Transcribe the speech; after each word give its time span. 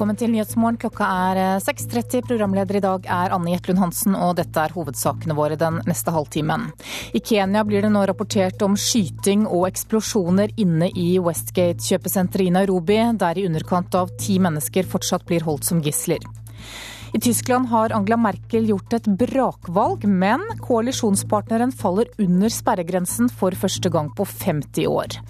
Velkommen 0.00 0.16
til 0.16 0.30
Nyhetsmorgen. 0.32 0.78
Klokka 0.80 1.04
er 1.04 1.38
6.30. 1.60 2.14
Eh, 2.16 2.22
Programleder 2.24 2.78
i 2.78 2.80
dag 2.80 3.04
er 3.04 3.34
Anne 3.36 3.50
Jetlund 3.52 3.82
Hansen, 3.82 4.14
og 4.16 4.38
dette 4.38 4.62
er 4.62 4.72
hovedsakene 4.72 5.36
våre 5.36 5.58
den 5.60 5.76
neste 5.84 6.14
halvtimen. 6.14 6.70
I 7.12 7.20
Kenya 7.20 7.66
blir 7.68 7.84
det 7.84 7.90
nå 7.92 8.06
rapportert 8.08 8.64
om 8.64 8.78
skyting 8.80 9.44
og 9.44 9.66
eksplosjoner 9.68 10.54
inne 10.56 10.88
i 10.96 11.18
Westgate-kjøpesenteret 11.20 12.48
i 12.48 12.54
Nairobi, 12.56 12.96
der 13.20 13.36
i 13.36 13.44
underkant 13.50 14.00
av 14.00 14.14
ti 14.16 14.38
mennesker 14.40 14.88
fortsatt 14.88 15.28
blir 15.28 15.44
holdt 15.44 15.68
som 15.68 15.84
gisler. 15.84 16.24
I 17.12 17.20
Tyskland 17.20 17.68
har 17.68 17.92
Angela 17.92 18.16
Merkel 18.16 18.68
gjort 18.70 18.96
et 18.96 19.08
brakvalg, 19.20 20.08
men 20.08 20.40
koalisjonspartneren 20.64 21.76
faller 21.76 22.08
under 22.22 22.48
sperregrensen 22.48 23.28
for 23.28 23.52
første 23.52 23.92
gang 23.92 24.08
på 24.16 24.24
50 24.24 24.88
år. 24.88 25.20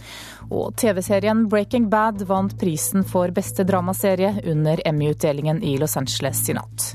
Og 0.50 0.74
TV-serien 0.76 1.44
Breaking 1.48 1.88
Bad 1.90 2.24
vant 2.26 2.56
prisen 2.58 3.06
for 3.06 3.30
beste 3.34 3.64
dramaserie 3.64 4.34
under 4.50 4.82
Emmy-utdelingen 4.84 5.62
i 5.62 5.76
Los 5.78 5.96
Angeles 5.96 6.42
i 6.50 6.58
natt. 6.58 6.90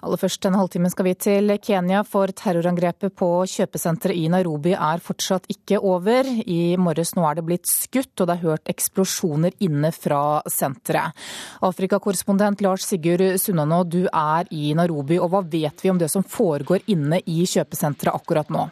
Aller 0.00 0.16
først 0.16 0.40
denne 0.40 0.56
halvtimen 0.56 0.92
skal 0.92 1.06
vi 1.10 1.12
til 1.20 1.52
Kenya, 1.60 2.00
for 2.08 2.32
terrorangrepet 2.32 3.12
på 3.20 3.28
kjøpesenteret 3.52 4.16
i 4.16 4.30
Nairobi 4.32 4.72
er 4.72 5.02
fortsatt 5.04 5.44
ikke 5.52 5.76
over. 5.84 6.24
I 6.24 6.76
morges 6.80 7.12
nå 7.18 7.26
er 7.28 7.36
det 7.36 7.44
blitt 7.44 7.68
skutt, 7.68 8.14
og 8.16 8.30
det 8.30 8.38
er 8.38 8.46
hørt 8.46 8.72
eksplosjoner 8.72 9.58
inne 9.66 9.92
fra 9.92 10.40
senteret. 10.48 11.12
Afrikakorrespondent 11.68 12.64
Lars 12.64 12.88
Sigurd 12.88 13.26
Sunnanå, 13.42 13.82
du 13.84 14.02
er 14.08 14.48
i 14.56 14.72
Nairobi, 14.78 15.20
og 15.20 15.34
hva 15.34 15.44
vet 15.44 15.84
vi 15.84 15.92
om 15.92 16.00
det 16.00 16.08
som 16.12 16.24
foregår 16.24 16.88
inne 16.96 17.20
i 17.28 17.42
kjøpesenteret 17.44 18.16
akkurat 18.16 18.48
nå? 18.48 18.70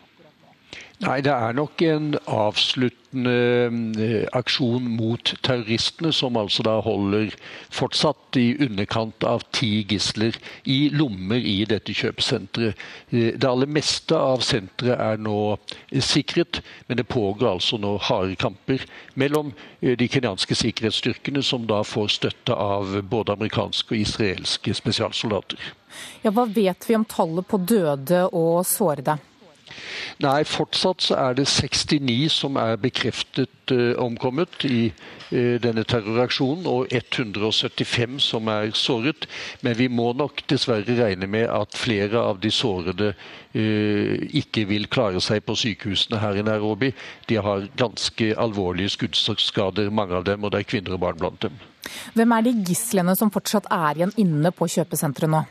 Nei, 0.98 1.20
det 1.22 1.30
er 1.30 1.54
nok 1.54 1.78
en 1.86 2.06
avsluttende 2.26 3.34
eh, 4.02 4.24
aksjon 4.34 4.88
mot 4.98 5.30
terroristene, 5.46 6.10
som 6.10 6.34
altså 6.40 6.64
da 6.66 6.72
holder 6.82 7.36
fortsatt 7.70 8.34
i 8.40 8.56
underkant 8.66 9.22
av 9.22 9.44
ti 9.54 9.84
gisler 9.86 10.34
i 10.66 10.88
lommer 10.90 11.38
i 11.38 11.60
dette 11.70 11.94
kjøpesenteret. 11.94 12.82
Eh, 13.14 13.30
det 13.38 13.46
aller 13.46 13.70
meste 13.70 14.18
av 14.18 14.42
senteret 14.42 14.98
er 14.98 15.22
nå 15.22 15.38
sikret, 16.02 16.64
men 16.90 16.98
det 16.98 17.06
pågår 17.06 17.52
altså 17.52 17.78
nå 17.78 17.94
harde 18.10 18.34
kamper 18.42 18.82
mellom 19.14 19.54
eh, 19.78 19.94
de 19.94 20.10
kenyanske 20.10 20.58
sikkerhetsstyrkene, 20.58 21.46
som 21.46 21.70
da 21.70 21.84
får 21.86 22.10
støtte 22.18 22.58
av 22.58 22.98
både 23.06 23.38
amerikanske 23.38 23.94
og 23.94 24.02
israelske 24.02 24.74
spesialsoldater. 24.74 25.62
Ja, 26.26 26.34
hva 26.34 26.50
vet 26.50 26.90
vi 26.90 26.98
om 26.98 27.06
tallet 27.06 27.46
på 27.46 27.62
døde 27.62 28.26
og 28.34 28.64
sårede? 28.66 29.20
Nei, 30.24 30.42
fortsatt 30.48 31.04
så 31.04 31.16
er 31.18 31.38
det 31.38 31.46
69 31.48 32.28
som 32.32 32.58
er 32.60 32.78
bekreftet 32.80 33.72
uh, 33.74 33.94
omkommet 34.02 34.64
i 34.66 34.88
uh, 34.90 35.56
denne 35.62 35.84
terroraksjonen, 35.88 36.66
og 36.66 36.92
175 36.94 38.18
som 38.24 38.50
er 38.52 38.72
såret. 38.74 39.28
Men 39.62 39.78
vi 39.78 39.88
må 39.88 40.10
nok 40.18 40.42
dessverre 40.50 40.98
regne 40.98 41.28
med 41.30 41.46
at 41.52 41.78
flere 41.78 42.22
av 42.32 42.40
de 42.42 42.50
sårede 42.54 43.12
uh, 43.14 44.14
ikke 44.42 44.66
vil 44.70 44.88
klare 44.90 45.22
seg 45.24 45.44
på 45.46 45.56
sykehusene 45.58 46.22
her 46.22 46.40
i 46.40 46.46
Nairobi. 46.46 46.92
De 47.30 47.38
har 47.42 47.68
ganske 47.78 48.32
alvorlige 48.38 48.96
skuddskader, 48.96 49.90
mange 49.90 50.18
av 50.18 50.26
dem, 50.26 50.42
og 50.44 50.54
det 50.54 50.64
er 50.64 50.72
kvinner 50.72 50.98
og 50.98 51.04
barn 51.06 51.20
blant 51.22 51.44
dem. 51.46 51.60
Hvem 52.16 52.34
er 52.34 52.44
de 52.44 52.56
gislene 52.68 53.14
som 53.16 53.30
fortsatt 53.32 53.70
er 53.72 54.02
igjen 54.02 54.18
inne 54.20 54.52
på 54.52 54.68
kjøpesenteret 54.68 55.30
nå? 55.32 55.46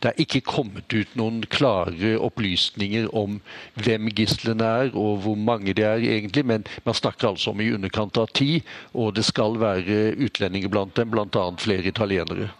Det 0.00 0.10
er 0.10 0.22
ikke 0.22 0.44
kommet 0.46 0.92
ut 0.94 1.16
noen 1.18 1.42
klare 1.50 2.14
opplysninger 2.22 3.08
om 3.16 3.40
hvem 3.80 4.10
gislene 4.16 4.70
er 4.82 4.92
og 4.94 5.22
hvor 5.24 5.38
mange 5.38 5.74
det 5.76 5.86
er 5.86 6.02
egentlig, 6.02 6.46
men 6.46 6.66
man 6.86 6.98
snakker 6.98 7.32
altså 7.32 7.52
om 7.52 7.62
i 7.62 7.72
underkant 7.74 8.18
av 8.20 8.30
ti, 8.36 8.60
og 8.94 9.14
det 9.18 9.26
skal 9.26 9.58
være 9.60 10.14
utlendinger 10.26 10.72
blant 10.72 10.96
dem, 10.98 11.10
bl.a. 11.12 11.48
flere 11.60 11.90
italienere. 11.90 12.50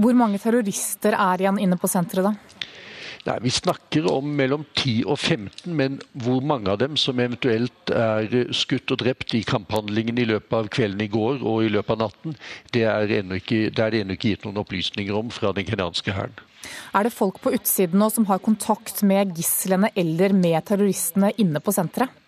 Hvor 0.00 0.16
mange 0.16 0.38
terrorister 0.40 1.16
er 1.16 1.42
igjen 1.42 1.60
inne 1.60 1.76
på 1.80 1.90
senteret, 1.90 2.30
da? 2.30 2.49
Nei, 3.26 3.36
Vi 3.44 3.50
snakker 3.52 4.06
om 4.08 4.28
mellom 4.36 4.64
10 4.78 5.04
og 5.04 5.18
15, 5.18 5.74
men 5.76 5.98
hvor 6.24 6.40
mange 6.40 6.70
av 6.72 6.78
dem 6.80 6.96
som 7.00 7.20
eventuelt 7.20 7.92
er 7.92 8.52
skutt 8.56 8.92
og 8.94 9.02
drept 9.02 9.34
i 9.36 9.42
kamphandlingen 9.44 10.20
i 10.20 10.28
løpet 10.30 10.56
av 10.56 10.70
kvelden 10.72 11.04
i 11.04 11.10
går 11.12 11.44
og 11.44 11.66
i 11.66 11.72
løpet 11.72 11.96
av 11.98 12.06
natten, 12.06 12.38
det 12.72 12.86
er, 12.88 13.12
ikke, 13.36 13.66
det 13.76 13.84
er 13.84 13.98
ennå 14.00 14.16
ikke 14.16 14.32
gitt 14.32 14.46
noen 14.48 14.62
opplysninger 14.62 15.16
om 15.16 15.28
fra 15.34 15.52
den 15.56 15.68
kenyanske 15.68 16.16
hæren. 16.16 16.38
Er 16.96 17.06
det 17.06 17.14
folk 17.14 17.40
på 17.44 17.52
utsiden 17.56 18.00
nå 18.00 18.08
som 18.12 18.26
har 18.28 18.40
kontakt 18.44 19.02
med 19.06 19.34
gislene 19.36 19.92
eller 19.98 20.34
med 20.36 20.60
terroristene 20.68 21.32
inne 21.40 21.60
på 21.60 21.74
senteret? 21.76 22.19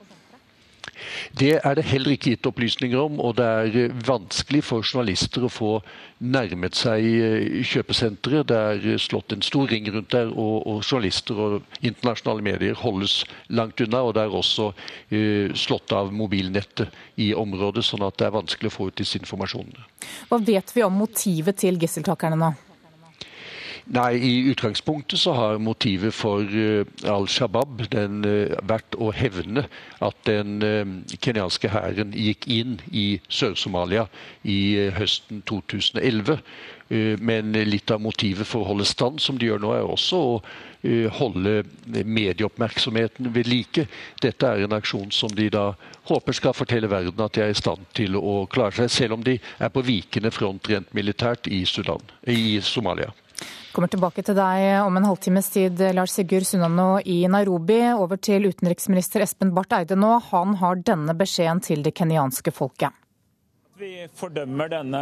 Det 1.38 1.56
er 1.59 1.76
det 1.76 1.84
heller 1.88 2.15
ikke 2.15 2.34
gitt 2.34 2.47
opplysninger 2.48 2.98
om, 2.98 3.19
og 3.22 3.37
det 3.38 3.47
er 3.47 3.76
eh, 3.84 3.94
vanskelig 4.06 4.62
for 4.66 4.87
journalister 4.87 5.47
å 5.47 5.50
få 5.53 5.72
nærmet 6.22 6.76
seg 6.78 7.06
eh, 7.06 7.60
kjøpesenteret. 7.66 8.48
Det 8.50 8.59
er 8.59 9.03
slått 9.03 9.34
en 9.34 9.44
stor 9.44 9.71
ring 9.72 9.88
rundt 9.92 10.12
der, 10.15 10.32
og, 10.32 10.66
og 10.66 10.82
journalister 10.82 11.38
og 11.38 11.78
internasjonale 11.81 12.47
medier 12.47 12.78
holdes 12.78 13.22
langt 13.48 13.81
unna. 13.84 14.03
Og 14.06 14.16
det 14.16 14.26
er 14.26 14.37
også 14.42 14.72
uh, 14.72 15.54
slått 15.59 15.94
av 15.97 16.12
mobilnettet 16.15 16.92
i 17.22 17.32
området, 17.38 17.84
sånn 17.87 18.04
at 18.06 18.19
det 18.21 18.28
er 18.28 18.37
vanskelig 18.37 18.72
å 18.72 18.76
få 18.76 18.91
ut 18.91 18.98
disse 19.00 19.21
informasjonene. 19.21 19.87
Hva 20.31 20.41
vet 20.42 20.75
vi 20.75 20.84
om 20.87 21.00
motivet 21.03 21.59
til 21.62 21.81
gisseltakerne 21.81 22.38
nå? 22.38 22.53
Nei, 23.91 24.15
I 24.15 24.50
utgangspunktet 24.50 25.19
så 25.19 25.32
har 25.32 25.59
motivet 25.59 26.15
for 26.15 26.47
uh, 26.47 26.87
Al 27.10 27.26
Shabaab 27.26 27.81
uh, 27.91 28.53
vært 28.62 28.94
å 28.94 29.09
hevne 29.10 29.65
at 29.98 30.20
den 30.28 30.62
uh, 30.62 31.16
kenyanske 31.19 31.72
hæren 31.72 32.15
gikk 32.15 32.47
inn 32.47 32.76
i 32.94 33.19
Sør-Somalia 33.26 34.06
i 34.47 34.91
høsten 34.94 35.42
2011. 35.50 36.38
Men 37.25 37.54
litt 37.65 37.88
av 37.88 38.03
motivet 38.04 38.44
for 38.44 38.60
å 38.60 38.75
holde 38.75 38.84
stand, 38.84 39.16
som 39.25 39.38
de 39.41 39.47
gjør 39.47 39.62
nå, 39.62 39.71
er 39.72 39.87
også 39.88 40.19
å 40.21 40.34
holde 41.16 41.62
medieoppmerksomheten 41.88 43.31
ved 43.32 43.48
like. 43.48 43.87
Dette 44.21 44.50
er 44.50 44.66
en 44.66 44.76
aksjon 44.76 45.09
som 45.15 45.32
de 45.32 45.47
da 45.54 45.71
håper 46.10 46.37
skal 46.37 46.53
fortelle 46.53 46.92
verden 46.92 47.25
at 47.25 47.32
de 47.32 47.47
er 47.47 47.54
i 47.54 47.56
stand 47.56 47.88
til 47.97 48.21
å 48.21 48.42
klare 48.53 48.76
seg, 48.76 48.92
selv 48.92 49.16
om 49.16 49.25
de 49.25 49.38
er 49.41 49.72
på 49.72 49.87
vikende 49.88 50.34
front 50.37 50.69
rent 50.69 50.92
militært 50.92 51.48
i, 51.48 51.65
Sudan, 51.65 52.04
i 52.28 52.60
Somalia. 52.60 53.09
Kommer 53.72 53.88
tilbake 53.92 54.25
til 54.25 54.36
deg 54.36 54.82
om 54.84 54.97
en 54.98 55.06
halvtimes 55.08 55.48
tid, 55.54 55.80
Lars 55.97 56.14
Sigurd 56.16 56.47
Sunano 56.48 56.98
i 57.04 57.22
Nairobi. 57.30 57.80
Over 57.97 58.20
til 58.20 58.50
utenriksminister 58.50 59.25
Espen 59.25 59.54
Barth 59.56 59.78
Eide 59.78 59.97
nå. 59.98 60.19
Han 60.30 60.58
har 60.60 60.82
denne 60.84 61.16
beskjeden 61.16 61.62
til 61.64 61.84
det 61.86 61.97
kenyanske 61.98 62.53
folket. 62.54 63.01
Vi 63.82 64.04
fordømmer 64.15 64.69
denne 64.70 64.98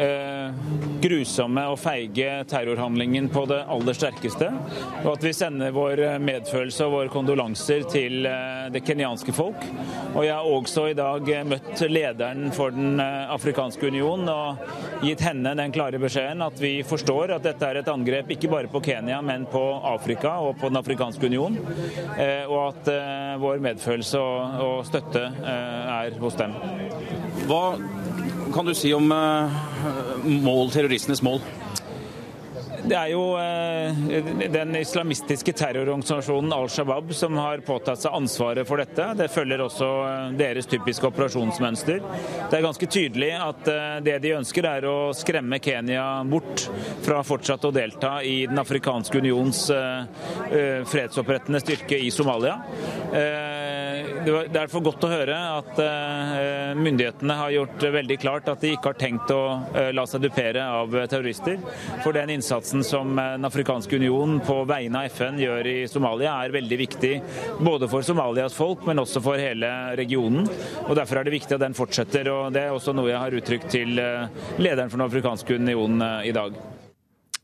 eh, 0.00 0.60
grusomme 1.02 1.66
og 1.68 1.76
feige 1.76 2.38
terrorhandlingen 2.48 3.26
på 3.28 3.42
det 3.50 3.58
aller 3.74 3.96
sterkeste. 3.98 4.46
Og 5.02 5.10
at 5.10 5.26
vi 5.26 5.34
sender 5.36 5.74
vår 5.76 6.00
medfølelse 6.24 6.86
og 6.86 6.94
våre 6.94 7.12
kondolanser 7.12 7.84
til 7.92 8.24
eh, 8.30 8.70
det 8.72 8.80
kenyanske 8.86 9.34
folk. 9.36 9.66
Og 10.14 10.24
jeg 10.24 10.32
har 10.32 10.48
også 10.48 10.86
i 10.88 10.96
dag 10.96 11.28
møtt 11.50 11.82
lederen 11.92 12.48
for 12.56 12.72
Den 12.72 13.02
eh, 13.04 13.34
afrikanske 13.36 13.90
union 13.92 14.24
og 14.32 15.04
gitt 15.04 15.26
henne 15.26 15.52
den 15.58 15.76
klare 15.76 16.00
beskjeden 16.00 16.40
at 16.46 16.56
vi 16.62 16.72
forstår 16.88 17.34
at 17.36 17.44
dette 17.44 17.68
er 17.68 17.82
et 17.82 17.92
angrep 17.92 18.32
ikke 18.32 18.48
bare 18.54 18.72
på 18.72 18.80
Kenya, 18.86 19.20
men 19.20 19.44
på 19.44 19.60
Afrika 19.92 20.38
og 20.40 20.56
på 20.62 20.72
Den 20.72 20.80
afrikanske 20.80 21.28
union. 21.28 21.60
Eh, 22.16 22.48
og 22.48 22.70
at 22.70 22.92
eh, 22.96 23.36
vår 23.44 23.60
medfølelse 23.68 24.24
og, 24.24 24.58
og 24.70 24.88
støtte 24.88 25.28
eh, 25.28 25.94
er 25.98 26.18
hos 26.24 26.40
dem. 26.40 26.56
Hva 27.44 27.64
kan 28.52 28.68
du 28.68 28.74
si 28.74 28.92
om 28.94 29.12
eh, 29.12 29.50
mål, 30.24 30.70
terroristenes 30.70 31.22
mål? 31.22 31.40
Det 32.82 32.96
er 32.98 33.12
jo 33.12 33.22
eh, 33.38 34.48
den 34.50 34.74
islamistiske 34.80 35.52
terrororganisasjonen 35.54 36.54
Al 36.56 36.68
Shabaab 36.72 37.12
som 37.14 37.36
har 37.38 37.62
påtatt 37.66 38.02
seg 38.02 38.16
ansvaret 38.16 38.66
for 38.66 38.82
dette. 38.82 39.06
Det 39.18 39.28
følger 39.30 39.62
også 39.62 39.90
eh, 40.08 40.32
deres 40.40 40.66
typiske 40.70 41.06
operasjonsmønster. 41.06 42.00
Det 42.50 42.58
er 42.58 42.66
ganske 42.66 42.88
tydelig 42.90 43.30
at 43.38 43.70
det 44.04 44.16
de 44.24 44.34
ønsker 44.36 44.66
er 44.66 44.86
å 44.88 44.96
skremme 45.16 45.60
Kenya 45.62 46.04
bort 46.26 46.66
fra 47.04 47.22
fortsatt 47.26 47.68
å 47.68 47.72
delta 47.74 48.16
i 48.26 48.42
Den 48.50 48.58
afrikanske 48.60 49.22
unions 49.22 49.64
fredsopprettende 50.90 51.60
styrke 51.62 51.98
i 52.02 52.10
Somalia. 52.14 52.56
Det 54.22 54.30
er 54.30 54.48
derfor 54.52 54.82
godt 54.84 55.04
å 55.06 55.10
høre 55.10 55.34
at 55.34 55.78
eh, 55.82 56.72
myndighetene 56.78 57.34
har 57.38 57.52
gjort 57.54 57.84
veldig 57.96 58.16
klart 58.22 58.48
at 58.52 58.62
de 58.62 58.70
ikke 58.74 58.92
har 58.92 58.98
tenkt 59.00 59.32
å 59.34 59.40
eh, 59.74 59.90
la 59.94 60.04
seg 60.08 60.22
dupere 60.22 60.62
av 60.62 60.94
terrorister. 61.10 61.58
For 62.04 62.14
den 62.14 62.30
innsatsen 62.36 62.71
som 62.80 63.12
eh, 63.18 63.34
Den 63.36 63.44
afrikanske 63.44 64.00
union 64.00 64.40
på 64.40 64.56
vegne 64.64 65.04
av 65.04 65.12
FN 65.12 65.36
gjør 65.36 65.68
i 65.68 65.76
Somalia, 65.92 66.38
er 66.40 66.56
veldig 66.56 66.78
viktig 66.80 67.12
både 67.60 67.92
for 67.92 68.00
Somalias 68.06 68.56
folk, 68.56 68.86
men 68.88 69.04
også 69.04 69.20
for 69.20 69.36
hele 69.36 69.68
regionen. 70.00 70.48
Og 70.88 70.96
Derfor 70.96 71.20
er 71.20 71.28
det 71.28 71.36
viktig 71.36 71.58
at 71.58 71.66
den 71.66 71.76
fortsetter. 71.76 72.32
og 72.32 72.52
Det 72.56 72.64
er 72.64 72.72
også 72.72 72.96
noe 72.96 73.12
jeg 73.12 73.20
har 73.20 73.36
uttrykt 73.36 73.68
til 73.76 73.92
lederen 73.92 74.88
for 74.88 74.96
Den 74.96 75.10
afrikanske 75.10 75.60
union 75.60 76.00
i 76.24 76.32
dag. 76.32 76.56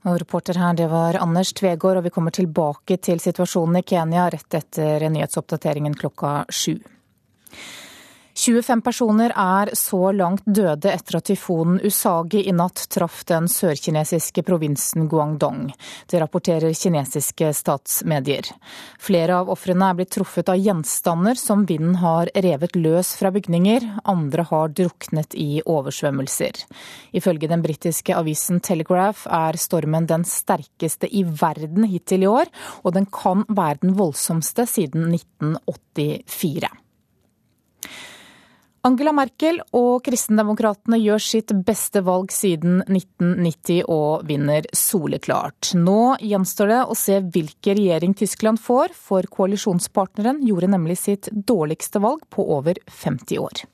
Og 0.08 0.20
reporter 0.22 0.56
her, 0.56 0.76
det 0.78 0.86
var 0.88 1.18
Anders 1.20 1.52
Tvegård, 1.52 1.98
og 2.00 2.06
vi 2.06 2.14
kommer 2.14 2.32
tilbake 2.32 2.96
til 3.02 3.20
situasjonen 3.20 3.82
i 3.82 3.84
Kenya 3.84 4.28
rett 4.32 4.54
etter 4.56 5.04
nyhetsoppdateringen 5.12 5.98
klokka 5.98 6.46
sju. 6.48 6.78
25 8.38 8.82
personer 8.86 9.32
er 9.34 9.72
så 9.74 10.12
langt 10.14 10.44
døde 10.46 10.92
etter 10.92 11.16
at 11.18 11.26
tyfonen 11.26 11.80
Usagi 11.82 12.44
i 12.46 12.52
natt 12.54 12.84
traff 12.94 13.24
den 13.26 13.48
sørkinesiske 13.50 14.44
provinsen 14.46 15.08
Guangdong. 15.10 15.72
Det 16.06 16.20
rapporterer 16.22 16.70
kinesiske 16.70 17.50
statsmedier. 17.58 18.46
Flere 19.02 19.40
av 19.42 19.50
ofrene 19.50 19.90
er 19.90 19.98
blitt 19.98 20.14
truffet 20.14 20.52
av 20.54 20.62
gjenstander 20.62 21.34
som 21.40 21.66
vinden 21.66 21.98
har 21.98 22.30
revet 22.46 22.78
løs 22.78 23.16
fra 23.18 23.34
bygninger. 23.34 23.90
Andre 24.06 24.46
har 24.52 24.70
druknet 24.70 25.34
i 25.34 25.58
oversvømmelser. 25.66 26.62
Ifølge 27.18 27.50
den 27.50 27.66
britiske 27.66 28.14
avisen 28.14 28.62
Telegraph 28.62 29.26
er 29.26 29.58
stormen 29.58 30.06
den 30.06 30.22
sterkeste 30.22 31.10
i 31.10 31.26
verden 31.26 31.90
hittil 31.90 32.22
i 32.22 32.30
år, 32.38 32.52
og 32.86 32.94
den 32.94 33.10
kan 33.10 33.48
være 33.50 33.82
den 33.82 33.98
voldsomste 33.98 34.70
siden 34.70 35.10
1984. 35.10 36.70
Angela 38.86 39.10
Merkel 39.10 39.58
og 39.74 40.04
kristendemokratene 40.06 41.00
gjør 41.02 41.22
sitt 41.22 41.50
beste 41.66 42.02
valg 42.06 42.30
siden 42.30 42.84
1990 42.84 43.82
og 43.90 44.22
vinner 44.28 44.68
soleklart. 44.76 45.72
Nå 45.74 46.14
gjenstår 46.22 46.70
det 46.70 46.78
å 46.86 46.96
se 46.98 47.18
hvilken 47.18 47.78
regjering 47.80 48.14
Tyskland 48.18 48.62
får, 48.62 48.94
for 48.94 49.26
koalisjonspartneren 49.34 50.44
gjorde 50.46 50.70
nemlig 50.70 50.98
sitt 51.02 51.30
dårligste 51.32 52.02
valg 52.04 52.22
på 52.30 52.46
over 52.54 52.78
50 52.86 53.42
år. 53.42 53.66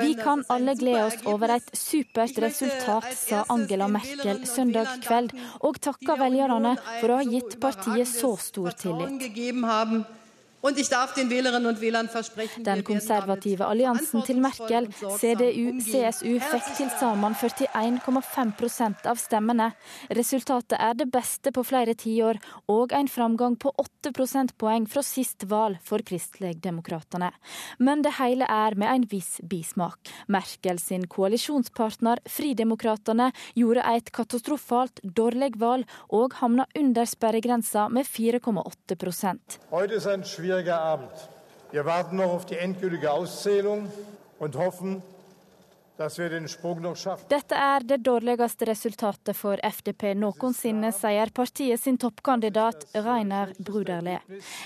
Vi 0.00 0.14
kan 0.18 0.42
alle 0.50 0.74
glede 0.74 1.06
oss 1.06 1.20
over 1.30 1.54
et 1.60 1.70
supert 1.78 2.42
resultat, 2.42 3.12
sa 3.14 3.46
Angela 3.54 3.86
Merkel 3.86 4.42
søndag 4.50 4.98
kveld, 5.06 5.30
og 5.62 5.78
takka 5.78 6.18
velgerne 6.18 6.74
for 6.98 7.14
å 7.14 7.22
ha 7.22 7.32
gitt 7.36 7.60
partiet 7.62 8.10
så 8.10 8.34
stor 8.42 8.74
tillit. 8.74 10.25
Den 12.66 12.82
konservative 12.82 13.66
alliansen 13.66 14.24
til 14.26 14.40
Merkel, 14.42 14.88
CDU-CSU, 14.90 16.32
fikk 16.42 16.70
til 16.74 16.88
sammen 16.98 17.36
41,5% 17.38 19.06
av 19.06 19.20
stemmene. 19.20 19.68
Resultatet 20.18 20.74
er 20.80 20.96
det 20.98 21.06
beste 21.14 21.52
på 21.54 21.62
flere 21.66 21.94
tiår, 21.94 22.40
og 22.72 22.94
en 22.98 23.06
framgang 23.10 23.54
på 23.62 23.70
8 23.78 24.10
prosentpoeng 24.16 24.88
fra 24.90 25.04
sist 25.06 25.46
valg 25.46 25.78
for 25.86 26.02
Kristeligdemokratene. 26.06 27.30
Men 27.78 28.02
det 28.02 28.16
hele 28.18 28.48
er 28.50 28.74
med 28.74 28.90
en 28.90 29.06
viss 29.10 29.38
bismak. 29.46 30.10
Merkel 30.26 30.82
sin 30.82 31.06
koalisjonspartner 31.06 32.24
Fridemokratene 32.26 33.30
gjorde 33.54 33.86
et 33.94 34.10
katastrofalt 34.10 35.00
dårlig 35.04 35.54
valg, 35.62 35.86
og 36.10 36.34
havna 36.40 36.66
under 36.74 37.04
sperregrensa 37.06 37.86
med 37.92 38.06
4,8 38.10 38.98
schwieriger 40.56 40.80
Abend. 40.80 41.10
Wir 41.70 41.84
warten 41.84 42.16
noch 42.16 42.32
auf 42.32 42.46
die 42.46 42.56
endgültige 42.56 43.10
Auszählung 43.10 43.90
und 44.38 44.56
hoffen, 44.56 45.02
dette 45.98 47.54
er 47.54 47.80
det 47.80 48.02
dårligste 48.04 48.66
resultatet 48.66 49.36
for 49.36 49.56
FDP 49.64 50.12
noensinne, 50.14 50.90
sier 50.92 51.30
partiet 51.32 51.80
sin 51.80 51.96
toppkandidat 51.96 52.84
Rainer 52.94 53.54
Bruderle. 53.58 54.18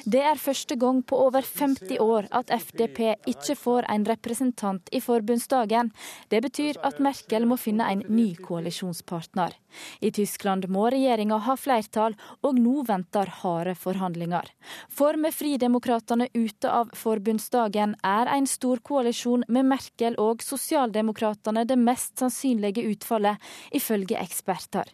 Det 0.04 0.24
er 0.26 0.34
første 0.34 0.74
gang 0.74 1.04
på 1.06 1.20
over 1.28 1.46
50 1.46 2.00
år 2.02 2.26
at 2.34 2.50
FDP 2.50 3.14
ikke 3.30 3.54
får 3.54 3.86
en 3.94 4.08
representant 4.10 4.90
i 4.90 5.00
forbundsdagen. 5.00 5.92
Det 6.30 6.42
betyr 6.42 6.82
at 6.82 6.98
Merkel 6.98 7.46
må 7.46 7.56
finne 7.56 7.86
en 7.92 8.02
ny 8.08 8.34
koalisjonspartner. 8.34 9.54
I 10.00 10.10
Tyskland 10.14 10.68
må 10.68 10.88
regjeringa 10.92 11.40
ha 11.46 11.56
flertall, 11.58 12.16
og 12.42 12.58
nå 12.58 12.84
venter 12.88 13.30
harde 13.40 13.74
forhandlinger. 13.78 14.50
For 14.88 15.18
med 15.20 15.34
Fridemokraterne 15.34 16.28
ute 16.34 16.70
av 16.70 16.90
forbundsdagen 16.96 17.96
er 18.06 18.30
en 18.30 18.48
stor 18.50 18.82
koalisjon 18.86 19.44
med 19.48 19.68
Merkel 19.70 20.16
og 20.20 20.44
sosialdemokratene 20.44 21.66
det 21.68 21.78
mest 21.80 22.18
sannsynlige 22.20 22.84
utfallet, 22.90 23.38
ifølge 23.76 24.18
eksperter. 24.20 24.88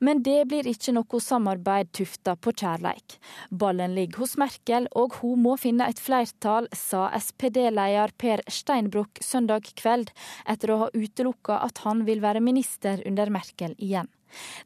Men 0.00 0.22
det 0.24 0.46
blir 0.48 0.68
ikke 0.68 0.94
noe 0.96 1.20
samarbeid 1.22 1.92
tufta 1.96 2.34
på 2.36 2.54
kjærleik. 2.56 3.18
Ballen 3.50 3.94
ligger 3.96 4.24
hos 4.24 4.36
Merkel, 4.40 4.88
og 4.96 5.18
hun 5.20 5.42
må 5.44 5.56
finne 5.60 5.88
et 5.88 6.00
flertall, 6.02 6.68
sa 6.72 7.08
SPD-leder 7.18 8.14
Per 8.18 8.44
Steinbrück 8.48 9.22
søndag 9.24 9.68
kveld, 9.78 10.12
etter 10.48 10.72
å 10.72 10.82
ha 10.84 10.92
utelukka 10.94 11.60
at 11.64 11.84
han 11.86 12.06
vil 12.08 12.22
være 12.24 12.44
minister 12.44 13.02
under 13.08 13.32
Merkel 13.32 13.76
igjen. 13.78 14.08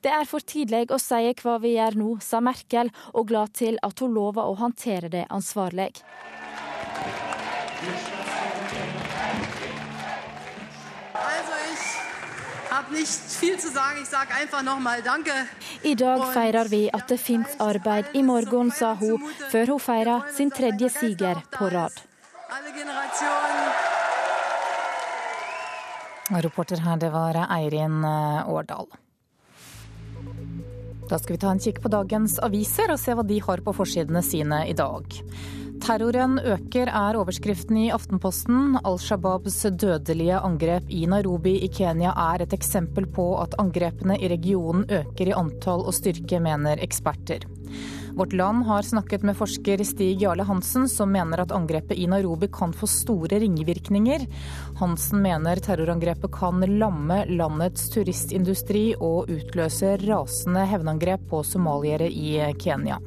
Det 0.02 0.12
er 0.12 0.28
for 0.28 0.44
tidlig 0.44 0.88
å 0.90 0.98
si 1.02 1.34
hva 1.42 1.58
vi 1.62 1.76
gjør 1.76 1.98
nå, 2.00 2.10
sa 2.20 2.40
Merkel, 2.40 2.90
og 3.12 3.28
glad 3.30 3.54
til 3.58 3.78
at 3.82 4.02
hun 4.02 4.14
lover 4.14 4.48
å 4.48 4.58
håndtere 4.60 5.12
det 5.12 5.26
ansvarlig. 5.30 5.92
I 15.82 15.94
dag 15.94 16.22
feirer 16.34 16.68
vi 16.68 16.80
at 16.92 17.08
det 17.08 17.18
fins 17.20 17.54
arbeid 17.60 18.16
i 18.16 18.22
morgen, 18.22 18.72
sa 18.72 18.94
hun, 19.00 19.28
før 19.52 19.74
hun 19.74 19.80
feira 19.80 20.16
sin 20.36 20.50
tredje 20.50 20.90
siger 20.92 21.40
på 21.52 21.70
rad. 21.72 22.02
Reporter 26.32 26.80
her, 26.80 26.96
det 26.96 27.12
var 27.12 27.36
Eirin 27.44 28.04
eh, 28.04 28.48
Årdal. 28.48 29.01
Da 31.12 31.18
skal 31.20 31.34
vi 31.34 31.40
ta 31.42 31.50
en 31.52 31.58
kikk 31.60 31.82
på 31.84 31.90
dagens 31.92 32.38
aviser 32.40 32.88
og 32.94 32.96
se 32.96 33.12
hva 33.12 33.22
de 33.28 33.36
har 33.44 33.60
på 33.60 33.74
forsidene 33.76 34.22
sine 34.24 34.62
i 34.64 34.72
dag. 34.72 35.04
Terroren 35.82 36.38
øker, 36.38 36.88
er 36.88 37.18
overskriften 37.20 37.76
i 37.82 37.90
Aftenposten. 37.92 38.78
Al 38.80 38.96
Shabaabs 39.02 39.58
dødelige 39.76 40.38
angrep 40.40 40.88
i 40.88 41.02
Nairobi 41.10 41.58
i 41.66 41.68
Kenya 41.68 42.14
er 42.30 42.46
et 42.46 42.54
eksempel 42.56 43.10
på 43.12 43.26
at 43.42 43.58
angrepene 43.60 44.16
i 44.16 44.30
regionen 44.32 44.86
øker 44.88 45.28
i 45.28 45.36
antall 45.36 45.84
og 45.84 45.92
styrke, 45.98 46.40
mener 46.40 46.80
eksperter. 46.80 47.44
Vårt 48.14 48.32
Land 48.32 48.64
har 48.64 48.82
snakket 48.82 49.22
med 49.22 49.36
forsker 49.36 49.84
Stig 49.84 50.22
Jarle 50.22 50.42
Hansen, 50.42 50.88
som 50.88 51.12
mener 51.12 51.40
at 51.40 51.52
angrepet 51.52 51.96
i 51.96 52.06
Nairobi 52.06 52.48
kan 52.52 52.72
få 52.76 52.86
store 52.86 53.38
ringvirkninger. 53.40 54.26
Hansen 54.80 55.22
mener 55.24 55.56
terrorangrepet 55.56 56.32
kan 56.34 56.60
lamme 56.78 57.22
landets 57.32 57.88
turistindustri 57.94 58.92
og 58.98 59.32
utløse 59.32 59.96
rasende 60.04 60.66
hevnangrep 60.68 61.24
på 61.30 61.40
somaliere 61.46 62.10
i 62.10 62.36
Kenya. 62.60 63.00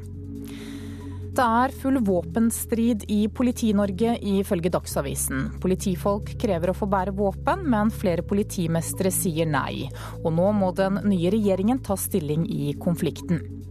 Det 1.35 1.43
er 1.43 1.73
full 1.75 1.99
våpenstrid 2.07 3.03
i 3.11 3.25
Politi-Norge, 3.27 4.13
ifølge 4.23 4.71
Dagsavisen. 4.71 5.49
Politifolk 5.61 6.31
krever 6.39 6.71
å 6.71 6.77
få 6.77 6.87
bære 6.87 7.11
våpen, 7.17 7.65
men 7.69 7.91
flere 7.91 8.23
politimestre 8.23 9.11
sier 9.11 9.49
nei. 9.49 9.89
Og 10.23 10.31
nå 10.31 10.47
må 10.55 10.71
den 10.77 11.01
nye 11.03 11.33
regjeringen 11.35 11.83
ta 11.83 11.99
stilling 11.99 12.47
i 12.47 12.71
konflikten. 12.79 13.64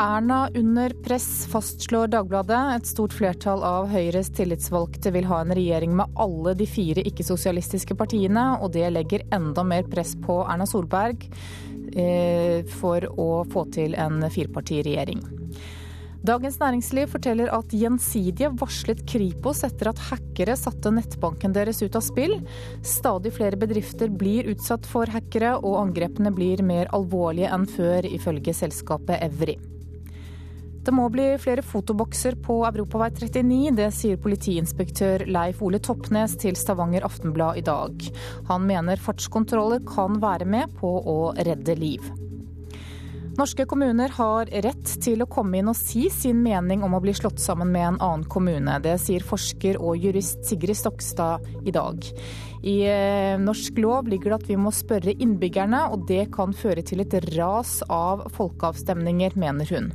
Erna 0.00 0.48
under 0.54 0.90
press, 1.02 1.46
fastslår 1.46 2.06
Dagbladet. 2.06 2.76
Et 2.76 2.86
stort 2.86 3.12
flertall 3.12 3.64
av 3.66 3.88
Høyres 3.90 4.28
tillitsvalgte 4.30 5.10
vil 5.10 5.26
ha 5.26 5.40
en 5.42 5.50
regjering 5.58 5.96
med 5.98 6.12
alle 6.22 6.52
de 6.54 6.68
fire 6.70 7.02
ikke-sosialistiske 7.10 7.96
partiene, 7.98 8.44
og 8.62 8.76
det 8.76 8.92
legger 8.94 9.24
enda 9.34 9.64
mer 9.66 9.88
press 9.90 10.12
på 10.22 10.36
Erna 10.44 10.68
Solberg 10.70 11.24
eh, 11.98 12.62
for 12.78 13.08
å 13.10 13.42
få 13.50 13.64
til 13.74 13.96
en 13.98 14.22
firepartiregjering. 14.22 15.24
Dagens 16.28 16.60
Næringsliv 16.60 17.10
forteller 17.10 17.50
at 17.56 17.74
Gjensidige 17.74 18.52
varslet 18.60 19.02
Kripos 19.10 19.64
etter 19.66 19.90
at 19.90 20.02
hackere 20.12 20.54
satte 20.58 20.92
nettbanken 20.94 21.56
deres 21.56 21.82
ut 21.82 21.98
av 21.98 22.04
spill. 22.06 22.36
Stadig 22.86 23.32
flere 23.34 23.58
bedrifter 23.58 24.14
blir 24.14 24.46
utsatt 24.54 24.86
for 24.86 25.10
hackere, 25.10 25.56
og 25.58 25.80
angrepene 25.82 26.30
blir 26.34 26.62
mer 26.62 26.86
alvorlige 26.94 27.50
enn 27.50 27.66
før, 27.74 28.06
ifølge 28.06 28.54
selskapet 28.60 29.26
Evry. 29.26 29.56
Det 30.88 30.94
må 30.96 31.04
bli 31.12 31.34
flere 31.36 31.60
fotobokser 31.60 32.38
på 32.40 32.62
Europavei 32.64 33.10
39, 33.12 33.74
det 33.76 33.90
sier 33.92 34.20
politiinspektør 34.24 35.26
Leif 35.28 35.58
Ole 35.60 35.82
Toppnes 35.84 36.32
til 36.40 36.56
Stavanger 36.56 37.04
Aftenblad 37.04 37.58
i 37.60 37.64
dag. 37.66 38.06
Han 38.48 38.64
mener 38.64 39.02
fartskontroller 39.04 39.82
kan 39.84 40.16
være 40.22 40.46
med 40.48 40.72
på 40.80 40.88
å 40.88 41.18
redde 41.36 41.76
liv. 41.76 42.08
Norske 43.36 43.68
kommuner 43.68 44.16
har 44.16 44.48
rett 44.64 44.94
til 45.04 45.20
å 45.20 45.28
komme 45.28 45.60
inn 45.60 45.68
og 45.68 45.76
si 45.76 46.06
sin 46.08 46.40
mening 46.40 46.80
om 46.80 46.96
å 46.96 47.02
bli 47.04 47.12
slått 47.20 47.44
sammen 47.44 47.68
med 47.76 47.90
en 47.90 48.00
annen 48.08 48.24
kommune. 48.24 48.80
Det 48.80 48.96
sier 49.04 49.28
forsker 49.28 49.76
og 49.76 50.00
jurist 50.00 50.40
Sigrid 50.48 50.80
Stokstad 50.80 51.68
i 51.68 51.76
dag. 51.76 52.00
I 52.64 52.80
eh, 52.88 53.36
norsk 53.44 53.84
lov 53.84 54.08
ligger 54.08 54.32
det 54.38 54.40
at 54.40 54.50
vi 54.56 54.56
må 54.64 54.72
spørre 54.72 55.12
innbyggerne, 55.20 55.84
og 55.92 56.08
det 56.08 56.30
kan 56.32 56.56
føre 56.56 56.80
til 56.80 57.04
et 57.04 57.20
ras 57.36 57.82
av 57.92 58.30
folkeavstemninger, 58.40 59.36
mener 59.36 59.76
hun. 59.76 59.92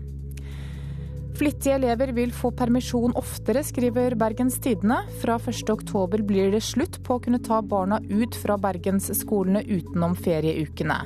Flittige 1.33 1.75
elever 1.75 2.11
vil 2.13 2.29
få 2.33 2.51
permisjon 2.53 3.15
oftere, 3.17 3.63
skriver 3.65 4.13
Bergens 4.15 4.59
Tidende. 4.61 4.99
Fra 5.21 5.39
1.10 5.41 6.21
blir 6.29 6.51
det 6.53 6.61
slutt 6.61 6.99
på 7.03 7.17
å 7.17 7.23
kunne 7.25 7.39
ta 7.41 7.57
barna 7.65 7.97
ut 8.05 8.37
fra 8.37 8.57
bergensskolene 8.61 9.63
utenom 9.65 10.13
ferieukene. 10.13 10.99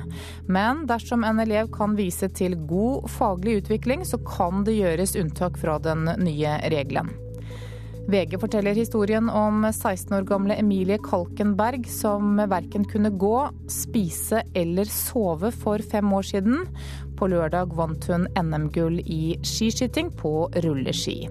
Men 0.44 0.84
dersom 0.90 1.24
en 1.24 1.40
elev 1.40 1.70
kan 1.72 1.96
vise 1.96 2.28
til 2.28 2.58
god 2.68 3.08
faglig 3.14 3.62
utvikling, 3.62 4.04
så 4.04 4.20
kan 4.20 4.66
det 4.68 4.76
gjøres 4.76 5.16
unntak 5.16 5.56
fra 5.56 5.78
den 5.80 6.04
nye 6.20 6.58
regelen. 6.68 7.08
VG 8.08 8.38
forteller 8.40 8.76
historien 8.76 9.26
om 9.28 9.66
16 9.68 10.14
år 10.16 10.24
gamle 10.28 10.54
Emilie 10.56 10.96
Kalkenberg, 11.04 11.84
som 11.92 12.38
verken 12.48 12.86
kunne 12.88 13.10
gå, 13.20 13.34
spise 13.68 14.40
eller 14.56 14.88
sove 14.88 15.50
for 15.52 15.84
fem 15.92 16.12
år 16.16 16.24
siden. 16.30 16.62
På 17.18 17.26
lørdag 17.30 17.74
vant 17.74 18.06
hun 18.10 18.28
NM-gull 18.38 19.00
i 19.02 19.34
skiskyting 19.42 20.12
på 20.14 20.46
rulleski. 20.62 21.24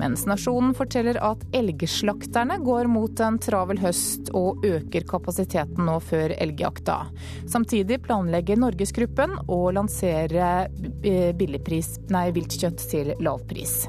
Mens 0.00 0.24
Nasjonen 0.24 0.72
forteller 0.76 1.18
at 1.20 1.42
elgslakterne 1.56 2.56
går 2.64 2.88
mot 2.88 3.20
en 3.20 3.36
travel 3.42 3.80
høst 3.82 4.30
og 4.36 4.64
øker 4.64 5.04
kapasiteten 5.08 5.84
nå 5.88 5.98
før 6.04 6.32
elgjakta. 6.40 7.02
Samtidig 7.48 8.00
planlegger 8.06 8.60
Norgesgruppen 8.60 9.36
å 9.48 9.60
lansere 9.76 10.52
eh, 11.04 11.34
billigpris, 11.36 11.98
nei, 12.12 12.30
viltkjøtt 12.36 12.88
til 12.92 13.12
lavpris. 13.20 13.82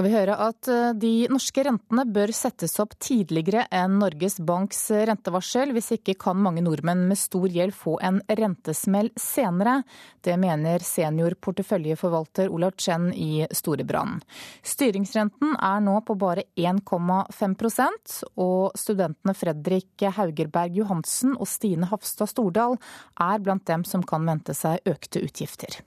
Skal 0.00 0.08
vi 0.08 0.16
høre 0.16 0.34
at 0.40 0.68
eh, 0.72 0.92
de 0.96 1.10
norske 1.28 1.60
rentene 1.66 2.06
bør 2.08 2.30
settes 2.32 2.72
opp 2.80 2.94
tidligere 3.04 3.66
enn 3.68 3.98
Norges 4.00 4.38
Banks 4.48 4.78
rentevarsel. 5.04 5.74
Hvis 5.76 5.90
ikke 5.98 6.14
kan 6.22 6.38
mange 6.40 6.62
nordmenn 6.64 7.02
med 7.10 7.18
stor 7.20 7.44
gjeld 7.52 7.74
få 7.76 7.98
en 8.00 8.22
rentesmell 8.24 9.10
senere. 9.20 9.82
Det 10.24 10.38
mener 10.40 10.80
senior 10.88 11.36
porteføljeforvalter 11.44 12.48
Olav 12.48 12.78
Chen 12.80 13.10
i 13.12 13.44
Storebrand. 13.52 14.24
Styringsrenten 14.64 15.52
er 15.60 15.84
nå 15.84 15.98
på 16.08 16.16
bare 16.16 16.46
1,5% 16.56 18.16
og 18.40 18.80
studentene 18.80 19.36
Fredrik 19.36 20.06
Haugerberg 20.16 20.80
Johansen 20.80 21.36
og 21.36 21.50
Stine 21.50 21.90
Hafstad 21.92 22.32
Stordal 22.32 22.78
er 23.20 23.44
blant 23.44 23.68
dem 23.68 23.84
som 23.84 24.00
kan 24.00 24.24
vente 24.24 24.56
seg 24.56 24.80
økte 24.88 25.20
utgifter. 25.28 25.82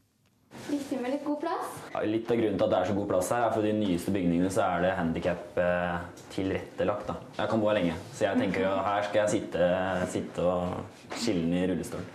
Viktig 0.69 1.01
med 1.01 1.15
litt 1.15 1.25
god 1.25 1.41
plass. 1.47 1.82
Litt 1.93 2.31
av 2.33 2.39
grunnen 2.39 2.57
til 2.57 2.65
at 2.65 2.71
det 2.71 2.77
er 2.79 2.87
så 2.89 2.95
god 2.97 3.09
plass 3.11 3.29
her, 3.35 3.43
er 3.45 3.53
for 3.53 3.65
de 3.65 3.73
nyeste 3.77 4.13
bygningene 4.15 4.49
så 4.53 4.63
er 4.65 4.81
det 4.81 4.93
handikap 4.97 5.59
eh, 5.61 5.99
tilrettelagt. 6.33 7.11
Da. 7.11 7.15
Jeg 7.37 7.51
kan 7.51 7.61
bo 7.61 7.69
her 7.69 7.77
lenge, 7.77 7.99
så 8.15 8.25
jeg 8.25 8.41
tenker 8.41 8.65
at 8.71 8.87
her 8.87 9.05
skal 9.07 9.21
jeg 9.21 9.33
sitte, 9.35 9.69
sitte 10.15 10.47
og 10.47 11.21
den 11.27 11.53
i 11.53 11.63
rullestolen. 11.69 12.09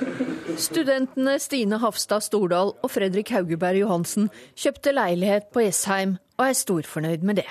Studentene 0.68 1.38
Stine 1.40 1.80
Hafstad 1.80 2.26
Stordal 2.28 2.74
og 2.76 2.92
Fredrik 2.92 3.32
Haugeberg 3.32 3.80
Johansen 3.80 4.28
kjøpte 4.52 4.92
leilighet 4.92 5.48
på 5.54 5.64
Jessheim 5.64 6.18
og 6.36 6.48
er 6.50 6.58
storfornøyd 6.60 7.24
med 7.24 7.40
det. 7.40 7.48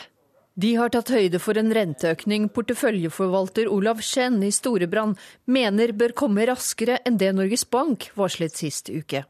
De 0.53 0.75
har 0.77 0.91
tatt 0.93 1.09
høyde 1.09 1.39
for 1.41 1.57
en 1.57 1.73
renteøkning 1.73 2.45
porteføljeforvalter 2.53 3.71
Olav 3.73 4.03
Skjenn 4.05 4.37
i 4.45 4.51
Storebrand 4.53 5.17
mener 5.49 5.95
bør 5.97 6.13
komme 6.13 6.45
raskere 6.45 6.99
enn 7.01 7.17
det 7.17 7.31
Norges 7.33 7.65
Bank 7.65 8.11
varslet 8.19 8.53
sist 8.61 8.93
uke. 8.93 9.23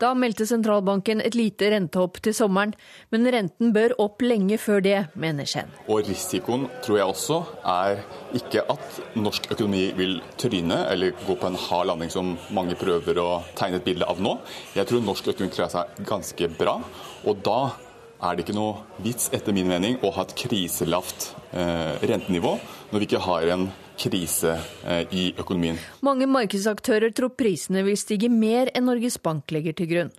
Da 0.00 0.12
meldte 0.18 0.46
sentralbanken 0.48 1.22
et 1.24 1.36
lite 1.38 1.70
rentehopp 1.72 2.20
til 2.24 2.34
sommeren, 2.36 2.72
men 3.12 3.28
renten 3.34 3.74
bør 3.74 3.94
opp 4.02 4.24
lenge 4.24 4.58
før 4.60 4.82
det, 4.84 4.96
mener 5.14 5.48
Schen. 5.48 5.70
Og 5.88 6.06
risikoen 6.08 6.66
tror 6.84 7.00
jeg 7.00 7.12
også 7.14 7.40
er 7.74 8.02
ikke 8.36 8.64
at 8.72 9.00
norsk 9.18 9.50
økonomi 9.52 9.84
vil 9.98 10.18
tryne 10.40 10.82
eller 10.90 11.14
gå 11.26 11.36
på 11.36 11.50
en 11.50 11.60
hard 11.68 11.90
landing 11.92 12.10
som 12.12 12.34
mange 12.54 12.78
prøver 12.80 13.20
å 13.22 13.28
tegne 13.58 13.80
et 13.80 13.86
bilde 13.86 14.08
av 14.08 14.22
nå. 14.22 14.38
Jeg 14.76 14.90
tror 14.90 15.04
norsk 15.04 15.30
økonomi 15.34 15.54
klarer 15.54 15.76
seg 15.76 16.02
ganske 16.08 16.50
bra. 16.58 16.80
og 17.26 17.44
da 17.44 17.60
er 18.20 18.36
det 18.36 18.44
ikke 18.44 18.56
noe 18.56 18.82
vits, 19.00 19.30
etter 19.32 19.54
min 19.56 19.68
mening, 19.70 19.96
å 20.04 20.10
ha 20.12 20.26
et 20.26 20.34
kriselavt 20.36 21.30
eh, 21.56 21.96
rentenivå 22.04 22.56
når 22.90 23.00
vi 23.00 23.08
ikke 23.08 23.22
har 23.24 23.48
en 23.54 23.70
krise 24.00 24.56
eh, 24.84 25.04
i 25.12 25.26
økonomien. 25.38 25.78
Mange 26.06 26.28
markedsaktører 26.30 27.12
tror 27.16 27.34
prisene 27.36 27.84
vil 27.86 27.98
stige 28.00 28.30
mer 28.32 28.72
enn 28.74 28.88
Norges 28.88 29.20
Bank 29.22 29.52
legger 29.54 29.76
til 29.76 29.90
grunn. 29.92 30.12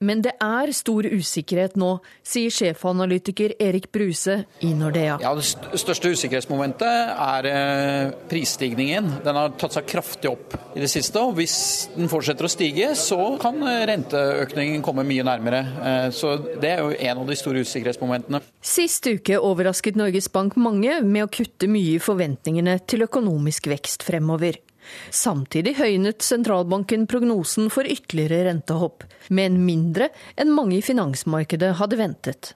Men 0.00 0.22
det 0.24 0.32
er 0.40 0.70
stor 0.72 1.04
usikkerhet 1.04 1.74
nå, 1.76 1.90
sier 2.24 2.52
sjefanalytiker 2.54 3.52
Erik 3.60 3.90
Bruse 3.92 4.38
i 4.64 4.70
Nordea. 4.72 5.18
Ja, 5.20 5.34
Det 5.36 5.44
største 5.82 6.14
usikkerhetsmomentet 6.14 7.10
er 7.12 7.48
eh, 7.50 8.14
prisstigningen. 8.30 9.10
Den 9.26 9.36
har 9.36 9.52
tatt 9.60 9.76
seg 9.76 9.84
kraftig 9.90 10.30
opp 10.30 10.56
i 10.72 10.80
det 10.80 10.88
siste. 10.88 11.20
og 11.20 11.36
Hvis 11.36 11.58
den 11.92 12.08
fortsetter 12.08 12.48
å 12.48 12.52
stige, 12.52 12.94
så 12.96 13.36
kan 13.42 13.60
eh, 13.60 13.82
renteøkningen 13.92 14.80
komme 14.86 15.04
mye 15.04 15.26
nærmere. 15.28 15.60
Eh, 15.84 16.08
så 16.16 16.32
Det 16.48 16.72
er 16.72 16.80
jo 16.80 16.96
en 16.96 17.20
av 17.20 17.28
de 17.28 17.36
store 17.36 17.60
usikkerhetsmomentene. 17.60 18.40
Sist 18.64 19.04
uke 19.04 19.36
overrasket 19.36 20.00
Norges 20.00 20.32
Bank 20.32 20.56
mange 20.56 21.02
med 21.04 21.28
å 21.28 21.32
kutte 21.32 21.68
mye 21.68 21.98
i 21.98 22.00
forventningene 22.00 22.80
til 22.88 23.04
økonomisk 23.04 23.68
vekst 23.68 24.08
fremover. 24.08 24.56
Samtidig 25.10 25.76
høynet 25.80 26.24
sentralbanken 26.24 27.06
prognosen 27.10 27.70
for 27.72 27.88
ytterligere 27.88 28.48
rentehopp, 28.48 29.04
men 29.28 29.60
mindre 29.66 30.10
enn 30.40 30.52
mange 30.54 30.78
i 30.78 30.84
finansmarkedet 30.84 31.76
hadde 31.80 32.00
ventet. 32.00 32.52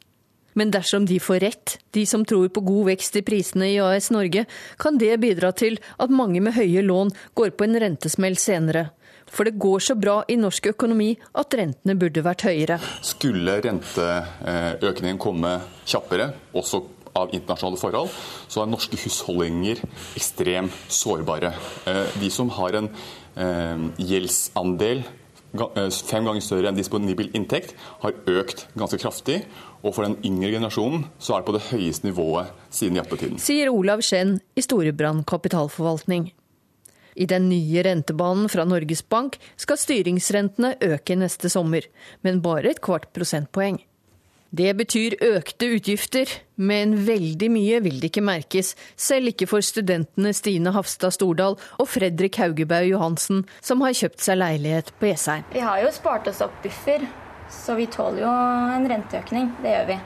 Men 0.55 0.71
dersom 0.71 1.07
de 1.07 1.19
får 1.19 1.41
rett, 1.43 1.79
de 1.91 2.05
som 2.07 2.25
tror 2.25 2.49
på 2.55 2.63
god 2.63 2.93
vekst 2.93 3.17
i 3.19 3.25
prisene 3.27 3.73
i 3.73 3.81
AS 3.83 4.13
Norge, 4.15 4.45
kan 4.79 4.99
det 5.01 5.17
bidra 5.23 5.51
til 5.51 5.81
at 5.99 6.15
mange 6.15 6.43
med 6.45 6.55
høye 6.55 6.85
lån 6.87 7.11
går 7.35 7.57
på 7.59 7.67
en 7.67 7.81
rentesmell 7.83 8.39
senere. 8.39 8.93
For 9.35 9.49
det 9.49 9.59
går 9.59 9.83
så 9.83 9.97
bra 9.99 10.21
i 10.31 10.37
norsk 10.39 10.69
økonomi 10.71 11.11
at 11.41 11.57
rentene 11.59 11.97
burde 11.99 12.23
vært 12.23 12.45
høyere. 12.47 12.79
Skulle 13.03 13.57
renteøkningen 13.65 15.19
komme 15.19 15.57
kjappere, 15.89 16.31
også 16.55 16.85
av 17.19 17.35
internasjonale 17.35 17.81
forhold, 17.81 18.15
så 18.51 18.63
er 18.63 18.71
norske 18.71 18.99
husholdninger 18.99 19.83
ekstremt 20.19 20.75
sårbare. 20.93 21.55
Eh, 21.89 22.17
de 22.21 22.31
som 22.33 22.51
har 22.57 22.79
en 22.79 22.91
eh, 22.91 23.85
gjeldsandel 24.03 25.05
eh, 25.05 25.91
fem 26.11 26.27
ganger 26.27 26.45
større 26.45 26.71
enn 26.71 26.79
disponibel 26.79 27.31
inntekt, 27.37 27.77
har 28.03 28.17
økt 28.31 28.67
ganske 28.75 29.01
kraftig. 29.03 29.43
Og 29.85 29.93
for 29.93 30.07
den 30.07 30.17
yngre 30.25 30.55
generasjonen 30.57 31.07
så 31.21 31.35
er 31.37 31.43
det 31.43 31.51
på 31.51 31.57
det 31.59 31.67
høyeste 31.71 32.09
nivået 32.09 32.55
siden 32.73 32.99
jappetiden. 32.99 33.43
Sier 33.43 33.71
Olav 33.73 34.03
Skjenn 34.05 34.39
i 34.57 34.65
Storebrand 34.65 35.27
kapitalforvaltning. 35.29 36.33
I 37.15 37.27
den 37.31 37.47
nye 37.47 37.83
rentebanen 37.87 38.49
fra 38.51 38.65
Norges 38.67 39.05
Bank 39.07 39.37
skal 39.61 39.79
styringsrentene 39.79 40.75
øke 40.83 41.15
neste 41.15 41.51
sommer, 41.53 41.87
men 42.27 42.43
bare 42.43 42.73
et 42.73 42.83
kvart 42.83 43.13
prosentpoeng. 43.15 43.79
Det 44.55 44.71
betyr 44.79 45.17
økte 45.25 45.67
utgifter, 45.75 46.31
men 46.55 46.93
veldig 47.09 47.49
mye 47.51 47.79
vil 47.83 47.97
det 47.99 48.13
ikke 48.13 48.23
merkes, 48.23 48.75
selv 48.95 49.33
ikke 49.33 49.49
for 49.51 49.65
studentene 49.65 50.31
Stine 50.37 50.71
Hafstad 50.77 51.17
Stordal 51.17 51.57
og 51.59 51.89
Fredrik 51.91 52.39
Haugebaug 52.39 52.87
Johansen, 52.87 53.43
som 53.65 53.83
har 53.83 53.97
kjøpt 53.99 54.23
seg 54.23 54.39
leilighet 54.39 54.93
på 55.01 55.09
Jessheim. 55.11 55.47
Vi 55.51 55.65
har 55.65 55.81
jo 55.83 55.91
spart 55.97 56.31
oss 56.31 56.45
opp 56.45 56.55
buffer, 56.63 57.03
så 57.51 57.75
vi 57.75 57.89
tåler 57.91 58.23
jo 58.23 58.35
en 58.77 58.87
renteøkning. 58.93 59.51
Det 59.65 59.75
gjør 59.75 59.91
vi. 59.91 59.99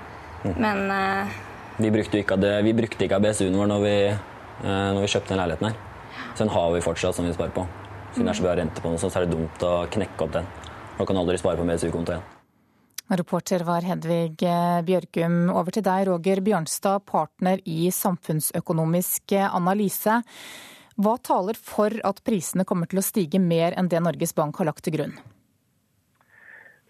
Mm. 0.46 0.56
Men 0.64 0.80
uh... 0.94 1.36
vi, 1.76 1.92
brukte 1.98 2.22
ikke, 2.22 2.40
vi 2.64 2.74
brukte 2.80 3.04
ikke 3.04 3.20
ABSU-en 3.20 3.60
vår 3.60 3.70
når 3.74 3.84
vi, 3.84 3.94
uh, 4.14 4.88
når 4.96 5.02
vi 5.04 5.12
kjøpte 5.12 5.34
den 5.34 5.42
leiligheten 5.42 5.68
her. 5.68 5.78
Så 6.30 6.46
den 6.46 6.54
har 6.56 6.72
vi 6.72 6.84
fortsatt 6.88 7.20
som 7.20 7.28
vi 7.28 7.36
sparer 7.36 7.52
på. 7.52 7.68
Siden 8.14 8.30
det 8.30 8.32
er 8.32 8.40
så 8.40 8.48
bra 8.48 8.56
rente 8.56 8.80
på 8.80 8.94
den, 8.94 9.02
så 9.02 9.12
er 9.12 9.28
det 9.28 9.36
dumt 9.36 9.68
å 9.68 9.76
knekke 9.92 10.24
opp 10.24 10.34
den. 10.40 10.50
Da 10.96 11.04
kan 11.04 11.18
du 11.18 11.26
aldri 11.26 11.36
spare 11.36 11.60
på 11.60 11.68
BSU-konto 11.68 12.16
igjen. 12.16 12.37
Reporter 13.08 13.64
var 13.64 13.86
Hedvig 13.88 14.42
eh, 14.44 14.80
Bjørgum. 14.84 15.48
Over 15.56 15.72
til 15.72 15.84
deg, 15.86 16.04
Roger 16.10 16.42
Bjørnstad, 16.44 17.06
partner 17.08 17.62
i 17.64 17.88
Samfunnsøkonomisk 17.94 19.32
analyse. 19.48 20.18
Hva 20.98 21.14
taler 21.24 21.56
for 21.56 21.94
at 22.04 22.20
prisene 22.26 22.66
kommer 22.68 22.90
til 22.90 23.00
å 23.00 23.06
stige 23.06 23.40
mer 23.40 23.72
enn 23.80 23.88
det 23.88 24.02
Norges 24.04 24.36
Bank 24.36 24.60
har 24.60 24.68
lagt 24.68 24.84
til 24.84 24.98
grunn? 24.98 25.16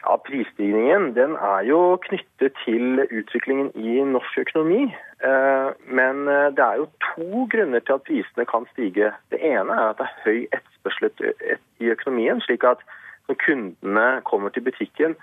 Ja, 0.03 0.19
Prisstigningen 0.27 1.13
den 1.15 1.39
er 1.39 1.63
jo 1.69 1.81
knyttet 2.09 2.59
til 2.65 3.05
utviklingen 3.05 3.71
i 3.79 3.99
norsk 4.03 4.43
økonomi. 4.43 4.89
Eh, 5.23 5.71
men 5.87 6.27
eh, 6.27 6.51
det 6.51 6.67
er 6.67 6.83
jo 6.83 6.91
to 7.13 7.47
grunner 7.55 7.85
til 7.87 8.01
at 8.01 8.07
prisene 8.11 8.51
kan 8.51 8.67
stige. 8.75 9.15
Det 9.31 9.39
ene 9.39 9.71
er 9.71 9.93
at 9.93 10.03
det 10.03 10.11
er 10.11 10.23
høy 10.27 10.39
etterspørsel 10.51 11.59
i 11.79 11.95
økonomien, 11.95 12.43
slik 12.43 12.67
at 12.67 12.83
når 13.29 13.39
kundene 13.45 14.09
kommer 14.27 14.51
til 14.51 14.65
butikken 14.67 15.15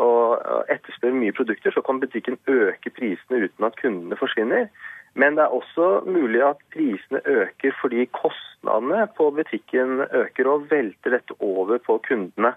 og 0.00 0.64
etterspør 0.72 1.14
mye 1.16 1.36
produkter, 1.36 1.74
så 1.74 1.82
kan 1.84 2.00
butikken 2.00 2.38
øke 2.48 2.92
prisene 2.96 3.44
uten 3.46 3.68
at 3.68 3.78
kundene 3.80 4.18
forsvinner. 4.20 4.68
Men 5.14 5.36
det 5.36 5.44
er 5.44 5.54
også 5.54 6.02
mulig 6.06 6.42
at 6.46 6.60
prisene 6.72 7.20
øker 7.26 7.72
fordi 7.80 8.04
kostnadene 8.14 9.08
på 9.16 9.30
butikken 9.30 10.04
øker 10.22 10.50
og 10.50 10.70
velter 10.70 11.16
dette 11.16 11.34
over 11.40 11.78
på 11.86 11.98
kundene. 12.08 12.54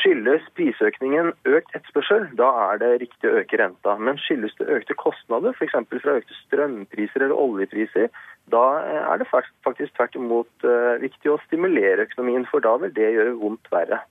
Skyldes 0.00 0.42
prisøkningen 0.56 1.28
økt 1.46 1.76
etterspørsel, 1.76 2.26
da 2.38 2.48
er 2.64 2.80
det 2.82 2.88
riktig 3.04 3.28
å 3.28 3.36
øke 3.40 3.60
renta. 3.60 3.94
Men 4.02 4.18
skyldes 4.18 4.56
det 4.58 4.66
økte 4.78 4.96
kostnader, 4.98 5.54
f.eks. 5.54 5.76
fra 6.02 6.16
økte 6.18 6.38
strømpriser 6.40 7.22
eller 7.22 7.38
oljepriser, 7.44 8.10
da 8.50 8.64
er 9.12 9.22
det 9.22 9.30
faktisk 9.30 9.94
tvert 9.94 10.18
imot 10.18 10.66
uh, 10.66 10.98
viktig 11.02 11.30
å 11.30 11.38
stimulere 11.46 12.06
økonomien, 12.08 12.46
for 12.50 12.64
da 12.66 12.76
vil 12.82 12.94
det 12.98 13.14
gjøre 13.14 13.38
vondt 13.40 13.70
verre. 13.72 14.02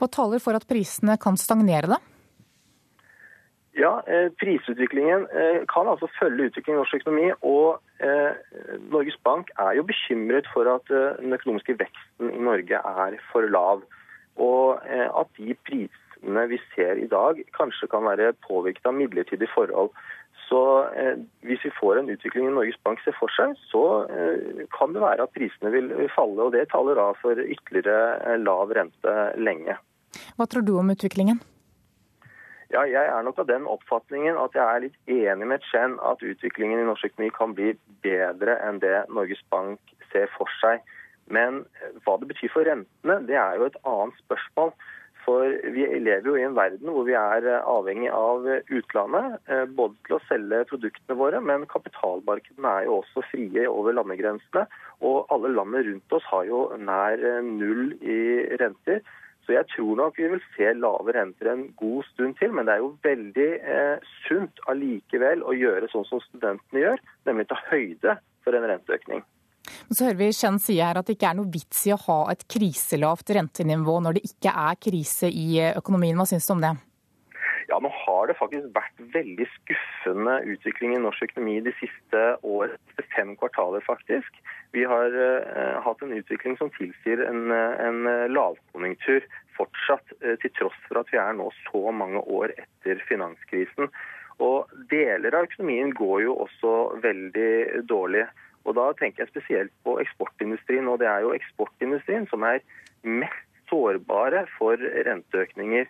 Hva 0.00 0.10
taler 0.10 0.42
for 0.42 0.58
at 0.58 0.66
prisene 0.68 1.18
kan 1.20 1.38
stagnere, 1.40 1.94
da? 1.96 2.00
Ja, 3.72 4.02
eh, 4.06 4.28
Prisutviklingen 4.36 5.24
eh, 5.32 5.62
kan 5.72 5.88
altså 5.88 6.08
følge 6.18 6.50
utviklingen 6.50 6.78
i 6.78 6.82
norsk 6.82 6.98
økonomi. 7.00 7.30
og 7.40 7.80
eh, 8.04 8.36
Norges 8.92 9.16
Bank 9.24 9.48
er 9.58 9.78
jo 9.78 9.86
bekymret 9.88 10.48
for 10.52 10.68
at 10.68 10.92
den 11.20 11.32
økonomiske 11.32 11.78
veksten 11.80 12.34
i 12.34 12.42
Norge 12.48 12.76
er 12.76 13.16
for 13.32 13.48
lav 13.48 13.84
og 14.40 14.80
at 14.88 15.28
de 15.36 15.52
prisene 15.68 16.44
vi 16.48 16.56
ser 16.72 16.96
i 16.96 17.08
dag, 17.08 17.36
kanskje 17.52 17.88
kan 17.92 18.06
være 18.06 18.32
påvirket 18.46 18.86
av 18.88 18.94
midlertidige 18.96 19.52
forhold. 19.52 19.90
Så 20.52 20.62
eh, 20.96 21.16
Hvis 21.48 21.64
vi 21.64 21.70
får 21.80 21.98
en 21.98 22.10
utvikling 22.12 22.48
i 22.48 22.52
Norges 22.52 22.76
Bank 22.84 23.00
ser 23.00 23.16
for 23.16 23.32
seg, 23.32 23.54
så 23.70 23.84
eh, 24.12 24.66
kan 24.76 24.92
det 24.92 25.00
være 25.00 25.24
at 25.24 25.32
prisene 25.32 25.72
vil 25.72 25.88
falle. 26.12 26.44
og 26.44 26.52
Det 26.52 26.66
taler 26.74 26.98
da 27.00 27.08
for 27.22 27.40
ytterligere 27.40 28.36
lav 28.42 28.74
rente 28.76 29.16
lenge. 29.40 29.78
Hva 30.36 30.44
tror 30.44 30.66
du 30.66 30.74
om 30.76 30.92
utviklingen? 30.92 31.40
Ja, 32.72 32.84
jeg 32.88 33.04
er 33.04 33.24
nok 33.24 33.40
av 33.40 33.48
den 33.48 33.64
oppfatningen 33.68 34.38
at 34.40 34.54
jeg 34.56 34.64
er 34.64 34.84
litt 34.84 35.10
enig 35.12 35.48
med 35.48 35.64
Chen 35.70 35.98
at 36.08 36.24
utviklingen 36.24 36.80
i 36.80 36.86
norsk 36.88 37.10
økonomi 37.10 37.32
kan 37.36 37.56
bli 37.56 37.72
bedre 38.04 38.56
enn 38.64 38.80
det 38.84 39.02
Norges 39.12 39.40
Bank 39.52 39.92
ser 40.12 40.28
for 40.36 40.52
seg. 40.60 40.84
Men 41.32 41.62
hva 42.04 42.18
det 42.20 42.28
betyr 42.32 42.52
for 42.52 42.68
rentene, 42.68 43.18
det 43.28 43.36
er 43.40 43.60
jo 43.60 43.68
et 43.68 43.80
annet 43.88 44.20
spørsmål. 44.24 44.72
For 45.22 45.54
vi 45.74 45.86
lever 46.02 46.26
jo 46.26 46.34
i 46.38 46.44
en 46.46 46.56
verden 46.56 46.90
hvor 46.90 47.06
vi 47.06 47.14
er 47.18 47.46
avhengig 47.60 48.10
av 48.10 48.46
utlandet, 48.74 49.38
eh, 49.46 49.64
både 49.70 49.94
til 50.08 50.16
å 50.16 50.22
selge 50.26 50.64
produktene 50.72 51.18
våre, 51.18 51.40
men 51.40 51.68
kapitalmarkedene 51.70 52.76
er 52.78 52.88
jo 52.88 53.00
også 53.00 53.24
frie 53.30 53.66
over 53.70 53.94
landegrensene. 53.94 54.66
Og 55.06 55.30
alle 55.34 55.52
landene 55.54 55.84
rundt 55.88 56.16
oss 56.18 56.26
har 56.30 56.46
jo 56.50 56.64
nær 56.78 57.22
null 57.46 57.92
i 58.02 58.22
renter. 58.62 59.02
Så 59.46 59.56
jeg 59.56 59.66
tror 59.72 59.96
nok 59.98 60.18
vi 60.18 60.28
vil 60.30 60.42
se 60.54 60.70
lave 60.78 61.14
renter 61.16 61.50
en 61.50 61.64
god 61.78 62.06
stund 62.12 62.36
til, 62.38 62.52
men 62.54 62.66
det 62.66 62.76
er 62.76 62.82
jo 62.84 62.92
veldig 63.02 63.48
eh, 63.74 64.10
sunt 64.26 64.62
allikevel 64.70 65.42
å 65.42 65.54
gjøre 65.58 65.90
sånn 65.90 66.06
som 66.06 66.22
studentene 66.28 66.84
gjør, 66.84 67.02
nemlig 67.26 67.48
ta 67.50 67.58
høyde 67.66 68.18
for 68.44 68.58
en 68.58 68.68
renteøkning. 68.70 69.24
Men 69.88 69.98
så 69.98 70.06
hører 70.06 70.20
vi 70.20 70.30
Chen 70.36 70.60
si 70.62 70.78
her 70.80 70.98
at 70.98 71.08
det 71.08 71.18
ikke 71.18 71.32
er 71.32 71.38
noe 71.38 71.52
vits 71.52 71.82
i 71.88 71.92
å 71.94 72.00
ha 72.06 72.20
et 72.32 72.46
kriselavt 72.50 73.34
rentenivå 73.36 73.98
når 74.04 74.18
det 74.18 74.24
ikke 74.30 74.54
er 74.68 74.80
krise 74.80 75.28
i 75.28 75.60
økonomien. 75.72 76.16
Hva 76.18 76.28
syns 76.30 76.48
du 76.48 76.54
om 76.56 76.64
det? 76.64 76.72
Ja, 77.72 77.78
nå 77.80 77.88
har 77.88 78.26
det 78.28 78.36
faktisk 78.36 78.66
vært 78.74 78.98
veldig 79.14 79.46
skuffende 79.54 80.34
utvikling 80.52 80.92
i 80.92 81.00
norsk 81.00 81.24
økonomi 81.24 81.54
de 81.64 81.72
siste 81.78 82.24
år, 82.44 82.74
fem 83.14 83.32
kvartaler 83.40 83.84
faktisk. 83.86 84.40
Vi 84.76 84.84
har 84.88 85.14
uh, 85.16 85.78
hatt 85.84 86.04
en 86.04 86.12
utvikling 86.12 86.58
som 86.60 86.72
tilsier 86.76 87.22
en, 87.24 87.48
en 87.52 88.10
lavkonjunktur 88.32 89.24
fortsatt, 89.56 90.04
uh, 90.20 90.34
til 90.42 90.52
tross 90.58 90.76
for 90.84 91.00
at 91.00 91.12
vi 91.14 91.20
er 91.22 91.32
nå 91.38 91.48
så 91.62 91.94
mange 91.96 92.20
år 92.20 92.52
etter 92.58 93.00
finanskrisen. 93.08 93.88
Og 94.44 94.68
deler 94.92 95.32
av 95.32 95.48
økonomien 95.48 95.92
går 95.96 96.26
jo 96.26 96.36
også 96.44 96.76
veldig 97.04 97.84
dårlig. 97.88 98.26
Og 98.64 98.76
Da 98.78 98.92
tenker 98.98 99.24
jeg 99.24 99.32
spesielt 99.32 99.72
på 99.84 99.98
eksportindustrien. 100.00 100.88
og 100.88 100.98
Det 100.98 101.08
er 101.08 101.20
jo 101.20 101.34
eksportindustrien 101.34 102.28
som 102.30 102.42
er 102.42 102.60
mest 103.02 103.46
sårbare 103.70 104.46
for 104.58 104.76
renteøkninger. 104.76 105.86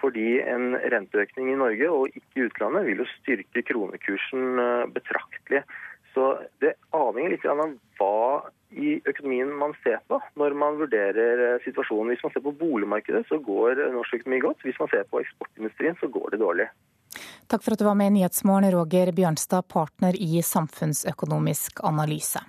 Fordi 0.00 0.40
en 0.40 0.74
renteøkning 0.74 1.52
i 1.52 1.58
Norge 1.58 1.90
og 1.90 2.08
ikke 2.10 2.40
i 2.40 2.46
utlandet 2.48 2.86
vil 2.88 3.04
jo 3.04 3.12
styrke 3.18 3.62
kronekursen 3.62 4.58
eh, 4.58 4.86
betraktelig. 4.90 5.62
Så 6.12 6.34
det 6.60 6.74
avhenger 6.92 7.32
litt 7.32 7.46
av 7.48 7.62
hva 8.00 8.50
i 8.72 8.96
økonomien 9.08 9.52
man 9.56 9.74
ser 9.84 10.00
på 10.10 10.18
når 10.40 10.56
man 10.58 10.80
vurderer 10.80 11.44
eh, 11.46 11.60
situasjonen. 11.64 12.12
Hvis 12.12 12.24
man 12.26 12.34
ser 12.34 12.44
på 12.44 12.54
boligmarkedet, 12.64 13.24
så 13.28 13.38
går 13.38 13.84
norsk 13.94 14.18
økonomi 14.18 14.42
godt. 14.42 14.66
Hvis 14.66 14.80
man 14.82 14.90
ser 14.92 15.06
på 15.08 15.22
eksportindustrien, 15.22 15.96
så 16.00 16.10
går 16.12 16.34
det 16.34 16.42
dårlig. 16.42 16.68
Takk 17.52 17.64
for 17.66 17.74
at 17.76 17.78
du 17.78 17.84
var 17.84 17.94
med 17.94 18.06
i 18.06 18.10
Nyhetsmorgen, 18.10 18.70
Roger 18.72 19.10
Bjørnstad, 19.12 19.66
partner 19.68 20.16
i 20.16 20.40
Samfunnsøkonomisk 20.42 21.82
analyse. 21.84 22.40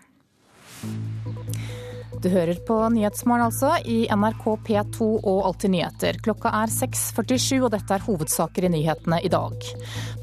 Du 2.24 2.30
hører 2.32 2.56
på 2.63 2.78
Nyhetsmorgen 2.94 3.44
altså, 3.50 3.74
i 3.84 4.06
NRK 4.08 4.46
P2 4.63 5.10
og 5.18 5.42
Alltid 5.50 5.74
nyheter. 5.76 6.22
Klokka 6.24 6.54
er 6.56 6.72
6.47, 6.72 7.60
og 7.66 7.74
dette 7.76 7.98
er 7.98 8.08
hovedsaker 8.08 8.63
i 8.63 8.72
nyhetene 8.78 9.20
i 9.28 9.32
dag. 9.34 9.72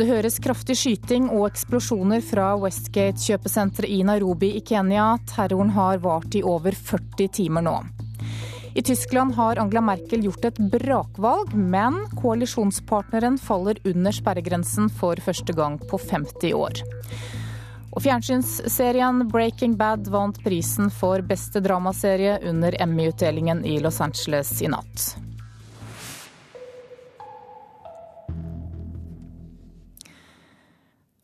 Det 0.00 0.08
høres 0.08 0.40
kraftig 0.40 0.78
skyting 0.80 1.28
og 1.28 1.50
eksplosjoner 1.50 2.24
fra 2.24 2.54
Westgate-kjøpesenteret 2.64 3.92
i 3.92 4.00
Nairobi 4.08 4.54
i 4.56 4.64
Kenya. 4.64 5.10
Terroren 5.28 5.76
har 5.76 6.00
vart 6.00 6.40
i 6.40 6.46
over 6.56 6.72
40 6.72 7.28
timer 7.42 7.68
nå. 7.68 7.82
I 8.74 8.82
Tyskland 8.82 9.34
har 9.34 9.56
Angela 9.56 9.80
Merkel 9.80 10.22
gjort 10.24 10.44
et 10.44 10.58
brakvalg, 10.70 11.54
men 11.54 11.96
koalisjonspartneren 12.20 13.38
faller 13.38 13.80
under 13.84 14.14
sperregrensen 14.14 14.86
for 15.00 15.18
første 15.24 15.54
gang 15.58 15.78
på 15.90 15.98
50 15.98 16.54
år. 16.54 16.82
Og 17.90 18.04
fjernsynsserien 18.04 19.24
Breaking 19.28 19.74
Bad 19.76 20.06
vant 20.14 20.38
prisen 20.44 20.92
for 20.94 21.24
beste 21.26 21.62
dramaserie 21.64 22.38
under 22.46 22.76
Emmy-utdelingen 22.82 23.64
i 23.66 23.80
Los 23.82 23.98
Angeles 24.00 24.54
i 24.62 24.70
natt. 24.70 25.16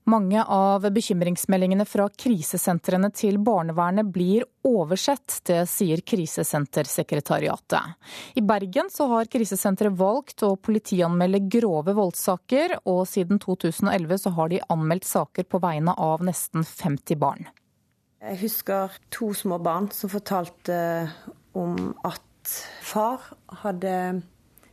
Mange 0.07 0.45
av 0.45 0.85
bekymringsmeldingene 0.95 1.83
fra 1.83 2.05
krisesentrene 2.23 3.09
til 3.11 3.40
barnevernet 3.42 4.07
blir 4.14 4.45
oversett, 4.62 5.40
det 5.51 5.64
sier 5.66 5.99
Krisesentersekretariatet. 6.07 7.97
I 8.38 8.45
Bergen 8.47 8.87
så 8.95 9.09
har 9.11 9.27
krisesenteret 9.33 9.97
valgt 9.99 10.45
å 10.47 10.53
politianmelde 10.62 11.40
grove 11.51 11.97
voldssaker, 11.99 12.77
og 12.87 13.03
siden 13.11 13.42
2011 13.42 14.23
så 14.23 14.35
har 14.38 14.55
de 14.55 14.62
anmeldt 14.71 15.11
saker 15.11 15.51
på 15.51 15.62
vegne 15.66 15.97
av 15.99 16.23
nesten 16.23 16.62
50 16.62 17.19
barn. 17.19 17.51
Jeg 18.23 18.38
husker 18.47 18.95
to 19.11 19.35
små 19.35 19.59
barn 19.59 19.90
som 19.90 20.14
fortalte 20.14 20.79
om 21.59 21.97
at 22.07 22.55
far 22.79 23.27
hadde 23.64 24.23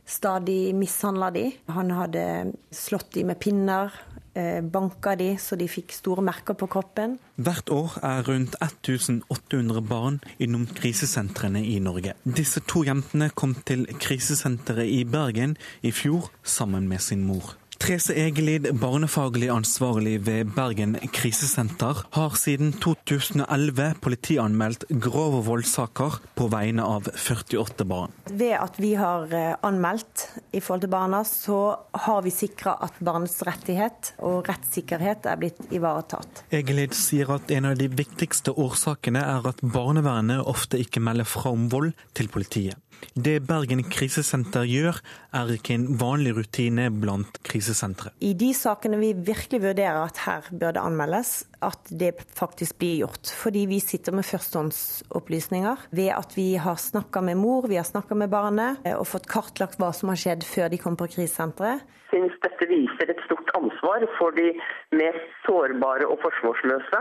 stadig 0.06 0.76
mishandla 0.78 1.34
de. 1.34 1.48
Han 1.74 1.90
hadde 1.90 2.26
slått 2.70 3.16
de 3.18 3.26
med 3.26 3.42
pinner, 3.42 3.90
Eh, 3.90 4.13
banka 4.34 5.14
de 5.18 5.34
så 5.38 5.56
de 5.58 5.68
fikk 5.70 5.94
store 5.94 6.24
merker 6.26 6.56
på 6.58 6.68
kroppen. 6.70 7.18
Hvert 7.36 7.70
år 7.70 7.98
er 8.02 8.24
rundt 8.26 8.56
1800 8.60 9.82
barn 9.86 10.20
innom 10.42 10.66
krisesentrene 10.66 11.62
i 11.64 11.78
Norge. 11.82 12.16
Disse 12.24 12.62
to 12.66 12.84
jentene 12.86 13.30
kom 13.30 13.54
til 13.66 13.86
krisesenteret 14.00 14.90
i 14.90 15.04
Bergen 15.06 15.56
i 15.82 15.94
fjor 15.94 16.32
sammen 16.42 16.88
med 16.90 17.02
sin 17.04 17.22
mor. 17.26 17.54
Therese 17.84 18.14
Egelid, 18.16 18.70
barnefaglig 18.80 19.50
ansvarlig 19.52 20.14
ved 20.24 20.54
Bergen 20.56 20.94
krisesenter, 21.12 21.98
har 22.16 22.36
siden 22.40 22.70
2011 22.80 23.98
politianmeldt 24.00 24.86
grove 25.04 25.42
voldssaker 25.44 26.16
på 26.32 26.46
vegne 26.48 26.80
av 26.80 27.10
48 27.12 27.84
barn. 27.84 28.14
Ved 28.30 28.54
at 28.56 28.78
vi 28.80 28.94
har 28.96 29.28
eh, 29.36 29.50
anmeldt 29.60 30.24
i 30.56 30.62
forhold 30.64 30.86
til 30.86 30.92
barna, 30.94 31.20
så 31.28 31.58
har 32.06 32.24
vi 32.24 32.32
sikra 32.32 32.78
at 32.86 32.96
barnets 33.04 33.36
rettighet 33.44 34.14
og 34.24 34.48
rettssikkerhet 34.48 35.28
er 35.28 35.42
blitt 35.44 35.60
ivaretatt. 35.68 36.46
Egelid 36.56 36.96
sier 36.96 37.36
at 37.36 37.52
en 37.52 37.68
av 37.68 37.76
de 37.76 37.90
viktigste 37.92 38.56
årsakene 38.56 39.20
er 39.20 39.50
at 39.52 39.60
barnevernet 39.60 40.40
ofte 40.40 40.80
ikke 40.80 41.04
melder 41.04 41.28
fra 41.28 41.52
om 41.52 41.68
vold 41.68 41.92
til 42.16 42.32
politiet. 42.32 42.80
Det 43.14 43.38
Bergen 43.46 43.82
krisesenter 43.86 44.66
gjør, 44.68 45.00
er 45.34 45.52
ikke 45.54 45.76
en 45.76 45.86
vanlig 46.00 46.34
rutine 46.38 46.88
blant 46.90 47.40
krisesentre. 47.46 48.12
I 48.24 48.32
de 48.38 48.50
sakene 48.56 48.98
vi 49.00 49.12
virkelig 49.14 49.62
vurderer 49.64 50.00
at 50.02 50.22
her 50.24 50.48
bør 50.50 50.76
det 50.76 50.82
anmeldes, 50.82 51.34
at 51.64 51.90
det 51.90 52.14
faktisk 52.36 52.78
blir 52.80 53.04
gjort. 53.04 53.32
Fordi 53.40 53.64
vi 53.70 53.80
sitter 53.82 54.14
med 54.16 54.26
førstehåndsopplysninger 54.28 55.88
ved 55.94 56.12
at 56.16 56.36
vi 56.36 56.54
har 56.60 56.80
snakka 56.80 57.22
med 57.24 57.40
mor, 57.40 57.68
vi 57.70 57.80
har 57.80 57.88
snakka 57.88 58.16
med 58.18 58.32
barnet 58.32 58.84
eh, 58.84 58.96
og 58.96 59.08
fått 59.08 59.28
kartlagt 59.30 59.80
hva 59.80 59.92
som 59.96 60.12
har 60.12 60.20
skjedd 60.20 60.46
før 60.48 60.72
de 60.72 60.80
kom 60.80 60.98
på 60.98 61.10
krisesenteret. 61.16 61.84
Syns 62.14 62.34
dette 62.44 62.66
viser 62.70 63.10
et 63.10 63.22
stort 63.26 63.48
ansvar 63.58 64.04
for 64.18 64.36
de 64.38 64.52
mest 64.94 65.32
sårbare 65.42 66.06
og 66.06 66.20
forsvarsløse 66.22 67.00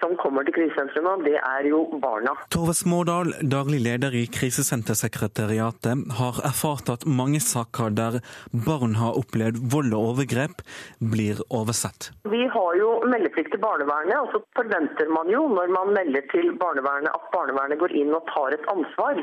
som 0.00 0.14
kommer 0.20 0.46
til 0.46 0.54
krisesentrene, 0.56 1.16
det 1.26 1.34
er 1.40 1.66
jo 1.68 1.82
barna. 2.00 2.32
Tove 2.54 2.72
Smådal, 2.76 3.34
daglig 3.52 3.80
leder 3.84 4.14
i 4.16 4.24
Krisesentersekretariatet, 4.32 6.06
har 6.20 6.38
erfart 6.48 6.88
at 6.94 7.04
mange 7.20 7.40
saker 7.44 7.92
der 7.98 8.20
barn 8.68 8.96
har 9.00 9.18
opplevd 9.20 9.60
vold 9.74 9.92
og 9.92 10.12
overgrep, 10.14 10.62
blir 11.14 11.42
oversett. 11.50 12.12
Vi 12.32 12.46
har 12.56 12.78
jo 12.80 12.94
meldeplikt 13.10 13.52
til 13.52 13.62
barnevernet, 13.66 14.16
og 14.22 14.32
så 14.32 14.42
forventer 14.56 15.10
man 15.12 15.28
jo 15.34 15.44
når 15.52 15.74
man 15.76 15.92
melder 15.98 16.24
til 16.32 16.54
barnevernet 16.62 17.12
at 17.12 17.28
barnevernet 17.34 17.82
går 17.82 17.98
inn 18.00 18.14
og 18.16 18.24
tar 18.32 18.56
et 18.56 18.72
ansvar. 18.72 19.20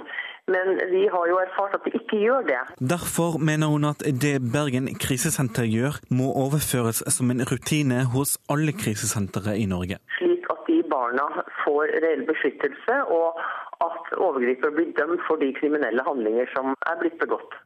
Men 0.54 0.78
vi 0.92 1.04
har 1.14 1.26
jo 1.32 1.40
erfart 1.42 1.78
at 1.78 1.88
de 1.88 1.94
ikke 2.00 2.20
gjør 2.26 2.46
det. 2.50 2.60
Derfor 2.94 3.40
mener 3.50 3.72
hun 3.74 3.88
at 3.92 4.04
det 4.24 4.36
Bergen 4.54 4.90
krisesenter 5.06 5.68
gjør, 5.70 6.00
må 6.10 6.32
overføres 6.44 7.04
som 7.16 7.32
en 7.34 7.44
rutine 7.52 8.04
hos 8.14 8.38
alle 8.52 8.76
krisesentre 8.84 9.58
i 9.58 9.66
Norge. 9.74 10.00
Slik 10.20 10.48
at 10.54 10.64
de 10.70 10.80
barna 10.92 11.28
får 11.64 11.98
reell 12.06 12.24
beskyttelse, 12.30 13.02
og 13.18 13.42
at 13.82 14.16
overgriper 14.18 14.74
blir 14.76 14.94
dømt 14.98 15.24
for 15.28 15.42
de 15.42 15.52
kriminelle 15.58 16.06
handlinger 16.06 16.50
som 16.56 16.76
er 16.92 17.00
blitt 17.02 17.20
begått. 17.22 17.60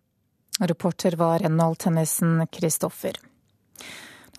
Reporter 0.71 1.17
var 1.19 1.41
Rennald 1.43 1.81
Tennisen 1.83 2.45
Kristoffer 2.47 3.17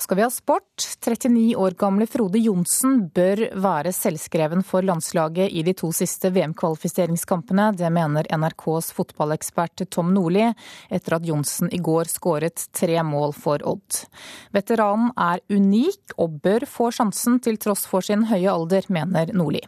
skal 0.03 0.17
vi 0.17 0.23
ha 0.23 0.31
sport. 0.31 0.85
39 1.05 1.57
år 1.57 1.77
gamle 1.79 2.07
Frode 2.07 2.41
Johnsen 2.43 3.07
bør 3.15 3.43
være 3.63 3.93
selvskreven 3.95 4.65
for 4.67 4.87
landslaget 4.87 5.53
i 5.53 5.63
de 5.67 5.75
to 5.77 5.93
siste 5.95 6.31
VM-kvalifiseringskampene. 6.35 7.71
Det 7.77 7.91
mener 7.93 8.29
NRKs 8.37 8.93
fotballekspert 8.97 9.87
Tom 9.91 10.15
Nordli, 10.15 10.49
etter 10.91 11.19
at 11.19 11.29
Johnsen 11.29 11.73
i 11.73 11.81
går 11.83 12.11
skåret 12.13 12.67
tre 12.77 12.99
mål 13.07 13.37
for 13.37 13.63
Odd. 13.67 14.03
Veteranen 14.57 15.13
er 15.17 15.45
unik 15.53 16.17
og 16.17 16.43
bør 16.45 16.69
få 16.71 16.91
sjansen 16.95 17.41
til 17.45 17.61
tross 17.61 17.87
for 17.89 18.05
sin 18.05 18.29
høye 18.31 18.53
alder, 18.53 18.89
mener 18.93 19.33
Nordli 19.37 19.67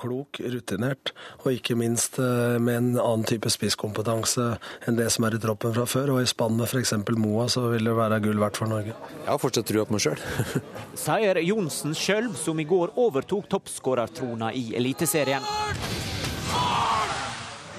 klok, 0.00 0.40
rutinert, 0.54 1.12
og 1.42 1.52
ikke 1.54 1.76
minst 1.78 2.18
eh, 2.22 2.56
med 2.62 2.78
en 2.78 2.90
annen 2.96 3.26
type 3.28 3.50
spisskompetanse 3.52 4.46
enn 4.88 4.98
det 4.98 5.10
som 5.12 5.26
er 5.28 5.36
i 5.36 5.42
troppen 5.42 5.74
fra 5.76 5.86
før. 5.88 6.14
Og 6.16 6.24
i 6.24 6.30
spann 6.30 6.56
med 6.58 6.70
f.eks. 6.70 6.94
Moa, 7.20 7.48
så 7.52 7.66
vil 7.72 7.90
det 7.90 7.96
være 7.98 8.20
gull 8.24 8.40
verdt 8.40 8.60
for 8.60 8.70
Norge. 8.70 8.94
Jeg 8.94 9.28
har 9.28 9.42
fortsatt 9.42 9.68
trua 9.70 9.86
på 9.88 9.96
meg 9.96 10.04
sjøl. 10.06 10.24
Sier 11.04 11.42
Johnsen 11.44 11.96
sjøl, 11.96 12.32
som 12.38 12.60
i 12.60 12.68
går 12.68 12.96
overtok 13.00 13.50
toppskårertrona 13.52 14.54
i 14.56 14.70
Eliteserien. 14.80 15.44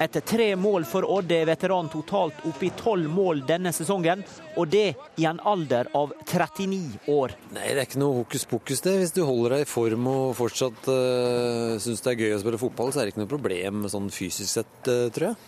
Etter 0.02 0.24
tre 0.26 0.56
mål 0.58 0.86
for 0.90 1.06
Odd 1.06 1.30
er 1.36 1.46
veteranen 1.46 1.92
totalt 1.94 2.40
oppe 2.50 2.66
i 2.66 2.72
tolv 2.74 3.06
mål 3.14 3.44
denne 3.46 3.70
sesongen, 3.76 4.24
og 4.58 4.72
det 4.74 4.96
i 5.22 5.28
en 5.30 5.38
alder 5.46 5.92
av 5.94 6.16
39 6.26 7.04
år. 7.14 7.36
Nei, 7.54 7.68
Det 7.68 7.84
er 7.84 7.86
ikke 7.86 8.02
noe 8.02 8.24
hokus 8.24 8.48
pokus 8.50 8.82
det. 8.82 8.96
Hvis 8.98 9.14
du 9.14 9.22
holder 9.28 9.60
deg 9.60 9.68
i 9.68 9.70
form 9.70 10.10
og 10.10 10.34
fortsatt 10.40 10.90
uh, 10.90 11.78
syns 11.78 12.02
det 12.02 12.16
er 12.16 12.24
gøy 12.24 12.34
å 12.34 12.42
spille 12.42 12.62
fotball, 12.64 12.90
så 12.90 13.02
er 13.02 13.06
det 13.06 13.14
ikke 13.14 13.22
noe 13.22 13.34
problem 13.36 13.86
sånn 13.94 14.10
fysisk 14.10 14.50
sett, 14.50 14.74
uh, 14.90 15.06
tror 15.14 15.30
jeg. 15.30 15.42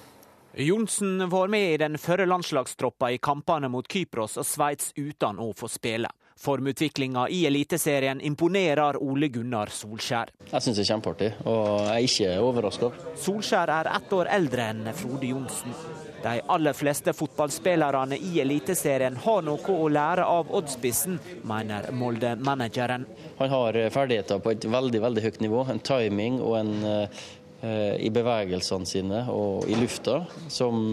Johnsen 0.69 1.29
var 1.33 1.49
med 1.49 1.71
i 1.71 1.81
den 1.81 1.97
førre 1.97 2.29
landslagstroppa 2.29 3.09
i 3.09 3.17
kampene 3.17 3.71
mot 3.73 3.89
Kypros 3.89 4.37
og 4.37 4.45
Sveits 4.45 4.93
uten 4.99 5.41
å 5.41 5.49
få 5.57 5.65
spille. 5.65 6.13
Formutviklinga 6.39 7.27
i 7.29 7.45
Eliteserien 7.45 8.21
imponerer 8.21 8.97
Ole 9.03 9.29
Gunnar 9.33 9.71
Solskjær. 9.73 10.31
Jeg 10.51 10.65
syns 10.65 10.79
det 10.79 10.85
er 10.85 10.89
kjempeartig, 10.91 11.29
og 11.45 11.67
jeg 11.87 11.93
er 11.93 12.07
ikke 12.07 12.31
overraska. 12.43 12.89
Solskjær 13.25 13.71
er 13.73 13.91
ett 13.93 14.15
år 14.17 14.31
eldre 14.37 14.69
enn 14.73 14.89
Frode 14.97 15.29
Johnsen. 15.29 15.77
De 16.23 16.37
aller 16.55 16.73
fleste 16.73 17.11
fotballspillerne 17.13 18.15
i 18.15 18.37
Eliteserien 18.39 19.17
har 19.25 19.43
noe 19.43 19.75
å 19.75 19.89
lære 19.91 20.23
av 20.23 20.51
Oddspissen, 20.55 21.17
mener 21.43 21.89
Molde-manageren. 21.91 23.03
Han 23.41 23.51
har 23.51 23.79
ferdigheter 23.91 24.39
på 24.39 24.53
et 24.53 24.67
veldig 24.71 25.01
veldig 25.03 25.23
høyt 25.25 25.41
nivå. 25.43 25.65
En 25.73 25.83
timing 25.83 26.39
og 26.39 26.55
en 26.61 26.73
uh, 26.87 27.23
i 27.99 28.09
bevegelsene 28.11 28.87
sine 28.87 29.25
og 29.31 29.67
i 29.71 29.75
lufta 29.79 30.21
som 30.51 30.83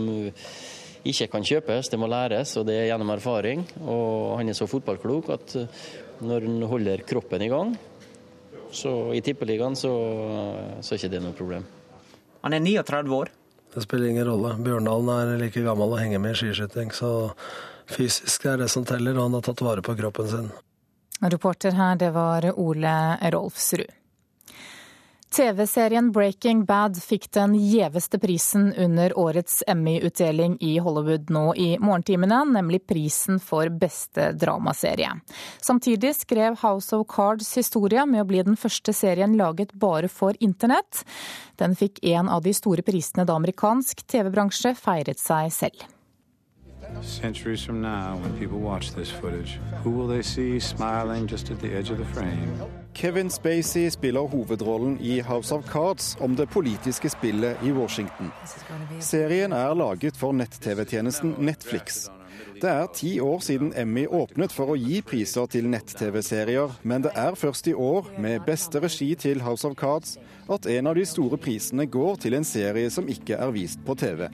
ikke 1.08 1.30
kan 1.32 1.44
kjøpes, 1.46 1.88
det 1.88 1.98
må 2.00 2.08
læres, 2.10 2.52
og 2.60 2.66
det 2.68 2.76
er 2.76 2.88
gjennom 2.90 3.12
erfaring. 3.14 3.64
Og 3.80 4.38
han 4.40 4.50
er 4.50 4.56
så 4.58 4.68
fotballklok 4.70 5.30
at 5.36 5.56
eh, 5.60 5.82
når 6.20 6.46
han 6.46 6.62
holder 6.68 7.04
kroppen 7.08 7.42
i 7.42 7.50
gang, 7.52 7.74
så 8.70 9.10
i 9.16 9.22
Tippeligaen, 9.24 9.76
så, 9.76 9.90
så 10.80 10.94
er 10.94 11.00
ikke 11.00 11.12
det 11.14 11.22
noe 11.24 11.36
problem. 11.36 11.64
Han 12.44 12.56
er 12.56 12.62
39 12.62 13.14
år. 13.16 13.30
Det 13.74 13.84
spiller 13.84 14.10
ingen 14.10 14.26
rolle. 14.26 14.54
Bjørndalen 14.62 15.10
er 15.14 15.38
like 15.40 15.62
gammel 15.62 15.94
og 15.94 16.00
henger 16.00 16.22
med 16.22 16.34
i 16.34 16.40
skiskyting, 16.40 16.90
så 16.94 17.30
fysisk 17.90 18.46
er 18.50 18.62
det 18.62 18.70
som 18.72 18.86
teller, 18.86 19.16
og 19.16 19.28
han 19.28 19.38
har 19.38 19.46
tatt 19.46 19.62
vare 19.64 19.84
på 19.86 19.96
kroppen 19.98 20.30
sin. 20.30 20.50
Reporter 21.20 21.74
her, 21.76 21.96
det 22.00 22.10
var 22.16 22.46
Ole 22.56 22.94
Rolfsrud. 23.34 23.99
TV-serien 25.30 26.12
Breaking 26.12 26.64
Bad 26.64 26.96
fikk 27.02 27.28
den 27.32 27.54
gjeveste 27.54 28.18
prisen 28.18 28.72
under 28.74 29.12
årets 29.18 29.60
Emmy-utdeling 29.70 30.56
i 30.60 30.72
Hollywood 30.82 31.30
nå 31.30 31.44
i 31.54 31.68
morgentimene, 31.78 32.40
nemlig 32.50 32.82
prisen 32.90 33.38
for 33.38 33.70
beste 33.70 34.32
dramaserie. 34.34 35.12
Samtidig 35.62 36.16
skrev 36.18 36.58
House 36.64 36.96
of 36.96 37.06
Cards 37.14 37.52
historie 37.56 38.02
med 38.10 38.24
å 38.24 38.28
bli 38.32 38.42
den 38.42 38.58
første 38.58 38.94
serien 38.96 39.38
laget 39.38 39.72
bare 39.72 40.10
for 40.10 40.34
internett. 40.42 41.04
Den 41.62 41.78
fikk 41.78 42.02
en 42.10 42.28
av 42.28 42.42
de 42.42 42.56
store 42.56 42.82
prisene 42.82 43.28
da 43.28 43.38
amerikansk 43.38 44.02
TV-bransje 44.10 44.74
feiret 44.82 45.22
seg 45.22 45.54
selv. 45.54 45.88
Centuries 47.02 47.64
from 47.64 47.80
now, 47.82 48.16
when 48.22 48.38
people 48.38 48.58
watch 48.58 48.92
this 48.94 49.10
footage, 49.10 49.58
who 49.84 49.90
will 49.90 50.06
they 50.06 50.22
see 50.22 50.60
smiling 50.60 51.26
just 51.26 51.50
at 51.50 51.60
the 51.60 51.72
edge 51.72 51.90
of 51.90 51.98
the 51.98 52.04
frame? 52.04 52.60
Kevin 52.94 53.30
Spacey 53.30 53.90
spiller 53.90 54.20
hovedrollen 54.20 54.98
i 55.00 55.20
House 55.20 55.54
of 55.54 55.64
Cards 55.70 56.16
om 56.20 56.36
det 56.36 56.48
politiske 56.50 57.10
spillet 57.10 57.56
i 57.64 57.72
Washington. 57.72 58.30
Serien 59.00 59.52
er 59.52 59.74
laget 59.74 60.16
for 60.16 60.32
nett-TV-tjenesten 60.32 61.34
Netflix. 61.38 62.08
Det 62.60 62.70
er 62.70 62.86
ti 62.94 63.20
år 63.20 63.38
siden 63.40 63.72
Emmy 63.76 64.06
åpnet 64.06 64.52
for 64.52 64.72
å 64.72 64.76
gi 64.76 65.00
priser 65.00 65.46
til 65.48 65.68
nett-TV-serier, 65.72 66.74
men 66.82 67.06
det 67.06 67.14
er 67.16 67.38
først 67.38 67.70
i 67.70 67.74
år, 67.74 68.10
med 68.20 68.44
beste 68.44 68.82
regi 68.84 69.14
til 69.14 69.40
House 69.40 69.64
of 69.68 69.78
Cards, 69.80 70.18
at 70.50 70.66
en 70.66 70.90
av 70.90 70.98
de 70.98 71.06
store 71.08 71.40
prisene 71.40 71.86
går 71.86 72.20
til 72.26 72.36
en 72.36 72.44
serie 72.44 72.90
som 72.92 73.08
ikke 73.08 73.40
er 73.40 73.54
vist 73.56 73.80
på 73.86 73.96
TV. 73.96 74.28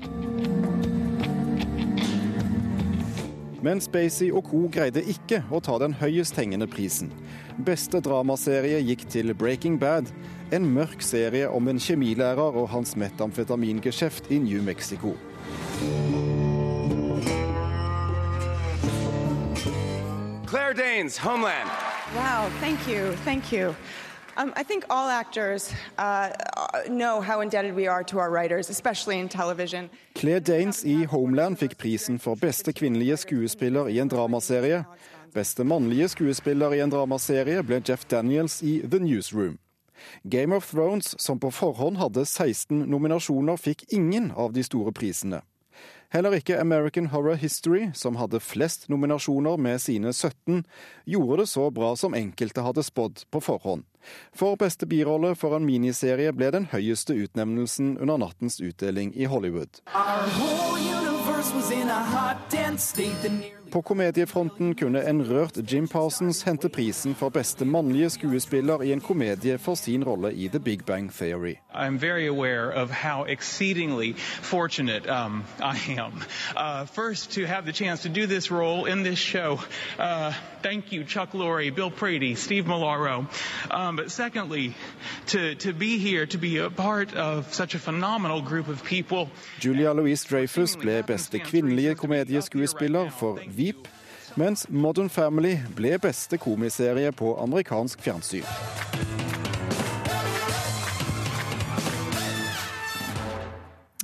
Men 3.65 3.81
Spacey 3.81 4.29
og 4.33 4.45
co. 4.51 4.67
greide 4.73 5.03
ikke 5.09 5.41
å 5.51 5.61
ta 5.65 5.79
den 5.81 5.95
høyest 5.97 6.37
hengende 6.37 6.69
prisen. 6.69 7.11
Beste 7.65 8.03
dramaserie 8.05 8.83
gikk 8.85 9.07
til 9.13 9.33
Breaking 9.35 9.79
Bad, 9.81 10.11
en 10.53 10.67
mørk 10.75 11.03
serie 11.03 11.49
om 11.49 11.69
en 11.69 11.81
kjemilærer 11.81 12.61
og 12.61 12.69
hans 12.75 12.97
metamfetamingeskjeft 13.01 14.31
i 14.31 14.39
New 14.45 14.63
Mexico. 14.63 15.17
Claire 20.47 20.75
Danes, 20.75 21.19
Homeland. 21.19 21.71
Wow, 22.15 22.51
thank 22.61 22.87
you, 22.87 23.13
thank 23.25 23.53
you. 23.53 23.75
Um, 24.39 24.53
I 24.55 24.65
think 24.65 24.85
all 24.91 25.09
actors 25.09 25.73
uh, 25.99 26.29
know 26.89 27.21
how 27.21 27.41
indebted 27.41 27.75
we 27.75 27.87
are 27.87 28.05
to 28.05 28.19
our 28.19 28.31
writers, 28.31 28.71
especially 28.71 29.19
in 29.19 29.29
television. 29.29 29.89
Claire 30.15 30.41
Danes 30.41 30.85
i 30.85 31.05
Homeland 31.05 31.59
fikk 31.59 31.79
prisen 31.79 32.19
for 32.19 32.37
beste 32.37 32.73
kvinnelige 32.73 33.17
skuespiller 33.17 33.89
i 33.89 33.99
en 33.99 34.09
dramaserie. 34.09 34.85
Beste 35.35 35.65
mannlige 35.65 36.09
skuespiller 36.09 36.75
i 36.75 36.81
en 36.81 36.93
dramaserie 36.93 37.63
ble 37.63 37.81
Jeff 37.89 38.05
Daniels 38.05 38.63
i 38.63 38.83
The 38.85 38.99
Newsroom. 38.99 39.59
Game 40.23 40.57
of 40.57 40.71
Thrones, 40.71 41.15
som 41.23 41.41
på 41.41 41.51
forhånd 41.51 41.97
hadde 41.97 42.27
16 42.27 42.85
nominasjoner, 42.91 43.57
fikk 43.57 43.85
ingen 43.89 44.33
av 44.37 44.53
de 44.53 44.63
store 44.63 44.93
prisene. 44.93 45.41
Heller 46.15 46.37
ikke 46.39 46.61
American 46.61 47.07
Horror 47.13 47.35
History, 47.41 47.91
som 47.95 48.17
hadde 48.17 48.41
flest 48.41 48.89
nominasjoner 48.89 49.57
med 49.57 49.81
sine 49.83 50.13
17, 50.13 50.63
gjorde 51.05 51.43
det 51.43 51.49
så 51.51 51.71
bra 51.71 51.95
som 51.97 52.15
enkelte 52.15 52.63
hadde 52.63 52.85
spådd 52.87 53.27
på 53.31 53.43
forhånd. 53.43 53.85
For 54.37 54.57
beste 54.57 54.87
birolle 54.87 55.35
for 55.35 55.57
en 55.59 55.67
miniserie 55.67 56.31
ble 56.33 56.53
den 56.55 56.71
høyeste 56.71 57.17
utnevnelsen 57.19 57.97
under 57.99 58.23
nattens 58.23 58.61
utdeling 58.63 59.15
i 59.17 59.27
Hollywood. 59.27 59.83
Our 59.95 60.31
whole 60.39 60.67
på 63.71 63.83
komediefronten 63.83 64.75
kunne 64.75 65.03
en 65.09 65.23
rørt 65.23 65.73
Jim 65.73 65.89
Parsons 65.89 66.43
hente 66.43 66.69
prisen 66.69 67.15
for 67.15 67.29
beste 67.29 67.65
mannlige 67.65 68.11
skuespiller 68.11 68.83
i 68.83 68.93
en 68.93 69.01
komedie 69.01 69.59
for 69.59 69.75
sin 69.75 70.05
rolle 70.05 70.33
i 70.35 70.49
The 70.49 70.61
Big 70.61 70.85
Bang 70.85 71.11
Theory. 71.13 71.57
Um, 71.75 71.99
Uh, 76.57 76.85
first, 76.87 77.33
to 77.33 77.47
have 77.47 77.67
the 77.67 77.73
chance 77.73 78.03
to 78.03 78.09
do 78.09 78.27
this 78.27 78.51
role 78.51 78.87
in 78.87 79.03
this 79.03 79.19
show. 79.19 79.61
Uh, 79.99 80.33
thank 80.63 80.93
you, 80.93 81.05
Chuck 81.05 81.33
Lorre, 81.33 81.75
Bill 81.75 81.91
Prady, 81.91 82.35
Steve 82.35 82.65
Malaro. 82.65 83.27
Um, 83.71 83.97
but 83.97 84.11
secondly, 84.11 84.75
to, 85.27 85.55
to 85.57 85.73
be 85.73 85.99
here, 85.99 86.27
to 86.27 86.39
be 86.39 86.59
a 86.59 86.71
part 86.71 87.15
of 87.15 87.53
such 87.55 87.75
a 87.75 87.79
phenomenal 87.79 88.41
group 88.43 88.69
of 88.69 88.83
people. 88.85 89.29
Julia 89.61 89.93
Louise 89.93 90.25
Dreyfus 90.25 90.77
ble 90.77 91.03
beste 91.03 91.39
kvinnelige 91.39 91.95
komedieskuespiller 91.95 93.11
for 93.11 93.39
Veep, 93.57 93.89
mens 94.37 94.67
Modern 94.69 95.09
Family 95.09 95.57
ble 95.77 95.97
beste 96.03 96.39
komiserie 96.39 97.13
på 97.17 97.33
amerikansk 97.41 98.05
fjernsyn. 98.05 98.45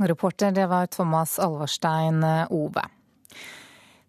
Reporter 0.00 0.50
det 0.56 0.66
var 0.66 0.86
Thomas 0.86 1.38
Alvarstein 1.38 2.24
Ove. 2.50 2.82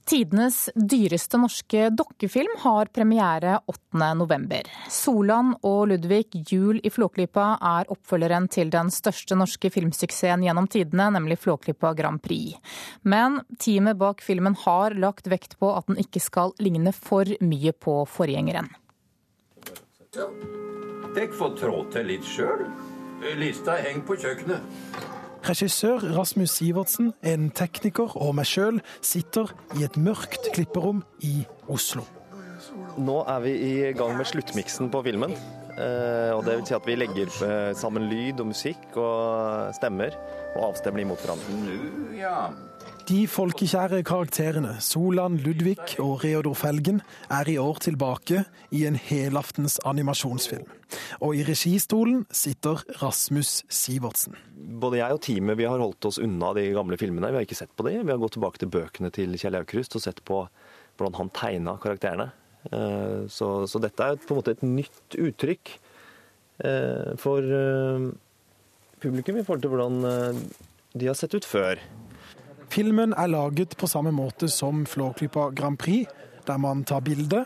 Tidenes 0.04 0.70
dyreste 0.76 1.38
norske 1.40 1.86
dokkefilm 1.96 2.58
har 2.60 2.90
premiere 2.92 3.54
8.11. 3.72 4.68
Solan 4.92 5.54
og 5.64 5.88
Ludvig 5.94 6.42
Jul 6.52 6.82
i 6.84 6.92
Flåklypa 6.92 7.46
er 7.64 7.88
oppfølgeren 7.94 8.50
til 8.52 8.74
den 8.74 8.92
største 8.92 9.38
norske 9.40 9.72
filmsuksessen 9.72 10.44
gjennom 10.44 10.68
tidene, 10.68 11.08
nemlig 11.16 11.40
Flåklypa 11.46 11.94
Grand 11.96 12.20
Prix. 12.24 12.60
Men 13.08 13.40
teamet 13.56 13.98
bak 14.02 14.20
filmen 14.26 14.60
har 14.66 14.98
lagt 15.00 15.32
vekt 15.32 15.56
på 15.64 15.72
at 15.72 15.88
den 15.88 16.02
ikke 16.04 16.20
skal 16.20 16.52
ligne 16.60 16.92
for 16.92 17.32
mye 17.40 17.72
på 17.72 18.02
forgjengeren. 18.12 18.74
Dere 20.14 21.32
får 21.32 21.58
trå 21.64 21.80
til 21.96 22.12
litt 22.12 22.28
sjøl. 22.28 22.68
Lista 23.40 23.80
henger 23.80 24.04
på 24.04 24.20
kjøkkenet. 24.20 25.12
Regissør 25.44 26.00
Rasmus 26.16 26.54
Sivertsen, 26.56 27.10
en 27.20 27.50
tekniker 27.52 28.14
og 28.16 28.30
meg 28.38 28.48
sjøl 28.48 28.78
sitter 29.04 29.50
i 29.76 29.84
et 29.84 29.98
mørkt 30.00 30.48
klipperom 30.56 31.02
i 31.20 31.42
Oslo. 31.68 32.06
Nå 32.96 33.18
er 33.28 33.44
vi 33.44 33.52
i 33.68 33.74
gang 33.98 34.16
med 34.16 34.30
sluttmiksen 34.30 34.88
på 34.94 35.02
filmen. 35.04 35.36
Eh, 35.74 36.32
og 36.32 36.46
det 36.46 36.56
vil 36.60 36.68
si 36.70 36.76
at 36.78 36.88
vi 36.88 36.96
legger 36.96 37.32
eh, 37.44 37.72
sammen 37.76 38.06
lyd 38.08 38.40
og 38.40 38.52
musikk 38.54 38.96
og 39.02 39.74
stemmer 39.76 40.16
og 40.54 40.70
avstemmer 40.70 41.02
imot 41.04 41.24
hverandre. 41.26 41.58
De 43.04 43.26
folkekjære 43.28 43.98
karakterene 44.08 44.78
Solan 44.80 45.34
Ludvig 45.44 45.98
og 46.00 46.22
Reodor 46.24 46.56
Felgen 46.56 47.02
er 47.28 47.50
i 47.52 47.58
år 47.60 47.82
tilbake 47.84 48.46
i 48.72 48.86
en 48.88 48.96
helaftens 48.96 49.76
animasjonsfilm. 49.84 50.70
Og 51.20 51.36
i 51.36 51.42
registolen 51.44 52.22
sitter 52.32 52.80
Rasmus 53.02 53.66
Sivertsen. 53.68 54.38
Både 54.56 55.02
jeg 55.02 55.18
og 55.18 55.20
teamet 55.26 55.60
vi 55.60 55.68
har 55.68 55.84
holdt 55.84 56.08
oss 56.08 56.22
unna 56.24 56.54
de 56.56 56.70
gamle 56.78 56.96
filmene. 57.02 57.34
Vi 57.34 57.42
har 57.42 57.48
ikke 57.48 57.58
sett 57.60 57.74
på 57.76 57.84
de. 57.90 57.98
Vi 58.00 58.14
har 58.14 58.22
gått 58.22 58.38
tilbake 58.38 58.62
til 58.62 58.72
bøkene 58.72 59.12
til 59.12 59.36
Kjell 59.42 59.60
Aukrust 59.60 59.98
og 60.00 60.06
sett 60.06 60.24
på 60.24 60.46
hvordan 60.96 61.18
han 61.20 61.34
tegna 61.36 61.76
karakterene. 61.84 62.30
Eh, 62.72 63.26
så, 63.28 63.50
så, 63.68 63.82
dette 63.84 64.06
er 64.06 64.22
på 64.22 64.32
en 64.32 64.40
måte 64.40 64.56
et 64.56 64.64
nytt 64.64 65.18
uttrykk 65.20 65.74
eh, 66.64 67.12
for 67.20 67.44
eh, 67.60 68.08
publikum 69.04 69.42
i 69.42 69.44
forhold 69.44 69.66
til 69.66 69.76
hvordan 69.76 70.48
de 70.94 71.12
har 71.12 71.20
sett 71.20 71.36
ut 71.36 71.52
før. 71.52 71.84
Filmen 72.74 73.12
er 73.14 73.28
laget 73.30 73.76
på 73.78 73.86
samme 73.86 74.10
måte 74.10 74.48
som 74.50 74.80
Flåklypa 74.90 75.52
Grand 75.54 75.78
Prix, 75.78 76.10
der 76.48 76.58
man 76.58 76.80
tar 76.90 77.04
bilde, 77.06 77.44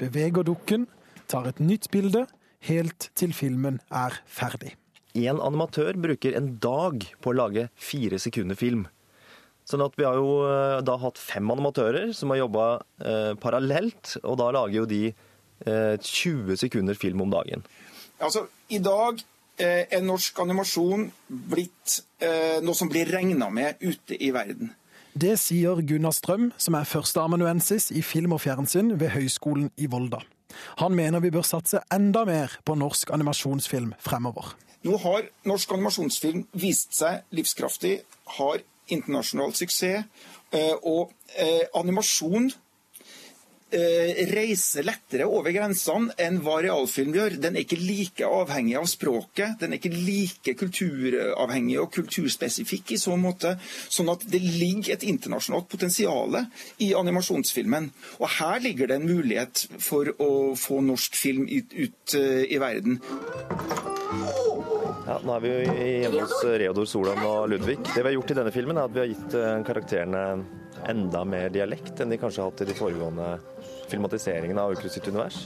beveger 0.00 0.46
dukken, 0.48 0.86
tar 1.28 1.50
et 1.50 1.58
nytt 1.60 1.90
bilde, 1.92 2.22
helt 2.64 3.10
til 3.12 3.34
filmen 3.36 3.76
er 3.92 4.16
ferdig. 4.24 4.72
En 5.20 5.42
animatør 5.44 5.98
bruker 6.00 6.38
en 6.38 6.54
dag 6.64 7.04
på 7.20 7.28
å 7.28 7.36
lage 7.36 7.66
fire 7.76 8.16
sekunder 8.22 8.56
film. 8.56 8.86
Sånn 9.68 9.84
at 9.84 10.00
Vi 10.00 10.06
har 10.08 10.16
jo 10.16 10.80
da 10.80 10.96
hatt 11.02 11.20
fem 11.20 11.52
animatører 11.52 12.14
som 12.16 12.32
har 12.32 12.40
jobba 12.40 12.70
eh, 13.04 13.34
parallelt, 13.36 14.16
og 14.24 14.40
da 14.40 14.48
lager 14.56 14.78
jo 14.80 14.86
de 14.88 15.02
eh, 15.10 16.00
20 16.00 16.56
sekunder 16.56 16.96
film 16.96 17.20
om 17.26 17.36
dagen. 17.36 17.68
Altså, 18.16 18.46
I 18.72 18.80
dag 18.80 19.20
Eh, 19.20 19.29
er 19.60 20.04
norsk 20.04 20.38
animasjon 20.42 21.08
blitt 21.28 22.00
eh, 22.22 22.60
noe 22.64 22.76
som 22.76 22.90
blir 22.90 23.10
regna 23.10 23.50
med 23.52 23.80
ute 23.82 24.16
i 24.16 24.30
verden. 24.34 24.72
Det 25.12 25.34
sier 25.42 25.82
Gunnar 25.82 26.14
Strøm, 26.14 26.50
som 26.56 26.76
er 26.78 26.86
førsteamanuensis 26.86 27.90
i 27.90 28.02
film 28.06 28.36
og 28.36 28.42
fjernsyn 28.44 28.94
ved 29.00 29.10
Høgskolen 29.16 29.72
i 29.76 29.88
Volda. 29.90 30.22
Han 30.82 30.94
mener 30.98 31.22
vi 31.22 31.32
bør 31.34 31.46
satse 31.46 31.82
enda 31.92 32.24
mer 32.26 32.56
på 32.64 32.76
norsk 32.78 33.10
animasjonsfilm 33.14 33.92
fremover. 34.02 34.54
Nå 34.86 34.96
har 35.02 35.26
norsk 35.46 35.74
animasjonsfilm 35.76 36.46
vist 36.56 36.96
seg 36.96 37.26
livskraftig, 37.36 38.00
har 38.38 38.62
internasjonal 38.90 39.52
suksess. 39.54 40.06
Eh, 40.50 40.74
og 40.82 41.12
animasjon 41.78 42.48
Eh, 42.50 42.69
reiser 43.70 44.84
lettere 44.86 45.26
over 45.30 45.52
grensene 45.54 46.14
enn 46.20 46.40
hva 46.44 46.58
realfilm 46.64 47.14
gjør. 47.14 47.36
Den 47.42 47.56
er 47.56 47.64
ikke 47.64 47.78
like 47.80 48.26
avhengig 48.26 48.76
av 48.80 48.88
språket. 48.90 49.58
Den 49.60 49.74
er 49.74 49.80
ikke 49.80 49.92
like 49.94 50.54
kulturavhengig 50.58 51.78
og 51.82 51.90
kulturspesifikk 51.94 52.94
i 52.96 53.00
så 53.00 53.16
måte. 53.20 53.56
Sånn 53.88 54.10
at 54.12 54.26
det 54.30 54.42
ligger 54.42 54.94
et 54.94 55.06
internasjonalt 55.06 55.68
potensial 55.70 56.40
i 56.82 56.92
animasjonsfilmen. 56.98 57.90
Og 58.20 58.28
her 58.38 58.62
ligger 58.64 58.90
det 58.90 59.00
en 59.00 59.08
mulighet 59.08 59.66
for 59.82 60.10
å 60.18 60.30
få 60.58 60.80
norsk 60.84 61.18
film 61.18 61.46
ut, 61.50 61.74
ut 61.74 62.16
uh, 62.18 62.42
i 62.46 62.58
verden. 62.60 63.00
Ja, 65.06 65.18
nå 65.24 65.34
er 65.34 65.42
vi 65.42 65.52
hjemme 66.04 66.24
hos 66.24 66.42
Reodor 66.44 66.86
Solan 66.88 67.22
og 67.26 67.48
Ludvig. 67.50 67.78
Det 67.86 68.00
vi 68.00 68.08
har 68.08 68.16
gjort 68.16 68.32
i 68.34 68.38
denne 68.40 68.54
filmen, 68.54 68.78
er 68.78 68.90
at 68.90 68.94
vi 68.94 69.02
har 69.02 69.10
gitt 69.10 69.38
karakterene 69.66 70.24
enda 70.88 71.24
mer 71.24 71.50
dialekt 71.52 72.00
enn 72.00 72.12
de 72.12 72.18
kanskje 72.20 72.42
har 72.42 72.52
hatt 72.52 72.62
i 72.64 72.68
de 72.70 72.76
foregående 72.78 73.32
filmatiseringen 73.90 74.58
av 74.58 74.72
Aukrust 74.74 74.96
sitt 74.98 75.08
univers. 75.08 75.44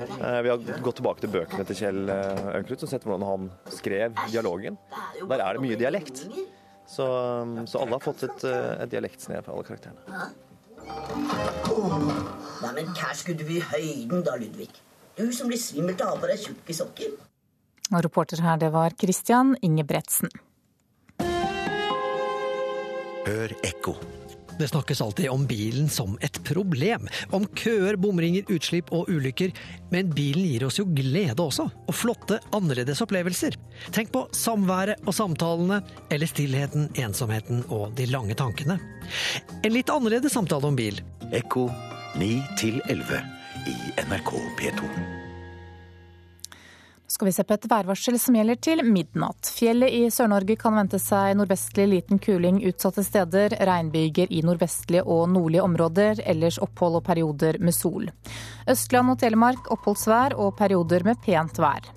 Eh, 0.00 0.40
vi 0.42 0.50
har 0.50 0.80
gått 0.84 0.98
tilbake 1.00 1.24
til 1.24 1.32
bøkene 1.32 1.64
til 1.68 1.78
Kjell 1.78 2.10
eh, 2.12 2.48
Aukrust 2.58 2.84
og 2.84 2.90
sett 2.90 3.06
hvordan 3.06 3.24
han 3.26 3.46
skrev 3.72 4.16
dialogen. 4.28 4.76
Der 5.22 5.40
er 5.40 5.56
det 5.56 5.64
mye 5.64 5.78
dialekt. 5.80 6.26
Så, 6.86 7.06
så 7.66 7.80
alle 7.82 7.96
har 7.96 8.04
fått 8.04 8.26
et, 8.28 8.44
eh, 8.46 8.74
et 8.84 8.92
dialektsnev, 8.92 9.46
på 9.46 9.54
alle 9.54 9.66
karakterene. 9.66 10.02
Nei, 10.86 12.72
men 12.76 12.92
hva 12.94 13.14
skulle 13.16 13.40
du 13.40 13.48
i 13.56 13.62
høyden 13.72 14.22
da, 14.26 14.36
Ludvig? 14.38 14.68
Du 15.16 15.24
som 15.34 15.48
blir 15.50 15.58
svimmel 15.60 15.96
av 16.04 16.20
på 16.20 16.28
deg 16.30 16.42
tjukke 16.44 16.76
sokker. 16.76 17.16
Og 17.94 18.02
reporter 18.04 18.42
her, 18.44 18.60
det 18.60 18.70
var 18.74 18.94
Christian 19.00 19.54
Ingebretsen. 19.64 20.30
Hør 23.26 23.56
ekko. 23.66 23.96
Det 24.58 24.68
snakkes 24.68 25.00
alltid 25.00 25.30
om 25.30 25.46
bilen 25.46 25.88
som 25.88 26.18
et 26.20 26.44
problem. 26.44 27.08
Om 27.30 27.46
køer, 27.46 27.96
bomringer, 27.96 28.46
utslipp 28.48 28.92
og 28.92 29.10
ulykker. 29.12 29.52
Men 29.92 30.08
bilen 30.16 30.46
gir 30.48 30.64
oss 30.68 30.80
jo 30.80 30.86
glede 30.96 31.36
også, 31.42 31.68
og 31.86 31.94
flotte, 31.94 32.40
annerledes 32.56 33.02
opplevelser. 33.04 33.58
Tenk 33.92 34.14
på 34.14 34.24
samværet 34.36 35.04
og 35.04 35.14
samtalene, 35.16 35.82
eller 36.10 36.30
stillheten, 36.30 36.88
ensomheten 36.96 37.64
og 37.68 37.92
de 37.98 38.08
lange 38.08 38.38
tankene. 38.38 38.78
En 39.62 39.76
litt 39.76 39.92
annerledes 39.92 40.32
samtale 40.32 40.72
om 40.72 40.78
bil. 40.78 41.02
Ekko 41.36 41.68
9 42.16 42.32
11 42.88 43.22
i 43.66 43.78
NRK 44.08 44.34
P2 44.58 45.25
skal 47.06 47.28
vi 47.28 47.32
se 47.32 47.44
på 47.46 47.54
et 47.54 47.66
værvarsel 47.70 48.18
som 48.20 48.36
gjelder 48.36 48.58
til 48.62 48.82
midnatt. 48.86 49.50
Fjellet 49.56 49.94
i 49.94 50.02
Sør-Norge 50.12 50.56
kan 50.60 50.76
vente 50.78 50.98
seg 51.02 51.36
nordvestlig 51.38 51.86
liten 51.90 52.20
kuling 52.22 52.60
utsatte 52.66 53.04
steder, 53.06 53.56
regnbyger 53.68 54.32
i 54.34 54.42
nordvestlige 54.46 55.04
og 55.04 55.28
nordlige 55.32 55.64
områder, 55.66 56.22
ellers 56.26 56.58
opphold 56.62 57.00
og 57.00 57.06
perioder 57.06 57.60
med 57.62 57.76
sol. 57.76 58.10
Østland 58.70 59.14
og 59.14 59.20
Telemark 59.22 59.70
oppholdsvær 59.74 60.34
og 60.40 60.56
perioder 60.58 61.06
med 61.06 61.22
pent 61.24 61.62
vær. 61.62 61.92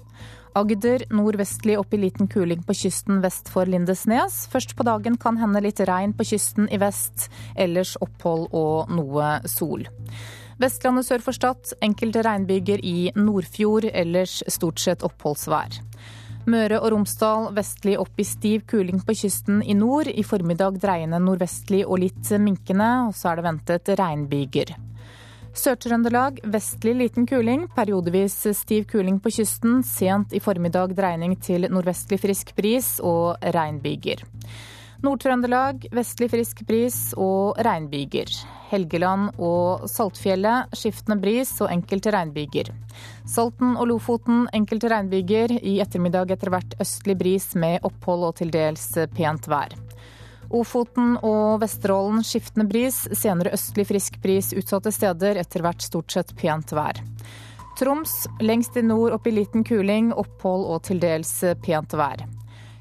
Agder 0.57 1.05
nordvestlig 1.13 1.77
opp 1.79 1.93
i 1.93 1.99
liten 2.01 2.27
kuling 2.27 2.63
på 2.65 2.73
kysten 2.75 3.21
vest 3.23 3.51
for 3.53 3.69
Lindesnes. 3.69 4.41
Først 4.51 4.73
på 4.75 4.85
dagen 4.87 5.17
kan 5.21 5.37
hende 5.37 5.61
litt 5.63 5.79
regn 5.87 6.15
på 6.17 6.25
kysten 6.31 6.67
i 6.73 6.79
vest, 6.81 7.29
ellers 7.55 7.95
opphold 8.01 8.49
og 8.57 8.91
noe 8.93 9.37
sol. 9.49 9.85
Vestlandet 10.59 11.07
sør 11.07 11.21
for 11.23 11.35
Stad 11.35 11.71
enkelte 11.85 12.23
regnbyger 12.25 12.81
i 12.83 13.11
Nordfjord, 13.15 13.85
ellers 13.95 14.41
stort 14.51 14.81
sett 14.83 15.05
oppholdsvær. 15.07 15.77
Møre 16.49 16.79
og 16.81 16.91
Romsdal 16.91 17.49
vestlig 17.55 17.95
opp 17.99 18.19
i 18.19 18.25
stiv 18.27 18.65
kuling 18.67 18.99
på 19.05 19.15
kysten 19.21 19.61
i 19.63 19.75
nord. 19.77 20.09
I 20.11 20.23
formiddag 20.25 20.79
dreiende 20.81 21.19
nordvestlig 21.23 21.85
og 21.85 22.01
litt 22.03 22.31
minkende, 22.43 22.89
og 23.07 23.15
så 23.15 23.31
er 23.31 23.39
det 23.39 23.45
ventet 23.47 23.91
regnbyger. 23.99 24.73
Sør-Trøndelag 25.59 26.41
vestlig 26.51 26.95
liten 26.97 27.27
kuling, 27.27 27.67
periodevis 27.75 28.35
stiv 28.57 28.85
kuling 28.91 29.21
på 29.23 29.31
kysten. 29.39 29.79
Sent 29.83 30.35
i 30.35 30.43
formiddag 30.43 30.91
dreining 30.97 31.37
til 31.39 31.69
nordvestlig 31.71 32.19
frisk 32.25 32.51
bris 32.57 32.97
og 32.99 33.39
regnbyger. 33.55 34.25
Nord-Trøndelag 34.99 35.85
vestlig 35.95 36.27
frisk 36.33 36.65
bris 36.67 37.13
og 37.15 37.55
regnbyger. 37.63 38.33
Helgeland 38.67 39.29
og 39.39 39.85
Saltfjellet 39.87 40.73
skiftende 40.75 41.15
bris 41.21 41.53
og 41.63 41.71
enkelte 41.71 42.11
regnbyger. 42.11 42.73
Salten 43.23 43.77
og 43.79 43.87
Lofoten 43.93 44.49
enkelte 44.53 44.91
regnbyger. 44.91 45.55
I 45.63 45.77
ettermiddag 45.79 46.33
etter 46.35 46.51
hvert 46.51 46.75
østlig 46.83 47.15
bris 47.21 47.53
med 47.55 47.79
opphold 47.87 48.25
og 48.27 48.35
til 48.41 48.51
dels 48.51 48.89
pent 49.15 49.47
vær. 49.47 49.71
Ofoten 50.49 51.15
og 51.23 51.61
Vesterålen 51.61 52.25
skiftende 52.25 52.67
bris, 52.67 53.05
senere 53.15 53.53
østlig 53.55 53.85
frisk 53.87 54.17
bris 54.19 54.51
utsatte 54.57 54.91
steder, 54.91 55.39
etter 55.39 55.63
hvert 55.63 55.85
stort 55.85 56.11
sett 56.11 56.33
pent 56.35 56.73
vær. 56.75 56.99
Troms 57.79 58.25
lengst 58.43 58.75
i 58.75 58.83
nord 58.83 59.15
opp 59.15 59.31
i 59.31 59.35
liten 59.37 59.63
kuling, 59.63 60.11
opphold 60.11 60.67
og 60.73 60.83
til 60.89 60.99
dels 60.99 61.37
pent 61.63 61.95
vær. 61.95 62.25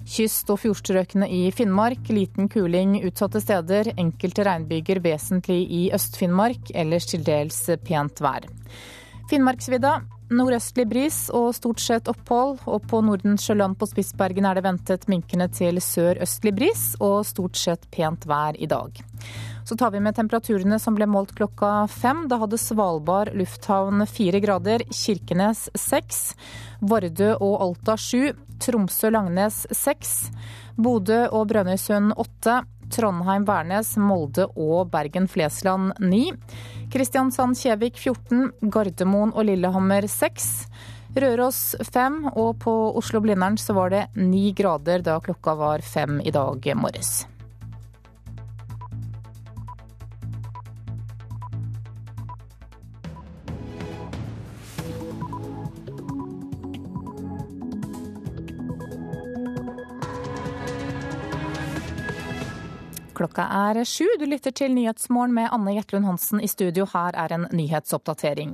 Kyst- 0.08 0.48
og 0.48 0.62
fjordstrøkene 0.62 1.28
i 1.28 1.40
Finnmark 1.52 2.08
liten 2.08 2.48
kuling 2.48 2.96
utsatte 3.04 3.42
steder. 3.44 3.92
Enkelte 4.00 4.46
regnbyger 4.48 5.02
vesentlig 5.04 5.60
i 5.68 5.82
Øst-Finnmark, 5.92 6.72
ellers 6.74 7.10
til 7.10 7.26
dels 7.26 7.66
pent 7.84 8.22
vær. 8.24 8.48
Finnmarksvidda 9.28 9.98
Nordøstlig 10.28 10.84
bris 10.90 11.16
og 11.32 11.54
stort 11.56 11.80
sett 11.80 12.08
opphold. 12.10 12.58
Og 12.68 12.84
på 12.90 13.00
Nordensjøland 13.04 13.78
på 13.80 13.88
Spitsbergen 13.88 14.44
er 14.44 14.58
det 14.58 14.64
ventet 14.66 15.06
minkende 15.08 15.46
til 15.56 15.80
sørøstlig 15.80 16.52
bris 16.56 16.82
og 17.00 17.22
stort 17.24 17.56
sett 17.56 17.86
pent 17.94 18.26
vær 18.28 18.58
i 18.60 18.68
dag. 18.68 18.92
Så 19.64 19.76
tar 19.76 19.92
vi 19.94 20.02
med 20.04 20.16
temperaturene 20.16 20.78
som 20.80 20.96
ble 20.96 21.08
målt 21.08 21.32
klokka 21.36 21.86
fem. 21.92 22.26
Da 22.28 22.40
hadde 22.42 22.60
Svalbard 22.60 23.32
lufthavn 23.36 24.04
fire 24.08 24.40
grader, 24.44 24.84
Kirkenes 24.92 25.66
seks, 25.76 26.34
Vardø 26.80 27.34
og 27.36 27.54
Alta 27.64 27.96
sju, 27.98 28.32
Tromsø-Langnes 28.62 29.64
seks, 29.74 30.28
Bodø 30.78 31.24
og 31.34 31.48
Brønnøysund 31.50 32.14
åtte, 32.18 32.60
Trondheim-Værnes, 32.94 33.96
Molde 34.00 34.46
og 34.56 34.90
Bergen-Flesland 34.92 35.98
ni, 36.00 36.30
Kristiansand-Kjevik 36.92 37.98
14, 38.00 38.70
Gardermoen 38.72 39.34
og 39.34 39.48
Lillehammer 39.48 40.08
seks. 40.08 40.68
Røros 41.18 41.74
fem, 41.88 42.22
og 42.34 42.58
på 42.62 42.74
Oslo-Blindern 43.00 43.58
så 43.60 43.74
var 43.76 43.92
det 43.94 44.04
ni 44.20 44.52
grader 44.56 45.02
da 45.04 45.18
klokka 45.24 45.56
var 45.58 45.84
fem 45.84 46.20
i 46.20 46.34
dag 46.34 46.70
morges. 46.78 47.26
Klokka 63.18 63.48
er 63.50 63.80
sju. 63.84 64.04
Du 64.18 64.26
lytter 64.30 64.52
til 64.54 64.70
Nyhetsmorgen 64.76 65.32
med 65.34 65.48
Anne 65.50 65.72
Jetlund 65.74 66.06
Hansen 66.06 66.38
i 66.38 66.46
studio. 66.46 66.84
Her 66.86 67.16
er 67.18 67.32
en 67.34 67.48
nyhetsoppdatering. 67.50 68.52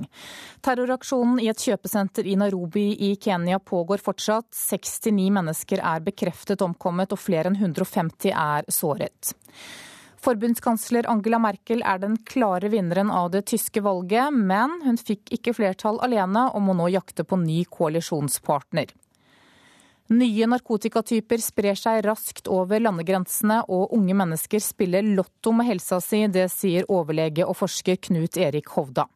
Terroraksjonen 0.65 1.37
i 1.43 1.51
et 1.51 1.61
kjøpesenter 1.61 2.25
i 2.25 2.33
Nairobi 2.41 2.87
i 3.05 3.11
Kenya 3.21 3.59
pågår 3.61 4.01
fortsatt. 4.01 4.49
69 4.57 5.29
mennesker 5.37 5.83
er 5.85 6.01
bekreftet 6.07 6.65
omkommet, 6.65 7.13
og 7.13 7.21
flere 7.21 7.51
enn 7.51 7.59
150 7.61 8.33
er 8.33 8.65
såret. 8.73 9.35
Forbundskansler 10.25 11.05
Angela 11.13 11.37
Merkel 11.37 11.85
er 11.85 12.01
den 12.01 12.17
klare 12.25 12.73
vinneren 12.73 13.13
av 13.13 13.29
det 13.37 13.45
tyske 13.53 13.85
valget, 13.85 14.33
men 14.33 14.79
hun 14.81 14.97
fikk 14.97 15.29
ikke 15.37 15.53
flertall 15.59 16.01
alene 16.01 16.49
og 16.49 16.65
må 16.65 16.73
nå 16.73 16.89
jakte 16.95 17.21
på 17.21 17.37
ny 17.37 17.61
koalisjonspartner. 17.69 18.89
Nye 20.13 20.45
narkotikatyper 20.45 21.41
sprer 21.41 21.77
seg 21.79 22.03
raskt 22.05 22.45
over 22.53 22.83
landegrensene, 22.83 23.63
og 23.65 23.93
unge 23.97 24.13
mennesker 24.13 24.61
spiller 24.61 25.01
lotto 25.01 25.49
med 25.55 25.65
helsa 25.65 25.97
si. 26.03 26.19
Det 26.29 26.45
sier 26.53 26.85
overlege 26.93 27.47
og 27.47 27.57
forsker 27.57 27.97
Knut 28.09 28.37
Erik 28.37 28.69
Hovda. 28.75 29.07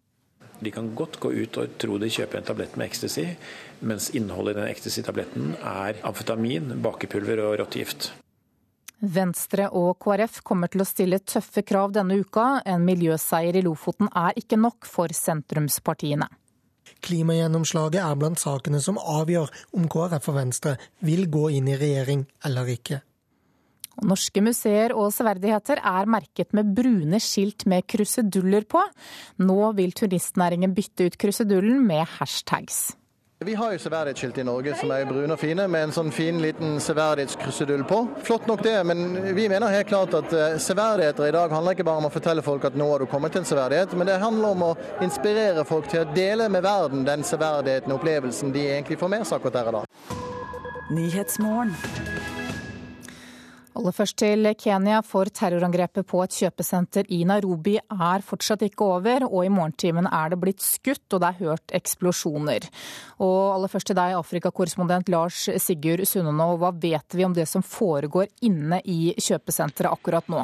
De 0.60 0.72
kan 0.74 0.90
godt 0.98 1.20
gå 1.22 1.30
ut 1.32 1.60
og 1.62 1.76
tro 1.80 2.00
de 2.02 2.10
kjøper 2.12 2.42
en 2.42 2.48
tablett 2.50 2.74
med 2.76 2.90
ecstasy, 2.90 3.28
mens 3.86 4.10
innholdet 4.18 4.58
i 4.58 4.60
den 4.60 4.72
ecstasy-tabletten 4.74 5.54
er 5.62 6.02
amfetamin, 6.10 6.74
bakepulver 6.84 7.46
og 7.46 7.60
rottegift. 7.62 8.10
Venstre 9.00 9.70
og 9.72 9.94
KrF 10.04 10.42
kommer 10.44 10.68
til 10.74 10.84
å 10.84 10.90
stille 10.90 11.22
tøffe 11.24 11.64
krav 11.64 11.94
denne 11.96 12.18
uka. 12.20 12.64
En 12.68 12.84
miljøseier 12.84 13.56
i 13.56 13.64
Lofoten 13.64 14.10
er 14.12 14.36
ikke 14.42 14.60
nok 14.60 14.90
for 14.90 15.14
sentrumspartiene. 15.16 16.28
Klimagjennomslaget 17.06 18.02
er 18.04 18.18
blant 18.20 18.42
sakene 18.42 18.82
som 18.84 19.00
avgjør 19.00 19.52
om 19.78 19.88
KrF 19.92 20.32
og 20.32 20.40
Venstre 20.40 20.76
vil 21.06 21.28
gå 21.32 21.50
inn 21.60 21.70
i 21.72 21.78
regjering 21.80 22.26
eller 22.46 22.74
ikke. 22.76 23.02
Norske 24.06 24.40
museer 24.44 24.94
og 24.96 25.10
severdigheter 25.12 25.82
er 25.84 26.08
merket 26.08 26.54
med 26.56 26.72
brune 26.76 27.20
skilt 27.24 27.66
med 27.68 27.88
kruseduller 27.90 28.64
på. 28.70 28.84
Nå 29.44 29.74
vil 29.76 29.92
turistnæringen 29.96 30.76
bytte 30.76 31.10
ut 31.10 31.20
krusedullen 31.20 31.84
med 31.88 32.06
hashtags. 32.16 32.94
Vi 33.46 33.54
har 33.56 33.72
jo 33.72 33.80
severdighetsskilt 33.80 34.38
i 34.38 34.44
Norge 34.44 34.74
som 34.76 34.90
er 34.92 35.06
brune 35.08 35.32
og 35.32 35.40
fine, 35.40 35.64
med 35.72 35.86
en 35.86 35.94
sånn 35.96 36.10
fin 36.12 36.42
liten 36.44 36.74
severdighetskrusedull 36.84 37.86
på. 37.88 38.00
Flott 38.28 38.50
nok 38.52 38.60
det, 38.66 38.74
men 38.84 39.14
vi 39.38 39.46
mener 39.48 39.72
helt 39.72 39.88
klart 39.88 40.18
at 40.18 40.34
eh, 40.36 40.58
severdigheter 40.60 41.30
i 41.30 41.32
dag 41.32 41.56
handler 41.56 41.78
ikke 41.78 41.86
bare 41.88 42.02
om 42.04 42.10
å 42.10 42.12
fortelle 42.12 42.44
folk 42.44 42.68
at 42.68 42.76
nå 42.76 42.90
har 42.90 43.00
du 43.00 43.08
kommet 43.08 43.32
til 43.32 43.40
en 43.40 43.48
severdighet, 43.48 43.96
men 43.96 44.12
det 44.12 44.18
handler 44.20 44.58
om 44.58 44.66
å 44.68 44.74
inspirere 45.06 45.64
folk 45.70 45.88
til 45.88 46.04
å 46.04 46.10
dele 46.12 46.50
med 46.52 46.68
verden 46.68 47.08
den 47.08 47.24
severdigheten 47.24 47.96
og 47.96 48.02
opplevelsen 48.02 48.52
de 48.52 48.66
egentlig 48.74 49.00
får 49.00 49.14
med 49.16 49.24
seg 49.24 49.40
akkurat 49.40 49.56
der 49.62 49.72
i 49.72 49.76
dag. 49.78 49.88
Aller 53.80 53.96
først 53.96 54.18
til 54.20 54.50
Kenya, 54.60 54.98
for 55.08 55.30
terrorangrepet 55.32 56.04
på 56.04 56.20
et 56.26 56.34
kjøpesenter 56.36 57.08
i 57.16 57.22
Nairobi 57.24 57.78
er 57.80 58.26
fortsatt 58.28 58.66
ikke 58.66 58.84
over, 58.84 59.24
og 59.30 59.46
i 59.48 59.52
morgentimene 59.56 60.12
er 60.12 60.34
det 60.34 60.40
blitt 60.42 60.60
skutt 60.66 61.16
og 61.16 61.24
det 61.24 61.30
er 61.30 61.46
hørt 61.46 61.76
eksplosjoner. 61.80 62.68
Og 63.24 63.38
aller 63.54 63.72
først 63.72 63.88
til 63.88 64.00
deg, 64.02 64.18
Afrikakorrespondent 64.20 65.08
Lars 65.16 65.46
Sigurd 65.64 66.04
Sunnanå, 66.12 66.58
hva 66.60 66.74
vet 66.76 67.16
vi 67.16 67.24
om 67.24 67.38
det 67.38 67.48
som 67.48 67.64
foregår 67.64 68.28
inne 68.44 68.82
i 68.84 69.14
kjøpesenteret 69.16 69.96
akkurat 69.96 70.28
nå? 70.28 70.44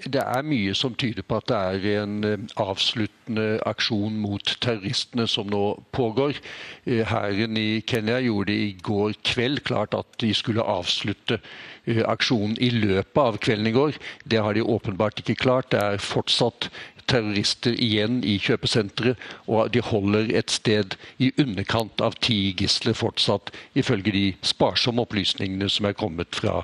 Det 0.00 0.20
er 0.22 0.46
mye 0.46 0.72
som 0.76 0.94
tyder 0.96 1.24
på 1.28 1.36
at 1.36 1.48
det 1.50 1.56
er 1.56 2.02
en 2.02 2.24
eh, 2.24 2.44
avsluttende 2.60 3.58
aksjon 3.68 4.14
mot 4.22 4.52
terroristene 4.64 5.26
som 5.28 5.48
nå 5.52 5.64
pågår. 5.92 6.38
Eh, 6.86 7.02
hæren 7.04 7.58
i 7.60 7.82
Kenya 7.84 8.16
gjorde 8.24 8.48
det 8.52 8.60
i 8.60 8.70
går 8.80 9.18
kveld 9.28 9.60
klart 9.68 9.94
at 9.94 10.06
de 10.22 10.30
skulle 10.34 10.64
avslutte 10.64 11.36
eh, 11.84 12.00
aksjonen 12.08 12.56
i 12.64 12.70
løpet 12.72 13.20
av 13.20 13.36
kvelden 13.44 13.68
i 13.68 13.74
går. 13.76 13.98
Det 14.24 14.40
har 14.40 14.56
de 14.56 14.64
åpenbart 14.64 15.20
ikke 15.20 15.36
klart. 15.42 15.68
Det 15.74 15.82
er 15.82 16.00
fortsatt 16.00 16.70
terrorister 17.10 17.76
igjen 17.76 18.22
i 18.24 18.38
kjøpesenteret, 18.40 19.20
og 19.52 19.74
de 19.74 19.82
holder 19.84 20.32
et 20.32 20.54
sted 20.54 20.96
i 21.18 21.28
underkant 21.36 22.00
av 22.00 22.16
ti 22.24 22.54
gisler 22.56 22.96
fortsatt, 22.96 23.52
ifølge 23.74 24.14
de 24.16 24.24
sparsomme 24.46 25.04
opplysningene 25.04 25.68
som 25.68 25.90
er 25.90 25.98
kommet 25.98 26.40
fra 26.40 26.62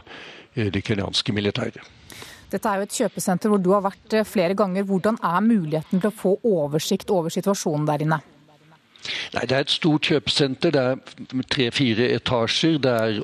det 0.55 0.87
kenyanske 0.87 1.35
militæret. 1.37 1.96
Dette 2.51 2.71
er 2.71 2.79
jo 2.79 2.87
et 2.87 2.97
kjøpesenter 3.01 3.51
hvor 3.51 3.63
du 3.63 3.73
har 3.75 3.85
vært 3.87 4.15
eh, 4.15 4.27
flere 4.27 4.55
ganger. 4.59 4.87
Hvordan 4.87 5.19
er 5.25 5.45
muligheten 5.45 6.01
til 6.01 6.11
å 6.11 6.15
få 6.15 6.37
oversikt 6.47 7.11
over 7.15 7.33
situasjonen 7.35 7.87
der 7.89 8.07
inne? 8.07 8.21
Nei, 9.35 9.45
Det 9.47 9.53
er 9.53 9.67
et 9.67 9.75
stort 9.75 10.09
kjøpesenter. 10.11 10.75
Det 10.75 10.85
er 10.85 11.47
tre-fire 11.51 12.11
etasjer. 12.17 12.79
Det 12.83 12.95
er 12.95 13.21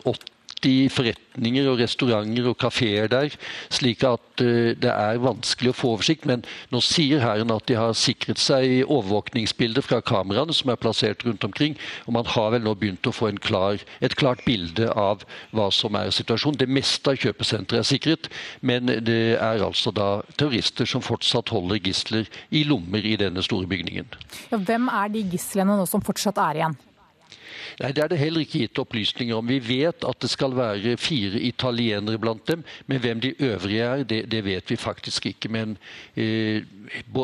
80 0.62 0.92
forretninger 0.94 1.68
og 1.70 1.80
restauranter 1.80 2.48
og 2.50 2.58
kafeer 2.60 3.08
der, 3.10 3.34
slik 3.72 4.04
at 4.06 4.42
uh, 4.42 4.72
det 4.78 4.90
er 4.90 5.20
vanskelig 5.22 5.72
å 5.72 5.76
få 5.76 5.92
oversikt. 5.96 6.26
Men 6.28 6.44
nå 6.72 6.80
sier 6.84 7.22
Hæren 7.22 7.52
at 7.54 7.66
de 7.68 7.78
har 7.78 7.96
sikret 7.98 8.40
seg 8.42 8.82
overvåkningsbilder 8.86 9.84
fra 9.84 10.00
kameraene 10.04 10.54
som 10.56 10.72
er 10.72 10.80
plassert 10.80 11.24
rundt 11.26 11.44
omkring, 11.46 11.76
og 12.06 12.16
man 12.18 12.28
har 12.34 12.52
vel 12.54 12.64
nå 12.66 12.74
begynt 12.78 13.08
å 13.08 13.14
få 13.14 13.30
klar, 13.42 13.80
et 14.04 14.16
klart 14.18 14.42
bilde 14.44 14.88
av 14.98 15.26
hva 15.56 15.70
som 15.72 15.96
er 15.98 16.12
situasjonen. 16.14 16.60
Det 16.60 16.70
meste 16.70 17.12
av 17.12 17.20
kjøpesenteret 17.22 17.80
er 17.80 17.88
sikret, 17.88 18.30
men 18.60 18.90
det 19.06 19.38
er 19.38 19.64
altså 19.64 19.92
da 19.94 20.10
terrorister 20.36 20.88
som 20.88 21.04
fortsatt 21.04 21.52
holder 21.54 21.80
gisler 21.82 22.28
i 22.50 22.64
lommer 22.68 23.04
i 23.06 23.16
denne 23.20 23.42
store 23.44 23.68
bygningen. 23.70 24.10
Ja, 24.52 24.58
hvem 24.58 24.88
er 24.92 25.12
de 25.12 25.24
gislene 25.32 25.78
nå 25.78 25.86
som 25.88 26.04
fortsatt 26.04 26.40
er 26.42 26.62
igjen? 26.62 26.80
Nei, 27.80 27.92
Det 27.92 28.02
er 28.04 28.08
det 28.08 28.18
heller 28.18 28.44
ikke 28.44 28.64
gitt 28.64 28.78
opplysninger 28.78 29.36
om. 29.36 29.48
Vi 29.48 29.58
vet 29.62 30.04
at 30.04 30.20
det 30.22 30.30
skal 30.30 30.56
være 30.56 30.96
fire 31.00 31.40
italienere 31.40 32.18
blant 32.18 32.46
dem, 32.48 32.64
men 32.86 33.00
hvem 33.00 33.20
de 33.20 33.34
øvrige 33.42 33.82
er, 33.82 34.04
det, 34.04 34.30
det 34.30 34.44
vet 34.44 34.70
vi 34.70 34.76
faktisk 34.76 35.26
ikke. 35.26 35.48
Men 35.48 35.76
eh, 36.16 36.62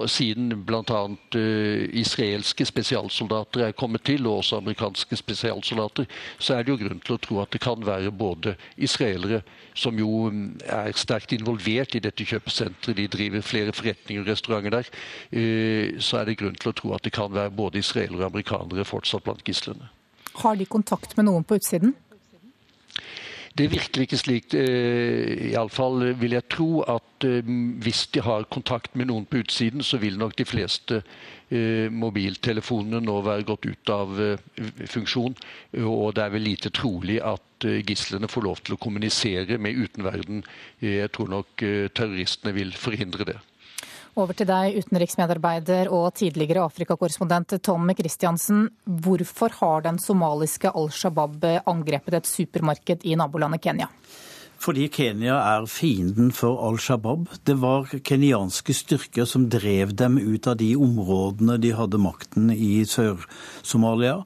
siden 0.06 0.64
bl.a. 0.66 1.02
Eh, 1.34 1.88
israelske 1.92 2.64
spesialsoldater 2.64 3.66
er 3.66 3.72
kommet 3.72 4.02
til, 4.02 4.26
og 4.26 4.42
også 4.42 4.56
amerikanske 4.56 5.16
spesialsoldater, 5.16 6.04
så 6.38 6.54
er 6.54 6.62
det 6.62 6.72
jo 6.72 6.80
grunn 6.84 7.02
til 7.04 7.16
å 7.16 7.22
tro 7.22 7.40
at 7.42 7.52
det 7.52 7.62
kan 7.64 7.84
være 7.87 8.12
både 8.12 8.56
israelere, 8.76 9.42
som 9.74 9.98
jo 9.98 10.28
mm, 10.30 10.61
er 10.64 10.92
sterkt 10.96 11.32
involvert 11.37 11.94
i 11.94 12.02
dette 12.02 12.24
kjøpesenteret, 12.24 12.96
de 12.96 13.08
driver 13.08 13.44
flere 13.44 13.72
forretninger 13.72 14.24
og 14.24 14.32
restauranter 14.32 14.78
der, 14.78 14.90
eh, 15.30 16.00
så 16.00 16.22
er 16.22 16.28
det 16.28 16.38
grunn 16.40 16.58
til 16.58 16.72
å 16.72 16.76
tro 16.76 16.96
at 16.96 17.04
det 17.04 17.14
kan 17.14 17.32
være 17.34 17.54
både 17.54 17.82
israelere 17.82 18.24
og 18.24 18.32
amerikanere 18.32 18.88
fortsatt 18.88 19.24
blant 19.26 19.44
gislene. 19.46 19.92
Har 20.42 20.57
de 20.57 20.66
kontakt 20.70 21.16
med 21.18 21.27
noen 21.27 21.46
på 21.46 21.59
utsiden? 21.59 21.94
Det 23.59 23.66
virker 23.72 24.05
ikke 24.05 24.18
slik. 24.20 24.55
Eh, 24.55 25.48
Iallfall 25.51 26.12
vil 26.20 26.37
jeg 26.37 26.46
tro 26.53 26.68
at 26.87 27.27
eh, 27.27 27.48
hvis 27.83 28.05
de 28.14 28.22
har 28.22 28.46
kontakt 28.55 28.94
med 28.94 29.11
noen 29.11 29.27
på 29.27 29.40
utsiden, 29.42 29.83
så 29.83 29.98
vil 29.98 30.18
nok 30.20 30.37
de 30.38 30.46
fleste 30.46 31.01
eh, 31.01 31.88
mobiltelefonene 31.90 33.03
nå 33.03 33.16
være 33.27 33.48
gått 33.48 33.66
ut 33.66 33.92
av 33.94 34.14
funksjon. 34.87 35.35
Og 35.83 36.14
det 36.14 36.24
er 36.24 36.35
vel 36.37 36.46
lite 36.46 36.70
trolig 36.70 37.18
at 37.18 37.66
gislene 37.88 38.31
får 38.31 38.46
lov 38.46 38.62
til 38.62 38.77
å 38.77 38.83
kommunisere 38.85 39.59
med 39.59 39.74
utenverden. 39.74 40.44
Jeg 40.85 41.11
tror 41.16 41.35
nok 41.35 41.66
terroristene 41.98 42.55
vil 42.55 42.70
forhindre 42.79 43.27
det. 43.33 43.40
Over 44.16 44.33
til 44.38 44.49
deg, 44.49 44.79
utenriksmedarbeider 44.81 45.90
og 45.92 46.14
tidligere 46.16 46.64
Afrikakorrespondent 46.64 47.59
Tom 47.62 47.90
Christiansen. 47.99 48.68
Hvorfor 48.85 49.53
har 49.61 49.85
den 49.85 49.99
somaliske 49.99 50.73
Al 50.73 50.88
Shabaab 50.90 51.44
angrepet 51.66 52.14
et 52.21 52.31
supermarked 52.31 53.05
i 53.05 53.18
nabolandet 53.18 53.62
Kenya? 53.62 53.90
Fordi 54.59 54.88
Kenya 54.90 55.37
er 55.38 55.66
fienden 55.71 56.33
for 56.35 56.59
Al 56.66 56.81
Shabaab. 56.83 57.29
Det 57.46 57.54
var 57.63 57.87
kenyanske 58.04 58.75
styrker 58.75 59.27
som 59.29 59.46
drev 59.50 59.94
dem 59.94 60.19
ut 60.19 60.48
av 60.50 60.56
de 60.59 60.73
områdene 60.75 61.61
de 61.63 61.71
hadde 61.79 62.00
makten 62.02 62.50
i 62.50 62.83
Sør-Somalia. 62.88 64.25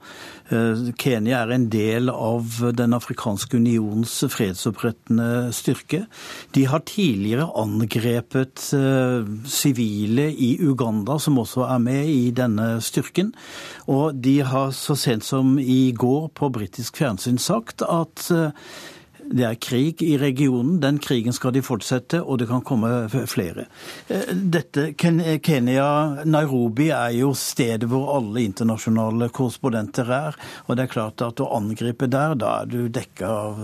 Eh, 0.48 0.88
Kenya 0.98 1.42
er 1.42 1.52
en 1.52 1.66
del 1.72 2.08
av 2.12 2.60
Den 2.76 2.96
afrikanske 2.96 3.56
unions 3.60 4.14
fredsopprettende 4.32 5.52
styrke. 5.52 6.06
De 6.56 6.64
har 6.68 6.84
tidligere 6.88 7.50
angrepet 7.60 8.64
eh, 8.76 9.28
sivile 9.44 10.30
i 10.32 10.54
Uganda, 10.64 11.18
som 11.20 11.38
også 11.44 11.66
er 11.68 11.84
med 11.84 12.08
i 12.08 12.30
denne 12.32 12.80
styrken. 12.80 13.34
Og 13.86 14.16
de 14.16 14.40
har 14.48 14.72
så 14.72 14.96
sent 14.96 15.28
som 15.28 15.58
i 15.60 15.92
går 15.92 16.30
på 16.36 16.48
britisk 16.56 16.96
fjernsyn 17.00 17.40
sagt 17.40 17.84
at 17.84 18.26
eh, 18.32 18.56
det 19.30 19.44
er 19.46 19.58
krig 19.62 20.02
i 20.02 20.16
regionen. 20.18 20.80
Den 20.82 20.98
krigen 21.02 21.34
skal 21.36 21.54
de 21.54 21.62
fortsette, 21.64 22.20
og 22.22 22.40
det 22.40 22.48
kan 22.50 22.64
komme 22.66 22.90
flere. 23.30 23.66
Eh, 24.08 24.32
dette, 24.32 24.92
Kenya, 24.98 26.24
Nairobi 26.24 26.90
er 26.94 27.14
jo 27.16 27.32
stedet 27.38 27.88
hvor 27.90 28.10
alle 28.16 28.44
internasjonale 28.46 29.30
korrespondenter 29.34 30.12
er. 30.12 30.38
Og 30.66 30.76
det 30.76 30.86
er 30.86 30.92
klart 30.94 31.24
at 31.24 31.42
å 31.42 31.50
angripe 31.56 32.10
der, 32.10 32.36
da 32.40 32.58
er 32.62 32.70
du 32.72 32.86
dekka 32.92 33.32
av 33.32 33.62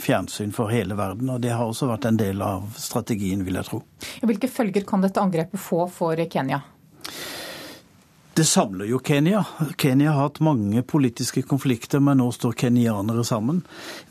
fjernsyn 0.00 0.54
for 0.56 0.72
hele 0.72 0.98
verden. 0.98 1.32
Og 1.34 1.42
det 1.44 1.54
har 1.56 1.66
også 1.66 1.90
vært 1.90 2.08
en 2.10 2.20
del 2.20 2.42
av 2.44 2.70
strategien, 2.80 3.44
vil 3.46 3.60
jeg 3.60 3.70
tro. 3.70 3.82
Hvilke 4.24 4.50
følger 4.50 4.86
kan 4.88 5.04
dette 5.04 5.22
angrepet 5.22 5.60
få 5.60 5.86
for 5.92 6.28
Kenya? 6.30 6.62
Det 8.34 8.44
samler 8.44 8.86
jo 8.86 8.98
Kenya. 8.98 9.44
Kenya 9.76 10.12
har 10.12 10.28
hatt 10.28 10.38
mange 10.40 10.82
politiske 10.86 11.42
konflikter, 11.42 11.98
men 12.00 12.20
nå 12.22 12.28
står 12.32 12.54
kenyanere 12.62 13.24
sammen. 13.26 13.58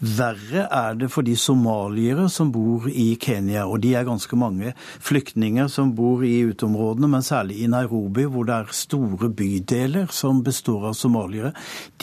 Verre 0.03 0.65
er 0.67 0.99
det 0.99 1.07
for 1.13 1.23
de 1.23 1.37
somaliere 1.39 2.27
som 2.29 2.51
bor 2.51 2.89
i 2.91 3.13
Kenya, 3.15 3.63
og 3.63 3.79
de 3.85 3.95
er 3.95 4.07
ganske 4.07 4.35
mange. 4.39 4.75
Flyktninger 4.99 5.71
som 5.71 5.95
bor 5.95 6.25
i 6.27 6.35
uteområdene, 6.51 7.07
men 7.15 7.25
særlig 7.25 7.61
i 7.63 7.71
Nairobi, 7.71 8.27
hvor 8.27 8.45
det 8.49 8.57
er 8.57 8.79
store 8.83 9.31
bydeler 9.31 10.11
som 10.11 10.43
består 10.43 10.91
av 10.91 10.99
somaliere. 10.99 11.53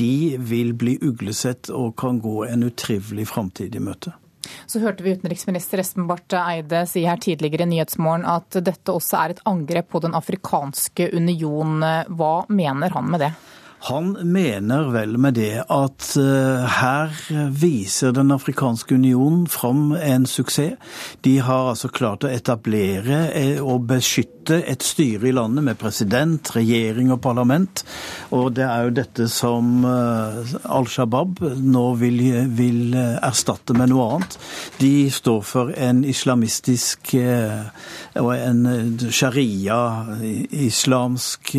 De 0.00 0.38
vil 0.40 0.72
bli 0.72 0.96
uglesett 1.04 1.68
og 1.68 1.98
kan 2.00 2.22
gå 2.24 2.46
en 2.48 2.64
utrivelig 2.70 3.28
framtid 3.28 3.76
i 3.76 3.84
møte. 3.92 4.16
Så 4.66 4.82
hørte 4.82 5.04
vi 5.04 5.16
utenriksminister 5.16 5.82
Espen 5.82 6.08
Barth 6.10 6.38
Eide 6.38 6.84
si 6.90 7.04
her 7.06 7.20
tidligere 7.22 7.66
i 7.66 7.70
Nyhetsmorgen 7.74 8.26
at 8.28 8.58
dette 8.64 8.94
også 8.94 9.20
er 9.20 9.34
et 9.34 9.44
angrep 9.48 9.90
på 9.92 10.02
Den 10.04 10.16
afrikanske 10.18 11.10
union. 11.16 11.80
Hva 12.16 12.34
mener 12.48 12.94
han 12.96 13.12
med 13.12 13.26
det? 13.26 13.32
Han 13.86 14.16
mener 14.32 14.90
vel 14.90 15.18
med 15.18 15.34
det 15.38 15.62
at 15.70 16.16
uh, 16.18 16.66
her 16.66 17.10
viser 17.54 18.12
Den 18.16 18.32
afrikanske 18.34 18.94
unionen 18.98 19.46
fram 19.46 19.92
en 19.94 20.26
suksess. 20.26 20.74
De 21.22 21.38
har 21.38 21.70
altså 21.70 21.88
klart 21.94 22.24
å 22.24 22.28
etablere 22.32 23.30
eh, 23.30 23.62
og 23.62 23.86
beskytte 23.86 24.64
et 24.66 24.82
styre 24.82 25.28
i 25.28 25.32
landet 25.34 25.64
med 25.66 25.78
president, 25.78 26.56
regjering 26.56 27.12
og 27.14 27.20
parlament. 27.22 27.84
Og 28.34 28.54
det 28.56 28.64
er 28.66 28.82
jo 28.86 28.90
dette 28.96 29.28
som 29.30 29.84
uh, 29.86 30.34
Al 30.66 30.86
Shabaab 30.90 31.40
nå 31.62 31.94
vil, 32.00 32.46
vil 32.58 32.94
erstatte 32.96 33.74
med 33.78 33.88
noe 33.92 34.10
annet. 34.16 34.38
De 34.80 35.10
står 35.14 35.42
for 35.46 35.70
en 35.76 36.04
islamistisk 36.06 37.14
og 38.16 38.32
en 38.34 38.66
sharia-islamsk 39.12 41.56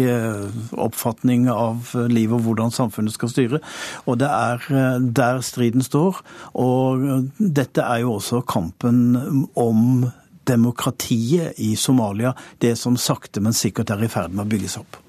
oppfatning 0.88 1.50
av 1.54 1.92
livet 1.96 2.17
og 2.26 2.46
hvordan 2.46 2.74
samfunnet 2.74 3.14
skal 3.14 3.32
styre. 3.32 3.62
Og 4.06 4.20
det 4.22 4.30
er 4.30 4.70
eh, 4.72 5.02
der 5.22 5.42
striden 5.46 5.86
står. 5.86 6.22
Og 6.58 7.30
dette 7.38 7.86
er 7.86 8.04
jo 8.04 8.18
også 8.18 8.42
kampen 8.48 9.46
om 9.56 10.08
demokratiet 10.48 11.60
i 11.60 11.76
Somalia, 11.76 12.34
det 12.64 12.78
som 12.80 12.96
sakte, 12.98 13.44
men 13.44 13.56
sikkert 13.56 13.92
er 13.92 14.06
i 14.06 14.12
ferd 14.12 14.34
med 14.34 14.46
å 14.46 14.52
bygges 14.54 14.78
opp. 14.80 15.00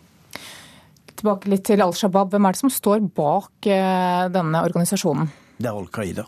Tilbake 1.18 1.50
litt 1.50 1.64
til 1.66 1.82
Al 1.82 1.94
Shabaab. 1.98 2.30
Hvem 2.34 2.46
er 2.46 2.54
det 2.54 2.62
som 2.62 2.72
står 2.72 3.02
bak 3.14 3.66
eh, 3.66 4.24
denne 4.34 4.62
organisasjonen? 4.66 5.30
Det 5.58 5.66
er 5.66 5.74
Al 5.74 5.88
Qaida. 5.90 6.24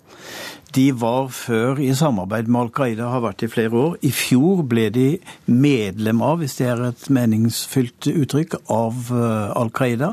De 0.75 0.91
var 0.95 1.31
før 1.35 1.81
i 1.83 1.91
samarbeid 1.99 2.47
med 2.47 2.61
Al 2.61 2.69
Qaida, 2.75 3.09
har 3.11 3.25
vært 3.25 3.43
i 3.43 3.49
flere 3.51 3.75
år. 3.75 3.97
I 4.07 4.13
fjor 4.15 4.63
ble 4.71 4.87
de 4.95 5.07
medlem 5.51 6.23
av, 6.23 6.39
hvis 6.39 6.55
det 6.61 6.69
er 6.71 6.83
et 6.91 7.07
meningsfylt 7.11 8.07
uttrykk, 8.13 8.55
av 8.71 9.11
eh, 9.11 9.51
Al 9.59 9.73
Qaida. 9.75 10.13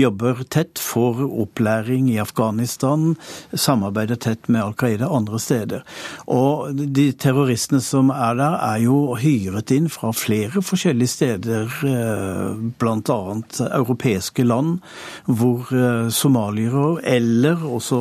Jobber 0.00 0.40
tett 0.48 0.80
for 0.80 1.20
opplæring 1.28 2.08
i 2.14 2.18
Afghanistan, 2.22 3.18
samarbeider 3.52 4.20
tett 4.28 4.48
med 4.48 4.62
Al 4.64 4.76
Qaida 4.80 5.10
andre 5.12 5.40
steder. 5.42 5.84
Og 6.32 6.72
de 6.78 7.10
terroristene 7.12 7.82
som 7.84 8.12
er 8.14 8.38
der, 8.40 8.56
er 8.64 8.82
jo 8.86 8.98
hyret 9.20 9.74
inn 9.76 9.92
fra 9.92 10.14
flere 10.16 10.64
forskjellige 10.64 11.16
steder, 11.18 11.80
eh, 11.84 12.68
bl.a. 12.80 13.20
europeiske 13.68 14.48
land, 14.48 14.78
hvor 15.28 15.68
eh, 15.74 16.08
somaliere 16.08 17.02
eller 17.04 17.60
også 17.68 17.98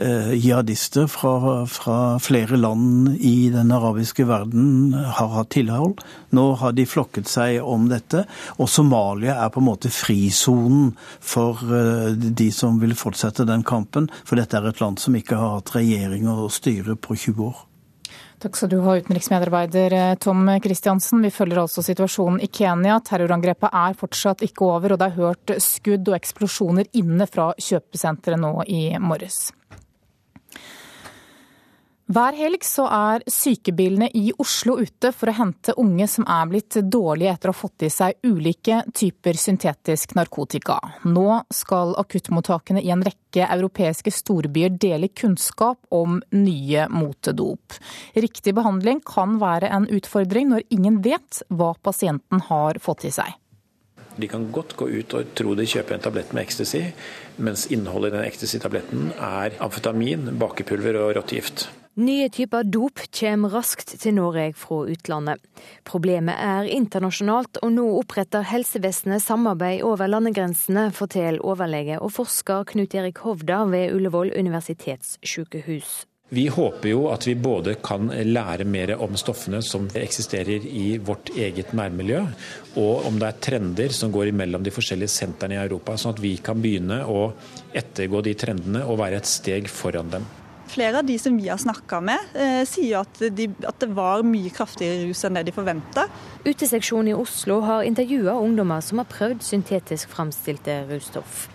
jihadister 0.00 1.06
fra, 1.10 1.66
fra, 1.68 2.18
flere 2.22 2.56
land 2.56 3.16
i 3.20 3.50
den 3.52 3.72
arabiske 3.74 4.24
verden 4.28 4.94
har 4.94 5.28
hatt 5.34 5.50
tilhold. 5.56 6.00
Nå 6.30 6.44
har 6.60 6.72
de 6.72 6.86
flokket 6.86 7.28
seg 7.28 7.60
om 7.62 7.88
dette, 7.90 8.24
og 8.58 8.70
Somalia 8.70 9.36
er 9.44 9.52
på 9.52 9.60
en 9.60 9.68
måte 9.68 9.90
frisonen 9.92 10.92
for 11.20 11.60
eh, 11.74 12.12
de 12.14 12.50
som 12.54 12.78
vil 12.80 12.96
fortsette 12.98 13.46
den 13.48 13.64
kampen. 13.66 14.08
For 14.24 14.40
dette 14.40 14.58
er 14.58 14.70
et 14.70 14.80
land 14.82 15.00
som 15.02 15.16
ikke 15.16 15.38
har 15.38 15.58
hatt 15.58 15.74
regjering 15.76 16.28
og 16.30 16.48
styre 16.54 16.96
på 16.96 17.18
20 17.18 17.44
år. 17.50 17.66
Takk 18.40 18.56
skal 18.56 18.70
du 18.72 18.78
ha, 18.86 18.96
utenriksmedarbeider 18.96 19.94
eh, 19.98 20.14
Tom 20.22 20.48
Kristiansen. 20.64 21.20
Vi 21.26 21.34
følger 21.34 21.60
altså 21.60 21.84
situasjonen 21.84 22.40
i 22.40 22.48
Kenya. 22.48 22.96
Terrorangrepet 23.04 23.68
er 23.68 23.98
fortsatt 24.00 24.46
ikke 24.46 24.70
over, 24.70 24.94
og 24.94 25.02
det 25.02 25.10
er 25.10 25.18
hørt 25.20 25.56
skudd 25.60 26.08
og 26.08 26.16
eksplosjoner 26.16 26.88
inne 26.96 27.28
fra 27.28 27.52
kjøpesenteret 27.60 28.40
nå 28.40 28.54
i 28.70 28.84
morges. 29.02 29.50
Hver 32.10 32.34
helg 32.34 32.64
så 32.66 32.88
er 32.90 33.22
sykebilene 33.30 34.08
i 34.18 34.32
Oslo 34.42 34.80
ute 34.80 35.12
for 35.14 35.30
å 35.30 35.34
hente 35.36 35.76
unge 35.78 36.08
som 36.10 36.24
er 36.26 36.48
blitt 36.50 36.74
dårlige 36.90 37.36
etter 37.36 37.52
å 37.52 37.54
ha 37.54 37.58
fått 37.60 37.84
i 37.86 37.90
seg 37.94 38.26
ulike 38.26 38.80
typer 38.98 39.38
syntetisk 39.38 40.16
narkotika. 40.18 40.80
Nå 41.06 41.44
skal 41.54 41.94
akuttmottakene 42.02 42.82
i 42.82 42.90
en 42.90 43.04
rekke 43.06 43.46
europeiske 43.46 44.10
storbyer 44.10 44.74
dele 44.74 45.12
kunnskap 45.14 45.86
om 45.94 46.18
nye 46.34 46.88
motedop. 46.90 47.78
Riktig 48.18 48.56
behandling 48.58 49.04
kan 49.06 49.38
være 49.38 49.70
en 49.70 49.86
utfordring 49.86 50.50
når 50.50 50.66
ingen 50.74 50.98
vet 51.06 51.44
hva 51.46 51.76
pasienten 51.78 52.42
har 52.50 52.82
fått 52.82 53.06
i 53.06 53.14
seg. 53.14 53.36
De 54.18 54.26
kan 54.26 54.50
godt 54.50 54.74
gå 54.74 54.90
ut 54.90 55.14
og 55.14 55.30
tro 55.38 55.54
de 55.54 55.62
kjøper 55.62 55.94
en 55.94 56.02
tablett 56.02 56.34
med 56.34 56.42
ecstasy, 56.42 56.88
mens 57.38 57.68
innholdet 57.70 58.10
i 58.10 58.18
den 58.18 58.26
ecstasy-tabletten 58.26 59.12
er 59.14 59.54
amfetamin, 59.62 60.32
bakepulver 60.42 60.98
og 61.04 61.14
rottegift. 61.20 61.70
Nye 61.98 62.28
typer 62.30 62.62
dop 62.70 63.00
kommer 63.10 63.50
raskt 63.50 63.96
til 63.98 64.14
Norge 64.14 64.52
fra 64.54 64.84
utlandet. 64.92 65.40
Problemet 65.82 66.38
er 66.38 66.68
internasjonalt, 66.70 67.58
og 67.64 67.72
nå 67.74 67.86
oppretter 67.98 68.46
helsevesenet 68.46 69.24
samarbeid 69.24 69.82
over 69.82 70.06
landegrensene, 70.06 70.92
forteller 70.94 71.42
overlege 71.42 71.98
og 71.98 72.14
forsker 72.14 72.62
Knut 72.70 72.94
Erik 72.94 73.18
Hovda 73.24 73.64
ved 73.72 73.96
Ullevål 73.96 74.30
universitetssykehus. 74.38 76.04
Vi 76.30 76.44
håper 76.46 76.92
jo 76.92 77.08
at 77.10 77.26
vi 77.26 77.34
både 77.34 77.74
kan 77.82 78.06
lære 78.06 78.62
mer 78.70 78.92
om 79.02 79.16
stoffene 79.18 79.58
som 79.66 79.88
eksisterer 79.98 80.62
i 80.62 80.92
vårt 81.02 81.32
eget 81.34 81.72
nærmiljø, 81.74 82.20
og 82.78 83.08
om 83.08 83.18
det 83.18 83.32
er 83.32 83.40
trender 83.48 83.90
som 83.90 84.14
går 84.14 84.30
imellom 84.30 84.62
de 84.62 84.70
forskjellige 84.70 85.10
sentrene 85.10 85.58
i 85.58 85.64
Europa, 85.64 85.98
sånn 85.98 86.14
at 86.14 86.22
vi 86.22 86.36
kan 86.38 86.62
begynne 86.62 87.02
å 87.02 87.32
ettergå 87.74 88.22
de 88.22 88.36
trendene 88.38 88.86
og 88.86 89.02
være 89.02 89.18
et 89.18 89.32
steg 89.32 89.66
foran 89.66 90.14
dem. 90.14 90.30
Flere 90.70 90.98
av 90.98 91.04
de 91.04 91.18
som 91.18 91.36
vi 91.36 91.48
har 91.48 91.58
snakka 91.58 91.98
med, 92.00 92.18
eh, 92.34 92.62
sier 92.68 93.00
at, 93.00 93.18
de, 93.34 93.48
at, 93.66 93.78
det 93.82 93.88
var 93.90 94.22
mye 94.22 94.52
kraftigere 94.54 95.08
rus 95.08 95.24
enn 95.26 95.34
det 95.34 95.48
de 95.48 95.54
forventa. 95.54 96.04
Uteseksjonen 96.44 97.10
i 97.10 97.16
Oslo 97.16 97.58
har 97.66 97.82
intervjua 97.88 98.36
ungdommer 98.38 98.84
som 98.84 99.02
har 99.02 99.08
prøvd 99.10 99.42
syntetisk 99.42 100.12
framstilte 100.12 100.84
russtoff. 100.92 101.48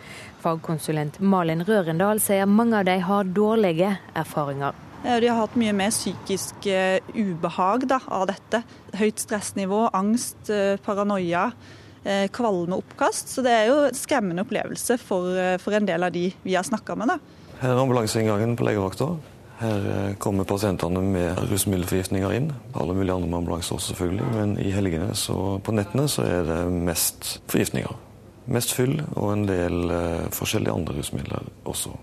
Fagkonsulent 0.44 1.22
Malin 1.24 1.64
Rørendal 1.64 2.20
sier 2.20 2.50
mange 2.50 2.82
av 2.82 2.90
de 2.90 2.98
har 3.08 3.32
dårlige 3.38 3.94
erfaringer. 4.20 4.76
De 5.06 5.30
har 5.30 5.40
hatt 5.40 5.56
mye 5.56 5.72
mer 5.78 5.94
psykisk 5.94 6.68
uh, 6.68 6.98
ubehag 7.14 7.86
da, 7.88 8.02
av 8.10 8.26
dette. 8.32 8.64
Høyt 8.98 9.22
stressnivå, 9.22 9.86
angst, 9.94 10.50
uh, 10.50 10.76
paranoia, 10.84 11.52
kvalme 12.06 12.78
oppkast. 12.78 13.32
Så 13.34 13.42
det 13.42 13.54
er 13.54 13.64
jo 13.72 13.78
en 13.88 13.96
skremmende 13.98 14.44
opplevelse 14.46 15.00
for, 15.02 15.40
for 15.58 15.74
en 15.74 15.88
del 15.88 16.06
av 16.06 16.12
de 16.14 16.28
vi 16.44 16.54
har 16.54 16.66
snakka 16.68 16.94
med. 17.02 17.16
da. 17.16 17.35
Her 17.62 17.72
er 17.72 17.82
ambulanseinngangen 17.82 18.56
på 18.60 18.68
legevakta. 18.68 19.14
Her 19.60 19.86
eh, 19.92 20.16
kommer 20.20 20.44
pasientene 20.48 21.00
med 21.00 21.40
rusmiddelforgiftninger 21.52 22.34
inn. 22.36 22.50
Alle 22.76 22.96
mulige 22.98 23.16
andre 23.16 23.30
med 23.30 23.38
ambulanse 23.38 23.76
også, 23.76 23.94
selvfølgelig. 23.94 24.26
Men 24.34 24.58
i 24.60 24.74
helgene 24.76 25.14
så 25.16 25.38
på 25.64 25.76
nettene 25.76 26.10
så 26.12 26.26
er 26.28 26.44
det 26.50 26.60
mest 26.74 27.38
forgiftninger. 27.52 27.96
Mest 28.52 28.76
fyll 28.76 29.00
og 29.16 29.32
en 29.32 29.48
del 29.48 29.88
uh, 29.90 30.28
forskjellige 30.36 30.76
andre 30.76 31.00
rusmidler 31.00 31.48
også. 31.66 31.96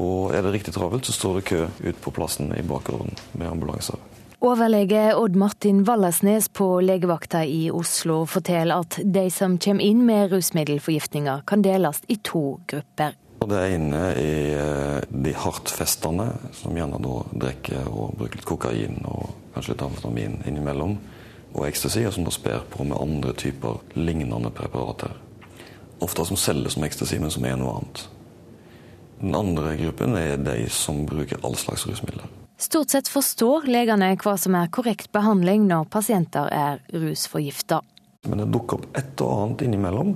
Og 0.00 0.30
er 0.32 0.46
det 0.46 0.54
riktig 0.54 0.72
travelt, 0.72 1.04
så 1.04 1.12
står 1.12 1.34
det 1.36 1.48
kø 1.50 1.66
ut 1.66 1.98
på 2.00 2.12
plassen 2.16 2.54
i 2.56 2.62
bakgården 2.64 3.12
med 3.34 3.50
ambulanser. 3.50 3.98
Overlege 4.40 5.10
Odd 5.20 5.34
Martin 5.36 5.82
Wallersnes 5.84 6.48
på 6.48 6.78
legevakta 6.80 7.42
i 7.44 7.66
Oslo 7.68 8.22
forteller 8.24 8.80
at 8.80 8.96
de 9.04 9.26
som 9.34 9.58
kommer 9.60 9.84
inn 9.84 10.06
med 10.08 10.32
rusmiddelforgiftninger, 10.32 11.42
kan 11.44 11.60
deles 11.66 12.00
i 12.08 12.16
to 12.24 12.62
grupper. 12.70 13.18
Det 13.40 13.56
er 13.56 13.72
inne 13.74 14.02
i 14.20 14.32
de 15.08 15.32
hardtfestende, 15.34 16.26
som 16.52 16.76
gjerne 16.76 17.00
da 17.02 17.14
drikker 17.46 17.88
og 17.88 18.12
bruker 18.18 18.36
litt 18.36 18.48
kokain 18.48 19.00
og 19.08 19.30
kanskje 19.54 19.72
litt 19.72 19.84
amfetamin 19.86 20.36
innimellom, 20.46 20.98
og 21.50 21.64
ecstasy, 21.66 22.04
og 22.06 22.14
som 22.14 22.26
da 22.28 22.34
sper 22.34 22.62
på 22.70 22.84
med 22.86 23.00
andre 23.00 23.32
typer 23.34 23.80
lignende 23.96 24.52
preparater. 24.54 25.16
Ofte 26.04 26.28
som 26.28 26.38
selges 26.38 26.76
som 26.76 26.84
ecstasy, 26.86 27.18
men 27.18 27.32
som 27.32 27.46
er 27.48 27.56
noe 27.58 27.78
annet. 27.80 28.04
Den 29.20 29.34
andre 29.36 29.72
gruppen 29.80 30.14
er 30.16 30.36
de 30.40 30.68
som 30.72 31.02
bruker 31.08 31.40
all 31.44 31.56
slags 31.58 31.88
rusmidler. 31.88 32.28
Stort 32.60 32.92
sett 32.92 33.08
forstår 33.08 33.66
legene 33.72 34.12
hva 34.20 34.36
som 34.40 34.54
er 34.56 34.70
korrekt 34.72 35.10
behandling 35.16 35.64
når 35.68 35.88
pasienter 35.92 36.48
er 36.52 36.80
rusforgifta. 36.92 37.80
Men 38.28 38.44
det 38.44 38.50
dukker 38.52 38.78
opp 38.78 39.00
et 39.00 39.24
og 39.24 39.32
annet 39.32 39.64
innimellom 39.64 40.14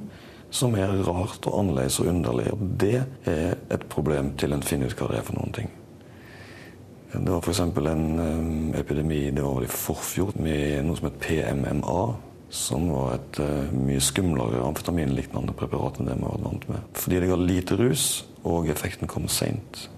som 0.54 0.74
er 0.78 0.92
rart 1.06 1.46
og 1.48 1.56
annerledes 1.58 1.98
og 2.02 2.10
underlig. 2.12 2.50
Og 2.54 2.68
det 2.80 2.98
er 3.30 3.56
et 3.74 3.88
problem 3.90 4.34
til 4.40 4.54
en 4.54 4.62
finner 4.62 4.90
ut 4.90 5.00
hva 5.00 5.10
det 5.10 5.18
er 5.20 5.26
for 5.26 5.38
noen 5.38 5.56
ting. 5.56 5.72
Det 7.14 7.30
var 7.30 7.42
f.eks. 7.42 7.60
en 7.60 8.06
um, 8.18 8.74
epidemi 8.74 9.28
det 9.30 9.42
var 9.42 9.62
i 9.62 9.70
forfjor 9.70 10.34
med 10.42 10.82
noe 10.86 10.98
som 10.98 11.10
het 11.10 11.20
PMMA. 11.22 11.98
Som 12.54 12.86
var 12.94 13.16
et 13.16 13.40
uh, 13.42 13.72
mye 13.74 14.02
skumlere 14.02 14.62
amfetaminlignende 14.62 15.54
preparat 15.58 15.98
enn 15.98 16.10
det 16.10 16.18
vi 16.20 16.26
var 16.26 16.42
vant 16.42 16.68
med. 16.70 16.88
Fordi 16.98 17.20
det 17.22 17.30
ga 17.30 17.38
lite 17.40 17.78
rus, 17.80 18.08
og 18.46 18.70
effekten 18.70 19.10
kom 19.10 19.26
seint. 19.30 19.88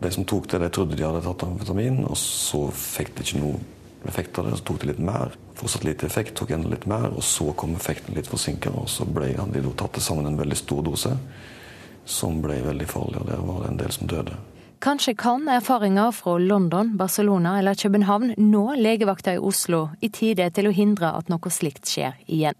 De 0.00 0.10
som 0.12 0.24
tok 0.28 0.48
det, 0.50 0.60
de 0.60 0.72
trodde 0.72 0.96
de 0.96 1.04
hadde 1.06 1.22
tatt 1.24 1.44
amfetamin, 1.46 2.02
og 2.08 2.16
så 2.20 2.66
fikk 2.72 3.14
de 3.16 3.24
ikke 3.24 3.40
noe 3.40 3.60
effekt 4.08 4.38
av 4.38 4.48
det. 4.48 4.56
Så 4.56 4.64
tok 4.64 4.80
det 4.80 4.92
litt 4.92 5.02
mer. 5.04 5.34
Fortsatt 5.58 5.84
lite 5.84 6.06
effekt, 6.06 6.34
tok 6.38 6.54
enda 6.56 6.70
litt 6.72 6.86
mer, 6.90 7.10
og 7.10 7.24
så 7.26 7.52
kom 7.52 7.74
effekten 7.76 8.16
litt 8.16 8.30
forsinket. 8.30 8.72
Og 8.72 8.88
så 8.88 9.06
ble 9.08 9.32
de 9.34 9.64
tatt 9.74 9.96
til 9.96 10.04
sammen 10.04 10.30
en 10.30 10.38
veldig 10.40 10.58
stor 10.58 10.84
dose, 10.86 11.16
som 12.04 12.40
ble 12.44 12.62
veldig 12.64 12.88
farlig. 12.88 13.20
Og 13.20 13.28
der 13.28 13.44
var 13.44 13.60
det 13.64 13.72
en 13.72 13.82
del 13.84 13.92
som 13.96 14.10
døde. 14.10 14.38
Kanskje 14.80 15.12
kan 15.14 15.44
erfaringer 15.52 16.08
fra 16.16 16.38
London, 16.40 16.94
Barcelona 16.96 17.58
eller 17.58 17.76
København 17.76 18.30
nå 18.38 18.62
legevakta 18.80 19.34
i 19.36 19.38
Oslo 19.38 19.90
i 20.00 20.08
tide 20.08 20.46
til 20.56 20.70
å 20.70 20.72
hindre 20.72 21.10
at 21.18 21.28
noe 21.28 21.52
slikt 21.52 21.84
skjer 21.90 22.16
igjen. 22.24 22.56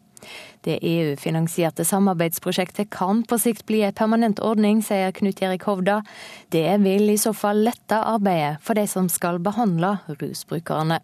Det 0.61 0.77
EU-finansierte 0.85 1.85
samarbeidsprosjektet 1.89 2.91
kan 2.93 3.23
på 3.25 3.39
sikt 3.41 3.65
bli 3.65 3.81
en 3.87 3.97
permanent 3.97 4.43
ordning, 4.45 4.83
sier 4.85 5.15
Knut 5.17 5.41
Erik 5.41 5.65
Hovda. 5.65 6.03
Det 6.53 6.67
vil 6.85 7.09
i 7.09 7.17
så 7.17 7.33
fall 7.33 7.65
lette 7.65 7.97
arbeidet 7.97 8.59
for 8.61 8.77
de 8.77 8.85
som 8.85 9.09
skal 9.09 9.41
behandle 9.41 9.97
rusbrukerne. 10.21 11.01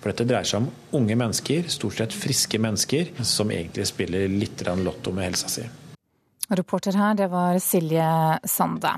For 0.00 0.10
dette 0.10 0.24
dreier 0.24 0.48
seg 0.48 0.62
om 0.62 0.70
unge 0.96 1.16
mennesker, 1.20 1.68
stort 1.68 2.00
sett 2.00 2.16
friske 2.16 2.58
mennesker, 2.62 3.12
som 3.20 3.52
egentlig 3.52 3.84
spiller 3.90 4.26
litt 4.32 4.64
lotto 4.80 5.12
med 5.12 5.28
helsa 5.28 5.52
si. 5.52 5.66
Reporter 6.50 6.96
her, 6.98 7.14
det 7.14 7.28
var 7.30 7.60
Silje 7.62 8.06
Sande. 8.48 8.90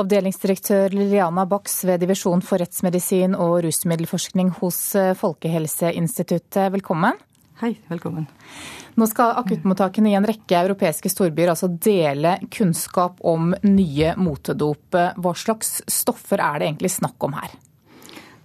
Avdelingsdirektør 0.00 0.94
Liliana 0.94 1.44
Bax 1.44 1.82
ved 1.84 2.00
Divisjon 2.00 2.40
for 2.40 2.62
rettsmedisin 2.62 3.34
og 3.36 3.58
rusmiddelforskning 3.66 4.54
hos 4.62 4.80
Folkehelseinstituttet, 5.20 6.70
velkommen. 6.72 7.18
Hei, 7.60 7.74
velkommen. 7.90 8.24
Nå 8.98 9.06
skal 9.10 9.36
akuttmottakene 9.42 10.12
i 10.12 10.16
en 10.16 10.26
rekke 10.26 10.62
europeiske 10.62 11.10
storbyer 11.12 11.52
altså 11.52 11.68
dele 11.68 12.38
kunnskap 12.54 13.20
om 13.26 13.50
nye 13.66 14.14
motedop. 14.16 14.94
Hva 15.18 15.32
slags 15.36 15.80
stoffer 15.90 16.40
er 16.40 16.62
det 16.62 16.70
egentlig 16.70 16.94
snakk 16.96 17.26
om 17.26 17.36
her? 17.36 17.52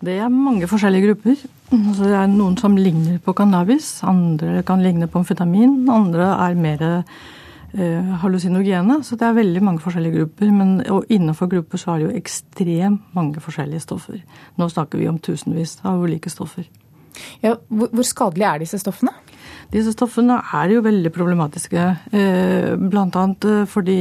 Det 0.04 0.18
er 0.20 0.32
mange 0.32 0.68
forskjellige 0.68 1.08
grupper. 1.08 1.43
Altså, 1.72 2.04
det 2.04 2.16
er 2.18 2.28
noen 2.28 2.58
som 2.60 2.76
ligner 2.76 3.22
på 3.24 3.34
cannabis, 3.38 4.01
andre 4.04 4.64
kan 4.68 4.84
ligne 4.84 5.08
på 5.08 5.22
amfetamin, 5.22 5.78
andre 5.89 6.28
er 6.43 6.58
mer 6.60 6.84
eh, 6.89 8.12
hallusinogene. 8.22 8.99
Så 9.04 9.16
det 9.16 9.30
er 9.30 9.38
veldig 9.38 9.64
mange 9.64 9.84
forskjellige 9.84 10.18
grupper. 10.18 10.51
Men, 10.51 10.76
og 10.91 11.08
innenfor 11.10 11.47
grupper 11.51 11.80
så 11.80 11.93
er 11.93 12.01
det 12.01 12.10
jo 12.10 12.20
ekstremt 12.20 13.16
mange 13.16 13.43
forskjellige 13.43 13.86
stoffer. 13.86 14.20
Nå 14.60 14.70
snakker 14.70 14.99
vi 14.99 15.08
om 15.08 15.22
tusenvis 15.24 15.80
av 15.88 16.04
ulike 16.04 16.32
stoffer. 16.34 16.68
Ja, 17.43 17.56
hvor 17.70 18.08
skadelige 18.08 18.49
er 18.49 18.64
disse 18.66 18.82
stoffene? 18.82 19.14
Disse 19.74 19.89
stoffene 19.95 20.36
er 20.53 20.69
jo 20.69 20.84
veldig 20.86 21.09
problematiske. 21.13 21.84
Eh, 22.13 22.74
Bl.a. 22.78 23.05
Eh, 23.49 23.63
fordi 23.69 23.95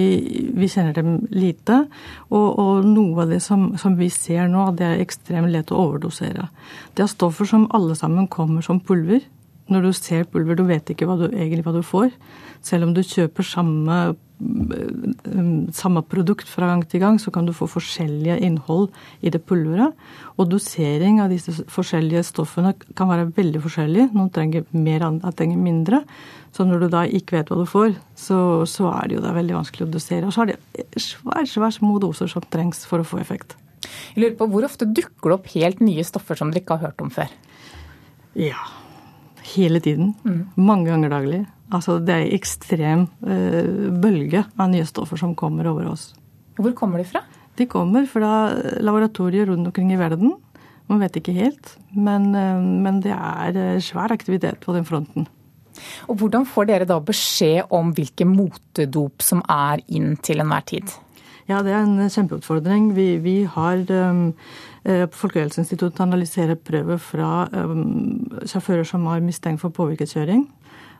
vi 0.52 0.68
kjenner 0.68 0.96
dem 0.98 1.14
lite. 1.32 1.86
Og, 2.28 2.48
og 2.60 2.88
noe 2.88 3.24
av 3.24 3.32
det 3.32 3.40
som, 3.44 3.70
som, 3.80 3.96
vi 3.96 4.10
ser 4.12 4.50
nå, 4.52 4.66
det 4.76 4.88
er 4.88 5.04
ekstremt 5.04 5.52
lett 5.52 5.72
å 5.72 5.80
overdosere. 5.86 6.50
Det 6.92 7.06
er 7.06 7.12
stoffer 7.14 7.48
som 7.48 7.70
alle 7.72 7.96
sammen 7.96 8.28
kommer 8.28 8.64
som 8.64 8.82
pulver. 8.84 9.24
Når 9.72 9.86
du 9.86 9.92
ser 9.96 10.28
pulver, 10.28 10.58
du 10.58 10.66
vet 10.68 10.92
ikke 10.92 11.08
hva 11.08 11.16
du, 11.22 11.30
egentlig 11.30 11.64
hva 11.64 11.72
du 11.78 11.80
får. 11.86 12.12
Selv 12.60 12.90
om 12.90 12.92
du 12.92 13.00
kjøper 13.00 13.46
samme 13.46 14.02
samme 15.76 16.02
produkt 16.06 16.48
fra 16.50 16.68
gang 16.70 16.82
til 16.88 17.02
gang, 17.02 17.18
så 17.20 17.30
kan 17.34 17.46
du 17.46 17.52
få 17.54 17.68
forskjellige 17.70 18.38
innhold 18.42 18.90
i 19.22 19.30
det 19.32 19.42
pulveret. 19.46 19.94
Og 20.36 20.50
dosering 20.50 21.20
av 21.22 21.32
disse 21.32 21.64
forskjellige 21.70 22.24
stoffene 22.26 22.74
kan 22.98 23.10
være 23.10 23.30
veldig 23.36 23.62
forskjellig. 23.62 24.08
Noen 24.16 24.32
trenger 24.34 24.66
mer, 24.74 25.06
andre 25.06 25.32
trenger 25.36 25.60
mindre. 25.62 26.02
Så 26.52 26.66
når 26.68 26.84
du 26.84 26.88
da 26.92 27.06
ikke 27.06 27.38
vet 27.38 27.52
hva 27.52 27.62
du 27.62 27.68
får, 27.68 27.96
så, 28.18 28.38
så 28.68 28.90
er 28.92 29.08
det 29.08 29.18
jo 29.18 29.24
da 29.24 29.32
veldig 29.36 29.56
vanskelig 29.60 29.86
å 29.86 29.92
dosere. 29.94 30.28
Og 30.28 30.34
så 30.34 30.44
er 30.44 30.52
det 30.52 31.00
svært, 31.00 31.48
svært 31.52 31.78
små 31.78 31.96
doser 32.02 32.30
som 32.30 32.44
trengs 32.52 32.84
for 32.88 33.02
å 33.02 33.08
få 33.08 33.22
effekt. 33.22 33.56
Jeg 34.12 34.22
lurer 34.22 34.36
på, 34.38 34.48
Hvor 34.52 34.68
ofte 34.68 34.88
dukker 34.88 35.32
det 35.32 35.38
opp 35.38 35.50
helt 35.54 35.80
nye 35.84 36.04
stoffer 36.06 36.38
som 36.38 36.52
dere 36.52 36.62
ikke 36.62 36.78
har 36.78 36.90
hørt 36.90 37.02
om 37.04 37.10
før? 37.12 37.32
Ja, 38.38 38.60
hele 39.54 39.80
tiden. 39.84 40.14
Mm. 40.24 40.44
Mange 40.56 40.92
ganger 40.92 41.12
daglig. 41.12 41.42
Altså 41.72 41.98
det 42.04 42.14
er 42.14 42.24
en 42.26 42.36
ekstrem 42.36 43.04
uh, 43.24 43.90
bølge 44.02 44.44
av 44.60 44.72
nye 44.72 44.86
stoffer 44.88 45.20
som 45.20 45.36
kommer 45.38 45.70
over 45.70 45.92
oss. 45.94 46.10
Hvor 46.58 46.74
kommer 46.76 47.00
de 47.00 47.08
fra? 47.08 47.24
De 47.56 47.68
kommer 47.68 48.06
fra 48.08 48.32
laboratorier 48.80 49.48
rundt 49.48 49.70
omkring 49.70 49.92
i 49.92 50.00
verden. 50.00 50.34
Man 50.90 51.00
vet 51.00 51.16
ikke 51.20 51.34
helt, 51.36 51.76
men, 51.96 52.32
uh, 52.36 52.60
men 52.60 53.00
det 53.04 53.14
er 53.16 53.56
uh, 53.56 53.84
svær 53.84 54.12
aktivitet 54.12 54.60
på 54.64 54.76
den 54.76 54.88
fronten. 54.88 55.28
Og 56.10 56.18
Hvordan 56.20 56.44
får 56.46 56.68
dere 56.68 56.88
da 56.88 56.98
beskjed 57.00 57.72
om 57.72 57.94
hvilke 57.96 58.26
motedop 58.28 59.24
som 59.24 59.40
er 59.48 59.80
inn 59.88 60.18
til 60.20 60.44
enhver 60.44 60.66
tid? 60.68 60.92
Ja, 61.48 61.62
det 61.64 61.72
er 61.74 61.82
en 61.82 62.10
kjempeutfordring. 62.12 62.92
Vi, 62.94 63.16
vi 63.24 63.36
har 63.50 63.80
um, 64.12 64.28
Folkehelseinstituttet 65.16 66.00
analysert 66.04 66.62
prøver 66.66 67.00
fra 67.02 67.46
um, 67.50 68.28
sjåfører 68.46 68.86
som 68.86 69.08
har 69.10 69.24
mistenkt 69.24 69.62
for 69.64 69.74
påvirket 69.74 70.14
kjøring. 70.14 70.46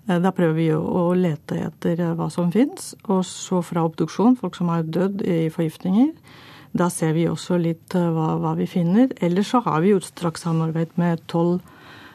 Eh, 0.09 0.19
da 0.19 0.33
prøver 0.35 0.57
vi 0.59 0.69
å 0.75 1.11
lete 1.15 1.61
etter 1.69 2.01
eh, 2.01 2.15
hva 2.19 2.29
som 2.33 2.53
fins. 2.55 2.93
Og 3.09 3.25
så 3.29 3.63
fra 3.67 3.85
obduksjon, 3.87 4.39
folk 4.41 4.59
som 4.59 4.73
har 4.73 4.87
dødd 4.87 5.23
i 5.23 5.45
forgiftninger. 5.53 6.13
Da 6.73 6.89
ser 6.91 7.15
vi 7.15 7.29
også 7.31 7.61
litt 7.61 7.95
eh, 7.99 8.09
hva, 8.15 8.35
hva 8.43 8.57
vi 8.59 8.67
finner. 8.71 9.13
Ellers 9.23 9.53
så 9.53 9.63
har 9.67 9.85
vi 9.85 9.95
utstrakt 9.97 10.43
samarbeid 10.43 10.99
med 11.01 11.23
toll, 11.31 11.61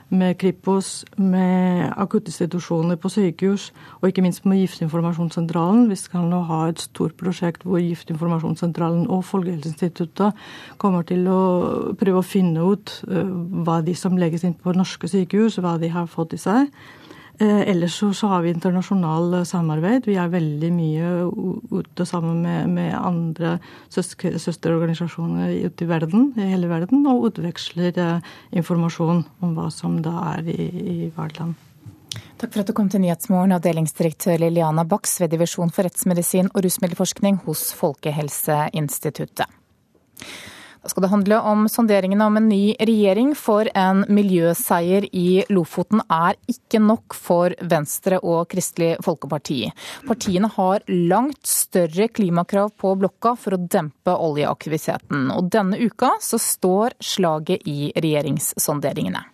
med 0.08 0.38
Kripos, 0.40 1.02
med 1.20 1.90
akuttinstitusjoner 2.00 2.96
på 2.96 3.10
sykehus, 3.12 3.66
og 4.00 4.06
ikke 4.08 4.24
minst 4.24 4.46
med 4.48 4.62
Giftinformasjonssentralen. 4.62 5.90
Vi 5.92 5.98
skal 6.00 6.30
nå 6.32 6.40
ha 6.48 6.62
et 6.70 6.80
stort 6.80 7.18
prosjekt 7.20 7.66
hvor 7.68 7.82
Giftinformasjonssentralen 7.84 9.04
og 9.12 9.26
Folkehelseinstituttet 9.28 10.40
kommer 10.80 11.04
til 11.10 11.28
å 11.28 11.42
prøve 12.00 12.24
å 12.24 12.24
finne 12.24 12.70
ut 12.72 12.94
hva 13.04 13.82
de 13.84 13.98
som 14.00 14.16
legges 14.16 14.48
inn 14.48 14.56
på 14.56 14.78
norske 14.80 15.12
sykehus, 15.12 15.60
hva 15.60 15.76
de 15.82 15.92
har 15.92 16.08
fått 16.08 16.40
i 16.40 16.40
seg. 16.40 16.72
Eh, 17.40 17.70
ellers 17.70 17.94
så, 17.94 18.14
så, 18.14 18.28
har 18.32 18.42
vi 18.42 18.50
internasjonal 18.50 19.34
eh, 19.38 19.44
samarbeid. 19.46 20.08
Vi 20.10 20.16
er 20.18 20.32
veldig 20.34 20.72
mye 20.74 21.10
ute 21.70 22.06
sammen 22.10 22.40
med, 22.42 22.72
med 22.74 22.96
andre 22.98 23.60
søsterorganisasjoner 23.94 25.54
ute 25.68 25.86
i 25.86 25.90
verden, 25.90 26.32
i 26.34 26.50
hele 26.56 26.70
verden, 26.72 27.06
og 27.06 27.30
utveksler 27.30 28.02
eh, 28.02 28.34
informasjon 28.58 29.22
om 29.46 29.54
hva 29.54 29.70
som 29.74 30.00
da 30.02 30.16
er 30.34 30.50
i, 30.50 30.68
i 30.82 30.98
land. 31.14 31.54
Takk 32.42 32.56
for 32.56 32.64
at 32.64 32.72
du 32.72 32.74
kom 32.74 32.90
til 32.90 33.04
Nyhetsmorgen, 33.06 33.54
avdelingsdirektør 33.54 34.42
Liliana 34.42 34.88
Baks 34.90 35.20
ved 35.22 35.36
Divisjon 35.36 35.70
for 35.74 35.86
rettsmedisin 35.86 36.50
og 36.56 36.66
rusmiddelforskning 36.66 37.44
hos 37.46 37.70
Folkehelseinstituttet. 37.78 39.46
Da 40.84 40.92
skal 40.92 41.06
det 41.06 41.12
handle 41.12 41.40
om 41.52 41.66
sonderingene 41.72 42.26
om 42.26 42.38
en 42.40 42.50
ny 42.50 42.76
regjering, 42.80 43.34
for 43.36 43.70
en 43.78 44.04
miljøseier 44.10 45.08
i 45.12 45.44
Lofoten 45.54 46.04
er 46.08 46.38
ikke 46.52 46.82
nok 46.84 47.16
for 47.18 47.56
Venstre 47.62 48.22
og 48.22 48.50
Kristelig 48.54 48.96
Folkeparti. 49.06 49.64
Partiene 50.08 50.52
har 50.58 50.86
langt 50.88 51.48
større 51.48 52.10
klimakrav 52.10 52.74
på 52.78 52.94
blokka 53.00 53.36
for 53.40 53.58
å 53.58 53.64
dempe 53.78 54.14
oljeaktiviteten. 54.14 55.32
Og 55.36 55.50
denne 55.54 55.80
uka 55.82 56.16
så 56.24 56.40
står 56.42 56.98
slaget 57.04 57.68
i 57.68 57.92
regjeringssonderingene. 57.98 59.26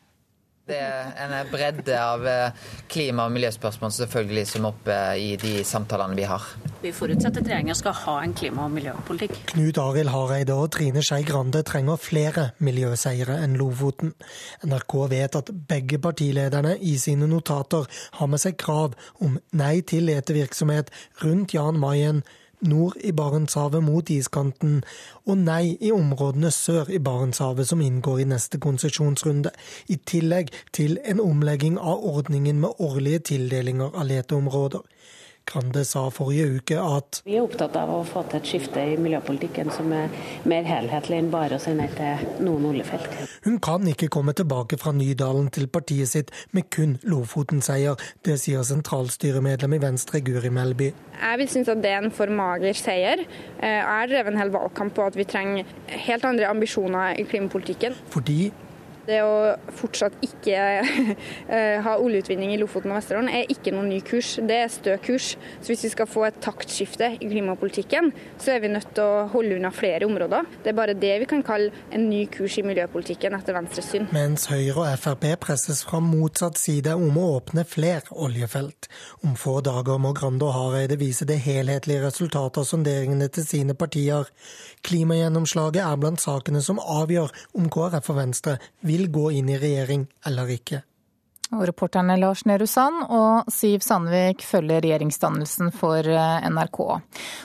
Det 0.64 0.78
er 0.80 1.18
en 1.20 1.50
bredde 1.52 1.96
av 2.00 2.22
eh, 2.24 2.68
klima- 2.88 3.26
og 3.28 3.34
miljøspørsmål 3.36 3.92
selvfølgelig 3.92 4.44
som 4.48 4.64
er 4.64 4.70
oppe 4.70 5.00
i 5.20 5.34
de 5.42 5.58
samtalene 5.68 6.16
vi 6.16 6.24
har. 6.24 6.46
Vi 6.80 6.94
forutsetter 6.96 7.44
at 7.44 7.50
regjeringa 7.50 7.76
skal 7.76 7.98
ha 7.98 8.14
en 8.24 8.36
klima- 8.38 8.64
og 8.64 8.72
miljøpolitikk. 8.72 9.36
Knut 9.52 9.80
Arild 9.84 10.14
Hareide 10.14 10.56
og 10.56 10.70
Trine 10.72 11.04
Skei 11.04 11.26
Grande 11.28 11.66
trenger 11.68 12.00
flere 12.00 12.46
miljøseire 12.64 13.42
enn 13.44 13.58
Lofoten. 13.60 14.14
NRK 14.64 14.96
vet 15.12 15.36
at 15.42 15.52
begge 15.68 16.00
partilederne 16.00 16.78
i 16.80 16.96
sine 17.02 17.28
notater 17.28 17.90
har 18.22 18.32
med 18.32 18.40
seg 18.40 18.56
krav 18.64 18.96
om 19.20 19.36
nei 19.52 19.82
til 19.84 20.08
letevirksomhet 20.08 20.96
rundt 21.26 21.58
Jan 21.58 21.80
Mayen, 21.84 22.24
nord 22.68 22.98
i 23.04 23.12
Barentshavet 23.12 23.84
mot 23.84 24.10
iskanten, 24.10 24.82
og 25.26 25.38
nei 25.38 25.78
i 25.82 25.92
områdene 25.96 26.52
sør 26.52 26.90
i 26.94 27.02
Barentshavet 27.04 27.70
som 27.70 27.82
inngår 27.82 28.24
i 28.24 28.30
neste 28.34 28.60
konsesjonsrunde, 28.64 29.52
i 29.88 30.00
tillegg 30.10 30.52
til 30.74 30.98
en 31.06 31.22
omlegging 31.24 31.78
av 31.80 32.04
ordningen 32.14 32.62
med 32.64 32.80
årlige 32.80 33.26
tildelinger 33.34 33.94
av 33.94 34.08
leteområder. 34.10 34.84
Grande 35.46 35.84
sa 35.86 36.06
forrige 36.14 36.46
uke 36.58 36.78
at 36.80 37.22
Vi 37.26 37.36
er 37.38 37.44
opptatt 37.44 37.76
av 37.76 37.92
å 37.92 38.00
få 38.08 38.24
til 38.30 38.40
et 38.40 38.48
skifte 38.48 38.84
i 38.94 38.96
miljøpolitikken 39.02 39.72
som 39.76 39.92
er 39.96 40.10
mer 40.50 40.64
helhetlig 40.68 41.20
enn 41.20 41.32
bare 41.34 41.60
å 41.60 41.62
si 41.62 41.74
nei 41.78 41.90
til 41.94 42.24
noen 42.46 42.70
oljefelt. 42.72 43.10
Hun 43.46 43.60
kan 43.64 43.86
ikke 43.92 44.10
komme 44.14 44.34
tilbake 44.38 44.80
fra 44.82 44.94
Nydalen 44.96 45.50
til 45.54 45.68
partiet 45.68 46.10
sitt 46.14 46.32
med 46.56 46.70
kun 46.74 46.96
Lofoten-seier. 47.04 48.00
Det 48.24 48.40
sier 48.42 48.64
sentralstyremedlem 48.68 49.78
i 49.78 49.82
Venstre 49.84 50.24
Guri 50.26 50.52
Melby. 50.54 50.94
Jeg 51.20 51.40
vil 51.40 51.50
synes 51.50 51.72
at 51.72 51.84
det 51.84 51.92
er 51.92 52.02
en 52.04 52.12
for 52.16 52.32
mager 52.32 52.74
seier. 52.78 53.26
Eh, 53.60 53.80
Jeg 53.84 53.84
har 53.84 54.08
drevet 54.08 54.34
en 54.34 54.40
hel 54.40 54.52
valgkamp 54.54 54.94
på 54.96 55.06
at 55.06 55.16
vi 55.20 55.24
trenger 55.28 55.66
helt 56.08 56.26
andre 56.26 56.48
ambisjoner 56.50 57.20
i 57.20 57.24
klimapolitikken. 57.28 57.96
Fordi 58.14 58.52
Det 59.08 59.20
å 59.26 59.56
fortsatt 59.76 60.16
ikke 60.24 60.60
eh, 61.56 61.80
ha 61.84 61.96
oljeutvinning 62.00 62.54
i 62.54 62.60
Lofoten 62.62 62.94
og 62.94 63.00
Vesterålen 63.02 63.32
er 63.34 63.50
ikke 63.52 63.74
noen 63.76 63.90
ny 63.92 64.00
kurs, 64.06 64.38
det 64.40 64.60
er 64.64 64.72
stø 64.72 64.96
kurs. 65.04 65.34
Så 65.60 65.74
hvis 65.74 65.84
vi 65.88 65.92
skal 65.92 66.08
få 66.08 66.24
et 66.30 66.40
taktskifte 66.44 67.10
i 67.18 67.28
klimapolitikken, 67.28 68.12
så 68.40 68.54
er 68.56 68.64
vi 68.64 68.72
nødt 68.72 68.94
til 68.96 69.04
å 69.04 69.26
holde 69.34 69.58
unna 69.60 69.74
flere 69.76 70.08
områder. 70.08 70.48
Det 70.64 70.72
er 70.72 70.78
bare 70.78 70.96
det 70.96 71.14
vi 71.24 71.30
kan 71.30 71.44
kalle 71.44 71.74
en 71.94 72.08
ny 72.10 72.24
kurs 72.32 72.56
i 72.62 72.66
miljøpolitikken 72.66 73.36
etter 73.36 73.58
Venstres 73.58 73.92
syn. 73.92 74.08
Mens 74.16 74.48
Høyre 74.52 74.86
og 74.86 75.04
Frp 75.04 75.28
presses 75.44 75.84
fra 75.88 76.00
motsatt 76.04 76.62
side 76.62 76.96
om 76.96 77.20
å 77.20 77.28
åpne 77.40 77.66
flere 77.68 78.16
oljefelt. 78.16 78.88
Om 79.28 79.36
få 79.40 79.58
dager 79.66 80.00
må 80.00 80.14
Grande 80.16 80.48
og 80.48 80.56
Hareide 80.56 81.00
vise 81.02 81.28
det 81.28 81.42
helhetlige 81.44 82.06
resultatet 82.06 82.62
av 82.64 82.70
sonderingene 82.70 83.28
til 83.34 83.48
sine 83.48 83.76
partier. 83.76 84.30
Klimagjennomslaget 84.88 85.84
er 85.84 86.00
blant 86.00 86.24
sakene 86.24 86.64
som 86.64 86.80
avgjør 86.80 87.32
om 87.60 87.70
KrF 87.72 88.12
og 88.14 88.20
Venstre 88.20 88.58
vil 88.84 88.93
gå 89.12 89.30
inn 89.40 89.50
i 89.50 89.60
regjering 89.60 90.08
eller 90.28 90.52
ikke. 90.54 90.84
Og 91.54 91.68
reporterne 91.70 92.16
Lars 92.18 92.46
Nehru 92.50 92.66
Sand 92.70 93.04
og 93.14 93.52
Siv 93.52 93.84
Sandvik 93.86 94.42
følger 94.48 94.82
regjeringsdannelsen 94.82 95.70
for 95.76 96.02
eh, 96.02 96.48
NRK. 96.50 96.80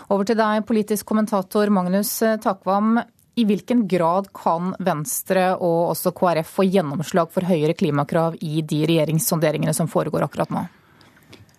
Over 0.09 0.29
til 0.29 0.39
deg, 0.39 0.65
politisk 0.69 1.09
kommentator 1.11 1.69
Magnus 1.75 2.15
Takvam. 2.45 3.01
I 3.39 3.45
hvilken 3.47 3.85
grad 3.91 4.33
kan 4.35 4.73
Venstre 4.83 5.53
og 5.57 5.93
også 5.93 6.15
KrF 6.17 6.57
få 6.57 6.67
gjennomslag 6.67 7.31
for 7.31 7.47
høyere 7.47 7.77
klimakrav 7.79 8.39
i 8.43 8.65
de 8.67 8.81
regjeringssonderingene 8.89 9.77
som 9.77 9.91
foregår 9.91 10.27
akkurat 10.27 10.51
nå? 10.55 10.65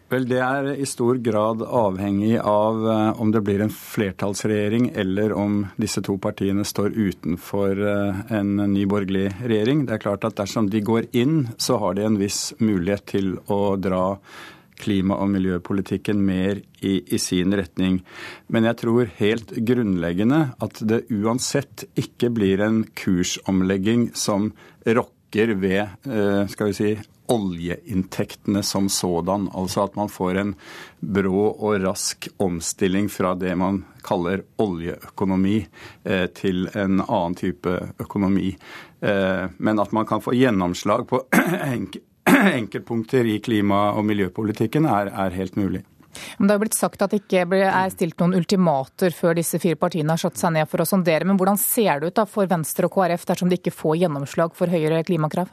Vel, 0.10 0.26
Det 0.26 0.40
er 0.42 0.72
i 0.74 0.88
stor 0.90 1.20
grad 1.22 1.62
avhengig 1.62 2.40
av 2.42 2.82
eh, 2.90 3.22
om 3.22 3.30
det 3.30 3.44
blir 3.46 3.62
en 3.62 3.70
flertallsregjering 3.70 4.88
eller 4.98 5.36
om 5.38 5.60
disse 5.78 6.02
to 6.02 6.16
partiene 6.18 6.66
står 6.66 6.96
utenfor 6.98 7.82
eh, 7.92 8.22
en 8.40 8.56
ny 8.74 8.88
borgerlig 8.90 9.28
regjering. 9.38 9.84
Det 9.86 9.94
er 9.94 10.02
klart 10.08 10.26
at 10.26 10.40
Dersom 10.40 10.72
de 10.74 10.82
går 10.82 11.12
inn, 11.14 11.44
så 11.62 11.78
har 11.84 11.94
de 11.94 12.08
en 12.08 12.18
viss 12.18 12.56
mulighet 12.58 13.06
til 13.14 13.36
å 13.54 13.76
dra 13.78 14.18
klima- 14.80 15.20
og 15.22 15.30
miljøpolitikken 15.36 16.26
mer 16.26 16.64
i, 16.82 16.96
i 17.06 17.22
sin 17.22 17.54
retning. 17.54 18.02
Men 18.50 18.66
jeg 18.66 18.80
tror 18.82 19.14
helt 19.20 19.54
grunnleggende 19.68 20.42
at 20.58 20.82
det 20.90 21.04
uansett 21.14 21.86
ikke 22.00 22.32
blir 22.34 22.66
en 22.66 22.82
kursomlegging 22.98 24.10
som 24.18 24.54
rokker 24.88 25.19
ved 25.32 25.88
eh, 26.10 26.48
skal 26.48 26.68
vi 26.68 26.74
si, 26.74 26.92
oljeinntektene 27.30 28.64
som 28.64 28.90
sådan. 28.90 29.50
Altså 29.54 29.84
at 29.84 29.96
man 29.96 30.10
får 30.10 30.40
en 30.42 30.56
brå 31.00 31.46
og 31.52 31.84
rask 31.84 32.28
omstilling 32.38 33.10
fra 33.10 33.36
det 33.36 33.54
man 33.58 33.84
kaller 34.04 34.42
oljeøkonomi 34.58 35.60
eh, 36.04 36.26
til 36.34 36.68
en 36.74 37.04
annen 37.06 37.38
type 37.38 37.76
økonomi. 38.00 38.56
Eh, 39.02 39.46
men 39.58 39.80
at 39.80 39.94
man 39.94 40.10
kan 40.10 40.22
få 40.22 40.34
gjennomslag 40.34 41.06
på 41.08 41.22
enkeltpunkter 42.60 43.26
i 43.26 43.40
klima- 43.40 43.92
og 43.94 44.06
miljøpolitikken 44.06 44.86
er, 44.90 45.14
er 45.14 45.38
helt 45.38 45.58
mulig. 45.60 45.84
Men 46.38 46.48
Det 46.48 46.58
har 46.58 46.64
blitt 46.66 46.78
sagt 46.78 47.02
at 47.06 47.14
det 47.14 47.24
ikke 47.24 47.46
er 47.70 47.94
stilt 47.94 48.20
noen 48.22 48.38
ultimater 48.40 49.16
før 49.16 49.40
disse 49.40 49.60
fire 49.62 49.80
partiene 49.80 50.16
har 50.16 50.22
satt 50.22 50.40
seg 50.40 50.56
ned 50.58 50.70
for 50.70 50.84
å 50.84 50.90
sondere. 50.90 51.28
Men 51.28 51.40
hvordan 51.40 51.60
ser 51.62 52.00
det 52.00 52.12
ut 52.12 52.20
da 52.22 52.28
for 52.30 52.50
Venstre 52.50 52.90
og 52.90 52.96
KrF 52.98 53.26
dersom 53.30 53.50
de 53.50 53.60
ikke 53.60 53.76
får 53.76 54.04
gjennomslag 54.04 54.56
for 54.58 54.72
høyere 54.72 55.04
klimakrav? 55.08 55.52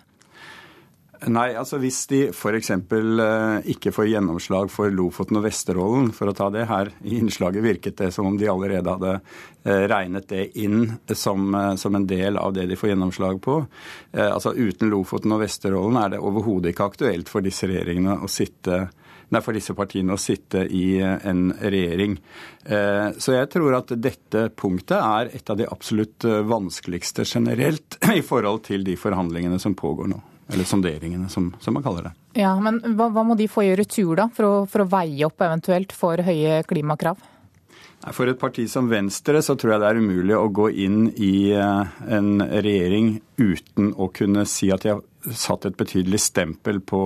Nei, 1.25 1.55
altså 1.57 1.79
hvis 1.81 2.03
de 2.11 2.19
f.eks. 2.29 2.71
ikke 3.73 3.93
får 3.95 4.09
gjennomslag 4.11 4.69
for 4.73 4.93
Lofoten 4.93 5.39
og 5.41 5.47
Vesterålen, 5.47 6.11
for 6.14 6.29
å 6.29 6.35
ta 6.37 6.51
det 6.53 6.67
her 6.69 6.91
i 7.09 7.17
innslaget 7.21 7.64
virket 7.64 7.97
det 8.03 8.11
som 8.14 8.29
om 8.29 8.37
de 8.39 8.51
allerede 8.53 8.93
hadde 8.93 9.87
regnet 9.91 10.29
det 10.29 10.45
inn 10.61 10.85
som, 11.17 11.57
som 11.81 11.97
en 11.97 12.07
del 12.09 12.37
av 12.39 12.53
det 12.57 12.67
de 12.69 12.77
får 12.79 12.93
gjennomslag 12.93 13.41
på. 13.43 13.59
Altså 14.12 14.53
Uten 14.55 14.93
Lofoten 14.93 15.33
og 15.35 15.43
Vesterålen 15.43 15.99
er 16.03 16.14
det 16.14 16.23
overhodet 16.23 16.75
ikke 16.75 16.91
aktuelt 16.93 17.33
for 17.33 17.45
disse 17.45 17.69
regjeringene 17.71 18.21
å 18.21 18.31
sitte 18.31 18.87
Nei, 19.35 19.41
for 19.43 19.57
disse 19.57 19.74
partiene 19.74 20.14
å 20.14 20.20
sitte 20.20 20.62
i 20.70 21.01
en 21.03 21.49
regjering. 21.59 22.12
Så 23.18 23.35
jeg 23.35 23.49
tror 23.51 23.74
at 23.74 23.91
dette 23.99 24.45
punktet 24.55 25.01
er 25.01 25.33
et 25.35 25.51
av 25.51 25.59
de 25.59 25.66
absolutt 25.66 26.22
vanskeligste 26.47 27.27
generelt 27.27 27.99
i 28.14 28.22
forhold 28.22 28.62
til 28.68 28.87
de 28.87 28.95
forhandlingene 28.95 29.59
som 29.59 29.74
pågår 29.74 30.12
nå. 30.14 30.20
Eller 30.55 30.64
sonderingene, 30.64 31.29
som, 31.29 31.49
som, 31.61 31.74
man 31.74 31.83
kaller 31.83 32.07
det. 32.07 32.12
Ja, 32.39 32.53
Men 32.62 32.79
hva, 32.95 33.09
hva 33.11 33.24
må 33.27 33.35
de 33.35 33.49
få 33.51 33.64
i 33.66 33.74
retur, 33.79 34.14
da, 34.18 34.29
for 34.31 34.47
å, 34.47 34.53
for 34.70 34.85
å 34.85 34.91
veie 34.93 35.27
opp 35.27 35.43
eventuelt 35.43 35.95
for 35.97 36.22
høye 36.22 36.61
klimakrav? 36.70 37.18
For 38.14 38.31
et 38.31 38.39
parti 38.39 38.66
som 38.70 38.87
Venstre 38.91 39.41
så 39.43 39.57
tror 39.59 39.72
jeg 39.74 39.83
det 39.83 39.89
er 39.89 39.99
umulig 39.99 40.37
å 40.37 40.51
gå 40.55 40.68
inn 40.85 41.09
i 41.16 41.51
en 41.57 42.29
regjering 42.39 43.16
uten 43.41 43.91
å 43.97 44.11
kunne 44.14 44.45
si 44.47 44.68
at 44.70 44.85
de 44.85 44.93
har 44.93 45.03
satt 45.35 45.66
et 45.66 45.77
betydelig 45.79 46.20
stempel 46.22 46.81
på 46.81 47.01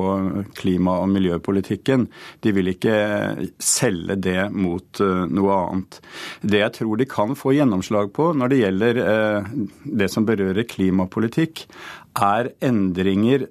klima- 0.59 0.99
og 1.01 1.09
miljøpolitikken. 1.13 2.09
De 2.45 2.53
vil 2.57 2.73
ikke 2.73 2.97
selge 3.63 4.17
det 4.21 4.51
mot 4.53 5.01
noe 5.01 5.57
annet. 5.57 6.01
Det 6.43 6.63
jeg 6.63 6.75
tror 6.81 7.01
de 7.01 7.09
kan 7.11 7.37
få 7.39 7.55
gjennomslag 7.57 8.13
på 8.17 8.33
når 8.37 8.53
det 8.53 8.61
gjelder 8.61 9.01
det 10.03 10.11
som 10.13 10.27
berører 10.29 10.69
klimapolitikk, 10.69 11.65
er 12.21 12.53
endringer 12.65 13.47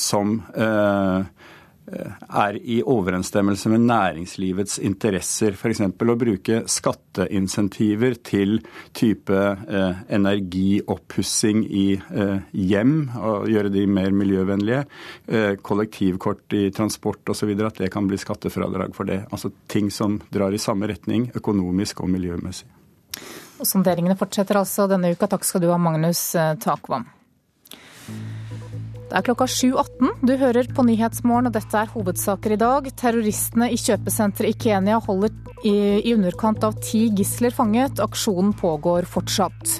som 0.00 0.40
er 1.94 2.56
i 2.58 2.80
overensstemmelse 2.82 3.70
med 3.72 3.84
næringslivets 3.88 4.78
interesser. 4.84 5.54
F.eks. 5.56 5.82
å 5.84 6.16
bruke 6.18 6.60
skatteinsentiver 6.70 8.18
til 8.24 8.58
type 8.96 9.38
eh, 9.38 10.02
energioppussing 10.18 11.64
i 11.68 11.86
eh, 11.94 12.36
hjem, 12.52 12.94
og 13.20 13.48
gjøre 13.52 13.72
de 13.74 13.86
mer 13.86 14.14
miljøvennlige. 14.16 14.84
Eh, 15.26 15.50
kollektivkort 15.62 16.58
i 16.58 16.68
transport 16.74 17.34
osv. 17.34 17.54
At 17.64 17.80
det 17.82 17.90
kan 17.94 18.08
bli 18.10 18.20
skattefradrag 18.20 18.94
for 18.96 19.08
det. 19.08 19.22
Altså 19.30 19.52
ting 19.70 19.90
som 19.94 20.20
drar 20.34 20.54
i 20.54 20.62
samme 20.62 20.90
retning 20.90 21.30
økonomisk 21.34 22.04
og 22.04 22.12
miljømessig. 22.14 22.68
Og 23.62 23.68
Sonderingene 23.68 24.18
fortsetter 24.18 24.58
altså 24.58 24.88
denne 24.90 25.14
uka. 25.14 25.30
Takk 25.30 25.46
skal 25.46 25.62
du 25.62 25.70
ha, 25.70 25.78
Magnus 25.80 26.32
Takvam. 26.64 27.06
Det 29.14 29.20
er 29.20 29.26
klokka 29.28 29.46
7.18. 29.46 30.08
Du 30.26 30.32
hører 30.40 30.66
på 30.74 30.82
Nyhetsmorgen, 30.82 31.46
og 31.46 31.52
dette 31.54 31.78
er 31.78 31.90
hovedsaker 31.92 32.56
i 32.56 32.58
dag. 32.58 32.88
Terroristene 32.98 33.68
i 33.70 33.76
kjøpesenteret 33.78 34.50
i 34.50 34.56
Kenya 34.64 34.96
holder 35.04 35.30
i, 35.62 36.10
underkant 36.10 36.66
av 36.66 36.80
ti 36.82 37.04
gisler 37.14 37.54
fanget. 37.54 38.02
Aksjonen 38.02 38.50
pågår 38.58 39.06
fortsatt. 39.06 39.76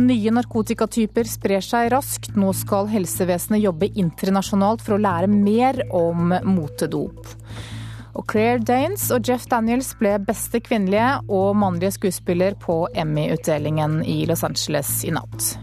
Nye 0.00 0.32
narkotikatyper 0.38 1.28
sprer 1.28 1.68
seg 1.68 1.90
raskt. 1.92 2.32
Nå 2.32 2.54
skal 2.56 2.88
helsevesenet 2.94 3.60
jobbe 3.60 3.92
internasjonalt 3.92 4.80
for 4.88 4.96
å 4.96 5.00
lære 5.04 5.28
mer 5.28 5.84
om 5.92 6.32
motedop. 6.48 7.28
Og 8.16 8.24
Claire 8.32 8.64
Danes 8.64 9.10
og 9.12 9.28
Jeff 9.28 9.44
Daniels 9.52 9.92
ble 10.00 10.16
beste 10.24 10.64
kvinnelige 10.64 11.12
og 11.28 11.60
mannlige 11.60 11.98
skuespiller 12.00 12.56
på 12.64 12.86
Emmy-utdelingen 12.96 14.00
i 14.00 14.22
Los 14.24 14.48
Angeles 14.48 15.02
i 15.04 15.12
natt. 15.12 15.58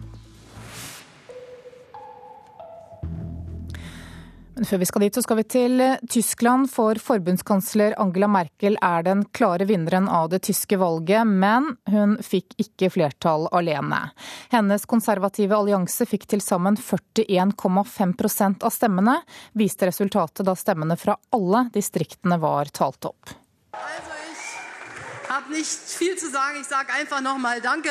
Før 4.54 4.78
vi 4.78 4.86
skal 4.86 5.02
dit, 5.02 5.16
så 5.16 5.22
skal 5.26 5.40
vi 5.40 5.44
til 5.50 5.82
Tyskland, 6.14 6.68
for 6.70 7.00
forbundskansler 7.02 7.96
Angela 7.98 8.28
Merkel 8.30 8.76
er 8.86 9.02
den 9.08 9.24
klare 9.34 9.66
vinneren 9.66 10.06
av 10.06 10.28
det 10.30 10.44
tyske 10.46 10.78
valget, 10.78 11.26
men 11.26 11.72
hun 11.90 12.14
fikk 12.22 12.54
ikke 12.62 12.92
flertall 12.94 13.48
alene. 13.50 14.12
Hennes 14.54 14.86
konservative 14.86 15.58
allianse 15.58 16.06
fikk 16.06 16.28
til 16.30 16.44
sammen 16.46 16.78
41,5% 16.78 18.62
av 18.62 18.76
stemmene, 18.76 19.16
viste 19.58 19.90
resultatet 19.90 20.46
da 20.46 20.54
stemmene 20.54 21.00
fra 21.02 21.18
alle 21.34 21.66
distriktene 21.74 22.38
var 22.38 22.70
talt 22.70 23.10
opp. 23.10 23.34
Also 23.74 24.14
ich 24.30 25.30
habe 25.32 25.50
nicht 25.52 25.98
viel 25.98 26.16
zu 26.16 26.30
sagen. 26.30 26.62
Ich 26.62 26.68
sage 26.68 26.94
einfach 26.94 27.22
nochmal 27.22 27.60
Danke. 27.60 27.90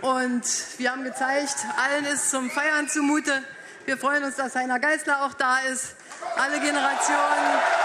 Und 0.00 0.46
wir 0.78 0.92
haben 0.92 1.02
gezeigt, 1.02 1.66
allen 1.76 2.04
ist 2.04 2.30
zum 2.30 2.48
Feiern 2.50 2.88
zumute. 2.88 3.42
Wir 3.84 3.96
freuen 3.96 4.22
uns, 4.24 4.36
dass 4.36 4.54
Heiner 4.54 4.78
Geißler 4.78 5.24
auch 5.26 5.34
da 5.34 5.58
ist. 5.72 5.96
Alle 6.36 6.60
Generationen. 6.60 7.82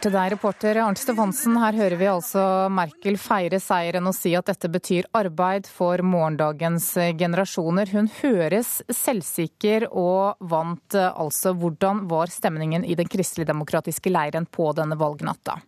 Til 0.00 0.14
deg, 0.14 0.30
reporter 0.32 0.78
Arnt 0.80 0.98
Stefansen. 0.98 1.58
Her 1.60 1.76
hører 1.76 1.98
vi 2.00 2.06
altså 2.08 2.42
Merkel 2.72 3.18
feire 3.20 3.58
seieren 3.60 4.08
og 4.08 4.14
si 4.16 4.32
at 4.38 4.48
dette 4.48 4.70
betyr 4.72 5.04
arbeid 5.12 5.68
for 5.68 6.00
morgendagens 6.00 6.94
generasjoner. 7.20 7.92
Hun 7.92 8.08
høres 8.22 8.78
selvsikker 8.88 9.90
og 9.92 10.40
vant 10.40 10.96
altså. 10.96 11.52
Hvordan 11.52 12.06
var 12.08 12.32
stemningen 12.32 12.86
i 12.88 12.96
den 12.96 13.12
kristeligdemokratiske 13.12 14.10
leiren 14.10 14.48
på 14.48 14.72
denne 14.72 14.96
valgnatta? 14.96 15.60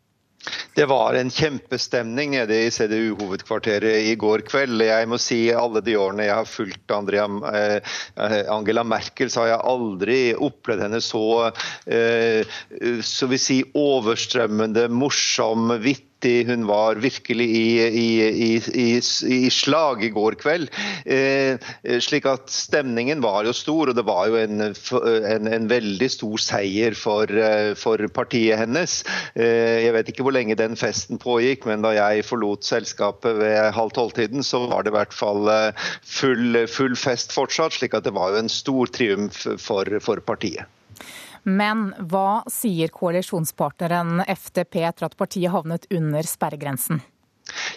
Det 0.74 0.86
var 0.90 1.14
en 1.14 1.30
kjempestemning 1.30 2.32
nede 2.34 2.56
i 2.64 2.70
CDU-hovedkvarteret 2.72 4.08
i 4.10 4.14
går 4.18 4.44
kveld. 4.48 4.82
Jeg 4.82 5.08
må 5.10 5.18
si 5.20 5.40
alle 5.54 5.82
de 5.84 5.96
årene 6.00 6.26
jeg 6.26 6.38
har 6.38 6.48
fulgt 6.48 6.94
Andrea, 6.96 7.26
eh, 7.52 8.38
Angela 8.50 8.84
Merkel, 8.84 9.30
så 9.30 9.44
har 9.44 9.52
jeg 9.52 9.66
aldri 9.74 10.20
opplevd 10.34 10.86
henne 10.86 11.02
så, 11.04 11.52
eh, 11.86 12.56
så 13.04 13.30
si, 13.36 13.60
overstrømmende, 13.78 14.88
morsom, 14.90 15.76
vittig 15.82 16.11
hun 16.48 16.66
var 16.68 17.00
virkelig 17.02 17.46
i, 17.46 17.66
i, 17.86 18.08
i, 18.30 18.88
i, 18.98 19.50
slag 19.52 20.04
i 20.04 20.12
går 20.14 20.36
kveld. 20.40 20.70
Eh, 21.04 21.58
slik 22.02 22.26
at 22.30 22.50
stemningen 22.52 23.22
var 23.24 23.46
jo 23.46 23.54
stor, 23.56 23.90
og 23.90 23.98
det 23.98 24.06
var 24.06 24.30
jo 24.30 24.38
en, 24.40 24.66
en, 24.66 25.50
en 25.56 25.70
veldig 25.70 26.10
stor 26.12 26.42
seier 26.42 26.96
for, 26.98 27.30
eh, 27.30 27.72
for 27.78 28.02
partiet 28.14 28.60
hennes. 28.62 28.98
Eh, 29.34 29.86
jeg 29.86 29.96
vet 29.96 30.12
ikke 30.12 30.26
hvor 30.26 30.36
lenge 30.36 30.58
den 30.58 30.78
festen 30.78 31.20
pågikk, 31.22 31.66
men 31.68 31.84
da 31.84 31.94
jeg 31.96 32.26
forlot 32.28 32.66
selskapet 32.66 33.40
ved 33.40 33.72
halv 33.76 33.94
tolv-tiden, 33.96 34.44
så 34.46 34.64
var 34.68 34.84
det 34.84 34.92
i 34.92 34.98
hvert 34.98 35.16
fall 35.16 35.48
eh, 35.52 35.88
full, 36.02 36.62
full, 36.70 36.96
fest 36.98 37.34
fortsatt. 37.34 37.76
slik 37.78 37.96
at 37.96 38.06
det 38.06 38.14
var 38.16 38.32
jo 38.32 38.42
en 38.42 38.52
stor 38.52 38.90
triumf 38.92 39.46
for, 39.62 39.98
for 40.04 40.22
partiet. 40.24 40.68
Men 41.42 41.90
hva 41.98 42.42
sier 42.50 42.92
koalisjonspartneren 42.94 44.22
FDP 44.28 44.84
etter 44.86 45.08
at 45.08 45.16
partiet 45.18 45.50
havnet 45.50 45.88
under 45.90 46.26
sperregrensen? 46.26 47.02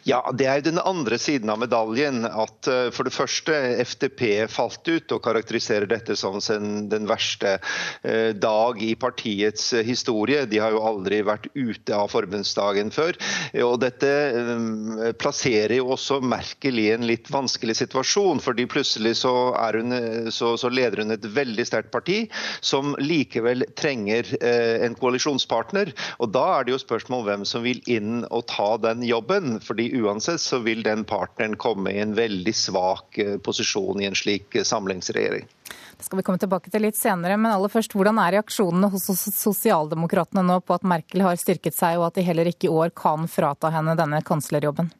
Ja, 0.05 0.19
Det 0.37 0.45
er 0.45 0.59
jo 0.59 0.67
den 0.67 0.77
andre 0.85 1.17
siden 1.17 1.49
av 1.49 1.57
medaljen. 1.63 2.27
at 2.29 2.67
uh, 2.69 2.91
For 2.93 3.07
det 3.07 3.13
første, 3.15 3.53
FDP 3.81 4.45
falt 4.53 4.85
ut 4.85 5.13
og 5.15 5.23
karakteriserer 5.25 5.89
dette 5.89 6.13
som 6.13 6.37
den 6.37 7.07
verste 7.09 7.55
uh, 7.57 8.29
dag 8.37 8.81
i 8.85 8.93
partiets 9.01 9.71
uh, 9.73 9.81
historie. 9.81 10.43
De 10.45 10.59
har 10.61 10.75
jo 10.75 10.83
aldri 10.85 11.23
vært 11.25 11.47
ute 11.55 11.95
av 11.97 12.11
forbundsdagen 12.13 12.91
før. 12.93 13.17
og 13.65 13.79
Dette 13.81 14.11
plasserer 15.17 15.79
jo 15.79 15.89
også 15.95 16.19
Merkel 16.21 16.77
i 16.79 16.91
en 16.93 17.07
litt 17.09 17.31
vanskelig 17.33 17.75
situasjon. 17.81 18.43
fordi 18.45 18.67
plutselig 18.69 19.15
så, 19.23 19.33
hun, 19.73 20.29
så, 20.29 20.53
så 20.57 20.69
leder 20.69 21.01
hun 21.01 21.15
et 21.15 21.25
veldig 21.25 21.65
sterkt 21.65 21.91
parti, 21.91 22.27
som 22.61 22.93
likevel 23.01 23.65
trenger 23.77 24.29
en 24.85 24.97
koalisjonspartner. 24.99 25.93
og 26.19 26.31
Da 26.35 26.45
er 26.59 26.65
det 26.65 26.75
jo 26.75 26.83
spørsmål 26.83 27.25
hvem 27.25 27.45
som 27.49 27.65
vil 27.65 27.81
inn 27.89 28.21
og 28.29 28.45
ta 28.53 28.75
den 28.77 29.01
jobben 29.05 29.57
fordi 29.65 29.94
uansett 30.01 30.41
så 30.41 30.59
vil 30.65 30.83
den 30.83 31.05
partneren 31.07 31.55
komme 31.59 31.93
i 31.93 32.01
en 32.03 32.15
veldig 32.17 32.53
svak 32.55 33.17
eh, 33.21 33.37
posisjon 33.37 34.01
i 34.01 34.09
en 34.09 34.17
slik 34.17 34.55
eh, 34.55 34.67
samlingsregjering. 34.67 35.47
Det 35.97 36.03
skal 36.03 36.19
vi 36.19 36.25
komme 36.27 36.41
tilbake 36.41 36.71
til 36.71 36.83
litt 36.83 36.97
senere, 36.99 37.37
men 37.39 37.53
aller 37.53 37.71
først, 37.71 37.95
hvordan 37.95 38.19
er 38.19 38.35
reaksjonene 38.35 38.89
hos 38.91 39.07
sosialdemokratene 39.37 40.43
nå 40.43 40.59
på 40.65 40.75
at 40.75 40.83
Merkel 40.87 41.23
har 41.23 41.39
styrket 41.39 41.77
seg, 41.77 41.99
og 41.99 42.09
at 42.09 42.19
de 42.19 42.25
heller 42.27 42.51
ikke 42.51 42.67
i 42.67 42.73
år 42.73 42.91
kan 42.95 43.29
frata 43.31 43.71
henne 43.73 43.95
denne 43.97 44.19
kanslerjobben? 44.25 44.91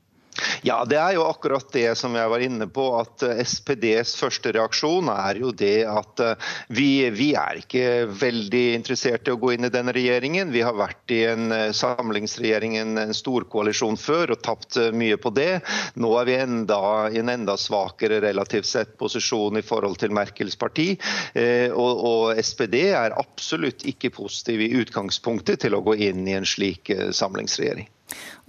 Ja, 0.66 0.82
det 0.88 0.98
er 1.00 1.14
jo 1.16 1.26
akkurat 1.30 1.68
det 1.72 1.94
som 2.00 2.16
jeg 2.18 2.30
var 2.32 2.44
inne 2.44 2.68
på. 2.72 2.88
At 3.00 3.24
eh, 3.24 3.42
SPDs 3.46 4.16
første 4.20 4.52
reaksjon 4.56 5.10
er 5.14 5.40
jo 5.40 5.52
det 5.56 5.86
at 5.88 6.24
eh, 6.24 6.50
vi, 6.76 6.90
vi 7.16 7.30
er 7.40 7.62
ikke 7.62 7.86
veldig 8.12 8.64
interessert 8.76 9.30
i 9.30 9.36
å 9.36 9.40
gå 9.40 9.54
inn 9.56 9.68
i 9.68 9.72
denne 9.74 9.94
regjeringen. 9.96 10.52
Vi 10.54 10.64
har 10.66 10.76
vært 10.78 11.14
i 11.16 11.22
en 11.30 11.56
eh, 11.56 11.70
samlingsregjering, 11.76 12.78
en 12.82 13.16
storkoalisjon 13.16 14.00
før, 14.02 14.36
og 14.36 14.44
tapt 14.46 14.80
mye 14.96 15.20
på 15.22 15.32
det. 15.36 15.62
Nå 16.02 16.12
er 16.20 16.28
vi 16.28 16.38
enda, 16.42 16.82
i 17.14 17.22
en 17.22 17.32
enda 17.32 17.56
svakere 17.60 18.20
relativt 18.24 18.68
sett 18.70 18.96
posisjon 19.00 19.62
i 19.62 19.66
forhold 19.66 20.00
til 20.02 20.14
Merkels 20.16 20.58
parti. 20.60 20.94
Og, 21.36 22.04
og 22.10 22.40
SPD 22.42 22.90
er 22.90 23.16
absolutt 23.16 23.86
ikke 23.88 24.12
positiv 24.16 24.64
i 24.66 24.72
utgangspunktet 24.82 25.64
til 25.66 25.78
å 25.78 25.84
gå 25.86 25.98
inn 26.10 26.26
i 26.28 26.36
en 26.38 26.48
slik 26.48 26.92
samlingsregjering. 27.16 27.90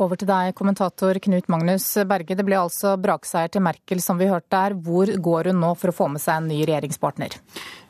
Over 0.02 0.20
til 0.20 0.28
deg, 0.28 0.52
kommentator 0.58 1.18
Knut 1.22 1.48
Magnus 1.52 1.88
Berge. 2.08 2.36
Det 2.36 2.44
ble 2.46 2.58
altså 2.60 2.96
brakseier 3.00 3.52
til 3.52 3.64
Merkel, 3.64 4.02
som 4.04 4.20
vi 4.20 4.30
hørte 4.30 4.52
der. 4.52 4.76
Hvor 4.76 5.10
går 5.28 5.52
hun 5.52 5.62
nå 5.64 5.74
for 5.80 5.92
å 5.92 5.98
få 6.04 6.10
med 6.12 6.24
seg 6.24 6.42
en 6.42 6.50
ny 6.52 6.62
regjeringspartner? 6.64 7.40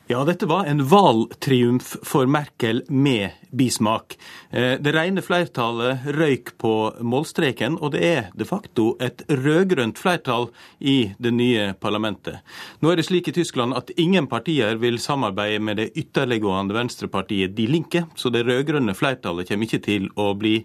Ja, 0.09 0.21
dette 0.23 0.47
var 0.47 0.65
en 0.65 0.85
valgtriumf 0.87 1.97
for 2.07 2.25
Merkel 2.31 2.85
med 2.87 3.29
bismak. 3.51 4.15
Eh, 4.49 4.79
det 4.79 4.93
rene 4.95 5.19
flertallet 5.19 6.05
røyk 6.15 6.53
på 6.63 6.71
målstreken, 7.03 7.75
og 7.83 7.91
det 7.91 8.03
er 8.07 8.29
de 8.31 8.47
facto 8.47 8.93
et 9.03 9.25
rød-grønt 9.27 9.99
flertall 9.99 10.47
i 10.79 11.11
det 11.19 11.33
nye 11.35 11.73
parlamentet. 11.75 12.39
Nå 12.79 12.93
er 12.93 13.01
det 13.01 13.07
slik 13.09 13.27
i 13.27 13.35
Tyskland 13.35 13.75
at 13.75 13.91
ingen 13.99 14.31
partier 14.31 14.79
vil 14.79 14.95
samarbeide 14.95 15.59
med 15.59 15.81
det 15.81 15.89
ytterliggående 15.99 16.79
venstrepartiet 16.79 17.57
De 17.59 17.67
Linke, 17.67 18.05
så 18.15 18.31
det 18.31 18.45
rød-grønne 18.47 18.95
flertallet 18.95 19.51
kommer 19.51 19.67
ikke 19.67 19.83
til 19.91 20.07
å 20.15 20.31
bli 20.39 20.61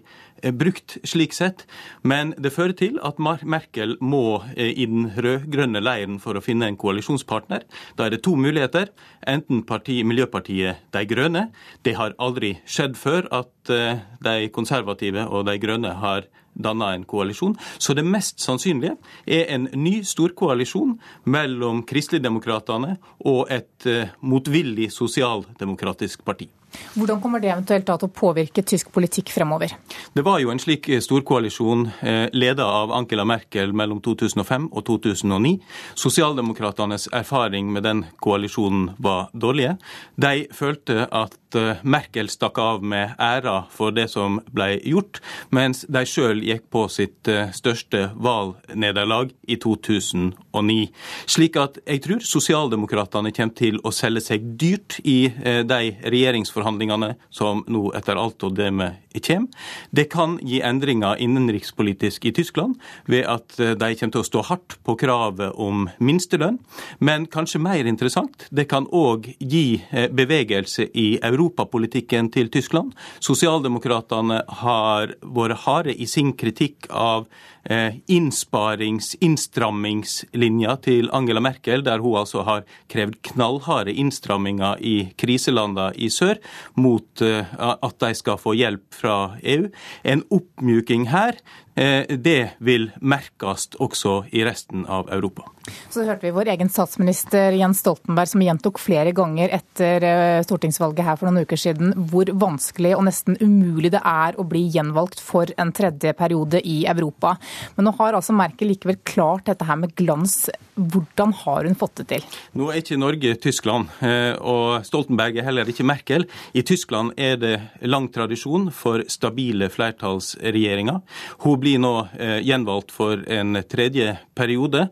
brukt 0.51 0.97
slik 1.07 1.33
sett. 1.33 1.65
Men 2.03 2.33
det 2.37 2.53
fører 2.55 2.75
til 2.77 2.99
at 3.05 3.19
Merkel 3.19 3.95
må 4.01 4.43
eh, 4.57 4.73
i 4.73 4.87
den 4.89 5.07
rød-grønne 5.15 5.81
leiren 5.83 6.19
for 6.23 6.35
å 6.35 6.43
finne 6.43 6.67
en 6.67 6.79
koalisjonspartner. 6.79 7.63
Da 7.97 8.07
er 8.07 8.15
det 8.15 8.23
to 8.25 8.35
muligheter. 8.35 8.91
Enten 9.27 9.63
parti, 9.67 10.01
Miljøpartiet 10.03 10.83
De 10.93 11.05
Grønne. 11.07 11.47
Det 11.85 11.95
har 11.99 12.17
aldri 12.19 12.57
skjedd 12.65 12.99
før 12.99 13.29
at 13.31 13.73
eh, 13.73 14.03
de 14.23 14.49
konservative 14.53 15.27
og 15.29 15.47
de 15.47 15.57
grønne 15.61 15.95
har 16.03 16.27
danna 16.53 16.93
en 16.93 17.05
koalisjon. 17.05 17.55
Så 17.77 17.93
det 17.97 18.05
mest 18.05 18.41
sannsynlige 18.43 18.97
er 19.25 19.53
en 19.55 19.69
ny 19.73 19.99
storkoalisjon 20.07 20.97
mellom 21.25 21.83
Kristeligdemokratene 21.89 22.97
og 23.29 23.53
et 23.53 23.87
eh, 23.89 24.11
motvillig 24.21 24.91
sosialdemokratisk 24.93 26.25
parti. 26.25 26.49
Hvordan 26.93 27.21
kommer 27.21 27.41
det 27.41 27.51
eventuelt 27.53 27.85
til 27.85 28.07
å 28.07 28.11
påvirke 28.13 28.63
tysk 28.65 28.91
politikk 28.93 29.31
fremover? 29.33 29.75
Det 30.13 30.23
var 30.25 30.39
jo 30.41 30.51
en 30.53 30.61
slik 30.61 30.89
storkoalisjon 31.05 31.85
eh, 32.01 32.25
ledet 32.33 32.65
av 32.65 32.93
Angela 32.95 33.25
Merkel 33.29 33.73
mellom 33.77 34.01
2005 34.03 34.69
og 34.71 34.85
2009. 34.89 35.53
Sosialdemokratenes 35.99 37.09
erfaring 37.13 37.71
med 37.73 37.85
den 37.87 38.05
koalisjonen 38.23 38.91
var 38.97 39.29
dårlige. 39.33 39.77
De 40.15 40.47
følte 40.53 41.07
at 41.09 41.37
eh, 41.59 41.81
Merkel 41.83 42.29
stakk 42.31 42.59
av 42.61 42.83
med 42.83 43.15
æra 43.21 43.63
for 43.73 43.93
det 43.95 44.09
som 44.11 44.39
ble 44.53 44.77
gjort, 44.79 45.21
mens 45.53 45.83
de 45.89 46.03
sjøl 46.07 46.43
gikk 46.45 46.67
på 46.73 46.85
sitt 46.91 47.29
eh, 47.31 47.51
største 47.55 48.09
valgnederlag 48.15 49.33
i 49.47 49.59
2009. 49.61 50.79
Slik 51.25 51.59
at 51.61 51.79
jeg 51.85 52.03
tror 52.05 52.25
sosialdemokratene 52.27 53.33
kommer 53.35 53.57
til 53.57 53.79
å 53.83 53.93
selge 53.93 54.25
seg 54.27 54.53
dyrt 54.59 54.99
i 55.03 55.27
de 55.33 55.81
regjeringsforhandlingene 56.01 57.13
som 57.33 57.63
nå 57.71 57.89
etter 57.97 58.19
alt 58.19 58.43
å 58.45 58.51
dømme 58.53 58.93
kommer. 59.21 59.47
Det 59.89 60.09
kan 60.09 60.37
gi 60.41 60.61
endringer 60.61 61.19
innenrikspolitisk 61.21 62.25
i 62.25 62.33
Tyskland 62.33 62.75
ved 63.05 63.25
at 63.29 63.59
eh, 63.59 63.75
de 63.77 63.95
kommer 63.95 64.15
til 64.15 64.23
å 64.23 64.27
stå 64.27 64.43
hardt 64.49 64.77
på 64.85 64.95
kravet 64.99 65.53
om 65.61 65.87
minstelønn. 65.99 66.59
Men 66.99 67.27
kanskje 67.27 67.61
mer 67.61 67.85
interessant, 67.85 68.47
det 68.49 68.67
kan 68.71 68.87
òg 68.89 69.29
gi 69.39 69.83
eh, 69.91 70.09
bevegelse 70.09 70.89
i 70.93 71.17
europapolitikken 71.43 72.31
til 72.31 72.49
Tyskland. 72.49 72.93
Sosialdemokratene 73.23 74.41
har 74.63 75.15
vært 75.23 75.63
harde 75.65 75.95
i 75.95 76.07
sin 76.07 76.33
kritikk 76.33 76.87
av 76.89 77.27
innsparings-, 77.63 79.13
innstrammingslinja 79.23 80.75
til 80.83 81.09
Angela 81.15 81.39
Merkel, 81.43 81.85
der 81.85 82.03
hun 82.03 82.17
altså 82.19 82.43
har 82.43 82.65
krevd 82.91 83.21
knallharde 83.31 83.95
innstramminger 83.95 84.81
i 84.83 85.13
kriselandene 85.19 85.93
i 85.95 86.09
sør 86.11 86.41
mot 86.75 87.23
at 87.23 87.99
de 88.03 88.13
skal 88.19 88.41
få 88.41 88.55
hjelp 88.59 88.83
fra 88.93 89.17
EU. 89.41 89.69
En 90.03 90.25
oppmjuking 90.27 91.07
her 91.13 91.39
det 91.73 92.53
vil 92.61 92.91
merkes 93.01 93.71
også 93.81 94.19
i 94.29 94.43
resten 94.45 94.83
av 94.85 95.09
Europa. 95.09 95.47
Så 95.89 96.03
hørte 96.03 96.25
vi 96.25 96.33
vår 96.35 96.49
egen 96.53 96.69
statsminister 96.69 97.55
Jens 97.55 97.79
Stoltenberg 97.83 98.29
som 98.29 98.41
gjentok 98.43 98.79
flere 98.81 99.13
ganger 99.15 99.53
etter 99.55 100.03
eh, 100.07 100.41
stortingsvalget 100.43 101.05
her 101.07 101.19
for 101.19 101.29
noen 101.29 101.47
uker 101.47 101.59
siden 101.59 101.93
hvor 102.11 102.27
vanskelig 102.29 102.93
og 102.97 103.05
nesten 103.07 103.37
umulig 103.39 103.93
det 103.93 104.01
er 104.03 104.35
å 104.39 104.45
bli 104.47 104.65
gjenvalgt 104.73 105.21
for 105.23 105.49
en 105.57 105.71
tredje 105.75 106.13
periode 106.19 106.59
i 106.67 106.83
Europa. 106.89 107.37
Men 107.75 107.87
nå 107.87 107.95
har 107.99 108.17
altså 108.17 108.35
Merkel 108.35 108.71
likevel 108.73 108.99
klart 109.07 109.47
dette 109.49 109.67
her 109.67 109.79
med 109.79 109.95
glans. 109.99 110.49
Hvordan 110.75 111.33
har 111.43 111.67
hun 111.69 111.77
fått 111.77 112.01
det 112.01 112.07
til? 112.09 112.27
Nå 112.57 112.69
er 112.71 112.81
ikke 112.81 112.99
Norge 112.99 113.35
Tyskland, 113.41 113.91
eh, 114.05 114.33
og 114.39 114.85
Stoltenberg 114.87 115.37
er 115.37 115.47
heller 115.47 115.69
ikke 115.69 115.85
Merkel. 115.85 116.27
I 116.53 116.65
Tyskland 116.65 117.13
er 117.17 117.37
det 117.41 117.53
lang 117.85 118.09
tradisjon 118.13 118.69
for 118.73 119.05
stabile 119.11 119.69
flertallsregjeringer. 119.73 121.01
Hun 121.45 121.59
blir 121.61 121.81
nå 121.83 121.93
eh, 122.17 122.39
gjenvalgt 122.45 122.93
for 122.93 123.21
en 123.29 123.61
tredje 123.69 124.17
periode 124.33 124.87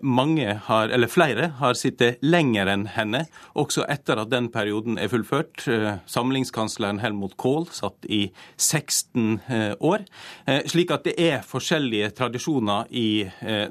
mange 0.00 0.54
har, 0.66 0.88
eller 0.88 1.10
flere 1.10 1.50
har 1.60 1.76
sittet 1.78 2.20
lenger 2.24 2.68
enn 2.72 2.86
henne, 2.94 3.24
også 3.58 3.84
etter 3.90 4.20
at 4.22 4.30
den 4.32 4.48
perioden 4.52 4.98
er 5.00 5.10
fullført. 5.12 5.66
Eh, 5.68 6.00
samlingskansleren 6.10 7.00
Helmut 7.02 7.36
Kohl 7.40 7.66
satt 7.74 8.06
i 8.08 8.30
16 8.56 9.40
eh, 9.48 9.72
år. 9.80 10.04
Eh, 10.46 10.62
slik 10.70 10.92
at 10.94 11.06
det 11.08 11.16
er 11.20 11.44
forskjellige 11.46 11.89
tradisjoner 12.16 12.88
i 12.96 13.24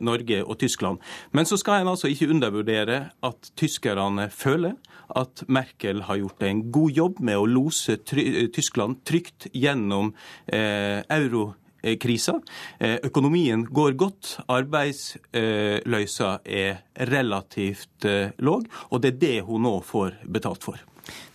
Norge 0.03 0.41
og 0.43 0.57
Tyskland. 0.61 0.99
Men 1.35 1.47
så 1.47 1.57
skal 1.59 1.81
en 1.81 1.91
altså 1.93 2.09
ikke 2.11 2.29
undervurdere 2.33 2.99
at 3.25 3.51
tyskerne 3.59 4.29
føler 4.33 4.75
at 5.17 5.43
Merkel 5.49 6.03
har 6.05 6.19
gjort 6.21 6.43
en 6.45 6.61
god 6.71 6.99
jobb 6.99 7.23
med 7.25 7.39
å 7.39 7.47
lose 7.49 7.97
Tyskland 8.05 9.01
trygt 9.07 9.49
gjennom 9.53 10.13
eh, 10.53 11.01
euro 11.09 11.49
Eh, 11.81 11.97
krisa. 11.97 12.41
Eh, 12.79 12.97
økonomien 13.03 13.63
går 13.65 13.95
godt, 13.95 14.39
arbeidsløysa 14.51 16.31
er 16.43 16.81
relativt 17.07 18.05
eh, 18.05 18.35
låg, 18.43 18.67
og 18.91 19.01
det 19.01 19.13
er 19.13 19.19
det 19.21 19.35
hun 19.47 19.63
nå 19.63 19.77
får 19.87 20.19
betalt 20.27 20.63
for. 20.63 20.88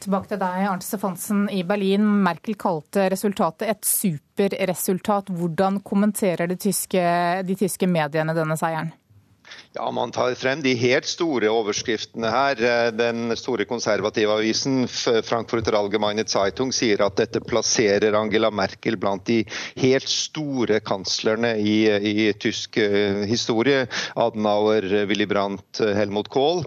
Tilbake 0.05 0.33
til 0.33 0.41
deg, 0.41 0.67
Arnt 0.71 0.85
Stefansen 0.87 1.47
i 1.53 1.63
Berlin. 1.67 2.05
Merkel 2.25 2.59
kalte 2.61 3.09
resultatet 3.13 3.69
et 3.71 3.89
superresultat. 3.89 5.33
Hvordan 5.35 5.81
kommenterer 5.87 6.51
de 6.51 6.59
tyske, 6.61 7.05
de 7.47 7.57
tyske 7.59 7.89
mediene 7.91 8.37
denne 8.37 8.59
seieren? 8.61 8.93
Ja, 9.75 9.91
Man 9.91 10.13
tar 10.15 10.35
frem 10.39 10.61
de 10.63 10.71
helt 10.79 11.07
store 11.11 11.49
overskriftene 11.51 12.29
her. 12.31 12.61
Eh, 12.63 12.91
den 12.95 13.35
store 13.35 13.65
konservative 13.67 14.31
avisen 14.37 14.85
Frankfurter 14.87 15.75
Allgemeine 15.75 16.23
Zeitung 16.31 16.71
sier 16.71 17.03
at 17.03 17.17
dette 17.19 17.43
plasserer 17.43 18.15
Angela 18.15 18.53
Merkel 18.55 18.95
blant 19.03 19.27
de 19.27 19.41
helt 19.83 20.07
store 20.07 20.79
kanslerne 20.79 21.57
i, 21.59 21.75
i 21.91 22.29
tysk 22.39 22.79
eh, 22.79 23.25
historie. 23.27 23.89
Adenauer, 24.15 24.87
Willy 25.11 25.27
Brandt, 25.27 25.83
Helmut 25.99 26.31
Kohl 26.31 26.63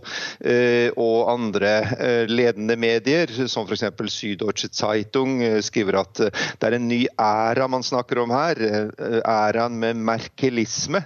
og 0.97 1.29
andre 1.31 1.71
ledende 2.27 2.75
medier, 2.79 3.31
som 3.47 3.67
f.eks. 3.67 3.85
Süddeutsche 4.11 4.69
Zeitung, 4.73 5.39
skriver 5.63 6.01
at 6.01 6.19
det 6.27 6.67
er 6.67 6.75
en 6.75 6.88
ny 6.89 6.99
æra 7.21 7.67
man 7.71 7.85
snakker 7.85 8.21
om 8.23 8.33
her. 8.35 8.59
Æraen 9.23 9.77
med 9.79 9.99
merkelisme. 10.11 11.03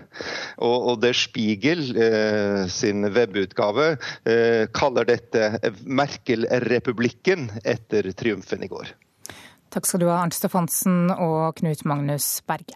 Og, 0.57 0.77
og 0.91 1.01
det 1.03 1.13
Spiegel 1.19 1.70
Spiegel 1.71 1.97
eh, 1.97 2.67
sin 2.67 3.13
webutgave 3.13 3.97
eh, 4.23 4.67
kaller 4.73 5.05
dette 5.05 5.59
Merkel-republikken 5.85 7.51
etter 7.63 8.11
triumfen 8.11 8.63
i 8.63 8.67
går. 8.67 8.91
Takk 9.71 9.87
skal 9.87 10.03
du 10.03 10.09
ha, 10.09 10.19
Arnt 10.19 10.35
Stefansen 10.35 11.11
og 11.15 11.55
Knut 11.61 11.85
Magnus 11.87 12.41
Berge. 12.47 12.75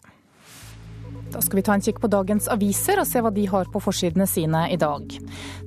Da 1.35 1.41
skal 1.43 1.57
vi 1.59 1.63
ta 1.67 1.73
en 1.75 1.81
kikk 1.83 1.97
på 1.99 2.07
dagens 2.07 2.45
aviser 2.47 3.01
og 3.01 3.07
se 3.09 3.19
hva 3.19 3.27
de 3.35 3.43
har 3.51 3.67
på 3.67 3.81
forsidene 3.83 4.23
sine 4.29 4.61
i 4.71 4.77
dag. 4.79 5.17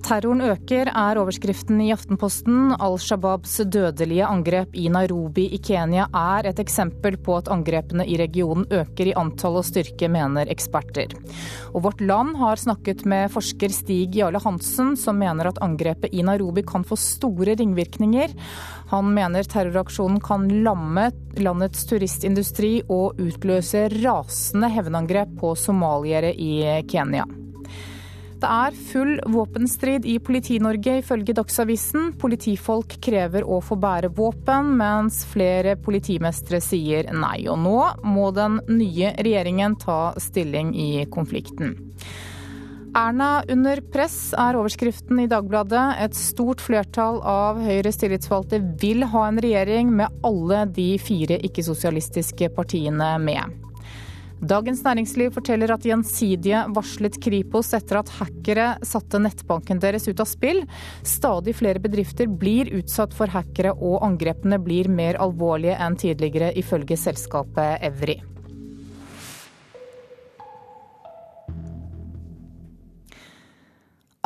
Terroren 0.07 0.41
øker, 0.41 0.89
er 0.89 1.19
overskriften 1.21 1.83
i 1.85 1.91
Aftenposten. 1.93 2.71
Al 2.81 2.97
Shabaabs 2.97 3.59
dødelige 3.69 4.25
angrep 4.25 4.73
i 4.73 4.87
Nairobi 4.89 5.45
i 5.53 5.59
Kenya 5.61 6.07
er 6.17 6.49
et 6.49 6.63
eksempel 6.63 7.19
på 7.21 7.37
at 7.37 7.51
angrepene 7.53 8.07
i 8.09 8.17
regionen 8.17 8.65
øker 8.73 9.11
i 9.11 9.15
antall 9.21 9.61
og 9.61 9.67
styrke, 9.69 10.09
mener 10.09 10.49
eksperter. 10.49 11.13
Og 11.75 11.85
Vårt 11.85 12.01
Land 12.01 12.41
har 12.41 12.57
snakket 12.57 13.05
med 13.05 13.29
forsker 13.35 13.69
Stig 13.69 14.17
Jarle 14.17 14.41
Hansen, 14.41 14.97
som 14.97 15.21
mener 15.21 15.51
at 15.53 15.61
angrepet 15.61 16.17
i 16.17 16.25
Nairobi 16.25 16.65
kan 16.65 16.87
få 16.89 16.97
store 16.97 17.59
ringvirkninger. 17.61 18.33
Han 18.89 19.13
mener 19.13 19.45
terroraksjonen 19.45 20.25
kan 20.25 20.49
lamme 20.65 21.11
landets 21.37 21.85
turistindustri 21.91 22.79
og 22.89 23.21
utløse 23.21 23.85
rasende 24.01 24.73
hevnangrep 24.73 25.37
på 25.39 25.53
somaliere 25.59 26.33
i 26.33 26.83
Kenya. 26.89 27.27
Det 28.39 28.47
er 28.47 28.77
full 28.93 29.17
våpenstrid 29.27 30.05
i 30.07 30.15
Politi-Norge, 30.23 31.01
ifølge 31.01 31.35
Dagsavisen. 31.35 32.13
Politifolk 32.23 32.95
krever 33.03 33.43
å 33.43 33.59
få 33.65 33.75
bære 33.83 34.13
våpen, 34.15 34.77
mens 34.79 35.25
flere 35.27 35.75
politimestre 35.83 36.61
sier 36.63 37.11
nei. 37.11 37.49
Og 37.51 37.59
nå 37.59 37.81
må 38.07 38.31
den 38.37 38.61
nye 38.71 39.11
regjeringen 39.19 39.75
ta 39.83 40.15
stilling 40.23 40.71
i 40.79 41.03
konflikten. 41.11 41.75
Erna 42.97 43.43
under 43.51 43.83
press 43.93 44.33
er 44.39 44.57
overskriften 44.59 45.19
i 45.25 45.29
Dagbladet. 45.31 45.99
Et 46.07 46.15
stort 46.17 46.63
flertall 46.63 47.19
av 47.27 47.59
Høyres 47.63 47.99
tillitsvalgte 47.99 48.63
vil 48.81 49.03
ha 49.03 49.27
en 49.29 49.43
regjering 49.43 49.91
med 49.99 50.23
alle 50.27 50.63
de 50.79 50.93
fire 51.03 51.43
ikke-sosialistiske 51.51 52.55
partiene 52.55 53.17
med. 53.23 53.68
Dagens 54.39 54.85
Næringsliv 54.87 55.33
forteller 55.35 55.73
at 55.75 55.83
Gjensidige 55.83 56.61
varslet 56.71 57.17
Kripos 57.19 57.73
etter 57.75 57.99
at 57.99 58.13
hackere 58.21 58.69
satte 58.87 59.19
nettbanken 59.19 59.81
deres 59.83 60.07
ut 60.07 60.23
av 60.23 60.31
spill. 60.31 60.63
Stadig 61.03 61.57
flere 61.59 61.83
bedrifter 61.83 62.31
blir 62.31 62.71
utsatt 62.79 63.17
for 63.19 63.27
hackere, 63.35 63.75
og 63.75 63.99
angrepene 64.07 64.61
blir 64.63 64.87
mer 64.95 65.19
alvorlige 65.19 65.75
enn 65.83 65.99
tidligere, 65.99 66.53
ifølge 66.55 67.01
selskapet 67.01 67.83
Evry. 67.91 68.21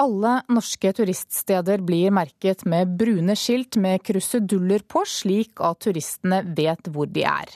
Alle 0.03 0.33
norske 0.51 0.91
turiststeder 0.97 1.83
blir 1.87 2.11
merket 2.15 2.65
med 2.67 2.97
brune 2.99 3.37
skilt 3.39 3.77
med 3.79 4.03
kruseduller 4.03 4.83
på, 4.91 5.05
slik 5.07 5.63
at 5.63 5.83
turistene 5.87 6.41
vet 6.57 6.91
hvor 6.91 7.07
de 7.07 7.23
er. 7.29 7.53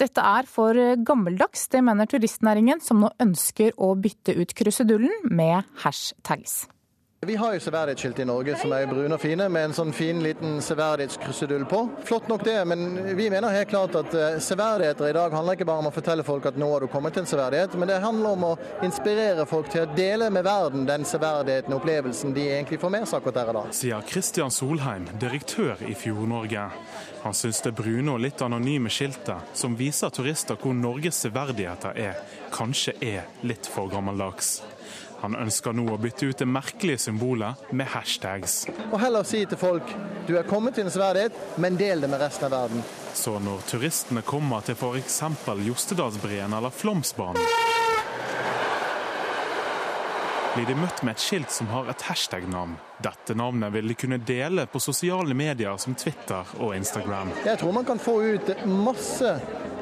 Dette 0.00 0.24
er 0.24 0.48
for 0.48 0.78
gammeldags, 1.04 1.66
det 1.68 1.82
mener 1.84 2.08
turistnæringen, 2.08 2.80
som 2.80 3.02
nå 3.04 3.12
ønsker 3.20 3.76
å 3.76 3.92
bytte 4.00 4.38
ut 4.38 4.56
krusedullen 4.56 5.28
med 5.28 5.68
hashtags. 5.84 6.62
Vi 7.26 7.36
har 7.36 7.52
jo 7.54 7.60
severdighetsskilt 7.62 8.18
i 8.18 8.24
Norge 8.26 8.56
som 8.58 8.72
er 8.74 8.88
brune 8.90 9.14
og 9.14 9.20
fine, 9.22 9.44
med 9.54 9.68
en 9.68 9.74
sånn 9.76 9.92
fin 9.94 10.18
liten 10.24 10.56
severdighetskrusedull 10.58 11.68
på. 11.70 11.84
Flott 12.02 12.26
nok 12.26 12.42
det, 12.42 12.56
men 12.66 12.96
vi 13.14 13.28
mener 13.30 13.54
helt 13.54 13.70
klart 13.70 13.94
at 14.00 14.16
eh, 14.18 14.40
severdigheter 14.42 15.06
i 15.06 15.14
dag 15.14 15.36
handler 15.38 15.54
ikke 15.54 15.68
bare 15.68 15.84
om 15.84 15.86
å 15.86 15.92
fortelle 15.94 16.24
folk 16.26 16.48
at 16.50 16.58
nå 16.58 16.72
har 16.72 16.82
du 16.82 16.88
kommet 16.90 17.14
til 17.14 17.22
en 17.22 17.30
severdighet, 17.30 17.76
men 17.78 17.92
det 17.92 18.00
handler 18.02 18.34
om 18.34 18.48
å 18.48 18.50
inspirere 18.82 19.46
folk 19.46 19.70
til 19.70 19.84
å 19.84 19.92
dele 19.94 20.32
med 20.34 20.42
verden 20.48 20.82
den 20.90 21.06
severdigheten 21.06 21.70
og 21.70 21.78
opplevelsen 21.78 22.34
de 22.34 22.48
egentlig 22.56 22.82
får 22.82 22.94
med 22.96 23.06
seg 23.06 23.20
akkurat 23.20 23.38
der 23.38 23.54
og 23.54 23.58
da. 23.60 23.64
Sier 23.84 24.10
Kristian 24.10 24.50
Solheim, 24.50 25.06
direktør 25.22 25.86
i 25.86 25.94
Fjord-Norge. 25.94 26.66
Han 27.22 27.38
syns 27.38 27.62
det 27.62 27.76
brune 27.78 28.16
og 28.16 28.26
litt 28.26 28.42
anonyme 28.42 28.90
skiltet, 28.90 29.54
som 29.54 29.78
viser 29.78 30.10
turister 30.10 30.58
hvor 30.58 30.74
Norges 30.74 31.22
severdigheter 31.22 32.02
er, 32.10 32.18
kanskje 32.50 32.98
er 33.14 33.30
litt 33.46 33.70
for 33.70 33.86
gammeldags. 33.94 34.56
Han 35.22 35.36
ønsker 35.38 35.74
nå 35.76 35.84
å 35.86 35.98
bytte 36.02 36.26
ut 36.32 36.40
det 36.42 36.48
merkelige 36.50 37.04
symbolet 37.04 37.70
med 37.70 37.86
hashtags. 37.92 38.64
Og 38.90 38.98
heller 38.98 39.26
si 39.26 39.44
til 39.46 39.60
folk 39.60 39.92
du 40.26 40.34
er 40.38 40.46
kommet 40.46 40.74
til 40.74 40.86
en 40.86 40.94
sverdighet, 40.94 41.34
men 41.62 41.78
del 41.78 42.02
det 42.02 42.10
med 42.10 42.22
resten 42.22 42.46
av 42.46 42.54
verden. 42.54 42.82
Så 43.14 43.36
når 43.42 43.62
turistene 43.70 44.22
kommer 44.26 44.62
til 44.66 44.78
f.eks. 44.78 45.20
Jostedalsbreen 45.66 46.54
eller 46.58 46.74
Flåmsbanen, 46.74 47.42
blir 50.52 50.68
de 50.68 50.76
møtt 50.76 51.02
med 51.02 51.16
et 51.16 51.22
skilt 51.22 51.54
som 51.54 51.70
har 51.72 51.90
et 51.90 52.08
hashtag-navn. 52.10 52.76
Dette 53.02 53.34
navnet 53.34 53.72
vil 53.72 53.88
de 53.88 53.94
kunne 53.94 54.18
dele 54.18 54.66
på 54.66 54.80
sosiale 54.80 55.34
medier 55.34 55.76
som 55.76 55.94
Twitter 55.94 56.46
og 56.60 56.76
Instagram. 56.76 57.32
Jeg 57.46 57.58
tror 57.58 57.72
man 57.74 57.86
kan 57.88 57.98
få 57.98 58.18
ut 58.22 58.52
masse 58.68 59.32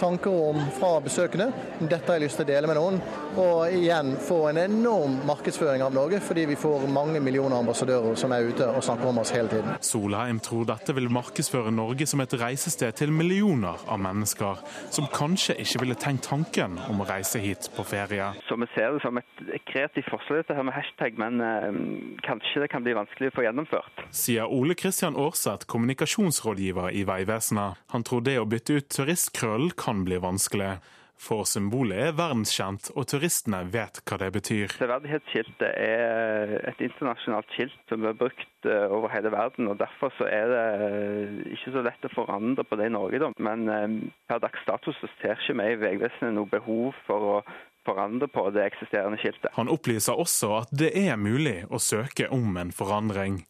tanker 0.00 0.30
om 0.50 0.61
fra 0.78 0.94
besøkende. 1.04 1.50
Dette 1.78 2.06
har 2.06 2.16
jeg 2.16 2.24
lyst 2.24 2.38
til 2.40 2.46
å 2.46 2.48
dele 2.48 2.70
med 2.70 2.78
noen. 2.78 3.00
Og 3.40 3.74
igjen 3.76 4.14
få 4.24 4.38
en 4.48 4.61
enorm 4.62 5.18
markedsføring 5.28 5.84
av 5.84 5.92
Norge, 5.94 6.22
fordi 6.24 6.46
vi 6.48 6.56
får 6.56 6.86
mange 6.88 7.20
millioner 7.20 7.61
ambassadører 7.61 8.16
som 8.18 8.32
er 8.32 8.48
ute 8.48 8.68
og 8.70 8.80
snakker 8.86 9.11
om 9.11 9.20
oss 9.20 9.34
hele 9.36 9.52
tiden. 9.52 9.76
Solheim 9.84 10.40
tror 10.40 10.64
dette 10.70 10.96
vil 10.96 11.11
markedsføre 11.12 11.74
Norge 11.74 12.08
som 12.08 12.24
et 12.24 12.36
reisested 12.40 12.96
til 12.96 13.12
millioner 13.12 13.84
av 13.84 14.00
mennesker, 14.00 14.64
som 14.94 15.11
kanskje 15.12 15.58
ikke 15.61 15.84
ville 15.84 15.98
tenkt 16.00 16.30
tanken 16.30 16.78
om 16.88 17.04
å 17.04 17.08
reise 17.11 17.42
hit 17.42 17.68
på 17.76 17.84
ferie. 17.84 18.32
Så 18.48 18.56
Vi 18.61 18.68
ser 18.74 18.92
det 18.92 19.04
som 19.04 19.16
et 19.20 19.64
kreativt 19.68 20.08
forslag 20.12 20.42
dette 20.42 20.56
her 20.56 20.64
med 20.64 20.76
hashtag, 20.76 21.16
men 21.20 21.40
eh, 21.44 21.68
kanskje 22.24 22.64
det 22.64 22.72
kan 22.72 22.84
bli 22.84 22.92
vanskelig 22.96 22.99
å 23.03 23.34
få 23.34 23.46
gjennomført. 23.46 24.05
Sier 24.14 24.51
Ole 24.51 24.76
Kristian 24.78 25.18
Aarseth, 25.18 25.68
kommunikasjonsrådgiver 25.70 26.94
i 26.94 27.05
Vegvesenet. 27.09 27.80
Han 27.94 28.07
tror 28.07 28.24
det 28.26 28.38
å 28.40 28.48
bytte 28.48 28.80
ut 28.80 28.90
turistkrøllen 28.92 29.76
kan 29.78 30.05
bli 30.07 30.20
vanskelig. 30.22 30.78
For 31.20 31.44
symbolet 31.44 32.01
er 32.01 32.14
verdenskjent, 32.16 32.86
og 32.96 33.05
turistene 33.11 33.61
vet 33.68 33.98
hva 34.09 34.16
det 34.22 34.30
betyr. 34.38 34.72
Severdighetsskiltet 34.80 35.66
er 35.68 36.55
et 36.70 36.80
internasjonalt 36.86 37.51
skilt 37.53 37.92
som 37.92 38.07
er 38.09 38.16
brukt 38.16 38.68
eh, 38.68 38.86
over 38.88 39.12
hele 39.12 39.32
verden. 39.34 39.68
og 39.68 39.76
Derfor 39.82 40.14
så 40.16 40.24
er 40.24 40.48
det 40.48 40.62
eh, 40.86 41.34
ikke 41.59 41.74
så 41.74 41.84
lett 41.84 42.09
å 42.09 42.12
forandre 42.14 42.64
på 42.64 42.80
det 42.80 42.88
i 42.88 42.94
Norge. 42.96 43.34
Men 43.36 43.68
eh, 43.68 43.98
per 44.32 44.40
dags 44.40 44.64
status 44.64 44.96
så 45.03 45.12
ser 45.20 45.36
ikke 45.36 45.59
vi 45.61 45.68
i 45.74 45.80
Vegvesenet 45.84 46.38
noe 46.38 46.48
behov 46.48 46.96
for 47.05 47.28
å 47.34 47.36
forandre 47.87 48.28
på 48.28 48.47
det 48.55 48.64
eksisterende 48.68 49.18
skiltet. 49.20 49.53
Han 49.57 49.70
opplyser 49.72 50.18
også 50.18 50.55
at 50.62 50.72
det 50.72 50.93
er 50.99 51.20
mulig 51.20 51.62
å 51.70 51.81
søke 51.83 52.28
om 52.33 52.57
en 52.61 52.72
forandring. 52.74 53.43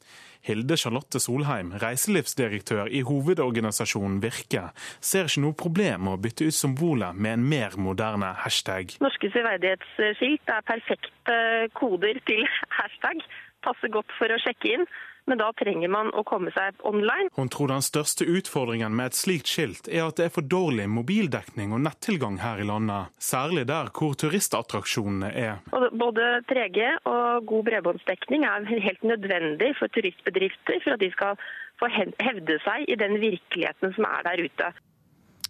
Hilde 0.47 0.77
Charlotte 0.81 1.21
Solheim, 1.21 1.75
reiselivsdirektør 1.83 2.89
i 2.97 3.03
hovedorganisasjonen 3.05 4.23
Virke, 4.23 4.71
ser 5.05 5.29
ikke 5.29 5.43
noe 5.45 5.59
problem 5.65 6.07
med 6.07 6.17
å 6.17 6.23
bytte 6.25 6.49
ut 6.49 6.57
symbolet 6.57 7.19
med 7.19 7.37
en 7.37 7.45
mer 7.53 7.77
moderne 7.77 8.33
hashtag. 8.47 8.97
Norske 9.05 9.29
severdighetsskilt 9.35 10.55
er 10.55 10.65
perfekte 10.71 11.37
koder 11.77 12.23
til 12.31 12.47
hashtag. 12.73 13.21
Passer 13.61 13.93
godt 13.93 14.17
for 14.17 14.33
å 14.33 14.41
sjekke 14.41 14.79
inn 14.79 14.89
men 15.31 15.39
da 15.39 15.53
trenger 15.55 15.91
man 15.93 16.11
å 16.19 16.25
komme 16.27 16.51
seg 16.55 16.81
online. 16.87 17.31
Hun 17.39 17.51
tror 17.53 17.71
den 17.71 17.85
største 17.87 18.27
utfordringen 18.27 18.97
med 18.99 19.13
et 19.13 19.19
slikt 19.19 19.51
skilt 19.51 19.89
er 19.89 20.09
at 20.09 20.19
det 20.19 20.27
er 20.27 20.35
for 20.35 20.47
dårlig 20.47 20.89
mobildekning 20.91 21.75
og 21.77 21.85
nettilgang 21.87 22.41
her 22.43 22.63
i 22.63 22.67
landet, 22.67 23.15
særlig 23.23 23.69
der 23.71 23.93
hvor 23.95 24.19
turistattraksjonene 24.19 25.31
er. 25.31 25.63
Både 25.71 26.29
3G 26.51 26.91
og 27.07 27.47
god 27.51 27.67
bredbåndsdekning 27.71 28.47
er 28.49 28.69
helt 28.71 29.07
nødvendig 29.07 29.73
for 29.79 29.93
turistbedrifter 29.95 30.83
for 30.85 30.97
at 30.97 31.05
de 31.05 31.11
skal 31.15 31.39
få 31.81 31.89
hevde 31.95 32.59
seg 32.67 32.89
i 32.91 32.99
den 33.01 33.21
virkeligheten 33.23 33.95
som 33.97 34.09
er 34.11 34.27
der 34.27 34.45
ute. 34.45 34.73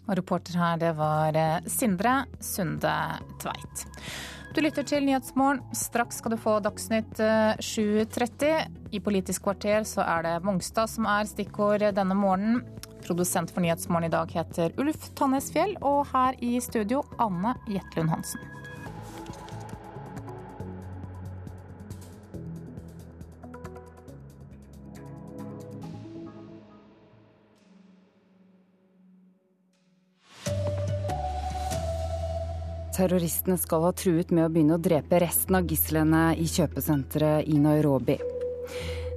Og 0.07 0.17
reporter 0.17 0.57
her, 0.57 0.77
det 0.81 0.91
var 0.97 1.37
eh, 1.37 1.67
Sindre 1.69 2.23
Sunde 2.41 2.93
Tveit. 3.41 3.85
Du 4.51 4.59
lytter 4.59 4.83
til 4.83 5.05
Nyhetsmorgen. 5.07 5.61
Straks 5.71 6.17
skal 6.19 6.33
du 6.33 6.37
få 6.39 6.57
Dagsnytt 6.59 7.21
7.30. 7.63 8.49
Eh, 8.49 8.65
I 8.91 8.99
Politisk 8.99 9.45
kvarter 9.45 9.85
så 9.87 10.03
er 10.03 10.25
det 10.25 10.33
Mongstad 10.43 10.91
som 10.91 11.07
er 11.07 11.29
stikkord 11.29 11.85
denne 11.95 12.17
morgenen. 12.19 12.59
Produsent 13.05 13.53
for 13.55 13.63
Nyhetsmorgen 13.63 14.09
i 14.09 14.11
dag 14.11 14.33
heter 14.35 14.75
Ulf 14.81 15.07
Tannesfjell, 15.15 15.77
og 15.79 16.03
her 16.11 16.35
i 16.43 16.57
studio 16.59 16.99
Anne 17.23 17.55
Jetlund 17.71 18.11
Hansen. 18.11 18.43
Terroristene 32.91 33.55
skal 33.57 33.85
ha 33.87 33.91
truet 33.95 34.33
med 34.35 34.45
å 34.45 34.51
begynne 34.51 34.75
å 34.75 34.81
drepe 34.83 35.21
resten 35.23 35.55
av 35.55 35.67
gislene 35.69 36.31
i 36.35 36.47
kjøpesenteret 36.51 37.47
i 37.47 37.59
Nairobi. 37.61 38.17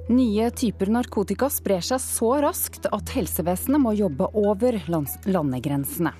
Nye 0.05 0.51
typer 0.53 0.91
narkotika 0.93 1.49
sprer 1.49 1.81
seg 1.83 1.99
så 2.03 2.29
raskt 2.45 2.85
at 2.93 3.11
helsevesenet 3.15 3.81
må 3.81 3.95
jobbe 3.97 4.29
over 4.37 4.77
landegrensene. 4.87 6.13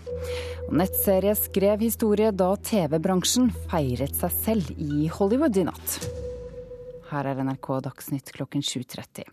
Nettserie 0.74 1.36
skrev 1.38 1.86
historie 1.86 2.32
da 2.34 2.50
TV-bransjen 2.58 3.52
feiret 3.70 4.18
seg 4.18 4.36
selv 4.42 4.72
i 4.82 5.06
Hollywood 5.14 5.62
i 5.62 5.68
natt. 5.70 6.00
Her 7.12 7.30
er 7.30 7.44
NRK 7.46 7.70
Dagsnytt 7.86 8.34
klokken 8.36 8.66
7.30. 8.66 9.30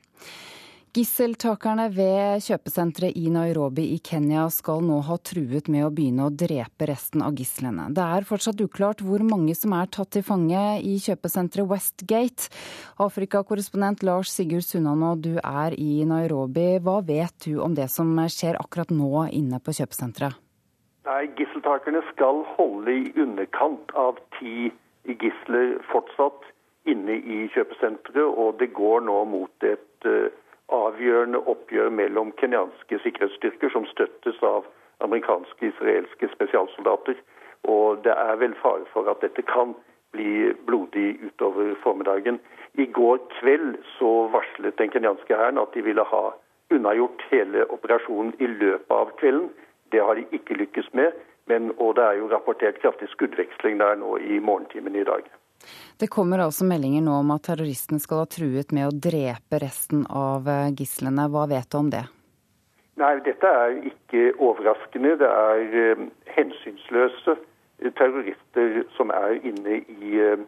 Gisseltakerne 0.93 1.87
ved 1.89 2.43
kjøpesenteret 2.45 3.17
i 3.17 3.31
Nairobi 3.33 3.87
i 3.95 4.01
Kenya 4.05 4.43
skal 4.53 4.83
nå 4.85 4.99
ha 5.07 5.15
truet 5.25 5.71
med 5.73 5.87
å 5.87 5.89
begynne 5.89 6.27
å 6.29 6.33
drepe 6.43 6.85
resten 6.91 7.23
av 7.25 7.33
gislene. 7.33 7.87
Det 7.97 8.05
er 8.05 8.27
fortsatt 8.29 8.61
uklart 8.61 9.01
hvor 9.01 9.25
mange 9.25 9.55
som 9.57 9.73
er 9.73 9.89
tatt 9.89 10.11
til 10.13 10.27
fange 10.27 10.61
i 10.85 10.99
kjøpesenteret 11.01 11.71
Westgate. 11.71 12.51
Afrikakorrespondent 13.01 14.05
Lars 14.05 14.35
Sigurd 14.35 14.67
Sunnanå, 14.69 15.15
du 15.17 15.39
er 15.41 15.73
i 15.81 16.05
Nairobi. 16.05 16.77
Hva 16.85 16.99
vet 17.09 17.49
du 17.49 17.57
om 17.65 17.73
det 17.73 17.89
som 17.89 18.13
skjer 18.29 18.61
akkurat 18.61 18.93
nå 18.93 19.25
inne 19.33 19.63
på 19.65 19.73
kjøpesenteret? 19.81 20.37
Nei, 21.09 21.23
Gisseltakerne 21.41 22.05
skal 22.13 22.45
holde 22.59 22.99
i 22.99 23.17
underkant 23.17 23.97
av 23.97 24.21
ti 24.37 24.69
gisler 25.09 25.79
fortsatt 25.89 26.53
inne 26.85 27.17
i 27.17 27.49
kjøpesenteret, 27.57 28.29
og 28.29 28.61
det 28.61 28.75
går 28.77 29.09
nå 29.09 29.23
mot 29.33 29.71
et 29.73 30.11
uh, 30.13 30.29
avgjørende 30.73 31.41
oppgjør 31.53 31.91
mellom 31.95 32.33
kenyanske 32.41 32.99
sikkerhetsstyrker 33.05 33.73
som 33.75 33.87
støttes 33.91 34.41
av 34.47 34.67
amerikanske 35.05 35.71
israelske 35.73 36.29
spesialsoldater. 36.35 37.19
Og 37.69 38.03
det 38.05 38.15
er 38.17 38.39
vel 38.41 38.55
fare 38.63 38.87
for 38.93 39.11
at 39.11 39.23
dette 39.25 39.45
kan 39.47 39.75
bli 40.13 40.53
blodig 40.67 41.19
utover 41.27 41.75
formiddagen. 41.83 42.41
I 42.75 42.87
går 42.87 43.21
kveld 43.39 43.77
så 43.99 44.29
varslet 44.33 44.79
den 44.79 44.91
kenyanske 44.91 45.37
hæren 45.37 45.61
at 45.63 45.75
de 45.75 45.85
ville 45.85 46.05
ha 46.15 46.25
unnagjort 46.73 47.23
hele 47.31 47.67
operasjonen 47.71 48.35
i 48.41 48.49
løpet 48.49 48.97
av 48.97 49.13
kvelden. 49.21 49.51
Det 49.93 50.01
har 50.01 50.17
de 50.17 50.25
ikke 50.33 50.57
lykkes 50.57 50.89
med, 50.97 51.13
men, 51.47 51.73
og 51.79 51.97
det 51.97 52.05
er 52.05 52.19
jo 52.21 52.31
rapportert 52.33 52.81
kraftig 52.81 53.09
skuddveksling 53.13 53.81
der 53.81 53.99
nå 54.01 54.17
i 54.17 54.39
morgentimene 54.39 55.03
i 55.03 55.09
dag. 55.09 55.27
Det 56.01 56.09
kommer 56.13 56.43
altså 56.45 56.67
meldinger 56.69 57.05
nå 57.05 57.19
om 57.23 57.31
at 57.35 57.45
terroristene 57.49 58.03
skal 58.03 58.25
ha 58.25 58.31
truet 58.31 58.73
med 58.75 58.89
å 58.89 58.97
drepe 59.09 59.61
resten 59.63 60.07
av 60.09 60.49
eh, 60.51 60.73
gislene. 60.79 61.29
Hva 61.31 61.47
vet 61.51 61.71
du 61.71 61.79
om 61.79 61.93
det? 61.93 62.05
Nei, 63.01 63.15
Dette 63.25 63.49
er 63.49 63.79
ikke 63.89 64.33
overraskende. 64.43 65.15
Det 65.23 65.29
er 65.29 65.77
uh, 65.97 66.03
hensynsløse 66.35 67.39
terrorister 67.99 68.83
som 68.97 69.11
er 69.15 69.39
inne 69.49 69.79
i 69.81 70.19
uh, 70.21 70.43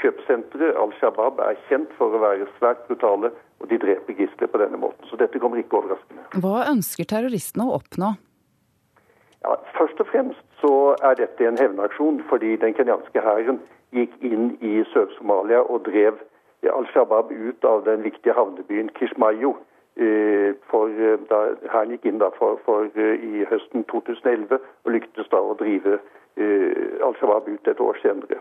kjøpesenteret. 0.00 0.72
Al 0.80 0.94
Shabaab 0.98 1.40
er 1.44 1.60
kjent 1.68 1.92
for 1.98 2.16
å 2.16 2.22
være 2.22 2.48
svært 2.56 2.86
brutale, 2.88 3.32
og 3.60 3.68
de 3.70 3.78
dreper 3.82 4.16
gisler 4.18 4.50
på 4.50 4.60
denne 4.62 4.80
måten. 4.80 5.04
Så 5.10 5.20
dette 5.20 5.40
kommer 5.42 5.60
ikke 5.60 5.82
overraskende. 5.82 6.24
Hva 6.42 6.64
ønsker 6.72 7.08
terroristene 7.12 7.68
å 7.68 7.76
oppnå? 7.78 8.14
Ja, 9.42 9.58
først 9.76 10.00
og 10.00 10.08
fremst 10.08 10.42
så 10.62 10.72
er 11.02 11.18
dette 11.18 11.46
en 11.46 11.58
hevnaksjon 11.58 12.22
fordi 12.30 12.54
den 12.62 12.74
kenyanske 12.78 13.22
hæren 13.24 13.58
gikk 13.92 14.14
inn 14.24 14.56
i 14.60 14.80
Sør-Somalia 14.92 15.62
og 15.62 15.84
drev 15.88 16.20
Al 16.70 16.86
Shabaab 16.92 17.32
ut 17.32 17.64
av 17.66 17.84
den 17.84 18.04
viktige 18.06 18.34
havnebyen 18.38 18.90
Kishmayo. 18.98 19.56
Eh, 19.96 20.54
for 20.70 20.88
eh, 20.88 21.18
da, 21.28 21.40
Hæren 21.68 21.90
gikk 21.92 22.06
inn 22.08 22.20
da 22.22 22.30
for, 22.38 22.60
for 22.64 22.88
eh, 22.96 23.20
i 23.20 23.44
høsten 23.50 23.84
2011 23.90 24.56
og 24.56 24.92
lyktes 24.94 25.28
da 25.28 25.42
å 25.42 25.56
drive 25.60 25.98
Al 27.04 27.12
Shabaab 27.18 27.50
ut 27.50 27.68
et 27.68 27.80
år 27.84 27.98
senere. 28.00 28.38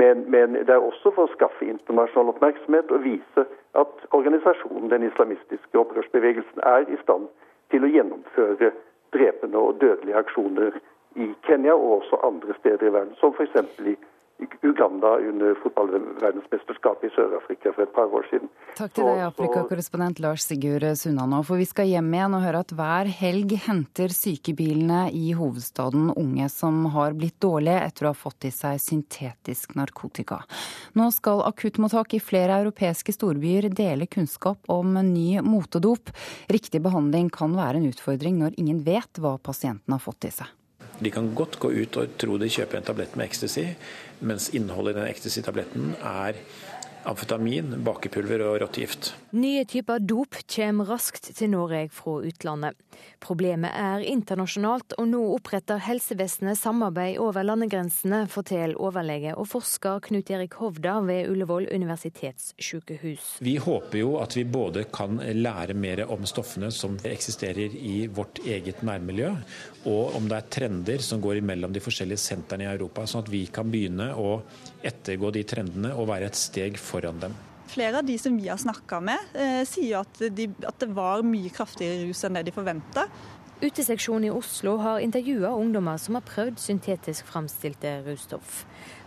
Men, 0.00 0.24
men, 0.32 0.56
det 0.66 0.72
er 0.72 0.80
også 0.80 1.12
for 1.12 1.28
å 1.28 1.32
skaffe 1.34 1.66
internasjonal 1.68 2.32
oppmerksomhet 2.32 2.88
og 2.90 3.04
vise 3.04 3.44
at 3.76 4.06
organisasjonen, 4.16 4.88
den 4.90 5.04
islamistiske 5.10 5.78
opprørsbevegelsen, 5.78 6.64
er 6.64 6.88
i 6.88 6.96
stand 7.02 7.28
til 7.70 7.84
å 7.84 7.90
gjennomføre 7.92 8.72
drepende 9.14 9.60
og 9.60 9.76
dødelige 9.82 10.18
aksjoner 10.24 10.80
i 11.20 11.28
Kenya 11.46 11.76
og 11.76 12.00
også 12.00 12.22
andre 12.26 12.56
steder 12.58 12.88
i 12.88 12.94
verden, 12.96 13.14
som 13.20 13.36
f.eks. 13.36 13.60
i 13.84 13.94
Uganda 14.64 15.10
under 15.18 15.54
fotballverdensmesterskapet 15.62 17.10
i 17.10 17.14
Sør-Afrika 17.14 17.70
for 17.74 17.84
et 17.84 17.92
par 17.94 18.10
år 18.10 18.24
siden. 18.30 18.48
Takk 18.74 18.94
til 18.96 19.06
deg, 19.06 19.20
Afrikakorrespondent 19.28 20.22
Lars 20.24 20.46
Sigurd 20.48 20.86
Sunnanå. 20.98 21.42
For 21.46 21.60
vi 21.60 21.66
skal 21.68 21.90
hjem 21.90 22.08
igjen 22.16 22.34
og 22.34 22.42
høre 22.42 22.62
at 22.64 22.72
hver 22.74 23.10
helg 23.20 23.54
henter 23.66 24.14
sykebilene 24.14 25.04
i 25.14 25.34
hovedstaden 25.36 26.10
unge 26.16 26.48
som 26.50 26.82
har 26.96 27.14
blitt 27.18 27.36
dårlige 27.44 27.84
etter 27.84 28.08
å 28.08 28.14
ha 28.14 28.18
fått 28.18 28.48
i 28.48 28.52
seg 28.54 28.80
syntetisk 28.82 29.76
narkotika. 29.78 30.40
Nå 30.98 31.10
skal 31.14 31.44
akuttmottak 31.46 32.16
i 32.18 32.24
flere 32.24 32.58
europeiske 32.64 33.14
storbyer 33.14 33.70
dele 33.70 34.10
kunnskap 34.10 34.66
om 34.72 34.98
ny 35.12 35.38
motedop. 35.44 36.10
Riktig 36.50 36.82
behandling 36.82 37.30
kan 37.30 37.54
være 37.54 37.78
en 37.78 37.88
utfordring 37.92 38.42
når 38.42 38.58
ingen 38.58 38.82
vet 38.82 39.22
hva 39.22 39.36
pasienten 39.38 39.94
har 39.94 40.02
fått 40.02 40.32
i 40.32 40.34
seg. 40.40 40.50
De 41.00 41.10
kan 41.10 41.32
godt 41.34 41.58
gå 41.62 41.72
ut 41.74 41.96
og 41.98 42.14
tro 42.20 42.36
de 42.38 42.50
kjøper 42.52 42.78
en 42.78 42.86
tablett 42.86 43.16
med 43.18 43.26
ecstasy, 43.26 43.64
mens 44.24 44.50
innholdet 44.54 44.94
i 44.94 45.00
den 45.00 45.10
ecstasy-tabletten 45.10 45.94
er 45.98 46.38
amfetamin, 47.08 47.76
bakepulver 47.84 48.42
og 48.46 48.60
rottegift. 48.62 49.12
Nye 49.36 49.64
typer 49.68 50.02
dop 50.02 50.38
kommer 50.50 50.88
raskt 50.88 51.30
til 51.36 51.50
Norge 51.52 51.86
fra 51.92 52.18
utlandet. 52.24 52.78
Problemet 53.24 53.72
er 53.74 54.04
internasjonalt, 54.06 54.94
og 55.00 55.08
nå 55.10 55.20
oppretter 55.34 55.80
helsevesenet 55.82 56.58
samarbeid 56.60 57.18
over 57.22 57.46
landegrensene, 57.46 58.24
forteller 58.30 58.78
overlege 58.80 59.34
og 59.34 59.48
forsker 59.50 60.02
Knut 60.04 60.30
Erik 60.34 60.56
Hovda 60.60 60.98
ved 61.06 61.30
Ullevål 61.32 61.68
universitetssykehus. 61.74 63.38
Vi 63.44 63.56
håper 63.62 63.98
jo 64.00 64.14
at 64.20 64.36
vi 64.36 64.44
både 64.44 64.86
kan 64.94 65.18
lære 65.18 65.74
mer 65.74 66.04
om 66.12 66.26
stoffene 66.28 66.70
som 66.74 66.98
eksisterer 67.08 67.74
i 67.74 68.06
vårt 68.12 68.42
eget 68.44 68.84
nærmiljø, 68.86 69.32
og 69.90 70.16
om 70.18 70.28
det 70.30 70.38
er 70.38 70.52
trender 70.58 71.02
som 71.04 71.22
går 71.24 71.40
imellom 71.40 71.74
de 71.74 71.82
forskjellige 71.84 72.22
sentrene 72.22 72.68
i 72.68 72.72
Europa, 72.74 73.08
sånn 73.08 73.24
at 73.24 73.32
vi 73.32 73.44
kan 73.52 73.72
begynne 73.72 74.12
å 74.14 74.38
ettergå 74.84 75.32
de 75.34 75.44
trendene 75.48 75.92
og 75.94 76.08
være 76.12 76.30
et 76.30 76.38
steg 76.38 76.78
foran 76.80 77.20
dem. 77.22 77.36
Flere 77.74 78.02
av 78.02 78.06
de 78.06 78.16
som 78.20 78.36
vi 78.38 78.50
har 78.50 78.60
snakka 78.60 79.00
med, 79.02 79.30
eh, 79.34 79.62
sier 79.66 80.02
at, 80.04 80.20
de, 80.36 80.50
at, 80.62 80.76
det 80.78 80.90
var 80.94 81.24
mye 81.26 81.50
kraftigere 81.50 82.04
rus 82.04 82.22
enn 82.26 82.36
det 82.38 82.44
de 82.48 82.54
forventa. 82.54 83.06
Uteseksjonen 83.64 84.28
i 84.28 84.34
Oslo 84.34 84.76
har 84.82 85.00
intervjua 85.00 85.54
ungdommer 85.56 85.98
som 85.98 86.18
har 86.18 86.26
prøvd 86.28 86.60
syntetisk 86.60 87.26
framstilte 87.30 87.96
russtoff. 88.04 88.64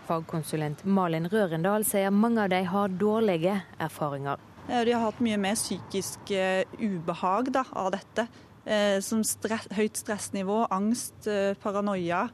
Fagkonsulent 0.07 0.83
Malin 0.87 1.27
Rørendal 1.29 1.85
sier 1.85 2.13
mange 2.15 2.45
av 2.45 2.51
de 2.51 2.63
har 2.65 2.93
dårlige 2.99 3.59
erfaringer. 3.83 4.41
De 4.67 4.91
har 4.91 5.03
hatt 5.05 5.19
mye 5.23 5.37
mer 5.39 5.55
psykisk 5.55 6.31
eh, 6.35 6.65
ubehag 6.79 7.53
da, 7.55 7.63
av 7.71 7.93
dette. 7.95 8.27
Eh, 8.67 8.97
som 8.99 9.21
stress, 9.23 9.69
høyt 9.77 9.95
stressnivå, 9.95 10.65
angst, 10.75 11.27
eh, 11.31 11.53
paranoia, 11.63 12.25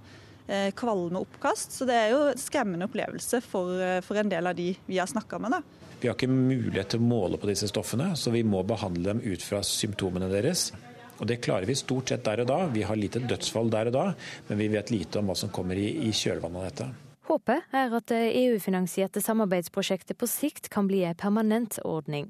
kvalme 0.75 1.21
oppkast. 1.23 1.71
Så 1.77 1.87
det 1.87 1.95
er 1.95 2.11
jo 2.11 2.23
en 2.31 2.41
skremmende 2.41 2.89
opplevelse 2.89 3.39
for, 3.45 3.79
for 4.03 4.19
en 4.19 4.31
del 4.31 4.49
av 4.49 4.57
de 4.57 4.73
vi 4.85 4.99
har 4.99 5.07
snakka 5.09 5.39
med. 5.39 5.55
da. 5.55 5.83
Vi 6.03 6.09
har 6.09 6.17
ikke 6.17 6.27
mulighet 6.27 6.89
til 6.91 6.99
å 6.99 7.07
måle 7.07 7.37
på 7.39 7.47
disse 7.47 7.69
stoffene, 7.71 8.09
så 8.19 8.33
vi 8.33 8.41
må 8.43 8.59
behandle 8.67 9.13
dem 9.13 9.21
ut 9.23 9.45
fra 9.45 9.61
symptomene 9.63 10.27
deres. 10.27 10.73
Og 11.21 11.29
Det 11.29 11.39
klarer 11.45 11.69
vi 11.69 11.77
stort 11.79 12.11
sett 12.11 12.25
der 12.25 12.43
og 12.43 12.49
da. 12.49 12.57
Vi 12.73 12.83
har 12.83 12.99
lite 12.99 13.21
dødsfall 13.23 13.71
der 13.71 13.87
og 13.87 13.95
da, 13.95 14.05
men 14.49 14.59
vi 14.59 14.67
vet 14.73 14.91
lite 14.91 15.21
om 15.21 15.31
hva 15.31 15.37
som 15.39 15.53
kommer 15.55 15.79
i, 15.79 15.87
i 16.03 16.11
kjølvannet 16.11 16.59
av 16.59 16.67
dette. 16.67 17.12
Håpet 17.23 17.71
er 17.71 17.93
at 17.95 18.09
det 18.11 18.33
EU-finansierte 18.35 19.21
samarbeidsprosjektet 19.23 20.17
på 20.19 20.27
sikt 20.27 20.67
kan 20.73 20.89
bli 20.89 21.05
en 21.07 21.15
permanent 21.15 21.77
ordning. 21.87 22.27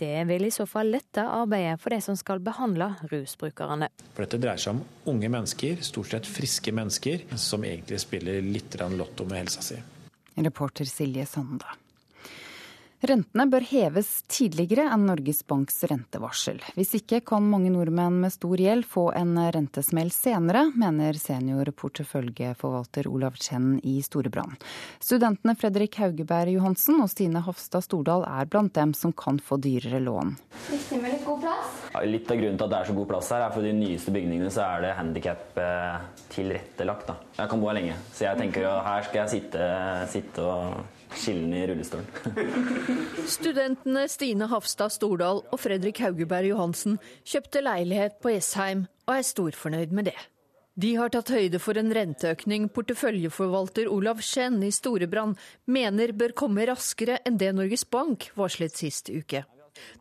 Det 0.00 0.14
vil 0.30 0.46
i 0.48 0.52
så 0.54 0.64
fall 0.68 0.94
lette 0.94 1.20
arbeidet 1.20 1.76
for 1.82 1.92
de 1.92 2.00
som 2.00 2.16
skal 2.16 2.40
behandle 2.40 2.94
rusbrukerne. 3.12 3.90
For 4.14 4.24
Dette 4.24 4.40
dreier 4.40 4.62
seg 4.62 4.78
om 4.78 5.12
unge 5.12 5.28
mennesker, 5.28 5.84
stort 5.84 6.14
sett 6.14 6.30
friske 6.30 6.72
mennesker, 6.72 7.28
som 7.36 7.68
egentlig 7.68 8.00
spiller 8.00 8.40
litt 8.40 8.80
lotto 8.96 9.28
med 9.28 9.42
helsa 9.42 9.66
si. 9.66 9.78
Reporter 10.40 10.88
Silje 10.88 11.28
Sande. 11.28 11.76
Rentene 13.00 13.46
bør 13.48 13.64
heves 13.64 14.08
tidligere 14.28 14.84
enn 14.92 15.06
Norges 15.08 15.38
Banks 15.48 15.78
rentevarsel. 15.88 16.58
Hvis 16.76 16.92
ikke 16.98 17.22
kan 17.30 17.46
mange 17.48 17.70
nordmenn 17.72 18.18
med 18.20 18.34
stor 18.34 18.60
gjeld 18.60 18.84
få 18.84 19.06
en 19.16 19.38
rentesmell 19.56 20.10
senere, 20.12 20.66
mener 20.76 21.16
seniorporteføljeforvalter 21.16 23.08
Olav 23.08 23.38
Chen 23.40 23.78
i 23.88 23.96
Storebrand. 24.04 24.60
Studentene 25.00 25.56
Fredrik 25.56 25.96
Haugeberg 26.02 26.52
Johansen 26.58 27.00
og 27.00 27.08
Stine 27.08 27.40
Hofstad 27.46 27.88
Stordal 27.88 28.26
er 28.28 28.52
blant 28.52 28.76
dem 28.76 28.92
som 28.92 29.16
kan 29.16 29.40
få 29.40 29.56
dyrere 29.56 30.02
lån. 30.04 30.36
litt 30.70 31.24
god 31.24 31.40
plass? 31.46 31.80
Ja, 31.94 32.04
litt 32.04 32.28
av 32.28 32.36
grunnen 32.36 32.60
til 32.60 32.68
at 32.68 32.74
det 32.74 32.82
er 32.82 32.92
så 32.92 33.00
god 33.00 33.10
plass 33.14 33.32
her, 33.32 33.46
er 33.48 33.56
for 33.56 33.64
de 33.64 33.74
nyeste 33.80 34.12
bygningene 34.12 34.52
så 34.52 34.68
er 34.68 34.84
det 34.84 34.94
handikap 35.00 35.56
tilrettelagt. 35.56 36.68
tilrettelagt. 37.08 37.10
Jeg 37.38 37.48
kan 37.50 37.60
bo 37.60 37.68
her 37.70 37.80
lenge, 37.80 37.96
så 38.12 38.28
jeg 38.28 38.40
tenker 38.40 38.66
at 38.68 38.86
her 38.86 39.06
skal 39.08 39.22
jeg 39.22 39.32
sitte, 39.38 39.68
sitte 40.12 40.44
og 40.44 40.99
skillende 41.14 41.60
i 41.62 41.66
rullestolen. 41.70 42.06
Studentene 43.36 44.06
Stine 44.10 44.48
Hafstad 44.50 44.94
Stordal 44.94 45.42
og 45.42 45.60
Fredrik 45.60 46.02
Haugeberg 46.04 46.50
Johansen 46.52 46.98
kjøpte 47.24 47.64
leilighet 47.64 48.20
på 48.22 48.34
Esheim 48.34 48.86
og 49.08 49.16
er 49.18 49.26
storfornøyd 49.26 49.94
med 49.96 50.10
det. 50.10 50.18
De 50.80 50.94
har 50.96 51.10
tatt 51.12 51.32
høyde 51.34 51.58
for 51.60 51.76
en 51.76 51.90
renteøkning 51.92 52.68
porteføljeforvalter 52.72 53.90
Olav 53.90 54.22
Skjenn 54.24 54.62
i 54.64 54.70
Storebrand 54.72 55.36
mener 55.68 56.14
bør 56.16 56.32
komme 56.44 56.64
raskere 56.70 57.18
enn 57.26 57.40
det 57.40 57.50
Norges 57.58 57.84
Bank 57.84 58.30
varslet 58.38 58.78
sist 58.78 59.10
uke. 59.12 59.42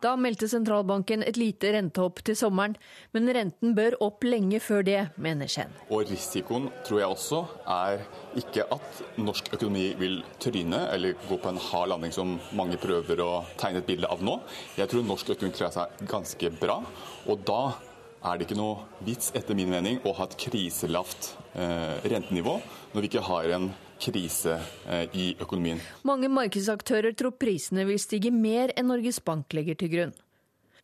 Da 0.03 0.15
meldte 0.19 0.49
sentralbanken 0.51 1.23
et 1.25 1.39
lite 1.39 1.73
rentehopp 1.75 2.21
til 2.27 2.37
sommeren, 2.39 2.75
men 3.15 3.31
renten 3.35 3.75
bør 3.77 3.97
opp 4.05 4.25
lenge 4.27 4.61
før 4.63 4.85
det, 4.87 4.99
mener 5.17 5.49
Schen. 5.51 5.73
Og 5.89 6.05
risikoen 6.09 6.69
tror 6.87 7.03
jeg 7.03 7.15
også 7.15 7.41
er 7.75 8.05
ikke 8.39 8.67
at 8.75 9.03
norsk 9.19 9.53
økonomi 9.57 9.89
vil 9.99 10.21
tryne 10.41 10.85
eller 10.93 11.17
gå 11.27 11.39
på 11.41 11.51
en 11.51 11.61
hard 11.69 11.93
landing 11.93 12.15
som 12.15 12.37
mange 12.55 12.79
prøver 12.81 13.23
å 13.23 13.31
tegne 13.59 13.83
et 13.83 13.89
bilde 13.89 14.09
av 14.09 14.23
nå. 14.25 14.39
Jeg 14.79 14.91
tror 14.91 15.05
norsk 15.05 15.35
økonomi 15.35 15.57
klarer 15.57 15.77
seg 15.81 16.09
ganske 16.09 16.51
bra. 16.59 16.81
og 17.27 17.45
da 17.45 17.61
er 18.19 18.37
det 18.37 18.47
ikke 18.47 18.59
noe 18.59 19.03
vits, 19.07 19.31
etter 19.37 19.55
min 19.55 19.69
mening, 19.71 19.99
å 20.03 20.13
ha 20.17 20.27
et 20.27 20.35
kriselavt 20.39 21.33
eh, 21.55 21.99
rentenivå 22.11 22.57
når 22.91 23.05
vi 23.05 23.11
ikke 23.11 23.27
har 23.29 23.53
en 23.55 23.69
krise 23.99 24.57
eh, 24.87 25.05
i 25.13 25.27
økonomien. 25.39 25.81
Mange 26.07 26.31
markedsaktører 26.31 27.15
tror 27.17 27.35
prisene 27.39 27.85
vil 27.89 27.99
stige 28.01 28.31
mer 28.33 28.73
enn 28.77 28.91
Norges 28.91 29.21
Bank 29.23 29.53
legger 29.53 29.79
til 29.79 29.93
grunn. 29.93 30.17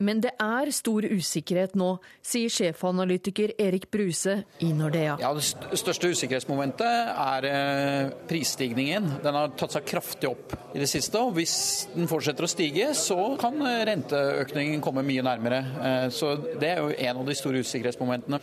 Men 0.02 0.20
det 0.20 0.34
er 0.42 0.68
stor 0.76 1.06
usikkerhet 1.08 1.76
nå, 1.78 1.94
sier 2.24 2.52
sjefanalytiker 2.52 3.54
Erik 3.62 3.86
Bruse 3.92 4.34
i 4.60 4.68
Nordea. 4.76 5.16
Ja, 5.22 5.30
Det 5.32 5.78
største 5.80 6.10
usikkerhetsmomentet 6.12 7.14
er 7.14 7.48
eh, 7.48 8.10
prisstigningen. 8.28 9.08
Den 9.24 9.38
har 9.38 9.54
tatt 9.56 9.78
seg 9.78 9.88
kraftig 9.88 10.28
opp 10.28 10.52
i 10.74 10.82
det 10.82 10.90
siste. 10.90 11.20
og 11.20 11.32
Hvis 11.38 11.56
den 11.94 12.10
fortsetter 12.10 12.44
å 12.44 12.50
stige, 12.50 12.90
så 12.92 13.38
kan 13.40 13.56
renteøkningen 13.62 14.84
komme 14.84 15.06
mye 15.06 15.24
nærmere. 15.24 15.62
Eh, 15.80 16.06
så 16.12 16.36
Det 16.36 16.74
er 16.74 16.84
jo 16.84 16.92
en 16.92 17.22
av 17.22 17.32
de 17.32 17.38
store 17.38 17.64
usikkerhetsmomentene. 17.64 18.42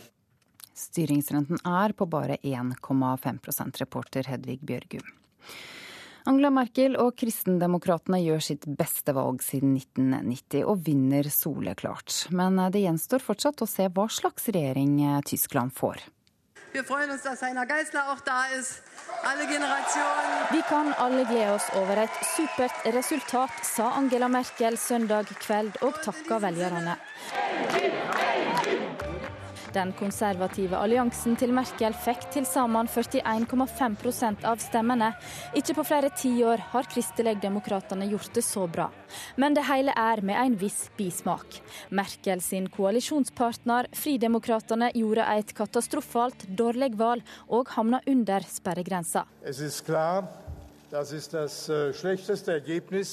Styringsrenten 0.94 1.58
er 1.66 1.90
på 1.98 2.06
bare 2.06 2.36
1,5% 2.46 3.80
reporter 3.82 4.28
Hedvig 4.30 4.60
Bjørgum. 4.62 5.02
Angela 6.24 6.52
Merkel 6.54 6.94
og 7.02 7.16
kristendemokratene 7.18 8.20
gjør 8.22 8.44
sitt 8.46 8.62
beste 8.78 9.12
valg 9.16 9.42
siden 9.42 9.74
1990 9.74 10.62
og 10.70 10.84
vinner 10.86 11.26
soleklart. 11.34 12.30
Men 12.30 12.62
det 12.70 12.84
gjenstår 12.84 13.24
fortsatt 13.26 13.64
å 13.66 13.68
se 13.68 13.88
hva 13.90 14.06
slags 14.06 14.46
regjering 14.54 15.02
Tyskland 15.26 15.74
får. 15.74 16.06
Vi 16.74 16.82
kan 20.70 20.94
alle 20.94 21.26
glede 21.26 21.52
oss 21.58 21.68
over 21.82 22.04
et 22.06 22.22
supert 22.36 22.86
resultat, 22.94 23.60
sa 23.66 23.90
Angela 23.98 24.30
Merkel 24.30 24.78
søndag 24.78 25.34
kveld 25.42 25.82
og 25.82 25.98
takka 26.06 26.38
velgerne. 26.46 26.96
Den 29.74 29.90
konservative 29.98 30.78
alliansen 30.78 31.34
til 31.34 31.50
Merkel 31.54 31.94
fikk 31.98 32.28
til 32.30 32.44
sammen 32.46 32.86
41,5% 32.86 34.44
av 34.46 34.60
stemmene. 34.62 35.08
Ikke 35.58 35.74
på 35.74 35.84
flere 35.88 36.12
tiår 36.14 36.62
har 36.70 36.86
Kristeligdemokratene 36.92 38.06
gjort 38.12 38.30
det 38.38 38.44
så 38.46 38.68
bra. 38.70 38.86
Men 39.34 39.56
det 39.58 39.66
hele 39.66 39.90
er 39.98 40.22
med 40.22 40.38
en 40.38 40.54
viss 40.60 40.86
bismak. 40.94 41.58
Merkel 41.90 42.42
sin 42.44 42.70
koalisjonspartner 42.70 43.90
Fridemokratene 43.98 44.92
gjorde 44.94 45.26
et 45.34 45.54
katastrofalt 45.58 46.46
dårlig 46.46 46.92
valg 47.00 47.36
og 47.50 47.74
havna 47.74 47.98
under 48.06 48.46
sperregrensa. 48.46 49.26
Det 49.42 49.58
er 49.58 49.80
klart, 49.86 50.30
det 50.90 51.02
er 51.02 52.62
det 52.62 53.10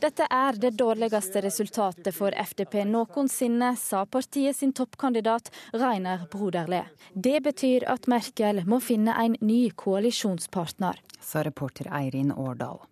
dette 0.00 0.26
er 0.30 0.58
det 0.60 0.74
dårligste 0.80 1.42
resultatet 1.44 2.14
for 2.14 2.34
FDP 2.34 2.82
noensinne, 2.88 3.74
sa 3.76 4.04
partiet 4.06 4.56
sin 4.56 4.72
toppkandidat 4.76 5.52
Rainer 5.74 6.26
Broderle. 6.32 6.84
Det 7.14 7.40
betyr 7.44 7.86
at 7.90 8.08
Merkel 8.10 8.64
må 8.66 8.80
finne 8.80 9.14
en 9.20 9.38
ny 9.40 9.66
koalisjonspartner, 9.70 11.00
sa 11.20 11.44
reporter 11.46 11.90
Eirin 11.92 12.32
Årdal. 12.32 12.82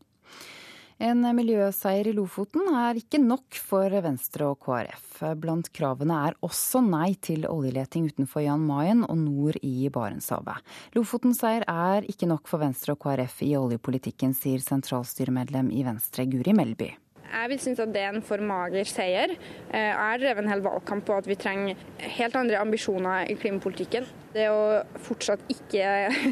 En 1.05 1.21
miljøseier 1.37 2.07
i 2.09 2.15
Lofoten 2.17 2.71
er 2.81 2.97
ikke 2.97 3.19
nok 3.21 3.59
for 3.61 3.93
Venstre 4.07 4.47
og 4.49 4.57
KrF. 4.65 5.19
Blant 5.37 5.69
kravene 5.77 6.17
er 6.31 6.39
også 6.47 6.81
nei 6.81 7.11
til 7.21 7.45
oljeleting 7.45 8.07
utenfor 8.09 8.41
Jan 8.47 8.65
Mayen 8.65 9.05
og 9.05 9.21
nord 9.21 9.61
i 9.61 9.91
Barentshavet. 9.93 10.65
Lofoten-seier 10.97 11.69
er 11.69 12.09
ikke 12.09 12.31
nok 12.31 12.49
for 12.49 12.65
Venstre 12.65 12.97
og 12.97 13.05
KrF 13.05 13.43
i 13.45 13.53
oljepolitikken, 13.61 14.33
sier 14.33 14.65
sentralstyremedlem 14.65 15.69
i 15.77 15.85
Venstre 15.85 16.25
Guri 16.25 16.57
Melby. 16.57 16.95
Jeg 17.33 17.51
vil 17.51 17.61
synes 17.61 17.81
at 17.83 17.93
det 17.95 18.03
er 18.03 18.14
en 18.14 18.25
for 18.25 18.43
mager 18.45 18.87
seier. 18.89 19.33
Eh, 19.70 19.89
jeg 19.89 19.97
har 19.99 20.20
drevet 20.22 20.45
en 20.45 20.51
hel 20.53 20.62
valgkamp 20.64 21.07
på 21.09 21.16
at 21.16 21.29
vi 21.29 21.37
trenger 21.41 21.81
helt 22.16 22.37
andre 22.39 22.61
ambisjoner 22.61 23.31
i 23.33 23.37
klimapolitikken. 23.41 24.07
Det 24.35 24.49
å 24.51 24.83
fortsatt 25.05 25.45
ikke 25.53 25.85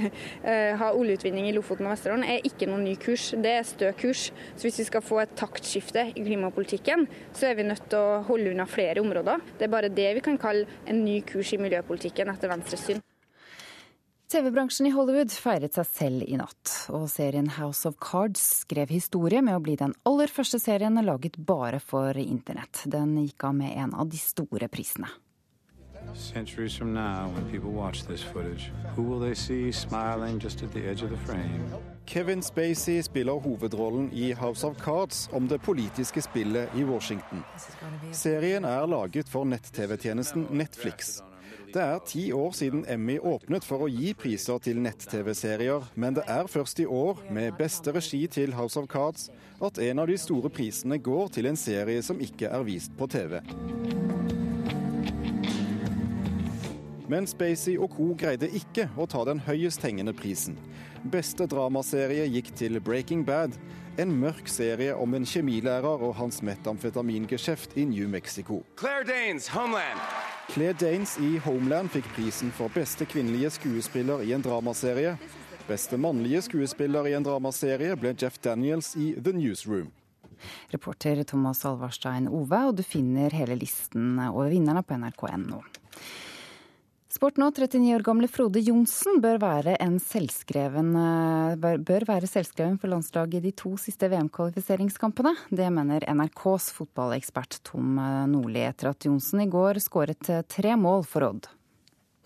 eh, 0.49 0.73
ha 0.79 0.91
oljeutvinning 0.95 1.49
i 1.49 1.55
Lofoten 1.57 1.87
og 1.87 1.95
Vesterålen 1.95 2.27
er 2.27 2.47
ikke 2.49 2.69
noen 2.71 2.87
ny 2.87 2.97
kurs, 3.03 3.31
det 3.35 3.55
er 3.59 3.69
stø 3.69 3.93
kurs. 3.99 4.29
Så 4.57 4.67
hvis 4.67 4.83
vi 4.83 4.89
skal 4.91 5.07
få 5.07 5.23
et 5.23 5.37
taktskifte 5.39 6.09
i 6.13 6.25
klimapolitikken, 6.25 7.07
så 7.37 7.51
er 7.51 7.59
vi 7.59 7.69
nødt 7.69 7.89
til 7.93 8.01
å 8.01 8.21
holde 8.29 8.55
unna 8.55 8.67
flere 8.71 9.03
områder. 9.05 9.43
Det 9.59 9.69
er 9.69 9.77
bare 9.77 9.93
det 9.93 10.11
vi 10.19 10.27
kan 10.27 10.41
kalle 10.41 10.83
en 10.87 11.05
ny 11.07 11.21
kurs 11.27 11.55
i 11.55 11.63
miljøpolitikken 11.63 12.31
etter 12.35 12.53
Venstres 12.53 12.87
syn. 12.91 13.03
TV-bransjen 14.33 14.87
i 14.87 14.91
Hollywood 14.95 15.33
feiret 15.37 15.75
seg 15.77 15.85
selv 15.85 16.23
i 16.25 16.39
natt, 16.41 16.71
og 16.89 17.03
serien 17.13 17.51
House 17.59 17.85
of 17.85 17.99
Cards 18.01 18.41
skrev 18.63 18.89
historie 18.89 19.43
med 19.45 19.59
å 19.59 19.61
bli 19.61 19.75
den 19.77 19.93
aller 20.09 20.31
første 20.33 20.57
serien 20.57 20.97
laget 21.05 21.37
bare 21.37 21.77
for 21.85 22.17
internett. 22.17 22.81
Den 22.89 23.13
gikk 23.21 23.45
av 23.45 23.59
med 23.59 23.77
en 23.77 23.93
av 23.93 24.09
de 24.09 24.17
store 24.17 24.71
prisene. 24.73 25.11
Centuries 26.15 26.75
from 26.75 26.95
now, 26.95 27.29
when 27.35 27.45
people 27.51 27.71
watch 27.71 28.07
this 28.09 28.23
footage, 28.23 28.73
who 28.97 29.03
will 29.03 29.21
they 29.21 29.35
see 29.35 29.71
smiling 29.71 30.41
just 30.41 30.63
at 30.63 30.73
the 30.73 30.81
edge 30.81 31.05
of 31.05 31.11
the 31.11 31.21
frame? 31.27 31.69
Kevin 32.07 32.41
Spacey 32.43 33.03
spiller 33.03 33.37
hovedrollen 33.39 34.09
i 34.13 34.33
House 34.33 34.67
of 34.67 34.81
Cards 34.81 35.29
om 35.33 35.49
det 35.49 35.61
politiske 35.61 36.23
spillet 36.23 36.73
i 36.75 36.85
Washington. 36.85 37.45
Serien 38.13 38.65
er 38.65 38.89
laget 38.89 39.29
for 39.29 39.45
nett-TV-tjenesten 39.45 40.49
Netflix. 40.51 41.21
Det 41.73 41.81
er 41.81 42.03
ti 42.05 42.23
år 42.37 42.51
siden 42.53 42.83
Emmy 42.85 43.15
åpnet 43.17 43.65
for 43.65 43.81
å 43.81 43.87
gi 43.89 44.11
priser 44.13 44.59
til 44.61 44.77
nett-TV-serier, 44.85 45.87
men 45.97 46.19
det 46.19 46.27
er 46.29 46.51
først 46.51 46.83
i 46.83 46.85
år, 46.85 47.23
med 47.33 47.55
beste 47.57 47.95
regi 47.97 48.27
til 48.29 48.53
House 48.53 48.77
of 48.77 48.91
Cards, 48.93 49.31
at 49.57 49.81
en 49.81 50.03
av 50.03 50.11
de 50.11 50.19
store 50.21 50.51
prisene 50.53 50.99
går 51.01 51.33
til 51.33 51.49
en 51.49 51.57
serie 51.57 52.03
som 52.05 52.21
ikke 52.21 52.51
er 52.53 52.67
vist 52.69 52.93
på 52.99 53.09
TV. 53.09 53.39
Men 57.09 57.25
Spacey 57.31 57.79
og 57.81 57.97
co. 57.97 58.11
greide 58.21 58.53
ikke 58.53 58.91
å 59.01 59.09
ta 59.09 59.25
den 59.25 59.41
høyest 59.41 59.81
hengende 59.81 60.13
prisen. 60.13 60.61
Beste 61.09 61.49
dramaserie 61.49 62.29
gikk 62.37 62.53
til 62.61 62.83
Breaking 62.85 63.25
Bad, 63.25 63.57
en 64.01 64.13
mørk 64.21 64.49
serie 64.49 64.95
om 64.97 65.15
en 65.15 65.27
kjemilærer 65.29 66.05
og 66.07 66.15
hans 66.17 66.41
metamfetamingeskjeft 66.47 67.77
i 67.77 67.85
New 67.89 68.09
Mexico. 68.09 68.63
Claire 68.79 69.05
Danes, 69.09 69.49
Homeland. 69.53 70.01
Claire 70.53 70.77
Danes 70.81 71.19
i 71.21 71.37
Homeland 71.45 71.93
fikk 71.93 72.09
prisen 72.17 72.53
for 72.57 72.73
beste 72.73 73.07
kvinnelige 73.09 73.51
skuespiller 73.59 74.25
i 74.25 74.33
en 74.33 74.45
dramaserie. 74.45 75.17
Beste 75.69 75.99
mannlige 76.01 76.43
skuespiller 76.49 77.07
i 77.07 77.17
en 77.17 77.27
dramaserie 77.27 77.97
ble 77.97 78.15
Jeff 78.17 78.41
Daniels 78.43 78.95
i 78.97 79.13
The 79.19 79.37
Newsroom. 79.37 79.93
Reporter 80.73 81.23
Thomas 81.23 81.63
Alvarstein 81.69 82.27
Ove, 82.29 82.65
og 82.69 82.77
du 82.79 82.83
finner 82.83 83.35
hele 83.37 83.55
listen 83.61 84.17
over 84.25 84.51
vinnerne 84.51 84.83
på 84.83 84.99
nrk.no. 84.99 85.63
Sport 87.13 87.37
nå, 87.37 87.51
39 87.53 87.91
år 87.93 88.03
gamle 88.07 88.29
Frode 88.31 88.61
Johnsen 88.65 89.19
bør 89.21 89.37
være, 89.43 89.75
selvskreven, 90.01 90.95
eh, 90.97 91.77
bør 91.77 92.07
være 92.09 92.31
selvskreven 92.31 92.79
for 92.81 92.89
landslaget 92.89 93.35
i 93.37 93.51
de 93.51 93.53
to 93.53 93.75
siste 93.77 94.09
VM-kvalifiseringskampene. 94.09 95.35
Det 95.51 95.69
mener 95.69 96.07
NRKs 96.09 96.71
fotballekspert 96.73 97.61
Tom 97.69 97.99
eh, 98.01 98.25
Nordli 98.33 98.65
etter 98.65 98.95
at 98.95 99.05
Johnsen 99.05 99.45
i 99.45 99.51
går 99.53 99.83
skåret 99.85 100.33
eh, 100.33 100.41
tre 100.49 100.73
mål 100.73 101.05
for 101.05 101.29
Odd 101.29 101.53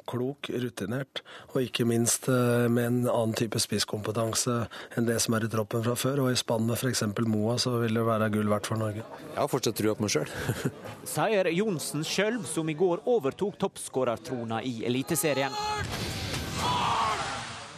klok, 0.09 0.51
rutinert, 0.51 1.23
og 1.53 1.61
ikke 1.65 1.87
minst 1.89 2.28
eh, 2.33 2.66
med 2.73 2.89
en 2.89 2.99
annen 3.11 3.35
type 3.37 3.61
spisskompetanse 3.62 4.57
enn 4.97 5.09
det 5.09 5.19
som 5.23 5.37
er 5.37 5.47
i 5.47 5.51
troppen 5.53 5.85
fra 5.85 5.97
før. 5.99 6.24
Og 6.24 6.33
i 6.33 6.39
spann 6.39 6.66
med 6.69 6.78
f.eks. 6.78 7.05
Moa, 7.27 7.59
så 7.61 7.77
vil 7.83 7.99
det 7.99 8.07
være 8.07 8.31
gull 8.35 8.51
verdt 8.53 8.70
for 8.70 8.81
Norge. 8.81 9.05
Jeg 9.33 9.41
har 9.41 9.51
fortsatt 9.53 9.78
trua 9.78 9.97
på 9.99 10.07
meg 10.07 10.15
sjøl. 10.15 10.33
Sier 11.16 11.53
Johnsen 11.55 12.07
sjøl, 12.07 12.41
som 12.49 12.70
i 12.70 12.78
går 12.78 13.05
overtok 13.11 13.59
toppskårertrona 13.66 14.62
i 14.66 14.78
Eliteserien. 14.87 15.55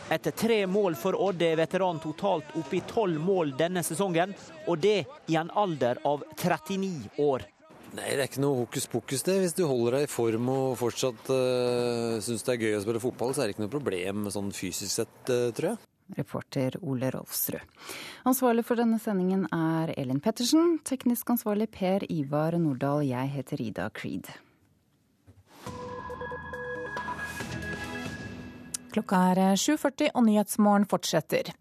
Etter 0.08 0.30
tre 0.30 0.62
mål 0.66 0.94
for 0.96 1.16
Odd 1.20 1.42
er 1.44 1.58
veteranen 1.60 2.00
totalt 2.00 2.54
oppe 2.56 2.78
i 2.78 2.84
tolv 2.88 3.20
mål 3.20 3.52
denne 3.58 3.82
sesongen, 3.84 4.32
og 4.64 4.80
det 4.80 5.02
i 5.28 5.36
en 5.36 5.52
alder 5.52 6.00
av 6.08 6.24
39 6.40 7.20
år. 7.20 7.44
Nei, 7.96 8.08
det 8.12 8.20
er 8.20 8.26
ikke 8.28 8.42
noe 8.44 8.64
hokus 8.64 8.86
pokus 8.90 9.24
det. 9.24 9.38
Hvis 9.42 9.56
du 9.56 9.62
holder 9.68 9.98
deg 9.98 10.08
i 10.08 10.10
form 10.12 10.50
og 10.52 10.72
fortsatt 10.80 11.30
uh, 11.32 12.18
syns 12.24 12.44
det 12.44 12.54
er 12.54 12.64
gøy 12.66 12.76
å 12.76 12.82
spille 12.84 13.02
fotball, 13.02 13.32
så 13.32 13.42
er 13.42 13.48
det 13.48 13.56
ikke 13.56 13.64
noe 13.64 13.76
problem 13.76 14.26
sånn 14.34 14.50
fysisk 14.56 14.92
sett, 14.92 15.20
uh, 15.32 15.48
tror 15.56 15.72
jeg. 15.72 15.80
Reporter 16.16 16.78
Ole 16.88 17.10
Rolfsrud. 17.12 17.64
Ansvarlig 18.28 18.64
for 18.64 18.80
denne 18.80 19.00
sendingen 19.02 19.44
er 19.52 19.92
Elin 20.00 20.22
Pettersen. 20.24 20.78
Teknisk 20.88 21.34
ansvarlig 21.34 21.68
Per 21.74 22.06
Ivar 22.12 22.56
Nordahl. 22.60 23.04
Jeg 23.08 23.32
heter 23.36 23.64
Ida 23.64 23.90
Creed. 23.92 24.30
Klokka 28.98 29.18
er 29.30 29.54
7.40 29.54 30.08
og 30.18 30.24
Nyhetsmorgen 30.26 30.84
fortsetter. 30.90 31.52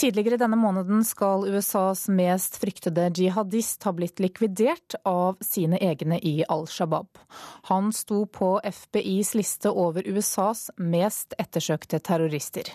Tidligere 0.00 0.38
denne 0.40 0.56
måneden 0.56 1.02
skal 1.04 1.44
USAs 1.44 2.06
mest 2.08 2.56
fryktede 2.62 3.10
jihadist 3.12 3.84
ha 3.84 3.92
blitt 3.92 4.22
likvidert 4.24 4.96
av 5.04 5.36
sine 5.44 5.76
egne 5.84 6.16
i 6.24 6.46
Al 6.48 6.64
Shabaab. 6.64 7.20
Han 7.68 7.92
sto 7.92 8.22
på 8.24 8.54
FBIs 8.64 9.34
liste 9.36 9.68
over 9.68 10.08
USAs 10.08 10.70
mest 10.80 11.36
ettersøkte 11.36 12.00
terrorister. 12.00 12.72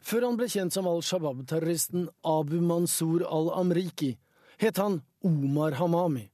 Før 0.00 0.30
han 0.30 0.40
ble 0.40 0.48
kjent 0.48 0.72
som 0.72 0.88
Al 0.88 1.04
Shabaab-terroristen 1.04 2.08
Abu 2.24 2.62
Mansour 2.64 3.28
al-Amriki, 3.28 4.14
het 4.56 4.80
han 4.80 5.02
Omar 5.20 5.76
Hamami. 5.76 6.29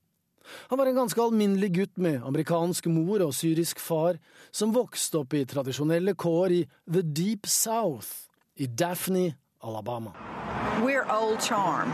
Han 0.70 0.78
var 0.78 0.86
en 0.86 1.00
ganske 1.00 1.22
alminnelig 1.22 1.72
gutt 1.74 1.96
med 1.96 2.22
amerikansk 2.26 2.86
mor 2.92 3.24
og 3.24 3.34
syrisk 3.34 3.80
far, 3.82 4.20
som 4.50 4.74
vokste 4.74 5.22
opp 5.22 5.34
i 5.34 5.44
tradisjonelle 5.48 6.14
kår 6.14 6.54
i 6.56 6.62
The 6.90 7.02
Deep 7.02 7.46
South 7.50 8.28
i 8.56 8.66
Daphne, 8.66 9.36
Alabama. 9.62 10.12
We're 10.84 11.06
old 11.10 11.40
charm, 11.40 11.90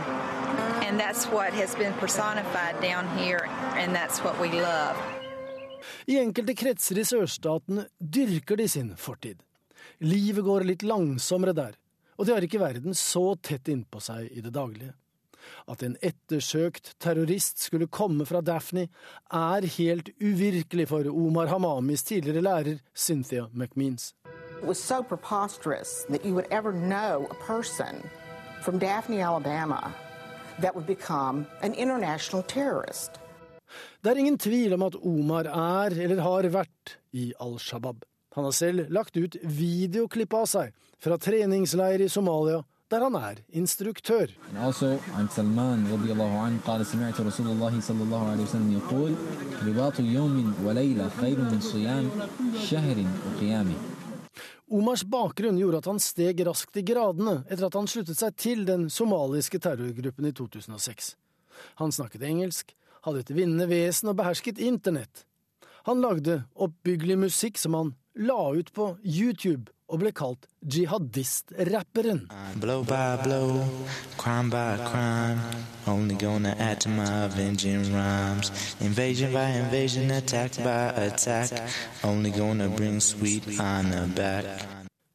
and 0.85 0.99
that's 0.99 1.25
what 1.31 1.53
has 1.53 1.75
been 1.75 1.93
personified 1.99 2.79
down 2.81 3.07
here, 3.17 3.49
and 3.77 3.95
that's 3.95 4.23
what 4.23 4.39
we 4.39 4.49
love. 4.61 4.97
I 6.05 6.19
enkelte 6.19 6.55
kretser 6.55 6.99
i 6.99 7.05
sørstaten 7.07 7.85
dyrker 7.99 8.59
de 8.59 8.67
sin 8.69 8.93
fortid. 8.99 9.39
Livet 10.03 10.43
går 10.45 10.67
litt 10.67 10.83
langsommere 10.83 11.55
der, 11.55 11.77
og 12.17 12.27
de 12.27 12.35
har 12.35 12.45
ikke 12.45 12.61
verden 12.61 12.95
så 12.95 13.33
tett 13.35 13.71
innpå 13.71 14.01
seg 14.03 14.29
i 14.31 14.43
det 14.43 14.53
daglige. 14.55 14.93
At 15.67 15.83
en 15.83 15.97
ettersøkt 16.01 16.95
terrorist 16.99 17.63
skulle 17.63 17.87
komme 17.87 18.25
fra 18.25 18.41
Daphne, 18.41 18.87
er 19.31 19.67
helt 19.77 20.09
uvirkelig 20.21 20.87
for 20.87 21.07
Omar 21.09 21.47
Hamamis 21.47 22.03
tidligere 22.03 22.41
lærer 22.41 22.79
Cynthia 22.95 23.47
McMeans. 23.53 24.13
It 24.61 24.67
was 24.67 24.77
so 24.77 25.01
preposterous 25.03 26.05
that 26.09 26.25
you 26.25 26.33
would 26.33 26.47
ever 26.51 26.71
know 26.71 27.27
a 27.31 27.35
person 27.47 28.01
from 28.63 28.79
Daphne, 28.79 29.21
Alabama, 29.21 29.93
that 30.61 30.75
would 30.75 30.87
become 30.87 31.45
an 31.61 31.73
international 31.73 32.43
terrorist. 32.43 33.19
Det 34.01 34.11
er 34.11 34.19
ingen 34.21 34.37
tvil 34.37 34.73
om 34.73 34.83
at 34.83 34.95
Omar 34.95 35.47
er, 35.49 35.95
eller 36.03 36.21
har 36.21 36.47
vært, 36.53 36.97
i 37.11 37.33
Al 37.41 37.57
Shabaab. 37.59 38.03
Han 38.35 38.43
har 38.43 38.51
selv 38.51 38.89
lagt 38.93 39.17
ut 39.17 39.35
videoklipp 39.43 40.33
av 40.33 40.47
seg 40.49 40.73
fra 41.01 41.17
treningsleir 41.21 42.01
i 42.01 42.09
Somalia 42.09 42.63
der 42.93 43.03
han 43.07 43.15
er 43.17 43.41
instruktør. 43.57 44.29
Omars 54.73 55.03
bakgrunn 55.05 55.57
gjorde 55.59 55.81
at 55.81 55.89
han 55.89 55.99
steg 56.01 56.39
raskt 56.47 56.77
i 56.79 56.85
gradene 56.85 57.35
etter 57.43 57.67
at 57.67 57.75
han 57.77 57.89
sluttet 57.89 58.17
seg 58.17 58.37
til 58.39 58.63
den 58.69 58.87
somaliske 58.93 59.59
terrorgruppen 59.61 60.29
i 60.29 60.33
2006. 60.33 61.13
Han 61.81 61.93
snakket 61.93 62.25
engelsk, 62.25 62.73
hadde 63.05 63.21
et 63.21 63.33
vinnende 63.35 63.67
vesen 63.69 64.09
og 64.09 64.17
behersket 64.21 64.61
internett. 64.61 65.25
Han 65.89 66.01
lagde 66.01 66.43
oppbyggelig 66.55 67.19
musikk 67.25 67.59
som 67.59 67.75
han 67.77 67.93
la 68.15 68.53
ut 68.53 68.73
på 68.73 68.97
YouTube 69.03 69.71
og 69.89 69.99
ble 70.01 70.11
kalt 70.15 70.45
jihadist-rapperen. 70.65 72.27
Blow 72.61 72.83
by 72.83 73.17
blow, 73.23 73.61
crime 74.17 74.49
by 74.49 74.77
crime, 74.85 75.41
only 75.87 76.15
gonna 76.15 76.55
add 76.59 76.79
to 76.81 76.89
my 76.89 77.25
avenging 77.25 77.83
rhymes. 77.93 78.51
Invasion 78.81 79.31
by 79.33 79.49
invasion, 79.59 80.11
attack 80.11 80.57
by 80.57 80.93
attack, 81.05 81.51
only 82.03 82.31
gonna 82.31 82.69
bring 82.69 83.01
sweet 83.01 83.43
honor 83.59 84.07
back. 84.15 84.45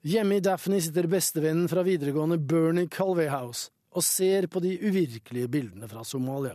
Hjemme 0.05 0.37
i 0.37 0.41
Daphne 0.41 0.81
sitter 0.81 1.07
bestevennen 1.11 1.69
fra 1.69 1.83
videregående 1.83 2.39
Bernie 2.39 2.89
Calvey 2.89 3.29
House 3.29 3.71
og 3.91 4.05
ser 4.05 4.47
på 4.47 4.61
de 4.61 4.77
uvirkelige 4.79 5.49
bildene 5.49 5.89
fra 5.89 6.05
Somalia. 6.05 6.55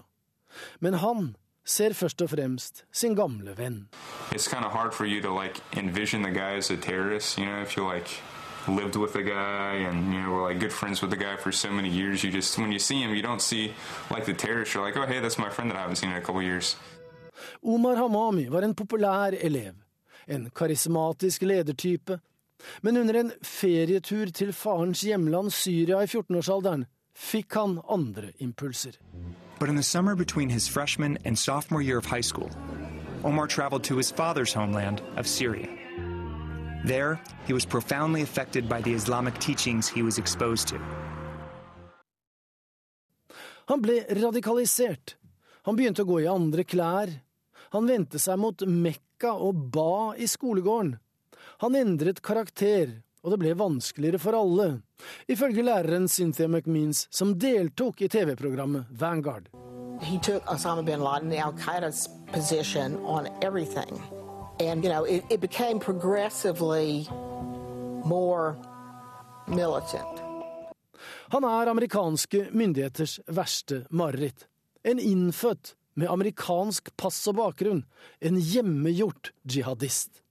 Men 0.79 0.93
han 0.93 1.33
ser 1.65 1.93
først 1.93 2.21
og 2.21 2.29
fremst 2.29 2.85
sin 2.91 3.15
gamle 3.15 3.57
venn. 3.57 3.87
Kind 4.31 4.65
of 4.65 4.71
hard 4.71 4.93
for 4.93 5.05
you 5.05 5.21
to 5.21 5.31
like 5.43 5.61
envision 5.77 6.23
the 6.23 6.31
guy 6.31 6.57
as 6.57 6.71
a 6.71 6.77
terrorist, 6.77 7.37
you 7.37 7.45
know, 7.45 7.61
if 7.61 7.77
you 7.77 7.83
like 7.83 8.21
lived 8.67 8.95
with 8.95 9.13
the 9.13 9.23
guy 9.23 9.75
and 9.87 10.13
you 10.13 10.21
know 10.21 10.31
were 10.31 10.49
like 10.49 10.59
good 10.59 10.71
friends 10.71 11.01
with 11.01 11.11
the 11.11 11.17
guy 11.17 11.35
for 11.35 11.51
so 11.51 11.69
many 11.69 11.89
years. 11.89 12.23
You 12.23 12.31
just 12.31 12.57
when 12.57 12.71
you 12.71 12.79
see 12.79 13.01
him, 13.01 13.13
you 13.15 13.21
don't 13.21 13.41
see 13.41 13.73
like 14.11 14.25
the 14.25 14.33
terrorist. 14.33 14.73
You're 14.73 14.85
like, 14.85 14.97
oh 14.97 15.05
hey, 15.05 15.19
that's 15.19 15.37
my 15.37 15.49
friend 15.49 15.71
that 15.71 15.77
I 15.77 15.81
haven't 15.81 15.97
seen 15.97 16.09
in 16.09 16.17
a 16.17 16.21
couple 16.21 16.41
years. 16.41 16.75
Omar 17.63 17.95
Hamami 17.95 18.49
var 18.49 18.61
en 18.61 18.75
populær 18.75 19.33
elev, 19.33 19.73
en 20.27 20.49
karismatisk 20.49 21.41
ledertype. 21.41 22.19
Men 22.81 22.97
under 22.97 23.13
en 23.13 23.31
ferietur 23.41 24.31
til 24.31 24.53
farens 24.53 25.01
hjemland 25.01 25.51
Syria 25.51 25.99
i 26.03 26.07
14-årsalderen 26.07 26.85
fikk 27.13 27.57
han 27.59 27.81
andre 27.89 28.31
impulser. 28.39 28.95
But 29.63 29.69
in 29.69 29.77
the 29.77 29.91
summer 29.97 30.13
between 30.13 30.49
his 30.49 30.67
freshman 30.67 31.17
and 31.23 31.39
sophomore 31.39 31.81
year 31.81 31.97
of 31.97 32.03
high 32.05 32.19
school, 32.19 32.51
Omar 33.23 33.47
traveled 33.47 33.85
to 33.85 33.95
his 33.95 34.11
father's 34.11 34.51
homeland 34.51 35.01
of 35.15 35.25
Syria. 35.25 35.69
There, 36.83 37.21
he 37.47 37.53
was 37.53 37.63
profoundly 37.63 38.23
affected 38.23 38.67
by 38.67 38.81
the 38.81 38.91
Islamic 38.91 39.39
teachings 39.39 39.87
he 39.87 40.03
was 40.03 40.17
exposed 40.17 40.67
to. 40.67 40.81
Han 43.69 43.79
ble 43.79 44.03
radikalisert. 44.11 45.15
Han 45.63 45.79
begynte 45.79 46.03
å 46.03 46.11
gå 46.11 46.19
i 46.25 46.27
andre 46.27 46.67
klær. 46.67 47.15
Han 47.71 47.87
vendte 47.87 48.19
seg 48.19 48.43
mot 48.43 48.67
Mekka 48.67 49.31
og 49.31 49.71
ba 49.71 50.11
i 50.19 50.27
skolegården. 50.27 50.97
Han 51.63 51.79
endret 51.79 52.19
karakter 52.19 52.97
og 53.23 53.31
det 53.31 53.39
ble 53.39 53.53
vanskeligere 53.55 54.19
for 54.19 54.35
alle, 54.35 54.81
ifølge 55.31 55.63
læreren 55.63 56.07
Cynthia 56.07 56.47
McMeans, 56.47 57.07
som 57.09 57.37
deltok 57.39 58.01
i 58.01 58.09
TV-programmet 58.11 58.85
Vanguard. 58.91 59.49
He 60.01 60.19
took 60.19 60.43
Osama 60.51 60.83
bin 60.83 60.99
Laden, 60.99 61.31
Al 61.31 61.53
Qaeda's 61.53 62.09
position 62.33 62.97
on 63.05 63.27
everything. 63.41 64.01
And, 64.59 64.83
you 64.83 64.89
know, 64.89 65.03
it, 65.05 65.23
it 65.29 65.39
became 65.39 65.79
progressively 65.79 67.07
more 68.05 68.55
militant. 69.47 70.19
Han 71.31 71.43
er 71.43 71.67
amerikanske 71.67 72.47
myndigheters 72.51 73.19
verste 73.27 73.85
mareritt. 73.89 74.47
En 74.83 74.99
innfødt 74.99 75.75
med 75.93 76.11
amerikansk 76.11 76.91
pass 76.97 77.27
og 77.27 77.39
bakgrunn. 77.39 77.83
En 78.19 78.37
hjemmegjort 78.37 79.31
jihadist. 79.43 80.22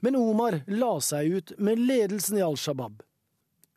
Men 0.00 0.16
Omar 0.16 0.60
la 0.66 0.94
seg 1.02 1.38
ut 1.38 1.52
med 1.58 1.78
ledelsen 1.78 2.38
i 2.38 2.44
Al 2.44 2.56
Shabaab. 2.60 3.02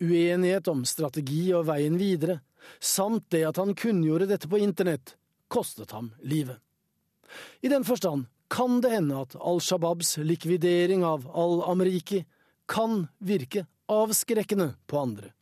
Uenighet 0.04 0.68
om 0.70 0.86
strategi 0.86 1.48
og 1.58 1.68
veien 1.72 1.98
videre, 1.98 2.40
samt 2.80 3.30
det 3.34 3.46
at 3.50 3.58
han 3.58 3.74
kunngjorde 3.78 4.28
dette 4.30 4.50
på 4.50 4.60
internett, 4.62 5.16
kostet 5.48 5.94
ham 5.96 6.12
livet. 6.22 6.60
I 7.62 7.72
den 7.72 7.84
forstand 7.88 8.28
kan 8.48 8.82
det 8.82 8.94
hende 8.94 9.24
at 9.26 9.36
Al 9.36 9.60
Shabaabs 9.64 10.18
likvidering 10.24 11.04
av 11.06 11.26
al-Amriki 11.34 12.24
kan 12.68 13.08
virke 13.18 13.66
avskrekkende 13.92 14.74
på 14.88 15.00
andre. 15.00 15.34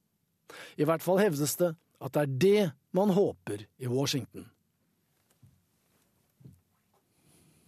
I 0.77 0.86
hvert 0.88 1.03
fall 1.03 1.19
hevdes 1.22 1.57
det 1.60 1.73
at 1.99 2.15
det 2.15 2.23
er 2.23 2.36
det 2.45 2.72
man 2.95 3.11
håper 3.15 3.65
i 3.77 3.90
Washington. 3.90 4.48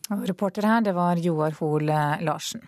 Reporter 0.07 0.63
her, 0.63 0.81
det 0.81 0.93
var 0.95 1.19
Joar 1.19 1.57
Hoel 1.59 1.89
Larsen. 2.23 2.63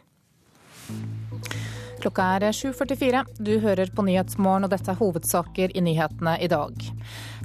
Klokka 2.00 2.26
er 2.38 2.46
7.44. 2.56 3.26
Du 3.44 3.58
hører 3.60 3.90
på 3.92 4.06
Nyhetsmorgen, 4.08 4.64
og 4.64 4.72
dette 4.72 4.94
er 4.94 5.00
hovedsaker 5.02 5.74
i 5.76 5.84
nyhetene 5.84 6.38
i 6.40 6.48
dag. 6.52 6.86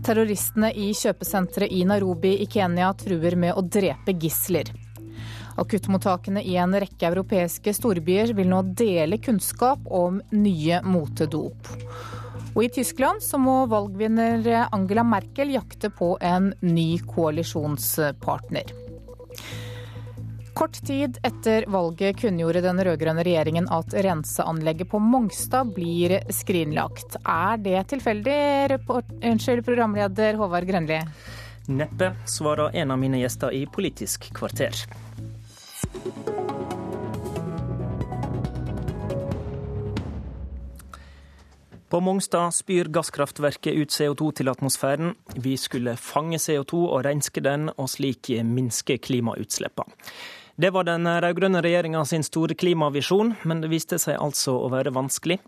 Terroristene 0.06 0.70
i 0.70 0.92
kjøpesenteret 0.94 1.74
i 1.74 1.82
Nairobi 1.88 2.36
i 2.44 2.46
Kenya 2.50 2.92
truer 2.98 3.34
med 3.34 3.58
å 3.58 3.64
drepe 3.66 4.14
gisler. 4.14 4.70
Akuttmottakene 5.58 6.42
i 6.42 6.54
en 6.58 6.74
rekke 6.74 7.08
europeiske 7.10 7.74
storbyer 7.74 8.34
vil 8.34 8.50
nå 8.50 8.62
dele 8.78 9.18
kunnskap 9.22 9.82
om 9.90 10.20
nye 10.34 10.80
motedop. 10.86 11.70
Og 12.54 12.62
i 12.62 12.70
Tyskland 12.70 13.22
så 13.26 13.38
må 13.42 13.64
valgvinner 13.70 14.46
Angela 14.70 15.02
Merkel 15.06 15.54
jakte 15.56 15.90
på 15.90 16.14
en 16.22 16.52
ny 16.62 16.88
koalisjonspartner. 17.10 18.84
Kort 20.55 20.86
tid 20.86 21.18
etter 21.22 21.64
valget 21.66 22.20
kunngjorde 22.20 22.60
den 22.62 22.78
rød-grønne 22.86 23.24
regjeringen 23.26 23.64
at 23.74 23.94
renseanlegget 24.06 24.86
på 24.86 25.01
Mongstad 25.02 25.72
blir 25.74 26.20
skrinlagt. 26.31 27.16
Er 27.26 27.59
det 27.59 27.81
tilfeldig, 27.90 28.36
report, 28.70 29.09
unnskyld, 29.18 29.64
programleder 29.66 30.39
Håvard 30.39 30.68
Grønli? 30.68 31.01
Neppe, 31.74 32.12
svarer 32.31 32.70
en 32.78 32.94
av 32.94 33.01
mine 33.02 33.18
gjester 33.18 33.51
i 33.51 33.64
Politisk 33.66 34.28
kvarter. 34.36 34.78
På 41.90 42.01
Mongstad 42.01 42.55
spyr 42.55 42.93
gasskraftverket 42.94 43.74
ut 43.74 43.90
CO2 43.90 44.31
til 44.39 44.55
atmosfæren. 44.55 45.16
Vi 45.35 45.59
skulle 45.59 45.98
fange 45.98 46.39
CO2 46.39 46.86
og 46.86 47.05
renske 47.06 47.43
den, 47.43 47.68
og 47.74 47.90
slik 47.90 48.31
minske 48.47 49.01
klimautslippene. 49.02 49.98
Det 50.56 50.70
var 50.70 50.86
den 50.86 51.06
rød-grønne 51.06 51.59
regjeringa 51.64 52.05
sin 52.06 52.22
store 52.22 52.55
klimavisjon, 52.55 53.32
men 53.43 53.62
det 53.62 53.72
viste 53.72 53.98
seg 53.98 54.20
altså 54.22 54.52
å 54.55 54.68
være 54.70 54.93
vanskelig. 54.94 55.40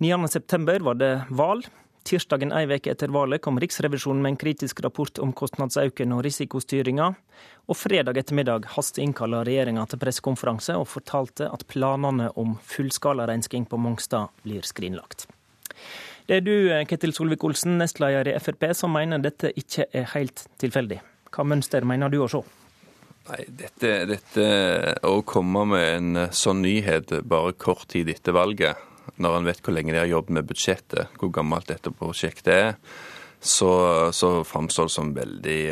9.9 0.00 0.78
var 0.86 0.96
det 0.96 1.10
valg. 1.28 1.68
Tirsdagen 2.06 2.54
ei 2.54 2.62
uke 2.70 2.94
etter 2.94 3.12
valget 3.12 3.42
kom 3.44 3.60
Riksrevisjonen 3.60 4.22
med 4.24 4.32
en 4.32 4.40
kritisk 4.40 4.80
rapport 4.80 5.20
om 5.20 5.34
kostnadsauken 5.36 6.16
og 6.16 6.24
risikostyringa. 6.24 7.10
Og 7.68 7.76
fredag 7.76 8.16
ettermiddag 8.22 8.70
hasteinnkalla 8.78 9.42
regjeringa 9.44 9.84
til 9.90 10.00
pressekonferanse 10.00 10.78
og 10.80 10.88
fortalte 10.88 11.50
at 11.52 11.66
planene 11.68 12.30
om 12.40 12.56
fullskalarensking 12.72 13.68
på 13.68 13.76
Mongstad 13.76 14.32
blir 14.46 14.64
skrinlagt. 14.64 15.26
Det 16.26 16.40
er 16.40 16.46
du, 16.46 16.54
Ketil 16.88 17.12
Solvik-Olsen, 17.12 17.76
nestleder 17.82 18.32
i 18.32 18.38
Frp, 18.40 18.70
som 18.72 18.96
mener 18.96 19.20
dette 19.20 19.52
ikke 19.52 19.90
er 19.92 20.08
helt 20.16 20.46
tilfeldig. 20.62 21.02
Hva 21.34 21.44
mønster 21.44 21.84
mener 21.84 22.08
du 22.08 22.22
å 22.24 22.30
se? 22.30 22.46
Nei, 23.26 23.42
dette, 23.48 23.92
dette, 24.06 24.46
Å 25.02 25.22
komme 25.26 25.64
med 25.72 25.86
en 25.96 26.20
sånn 26.34 26.62
nyhet 26.62 27.10
bare 27.26 27.56
kort 27.58 27.88
tid 27.90 28.10
etter 28.12 28.36
valget, 28.36 28.78
når 29.22 29.38
en 29.38 29.48
vet 29.48 29.62
hvor 29.64 29.74
lenge 29.74 29.94
de 29.94 30.02
har 30.02 30.10
jobbet 30.10 30.36
med 30.38 30.48
budsjettet, 30.48 31.14
hvor 31.18 31.32
gammelt 31.34 31.70
dette 31.70 31.90
prosjektet 31.94 32.52
er, 32.54 32.74
så, 33.40 33.70
så 34.14 34.40
framstår 34.46 34.88
det 34.88 34.94
som 34.94 35.14
veldig 35.16 35.62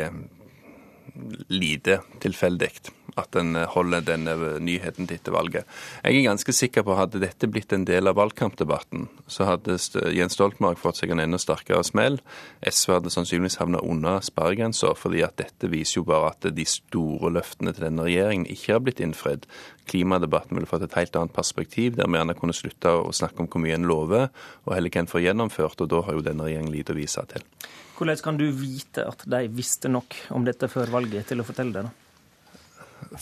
lite 1.49 2.01
tilfeldig 2.23 2.71
at 3.15 3.35
en 3.39 3.55
holder 3.71 4.03
denne 4.03 4.33
nyheten 4.63 5.07
til 5.07 5.19
etter 5.19 5.35
valget. 5.35 5.67
Jeg 6.03 6.17
er 6.19 6.27
ganske 6.27 6.55
sikker 6.55 6.83
på 6.83 6.93
at 6.93 7.05
hadde 7.05 7.21
dette 7.23 7.47
blitt 7.51 7.71
en 7.75 7.85
del 7.87 8.09
av 8.11 8.17
valgkampdebatten, 8.19 9.07
så 9.31 9.47
hadde 9.47 9.77
Jens 10.15 10.35
Stoltenberg 10.35 10.79
fått 10.81 10.99
seg 10.99 11.13
en 11.13 11.23
enda 11.23 11.39
sterkere 11.41 11.83
smell. 11.87 12.19
SV 12.59 12.97
hadde 12.97 13.13
sannsynligvis 13.13 13.59
havna 13.61 13.79
under 13.85 14.19
sperregrensa, 14.25 14.91
fordi 14.99 15.23
at 15.25 15.37
dette 15.39 15.71
viser 15.71 16.01
jo 16.01 16.09
bare 16.11 16.33
at 16.33 16.49
de 16.55 16.67
store 16.67 17.31
løftene 17.37 17.71
til 17.75 17.87
denne 17.87 18.07
regjeringen 18.09 18.49
ikke 18.51 18.75
har 18.75 18.83
blitt 18.83 19.03
innfridd. 19.03 19.47
Klimadebatten 19.87 20.57
ville 20.57 20.69
fått 20.69 20.87
et 20.89 20.99
helt 20.99 21.15
annet 21.15 21.35
perspektiv, 21.35 21.95
der 21.95 22.11
vi 22.11 22.19
gjerne 22.19 22.37
kunne 22.37 22.57
slutta 22.57 22.97
å 22.99 23.15
snakke 23.15 23.45
om 23.45 23.51
hvor 23.51 23.63
mye 23.63 23.79
en 23.79 23.87
lover, 23.87 24.29
og 24.65 24.75
heller 24.75 24.91
hva 24.91 25.05
en 25.05 25.11
får 25.11 25.27
gjennomført. 25.29 25.85
Og 25.85 25.91
da 25.93 26.03
har 26.03 26.19
jo 26.19 26.25
denne 26.25 26.49
regjeringen 26.49 26.73
lite 26.73 26.95
å 26.95 26.99
vise 26.99 27.23
til. 27.31 27.47
Hvordan 27.95 28.23
kan 28.23 28.39
du 28.39 28.49
vite 28.51 29.05
at 29.07 29.23
de 29.29 29.45
visste 29.55 29.91
nok 29.91 30.17
om 30.35 30.43
dette 30.47 30.67
før 30.71 30.91
valget 30.91 31.29
til 31.31 31.39
å 31.39 31.47
fortelle 31.47 31.75
det? 31.75 31.85
da? 31.87 31.93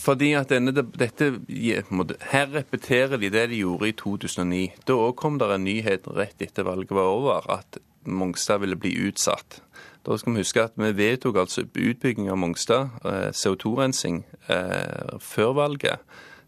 Fordi 0.00 0.32
at 0.34 0.50
denne, 0.50 0.72
dette, 0.72 1.28
Her 2.30 2.46
repeterer 2.54 3.18
de 3.20 3.30
det 3.30 3.48
de 3.50 3.60
gjorde 3.62 3.88
i 3.88 3.92
2009. 3.92 4.62
Da 4.86 4.96
òg 4.96 5.14
kom 5.20 5.38
det 5.38 5.50
en 5.52 5.66
nyhet 5.66 6.08
rett 6.08 6.42
etter 6.42 6.66
valget 6.66 6.94
var 6.94 7.10
over, 7.12 7.50
at 7.50 7.78
Mongstad 8.04 8.60
ville 8.60 8.76
bli 8.76 8.94
utsatt. 9.08 9.60
Da 10.04 10.16
skal 10.18 10.34
vi 10.34 10.42
huske 10.42 10.62
at 10.62 10.74
vi 10.76 10.90
vedtok 10.92 11.38
altså 11.40 11.64
utbygging 11.64 12.28
av 12.30 12.36
Mongstad, 12.36 12.90
CO2-rensing, 13.32 14.24
før 15.20 15.54
valget 15.56 16.02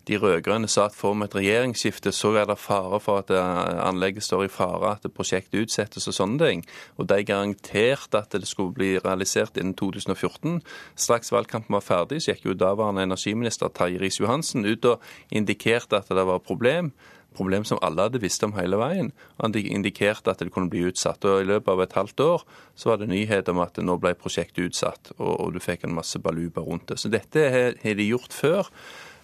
de 0.06 0.18
rød-grønne 0.22 0.68
sa 0.70 0.86
at 0.86 0.94
får 0.94 1.14
vi 1.14 1.26
et 1.26 1.34
regjeringsskifte, 1.34 2.12
så 2.14 2.32
er 2.38 2.46
det 2.46 2.58
fare 2.62 3.00
for 3.02 3.24
at 3.24 3.32
anlegget 3.32 4.22
står 4.22 4.44
i 4.46 4.52
fare, 4.52 4.92
at 4.94 5.10
prosjektet 5.14 5.66
utsettes 5.66 6.06
og 6.06 6.14
sånne 6.14 6.38
ting. 6.42 6.62
Og 6.96 7.08
de 7.10 7.24
garanterte 7.26 8.20
at 8.22 8.36
det 8.36 8.46
skulle 8.46 8.74
bli 8.76 8.92
realisert 8.98 9.58
innen 9.58 9.74
2014. 9.74 10.60
Straks 10.94 11.32
valgkampen 11.34 11.74
var 11.74 11.84
ferdig, 11.84 12.22
så 12.22 12.34
gikk 12.34 12.46
jo 12.50 12.58
daværende 12.58 13.02
energiminister 13.08 13.72
Terje 13.74 13.98
Riis-Johansen 14.02 14.66
ut 14.66 14.86
og 14.92 15.02
indikerte 15.34 15.98
at 15.98 16.10
det 16.12 16.26
var 16.26 16.38
et 16.38 16.48
problem 16.48 16.94
problem 17.36 17.66
som 17.68 17.80
alle 17.84 18.06
hadde 18.06 18.22
visst 18.22 18.44
om 18.46 18.54
hele 18.56 18.78
veien. 18.80 19.10
Han 19.42 19.54
indikerte 19.56 20.32
at 20.32 20.40
det 20.40 20.52
kunne 20.54 20.72
bli 20.72 20.86
utsatt. 20.88 21.24
og 21.24 21.42
I 21.42 21.48
løpet 21.50 21.72
av 21.72 21.82
et 21.84 21.96
halvt 21.98 22.22
år 22.24 22.46
så 22.74 22.90
var 22.90 23.00
det 23.00 23.10
nyhet 23.10 23.50
om 23.52 23.60
at 23.64 23.76
nå 23.82 23.98
ble 24.00 24.14
prosjektet 24.18 24.70
utsatt, 24.70 25.12
og, 25.18 25.34
og 25.44 25.52
du 25.54 25.60
fikk 25.60 25.84
en 25.84 25.96
masse 25.96 26.18
baluba 26.22 26.64
rundt 26.64 26.88
det. 26.88 27.00
Så 27.00 27.12
dette 27.12 27.50
har 27.52 27.76
de 28.00 28.08
gjort 28.08 28.32
før. 28.32 28.70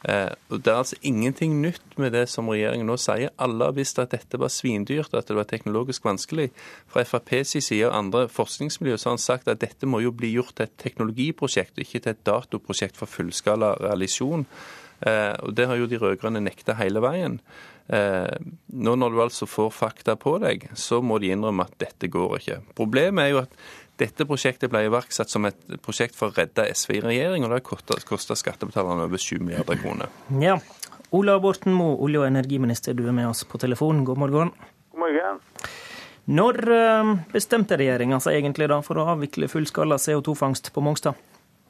Det 0.03 0.67
er 0.67 0.75
altså 0.75 0.97
ingenting 1.07 1.61
nytt 1.63 1.97
med 2.01 2.13
det 2.17 2.25
som 2.31 2.49
regjeringen 2.51 2.89
nå 2.91 2.97
sier. 2.99 3.31
Alle 3.39 3.69
har 3.69 3.77
visst 3.77 4.01
at 4.03 4.11
dette 4.15 4.41
var 4.41 4.51
svindyrt, 4.51 5.15
at 5.15 5.29
det 5.31 5.37
var 5.39 5.47
teknologisk 5.47 6.05
vanskelig. 6.09 6.49
Fra 6.91 7.05
FrPs 7.07 7.55
side 7.63 7.87
og 7.87 7.95
andre 7.95 8.25
forskningsmiljøer 8.33 8.99
så 8.99 9.11
har 9.11 9.19
han 9.19 9.23
sagt 9.23 9.51
at 9.53 9.63
dette 9.63 9.87
må 9.87 10.03
jo 10.03 10.15
bli 10.15 10.33
gjort 10.35 10.57
til 10.59 10.67
et 10.67 10.79
teknologiprosjekt, 10.83 11.79
ikke 11.79 12.03
til 12.03 12.17
et 12.17 12.25
datoprosjekt 12.27 12.99
for 12.99 13.11
fullskala 13.11 13.77
realisjon. 13.83 14.47
Og 15.03 15.55
Det 15.55 15.69
har 15.71 15.79
jo 15.79 15.87
de 15.91 15.99
rød-grønne 16.03 16.43
nekta 16.43 16.75
hele 16.79 17.03
veien. 17.03 17.39
Nå 17.93 18.97
når 18.97 19.15
du 19.15 19.23
altså 19.23 19.47
får 19.51 19.71
fakta 19.75 20.17
på 20.19 20.37
deg, 20.43 20.69
så 20.79 21.03
må 21.03 21.19
de 21.23 21.33
innrømme 21.35 21.67
at 21.67 21.79
dette 21.83 22.11
går 22.11 22.37
ikke. 22.41 22.61
Problemet 22.79 23.25
er 23.25 23.33
jo 23.35 23.43
at 23.43 23.57
dette 24.01 24.25
prosjektet 24.27 24.71
ble 24.73 24.87
iverksatt 24.87 25.31
som 25.31 25.45
et 25.45 25.59
prosjekt 25.85 26.17
for 26.17 26.33
å 26.33 26.37
redde 26.37 26.65
SV 26.73 26.95
i 26.97 27.03
regjering, 27.05 27.45
og 27.45 27.53
det 27.53 27.61
har 27.61 28.05
kosta 28.09 28.37
skattebetalerne 28.39 29.05
over 29.07 29.21
7 29.21 29.43
milliarder 29.43 29.79
kroner. 29.81 30.09
Ja. 30.41 30.57
Ola 31.13 31.37
Borten 31.43 31.75
Moe, 31.77 31.99
olje- 32.01 32.23
og 32.23 32.27
energiminister, 32.31 32.97
du 32.97 33.05
er 33.07 33.13
med 33.13 33.29
oss 33.29 33.45
på 33.45 33.61
telefon. 33.61 34.05
God 34.09 34.23
morgen. 34.23 34.53
God 34.95 35.03
morgen. 35.05 35.43
Når 36.33 36.57
bestemte 37.35 37.77
regjeringa 37.77 38.21
seg 38.23 38.39
egentlig 38.39 38.71
da 38.73 38.81
for 38.87 38.97
å 38.97 39.07
avvikle 39.13 39.51
fullskala 39.53 40.01
CO2-fangst 40.01 40.73
på 40.73 40.81
Mongstad? 40.81 41.19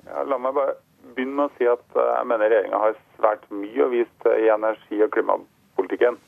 Ja, 0.06 0.22
la 0.28 0.38
meg 0.38 0.54
bare 0.54 0.76
begynne 1.16 1.34
med 1.40 1.50
å 1.50 1.54
si 1.58 1.66
at 1.68 1.98
jeg 1.98 2.28
mener 2.30 2.52
regjeringa 2.52 2.82
har 2.84 2.98
svært 3.18 3.48
mye 3.50 3.82
å 3.82 3.90
vise 3.92 4.38
i 4.38 4.50
energi- 4.52 5.02
og 5.02 5.10
klimapolitikken. 5.16 6.20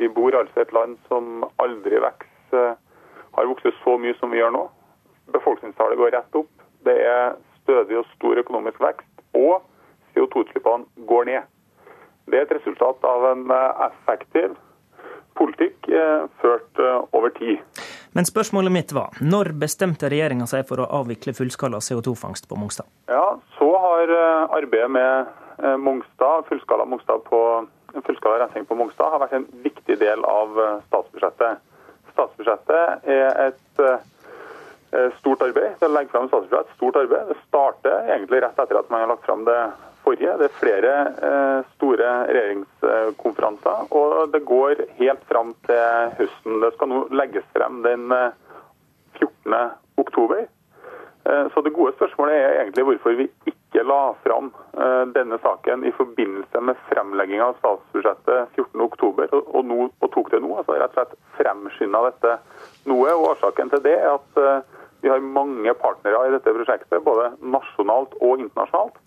Vi 0.00 0.08
bor 0.08 0.32
altså 0.38 0.62
i 0.62 0.64
et 0.64 0.72
land 0.72 0.96
som 1.10 1.44
aldri 1.60 2.00
vokser, 2.00 2.76
har 3.36 3.50
vokst 3.50 3.68
så 3.84 3.98
mye 4.00 4.16
som 4.18 4.32
vi 4.32 4.40
gjør 4.40 4.54
nå 4.56 4.68
befolkningstallet 5.32 5.98
går 5.98 6.14
rett 6.16 6.40
opp. 6.40 6.50
Det 6.84 6.96
er 7.06 7.36
stødig 7.62 7.98
og 8.00 8.08
stor 8.16 8.40
økonomisk 8.40 8.80
vekst, 8.82 9.10
og 9.36 9.62
CO2-utslippene 10.14 11.06
går 11.06 11.30
ned. 11.30 11.48
Det 12.30 12.38
er 12.38 12.46
et 12.46 12.56
resultat 12.58 13.06
av 13.06 13.26
en 13.32 13.46
effektiv 13.86 14.56
politikk 15.38 15.88
ført 16.42 16.80
over 17.16 17.32
tid. 17.38 17.58
Men 18.12 18.26
spørsmålet 18.26 18.74
mitt 18.74 18.92
var, 18.92 19.14
når 19.22 19.52
bestemte 19.58 20.10
regjeringa 20.10 20.46
seg 20.50 20.66
for 20.68 20.82
å 20.82 20.88
avvikle 21.00 21.34
fullskala 21.34 21.78
CO2-fangst 21.84 22.48
på 22.50 22.58
Mongstad? 22.58 22.88
Ja, 23.08 23.38
Så 23.58 23.70
har 23.84 24.12
arbeidet 24.58 24.90
med 24.90 25.26
Mongstad, 25.78 26.46
fullskala, 26.48 26.84
Mongstad 26.84 27.22
på, 27.28 27.40
fullskala 28.06 28.44
rensing 28.44 28.66
på 28.66 28.78
Mongstad 28.78 29.14
har 29.14 29.22
vært 29.22 29.36
en 29.38 29.46
viktig 29.64 29.98
del 30.00 30.24
av 30.26 30.58
statsbudsjettet. 30.88 31.62
Statsbudsjettet 32.14 33.10
er 33.14 33.28
et 33.48 33.84
stort 35.20 35.42
arbeid. 35.46 35.76
Det 35.78 35.86
å 35.86 35.92
legge 35.92 36.10
frem 36.10 36.26
statsbudsjett, 36.30 36.72
stort 36.74 36.96
arbeid. 36.98 37.28
Det 37.30 37.36
starter 37.44 38.10
egentlig 38.10 38.40
rett 38.42 38.58
etter 38.58 38.80
at 38.80 38.90
man 38.90 39.04
har 39.04 39.12
lagt 39.12 39.26
frem 39.28 39.44
det 39.46 39.60
forrige. 40.04 40.36
Det 40.38 40.48
er 40.48 40.58
flere 40.58 40.94
eh, 41.28 41.58
store 41.76 42.12
regjeringskonferanser, 42.28 43.90
og 43.90 44.32
det 44.32 44.42
går 44.48 44.84
helt 45.00 45.26
fram 45.28 45.52
til 45.66 46.14
høsten. 46.20 46.60
Det 46.64 46.72
skal 46.76 46.90
nå 46.92 47.02
legges 47.14 47.46
frem 47.54 47.82
den 47.86 48.08
14. 49.18 49.54
Eh, 49.54 49.70
oktober. 50.00 50.46
Eh, 51.24 51.46
så 51.54 51.62
det 51.64 51.74
gode 51.76 51.94
spørsmålet 51.98 52.36
er 52.36 52.60
egentlig 52.62 52.86
hvorfor 52.88 53.18
vi 53.18 53.28
ikke 53.50 53.86
la 53.86 54.12
fram 54.24 54.50
denne 55.14 55.36
saken 55.42 55.84
i 55.86 55.92
forbindelse 55.94 56.60
med 56.64 56.78
fremlegging 56.88 57.38
av 57.44 57.54
statsbudsjettet 57.60 58.56
14.10, 58.58 59.28
og, 59.38 59.60
nå, 59.66 59.86
og 59.92 60.10
tok 60.10 60.30
det 60.32 60.40
nå. 60.42 60.50
altså 60.58 60.74
Rett 60.74 60.96
og 60.96 60.98
slett 60.98 61.14
fremskynda 61.36 62.00
dette 62.08 62.32
noe. 62.90 63.12
og 63.12 63.28
Årsaken 63.28 63.70
til 63.70 63.84
det 63.84 63.94
er 64.00 64.16
at 64.16 64.40
vi 65.02 65.10
har 65.10 65.22
mange 65.24 65.74
partnere 65.80 66.26
i 66.28 66.34
dette 66.34 66.54
prosjektet, 66.54 67.02
både 67.04 67.32
nasjonalt 67.40 68.14
og 68.20 68.42
internasjonalt. 68.42 68.98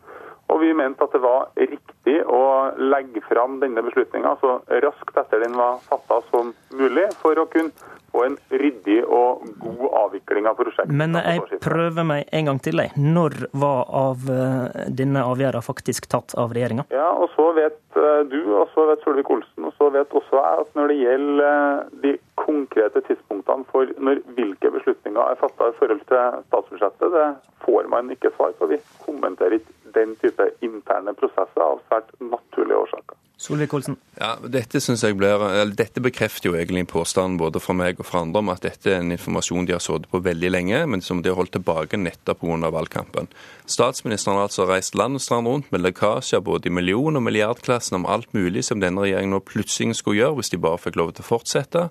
Og 0.52 0.60
vi 0.62 0.74
mente 0.76 1.06
at 1.06 1.14
det 1.16 1.22
var 1.24 1.48
riktig 1.56 2.03
å 2.04 2.44
legge 2.78 3.22
fram 3.30 3.60
denne 3.62 3.82
beslutninga 3.86 4.36
så 4.42 4.58
raskt 4.84 5.18
etter 5.18 5.44
den 5.46 5.56
var 5.56 5.80
fatta 5.88 6.20
som 6.30 6.52
mulig, 6.76 7.08
for 7.22 7.40
å 7.40 7.46
kunne 7.52 7.72
få 8.14 8.24
en 8.28 8.36
ryddig 8.50 9.00
og 9.04 9.46
god 9.62 9.86
avvikling 10.04 10.48
av 10.50 10.58
prosjektet. 10.60 10.94
Men 10.94 11.18
jeg 11.18 11.60
prøver 11.64 12.06
meg 12.06 12.28
en 12.32 12.52
gang 12.52 12.60
til. 12.62 12.82
Når 12.98 13.38
var 13.64 13.88
av 13.90 14.28
eh, 14.30 14.84
denne 15.02 15.24
avgjørelsen 15.26 15.66
faktisk 15.66 16.08
tatt 16.12 16.36
av 16.40 16.54
regjeringa? 16.54 16.86
Ja, 16.94 17.10
og 17.18 17.32
så 17.34 17.50
vet 17.58 17.98
eh, 17.98 18.22
du, 18.30 18.40
og 18.54 18.70
så 18.76 18.86
vet 18.92 19.02
Solvik-Olsen, 19.06 19.66
og 19.70 19.74
så 19.80 19.90
vet 19.94 20.14
også 20.14 20.38
jeg 20.38 20.66
at 20.66 20.78
når 20.78 20.94
det 20.94 21.00
gjelder 21.02 21.50
eh, 21.50 21.98
de 22.06 22.14
konkrete 22.44 23.02
tidspunktene 23.08 23.66
for 23.72 23.90
når 23.98 24.22
hvilke 24.38 24.74
beslutninger 24.74 25.22
er 25.24 25.40
fatta 25.42 25.70
i 25.72 25.78
forhold 25.80 26.06
til 26.10 26.42
statsbudsjettet, 26.50 27.18
det 27.18 27.28
får 27.66 27.90
man 27.90 28.12
ikke 28.14 28.34
svar 28.38 28.54
på. 28.60 28.70
Vi 28.74 28.82
kommenterer 29.06 29.58
ikke 29.58 29.94
den 29.98 30.16
type 30.22 30.50
interne 30.66 31.14
prosesser 31.18 31.66
av 31.66 31.82
svært 31.94 32.10
naturlige 32.20 32.78
årsaker. 32.78 33.18
Solvik-Olsen. 33.42 33.98
Ja, 34.22 34.36
dette, 34.46 34.78
dette, 34.78 36.02
bekrefter 36.06 36.52
jo 36.52 36.54
egentlig 36.56 36.86
påstanden 36.88 37.40
både 37.42 37.60
fra 37.60 37.74
meg 37.76 37.98
og 38.00 38.06
fra 38.06 38.22
andre 38.22 38.44
om 38.44 38.52
at 38.54 38.62
dette 38.64 38.92
er 38.92 39.02
en 39.02 39.12
informasjon 39.16 39.66
de 39.68 39.74
har 39.74 39.82
sittet 39.84 40.06
på 40.12 40.22
veldig 40.24 40.52
lenge, 40.54 40.84
men 40.88 41.02
som 41.02 41.24
de 41.24 41.32
har 41.32 41.40
holdt 41.40 41.56
tilbake 41.58 41.98
nettopp 41.98 42.44
pga. 42.44 42.70
valgkampen. 42.72 43.28
Statsministeren 43.66 44.38
har 44.38 44.48
altså 44.48 44.68
reist 44.70 44.96
land 44.96 45.18
og 45.18 45.24
strand 45.26 45.50
rundt 45.50 45.72
med 45.74 45.82
lekkasjer 45.82 46.44
både 46.46 46.70
i 46.70 46.76
million- 46.76 47.18
og 47.18 47.24
milliardklassen 47.24 47.98
om 47.98 48.06
alt 48.06 48.30
mulig 48.34 48.64
som 48.64 48.80
denne 48.80 49.02
regjeringen 49.02 49.34
nå 49.34 49.42
plutselig 49.42 49.98
skulle 49.98 50.22
gjøre 50.22 50.38
hvis 50.38 50.54
de 50.54 50.62
bare 50.62 50.78
fikk 50.78 51.02
lov 51.02 51.14
til 51.14 51.26
å 51.26 51.32
fortsette. 51.34 51.90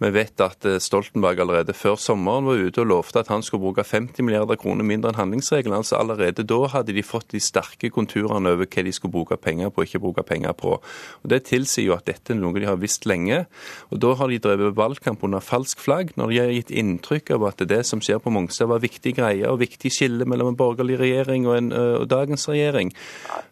Vi 0.00 0.08
vet 0.14 0.40
at 0.40 0.64
eh, 0.64 0.78
Stoltenberg 0.80 1.42
allerede 1.42 1.74
før 1.76 1.98
sommeren 2.00 2.46
var 2.48 2.56
ute 2.56 2.80
og 2.80 2.88
lovte 2.88 3.20
at 3.20 3.28
han 3.28 3.42
skulle 3.44 3.66
bruke 3.66 3.84
50 3.84 4.24
milliarder 4.24 4.56
kroner 4.56 4.86
mindre 4.86 5.12
enn 5.12 5.18
handlingsregelen. 5.20 5.76
Altså 5.76 5.98
Allerede 6.00 6.46
da 6.48 6.60
hadde 6.72 6.94
de 6.96 7.04
fått 7.04 7.34
de 7.34 7.40
sterke 7.40 7.92
konturene 7.92 8.54
over 8.54 8.64
hva 8.64 8.84
de 8.86 8.94
skulle 8.96 9.12
bruke 9.12 9.36
penger 9.36 9.68
på 9.68 9.82
og 9.82 9.90
ikke 9.90 10.00
bruke 10.00 10.24
penger 10.24 10.56
på. 10.56 10.78
Og 11.22 11.30
Det 11.30 11.44
tilsier 11.48 11.86
jo 11.86 11.94
at 11.96 12.08
dette 12.08 12.32
er 12.34 12.38
noe 12.40 12.56
de 12.58 12.66
har 12.66 12.80
visst 12.80 13.06
lenge. 13.06 13.44
Og 13.90 14.00
Da 14.02 14.14
har 14.18 14.28
de 14.28 14.38
drevet 14.42 14.76
valgkamp 14.76 15.22
under 15.24 15.40
falsk 15.40 15.78
flagg, 15.80 16.12
når 16.16 16.30
de 16.30 16.38
har 16.40 16.52
gitt 16.54 16.70
inntrykk 16.70 17.30
av 17.36 17.46
at 17.50 17.62
det 17.68 17.84
som 17.86 18.00
skjer 18.00 18.18
på 18.18 18.32
Mongstad 18.32 18.68
var 18.70 18.82
viktig 18.82 19.14
greie 19.16 19.46
og 19.46 19.60
viktig 19.60 19.92
skille 19.92 20.24
mellom 20.24 20.52
en 20.52 20.58
borgerlig 20.58 20.98
regjering 21.00 21.46
og, 21.46 21.56
en, 21.56 21.72
og 21.72 22.08
dagens 22.10 22.48
regjering. 22.48 22.92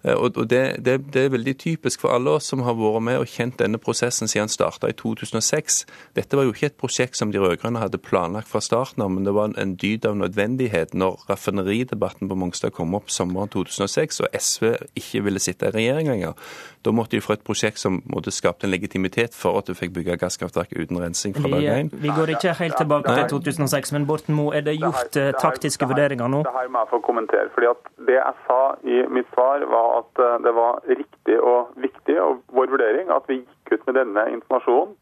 Og 0.04 0.34
det, 0.48 0.82
det, 0.84 0.98
det, 1.12 1.24
er 1.24 1.34
veldig 1.34 1.56
typisk 1.58 2.00
for 2.00 2.14
alle 2.14 2.38
oss 2.38 2.48
som 2.50 2.64
har 2.66 2.76
vært 2.78 3.04
med 3.04 3.20
og 3.22 3.28
kjent 3.28 3.58
denne 3.60 3.78
prosessen 3.78 4.28
siden 4.28 4.48
den 4.48 4.52
starta 4.52 4.88
i 4.88 4.96
2006. 4.96 5.82
Dette 6.16 6.38
var 6.38 6.46
jo 6.46 6.54
ikke 6.54 6.70
et 6.70 6.78
prosjekt 6.80 7.18
som 7.18 7.32
de 7.32 7.40
rød-grønne 7.42 7.82
hadde 7.82 8.00
planlagt 8.00 8.48
fra 8.48 8.62
starten 8.64 9.02
av, 9.04 9.10
men 9.12 9.26
det 9.26 9.34
var 9.36 9.52
en 9.58 9.74
dyd 9.80 10.06
av 10.08 10.16
nødvendighet 10.16 10.94
når 10.96 11.26
raffineridebatten 11.28 12.30
på 12.30 12.38
Mongstad 12.38 12.74
kom 12.76 12.96
opp 12.96 13.12
sommeren 13.12 13.50
2006 13.52 14.22
og 14.24 14.38
SV 14.38 14.70
ikke 14.98 15.24
ville 15.26 15.42
sitte 15.42 15.68
i 15.68 15.74
regjering 15.74 16.08
lenger. 16.12 16.48
Da 16.86 16.94
måtte 16.94 17.17
de 17.18 17.24
få 17.24 17.34
et 17.36 17.44
prosjekt 17.44 17.82
som 17.82 18.00
måtte 18.12 18.32
skapte 18.34 18.68
en 18.68 18.72
legitimitet 18.72 19.36
for 19.36 19.58
at 19.60 19.68
du 19.68 19.74
fikk 19.78 19.94
bygge 19.96 20.16
gasskraftverk 20.22 20.72
uten 20.78 21.00
rensing 21.02 21.36
fra 21.36 21.50
dag 21.54 21.68
én. 21.74 21.90
Vi 21.92 22.12
går 22.14 22.34
ikke 22.36 22.54
helt 22.62 22.78
tilbake 22.80 23.14
til 23.18 23.28
2006, 23.34 23.92
men 23.96 24.06
Borten 24.08 24.38
Moe, 24.38 24.54
er 24.56 24.64
det 24.66 24.78
gjort 24.78 25.12
det 25.12 25.22
her, 25.22 25.32
det 25.32 25.34
her, 25.34 25.40
taktiske 25.42 25.90
vurderinger 25.90 26.32
nå? 26.32 26.42
Det 26.46 26.54
her 26.56 26.72
må 26.72 26.84
jeg 26.84 26.92
få 26.94 27.02
kommentere. 27.10 27.52
fordi 27.54 27.70
at 27.74 27.92
Det 28.08 28.16
jeg 28.16 28.34
sa 28.46 28.60
i 28.94 28.96
mitt 29.16 29.28
svar, 29.34 29.64
var 29.74 29.88
at 30.00 30.24
eh, 30.24 30.36
det 30.46 30.54
var 30.62 30.82
riktig 30.88 31.38
og 31.52 31.60
viktig, 31.76 32.16
og 32.22 32.42
vår 32.56 32.74
vurdering, 32.74 33.10
at 33.10 33.24
vi 33.28 33.42
gikk 33.42 33.72
ut 33.74 33.86
med 33.86 34.00
denne 34.00 34.26
informasjonen 34.38 34.96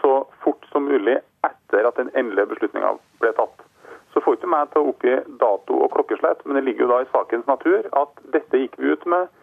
så 0.00 0.12
fort 0.44 0.64
som 0.72 0.88
mulig 0.88 1.18
etter 1.46 1.86
at 1.88 1.98
den 2.00 2.08
endelige 2.16 2.48
beslutninga 2.54 2.94
ble 3.20 3.32
tatt. 3.36 3.66
Så 4.12 4.22
får 4.24 4.38
ikke 4.38 4.50
meg 4.50 4.70
til 4.72 4.82
å 4.82 4.90
oppgi 4.90 5.16
dato 5.42 5.76
og 5.84 5.92
klokkeslett, 5.94 6.40
men 6.44 6.56
det 6.58 6.64
ligger 6.66 6.86
jo 6.86 6.92
da 6.94 7.02
i 7.04 7.10
sakens 7.12 7.46
natur 7.46 7.86
at 8.00 8.24
dette 8.34 8.62
gikk 8.62 8.78
vi 8.80 8.94
ut 8.94 9.04
med 9.06 9.28
eh, 9.28 9.39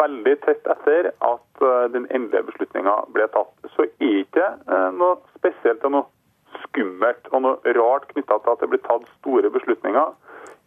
veldig 0.00 0.36
tett 0.44 0.66
etter 0.66 1.10
at 1.18 1.62
eh, 1.64 1.84
den 1.94 2.06
endelige 2.10 2.48
beslutninga 2.50 2.96
ble 3.14 3.26
tatt. 3.34 3.52
Så 3.74 3.86
er 3.86 4.22
ikke 4.22 4.46
eh, 4.46 4.88
noe 4.96 5.18
spesielt 5.38 5.84
og 5.88 5.94
noe 5.96 6.60
skummelt 6.66 7.30
og 7.30 7.44
noe 7.46 7.74
rart 7.76 8.08
knytta 8.10 8.40
til 8.42 8.52
at 8.52 8.62
det 8.62 8.70
blir 8.72 8.82
tatt 8.86 9.06
store 9.18 9.50
beslutninger 9.52 10.14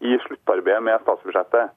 i 0.04 0.18
sluttarbeidet 0.26 0.84
med 0.84 1.04
statsbudsjettet. 1.04 1.74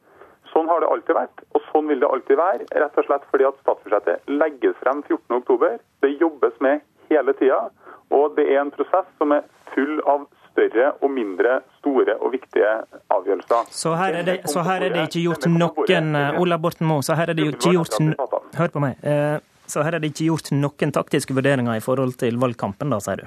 Sånn 0.53 0.71
har 0.71 0.81
det 0.81 0.91
alltid 0.91 1.19
vært, 1.19 1.43
og 1.55 1.65
sånn 1.73 1.91
vil 1.91 2.01
det 2.01 2.09
alltid 2.09 2.39
være. 2.39 2.69
Rett 2.83 3.01
og 3.01 3.09
slett 3.09 3.27
fordi 3.33 3.49
at 3.49 3.59
statsbudsjettet 3.65 4.31
legges 4.31 4.79
frem 4.83 5.03
14.10. 5.09 5.81
Det 6.05 6.13
jobbes 6.21 6.55
med 6.65 6.87
hele 7.11 7.35
tida. 7.39 7.67
Og 8.15 8.37
det 8.39 8.47
er 8.53 8.63
en 8.63 8.71
prosess 8.75 9.09
som 9.19 9.35
er 9.35 9.43
full 9.75 9.99
av 10.07 10.29
større 10.57 10.93
og 11.05 11.13
mindre 11.13 11.61
store 11.79 12.17
og 12.17 12.33
viktige 12.33 12.73
avgjørelser. 13.13 13.69
Så 13.71 13.93
her 14.01 14.23
er 14.23 14.25
det, 14.25 14.39
her 14.49 14.87
er 14.89 14.95
det 14.95 15.05
ikke 15.11 15.27
gjort 15.27 15.49
noen 15.53 16.17
Ola 16.41 16.59
Borten 16.59 16.89
Moe, 16.89 17.05
så 17.05 17.19
her 17.19 17.31
er 17.31 17.37
det 17.37 17.51
ikke 17.53 17.77
gjort 17.77 18.01
Hør 18.57 18.73
på 18.73 18.81
meg. 18.81 18.97
Eh, 19.05 19.37
så 19.69 19.83
her 19.85 19.97
er 19.97 20.03
det 20.03 20.15
ikke 20.15 20.31
gjort 20.31 20.53
noen 20.57 20.95
taktiske 20.95 21.35
vurderinger 21.37 21.77
i 21.77 21.85
forhold 21.85 22.17
til 22.23 22.39
valgkampen, 22.41 22.91
da, 22.95 23.01
sier 23.05 23.25
du? 23.25 23.27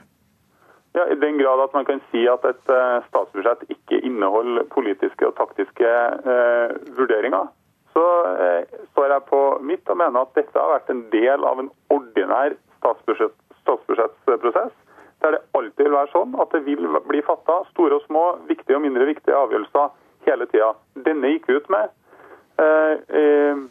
Ja, 0.98 1.06
I 1.06 1.16
den 1.22 1.38
grad 1.38 1.62
at 1.62 1.76
man 1.78 1.86
kan 1.86 2.02
si 2.10 2.26
at 2.32 2.46
et 2.50 2.72
eh, 2.74 3.02
statsbudsjett 3.12 3.68
ikke 3.70 4.02
inneholder 4.08 4.66
politiske 4.74 5.28
og 5.28 5.36
taktiske 5.38 5.86
eh, 5.86 6.74
vurderinger, 6.98 7.52
så 7.94 8.06
eh, 8.42 8.80
står 8.94 9.14
jeg 9.14 9.28
på 9.30 9.42
mitt 9.70 9.92
og 9.92 10.00
mener 10.02 10.24
at 10.24 10.34
dette 10.40 10.58
har 10.58 10.74
vært 10.74 10.90
en 10.90 11.06
del 11.14 11.46
av 11.46 11.62
en 11.62 11.70
ordinær 11.94 12.58
statsbudsjett 12.80 13.38
statsbudsjettsprosess, 13.60 14.74
der 15.24 15.36
det 15.36 15.42
alltid 15.58 15.88
vil 15.88 15.98
være 15.98 16.12
sånn 16.14 16.38
at 16.42 16.54
det 16.56 16.64
vil 16.68 16.86
bli 17.08 17.24
fatta 17.26 17.62
store 17.74 18.00
og 18.00 18.06
små, 18.08 18.24
viktige 18.52 18.78
og 18.78 18.86
mindre 18.86 19.10
viktige 19.10 19.36
avgjørelser 19.36 19.92
hele 20.28 20.48
tida. 20.52 20.72
Denne 21.08 21.34
gikk 21.34 21.50
ut 21.52 21.68
med 21.74 21.92
eh, 22.62 23.20
eh, 23.20 23.68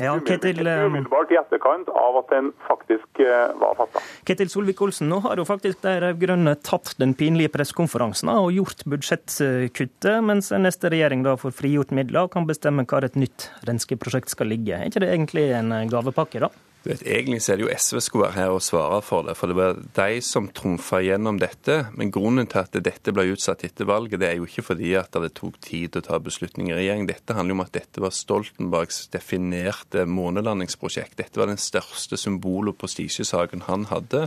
ja, 0.00 0.16
Ketil, 0.26 0.66
eh, 0.66 0.80
umiddelbart 0.88 1.30
i 1.30 1.38
etterkant 1.38 1.88
av 1.94 2.16
at 2.18 2.32
den 2.32 2.50
faktisk 2.66 3.20
eh, 3.22 3.52
var 3.60 3.76
fatta. 3.78 4.02
Ketil 4.26 4.50
Solvik-Olsen, 4.50 5.06
nå 5.10 5.20
har 5.22 5.38
jo 5.38 5.46
faktisk 5.46 5.84
de 5.84 5.94
rød-grønne 6.02 6.56
tatt 6.66 6.96
den 6.98 7.14
pinlige 7.18 7.52
pressekonferansen 7.54 8.32
og 8.32 8.50
gjort 8.56 8.82
budsjettkuttet, 8.90 10.18
mens 10.26 10.50
neste 10.50 10.90
regjering 10.90 11.22
da 11.26 11.36
får 11.38 11.54
frigjort 11.60 11.94
midler 11.94 12.26
og 12.26 12.34
kan 12.34 12.48
bestemme 12.48 12.86
hvor 12.90 13.06
et 13.06 13.18
nytt 13.20 13.50
renseprosjekt 13.68 14.34
skal 14.34 14.50
ligge. 14.50 14.74
Er 14.74 14.90
ikke 14.90 15.04
det 15.04 15.12
egentlig 15.12 15.50
en 15.54 15.76
gavepakke, 15.92 16.42
da? 16.48 16.50
Vet, 16.84 17.00
egentlig 17.08 17.38
så 17.40 17.54
er 17.54 17.60
det 17.60 17.64
jo 17.64 17.72
SV 17.72 17.98
skulle 18.04 18.26
være 18.26 18.36
her 18.36 18.52
og 18.52 18.60
svare 18.60 18.98
for 19.04 19.24
det. 19.24 19.34
For 19.38 19.48
det 19.48 19.56
var 19.56 19.78
de 19.96 20.18
som 20.24 20.50
trumfa 20.52 20.98
gjennom 21.00 21.38
dette. 21.40 21.78
Men 21.96 22.12
grunnen 22.12 22.48
til 22.50 22.60
at 22.60 22.76
dette 22.76 23.14
ble 23.16 23.24
utsatt 23.32 23.64
etter 23.64 23.88
valget, 23.88 24.20
det 24.20 24.28
er 24.28 24.36
jo 24.36 24.44
ikke 24.44 24.66
fordi 24.66 24.90
at 25.00 25.16
det 25.24 25.32
tok 25.38 25.56
tid 25.64 25.96
å 25.96 26.04
ta 26.04 26.20
beslutninger 26.20 26.74
i 26.74 26.82
regjering. 26.82 27.08
Dette 27.08 27.36
handler 27.38 27.54
jo 27.54 27.58
om 27.58 27.64
at 27.64 27.72
dette 27.78 28.04
var 28.04 28.12
Stoltenbergs 28.12 29.06
definerte 29.14 30.04
månelandingsprosjekt. 30.04 31.16
Dette 31.22 31.40
var 31.40 31.48
den 31.48 31.62
største 31.62 32.20
symbol- 32.20 32.68
og 32.74 32.76
prestisjesaken 32.82 33.64
han 33.70 33.88
hadde. 33.88 34.26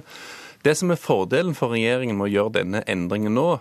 Det 0.65 0.73
som 0.79 0.89
er 0.89 0.97
fordelen 0.97 1.53
for 1.55 1.77
regjeringen 1.77 2.17
med 2.17 2.31
å 2.31 2.33
gjøre 2.33 2.57
denne 2.57 2.81
endringen 2.89 3.37
nå, 3.37 3.51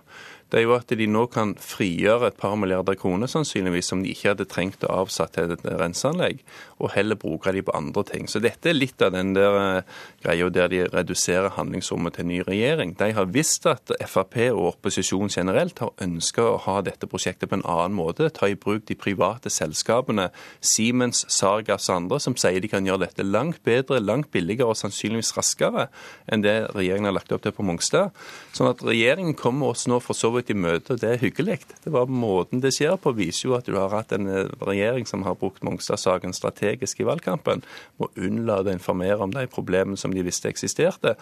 det 0.52 0.60
er 0.60 0.66
jo 0.66 0.76
at 0.76 0.92
de 0.94 1.06
nå 1.10 1.24
kan 1.32 1.56
frigjøre 1.58 2.30
et 2.30 2.36
par 2.38 2.54
milliarder 2.58 2.94
kroner 2.98 3.26
sannsynligvis 3.30 3.88
som 3.90 4.02
de 4.04 4.12
ikke 4.12 4.30
hadde 4.30 4.46
trengt 4.46 4.84
å 4.86 4.92
avsatt 5.02 5.34
til 5.34 5.50
et 5.50 5.64
renseanlegg, 5.66 6.44
og 6.78 6.92
heller 6.94 7.18
bruke 7.18 7.50
de 7.54 7.64
på 7.66 7.74
andre 7.74 8.04
ting. 8.06 8.28
Så 8.30 8.38
dette 8.44 8.70
er 8.70 8.76
litt 8.78 9.02
av 9.02 9.10
den 9.16 9.32
der 9.34 9.56
uh, 9.58 9.96
greia 10.22 10.48
der 10.52 10.70
de 10.70 10.84
reduserer 10.92 11.56
handlingsrommet 11.56 12.14
til 12.14 12.26
en 12.26 12.30
ny 12.30 12.38
regjering. 12.46 12.94
De 13.00 13.10
har 13.16 13.32
visst 13.34 13.66
at 13.66 13.90
Frp 14.06 14.38
og 14.52 14.76
opposisjonen 14.76 15.32
generelt 15.32 15.82
har 15.82 15.94
ønska 16.04 16.44
å 16.44 16.60
ha 16.68 16.76
dette 16.86 17.10
prosjektet 17.10 17.50
på 17.50 17.58
en 17.58 17.66
annen 17.66 17.96
måte. 17.98 18.30
Ta 18.30 18.46
i 18.46 18.58
bruk 18.58 18.86
de 18.86 18.94
private 18.98 19.50
selskapene, 19.50 20.28
Siemens, 20.60 21.24
Sargas 21.32 21.90
og 21.90 21.96
andre, 21.96 22.20
som 22.22 22.38
sier 22.38 22.62
de 22.62 22.70
kan 22.70 22.86
gjøre 22.86 23.08
dette 23.08 23.26
langt 23.26 23.64
bedre, 23.66 23.98
langt 23.98 24.30
billigere 24.34 24.70
og 24.70 24.78
sannsynligvis 24.78 25.34
raskere 25.36 25.88
enn 26.30 26.44
det 26.44 26.56
regjeringen 26.76 27.10
har 27.10 27.18
lagt 27.18 27.34
opp 27.34 27.42
til 27.42 27.54
på 27.56 27.66
Mongstad. 27.66 28.14
Sånn 28.54 28.70
at 28.70 28.82
regjeringen 28.86 29.34
kommer 29.38 29.74
oss 29.74 29.86
nå 29.90 29.98
for 30.04 30.14
så 30.16 30.35
vidt 30.38 30.52
i 30.52 30.58
møte, 30.58 30.94
og 30.94 31.02
det 31.02 31.10
er 31.12 31.22
hyggelig. 31.22 31.58
Det 31.84 31.92
var 31.94 32.10
Måten 32.10 32.62
det 32.62 32.72
skjer 32.76 32.96
på, 33.00 33.12
viser 33.16 33.48
jo 33.48 33.56
at 33.58 33.68
du 33.68 33.76
har 33.76 33.92
hatt 33.92 34.14
en 34.16 34.28
eh, 34.30 34.50
regjering 34.64 35.06
som 35.08 35.24
har 35.26 35.38
brukt 35.38 35.64
Mongstad-saken 35.66 36.34
strategisk 36.36 37.02
i 37.02 37.08
valgkampen. 37.08 37.64
Må 38.00 38.10
unnlate 38.14 38.72
å 38.72 38.76
informere 38.76 39.18
om 39.24 39.34
de 39.34 39.46
problemene 39.50 39.98
som 40.00 40.14
de 40.14 40.24
visste 40.26 40.50
eksisterte. 40.50 41.16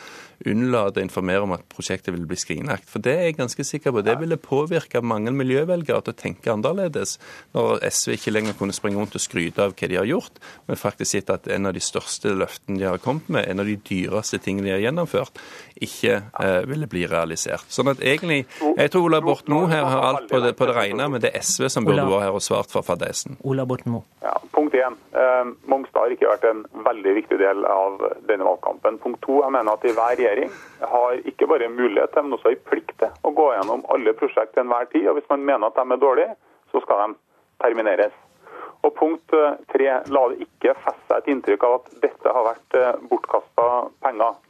Unnlate 0.46 1.00
å 1.02 1.06
informere 1.06 1.46
om 1.46 1.54
at 1.56 1.66
prosjektet 1.72 2.14
ville 2.14 2.28
bli 2.28 2.38
skrinlagt. 2.40 2.88
For 2.90 3.02
det 3.04 3.14
er 3.14 3.28
jeg 3.28 3.38
ganske 3.40 3.66
sikker 3.66 3.94
på. 3.94 4.04
Det 4.06 4.16
ville 4.20 4.40
påvirke 4.40 5.02
mange 5.04 5.32
miljøvelgere 5.34 6.04
til 6.04 6.14
å 6.14 6.20
tenke 6.24 6.52
annerledes, 6.52 7.18
når 7.56 7.82
SV 7.90 8.16
ikke 8.18 8.34
lenger 8.34 8.58
kunne 8.58 8.76
springe 8.76 9.00
rundt 9.00 9.16
og 9.18 9.22
skryte 9.22 9.64
av 9.64 9.74
hva 9.74 9.90
de 9.90 9.98
har 10.00 10.08
gjort, 10.08 10.40
men 10.68 10.80
faktisk 10.80 11.14
sett 11.14 11.32
at 11.32 11.48
en 11.52 11.68
av 11.68 11.74
de 11.76 11.82
største 11.82 12.32
løftene 12.34 12.80
de 12.80 12.88
har 12.88 13.02
kommet 13.02 13.28
med, 13.32 13.48
en 13.48 13.62
av 13.62 13.68
de 13.68 13.76
dyreste 13.88 14.40
tingene 14.42 14.68
de 14.68 14.74
har 14.76 14.84
gjennomført, 14.86 15.40
ikke 15.84 16.16
eh, 16.20 16.60
ville 16.70 16.88
bli 16.90 17.04
realisert. 17.10 17.66
Sånn 17.72 17.90
at 17.92 18.02
egentlig, 18.02 18.44
Jeg 18.74 18.90
tror 18.90 19.03
Ola 19.04 19.20
Borten 19.20 19.52
Moe 19.52 19.68
her 19.68 19.84
har 19.84 20.02
alt 20.08 20.30
på 20.30 20.40
det, 20.40 20.54
på 20.56 20.66
det 20.68 20.74
rene, 20.76 21.08
men 21.12 21.20
det 21.20 21.30
er 21.34 21.42
SV 21.44 21.68
som 21.72 21.84
burde 21.84 22.06
vært 22.08 22.24
her 22.24 22.36
og 22.38 22.44
svart 22.44 22.72
for 22.72 22.86
fadesen. 22.86 23.36
Ola 23.44 23.66
Borten 23.68 23.92
Moe. 23.92 24.06
Ja, 24.24 24.32
punkt 24.54 24.76
én. 24.78 24.96
Eh, 25.12 25.50
Mongstad 25.68 26.06
har 26.06 26.14
ikke 26.14 26.30
vært 26.30 26.46
en 26.48 26.62
veldig 26.86 27.14
viktig 27.20 27.38
del 27.42 27.66
av 27.68 28.00
denne 28.28 28.48
valgkampen. 28.48 28.96
Punkt 29.02 29.20
to. 29.26 29.40
Jeg 29.44 29.52
mener 29.56 29.76
at 29.76 29.84
hver 29.84 30.16
regjering 30.16 30.52
har 30.94 31.20
ikke 31.32 31.48
bare 31.50 31.68
mulighet 31.72 32.14
til, 32.14 32.26
men 32.26 32.38
også 32.38 32.54
en 32.54 32.64
plikt 32.70 32.96
til 33.02 33.12
å 33.28 33.34
gå 33.36 33.50
gjennom 33.56 33.84
alle 33.94 34.16
prosjekt 34.16 34.54
til 34.56 34.64
enhver 34.64 34.88
tid. 34.94 35.08
og 35.10 35.18
Hvis 35.18 35.30
man 35.34 35.44
mener 35.52 35.68
at 35.68 35.80
de 35.80 35.84
er 35.84 36.04
dårlige, 36.06 36.36
så 36.72 36.82
skal 36.84 37.04
de 37.04 37.18
termineres. 37.64 38.16
Og 38.84 38.92
punkt 38.96 39.36
eh, 39.36 39.60
tre, 39.72 39.90
la 40.16 40.24
det 40.32 40.48
ikke 40.48 40.76
feste 40.80 41.08
seg 41.10 41.20
et 41.20 41.30
inntrykk 41.34 41.68
av 41.68 41.78
at 41.78 41.94
dette 42.08 42.34
har 42.36 42.48
vært 42.48 42.80
eh, 42.80 42.90
bortkasta 43.12 43.68
penger. 44.04 44.40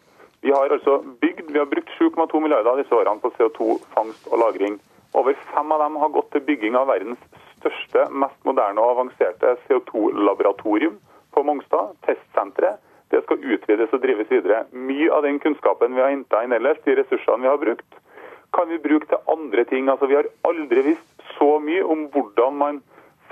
Vi 0.45 0.53
har 0.53 0.69
altså 0.69 0.99
bygd, 1.21 1.47
vi 1.53 1.59
har 1.59 1.69
brukt 1.71 1.89
7,2 1.97 2.41
milliarder 2.45 2.77
disse 2.77 2.93
årene 2.93 3.21
på 3.23 3.31
CO2-fangst 3.39 4.27
og 4.29 4.39
-lagring. 4.43 4.75
Over 5.17 5.33
fem 5.55 5.73
av 5.73 5.79
dem 5.81 5.97
har 5.97 6.09
gått 6.13 6.31
til 6.33 6.45
bygging 6.45 6.77
av 6.77 6.91
verdens 6.91 7.23
største, 7.57 8.03
mest 8.11 8.45
moderne 8.45 8.83
og 8.83 8.91
avanserte 8.91 9.55
CO2-laboratorium 9.65 10.99
på 11.33 11.43
Mongstad, 11.49 11.95
testsenteret. 12.07 12.77
Det 13.11 13.23
skal 13.25 13.41
utvides 13.55 13.93
og 13.97 14.03
drives 14.03 14.31
videre. 14.31 14.67
Mye 14.73 15.09
av 15.17 15.23
den 15.23 15.41
kunnskapen 15.41 15.95
vi 15.95 16.05
har 16.05 16.13
henta 16.13 16.45
inn 16.45 16.53
ellers, 16.53 16.83
de 16.85 16.99
ressursene 17.01 17.47
vi 17.47 17.49
har 17.49 17.63
brukt, 17.65 18.01
kan 18.53 18.69
vi 18.69 18.79
bruke 18.79 19.09
til 19.09 19.25
andre 19.37 19.65
ting. 19.65 19.89
Altså, 19.89 20.07
Vi 20.07 20.15
har 20.21 20.29
aldri 20.45 20.83
visst 20.93 21.29
så 21.39 21.59
mye 21.59 21.85
om 21.85 22.09
hvordan 22.13 22.59
man 22.59 22.83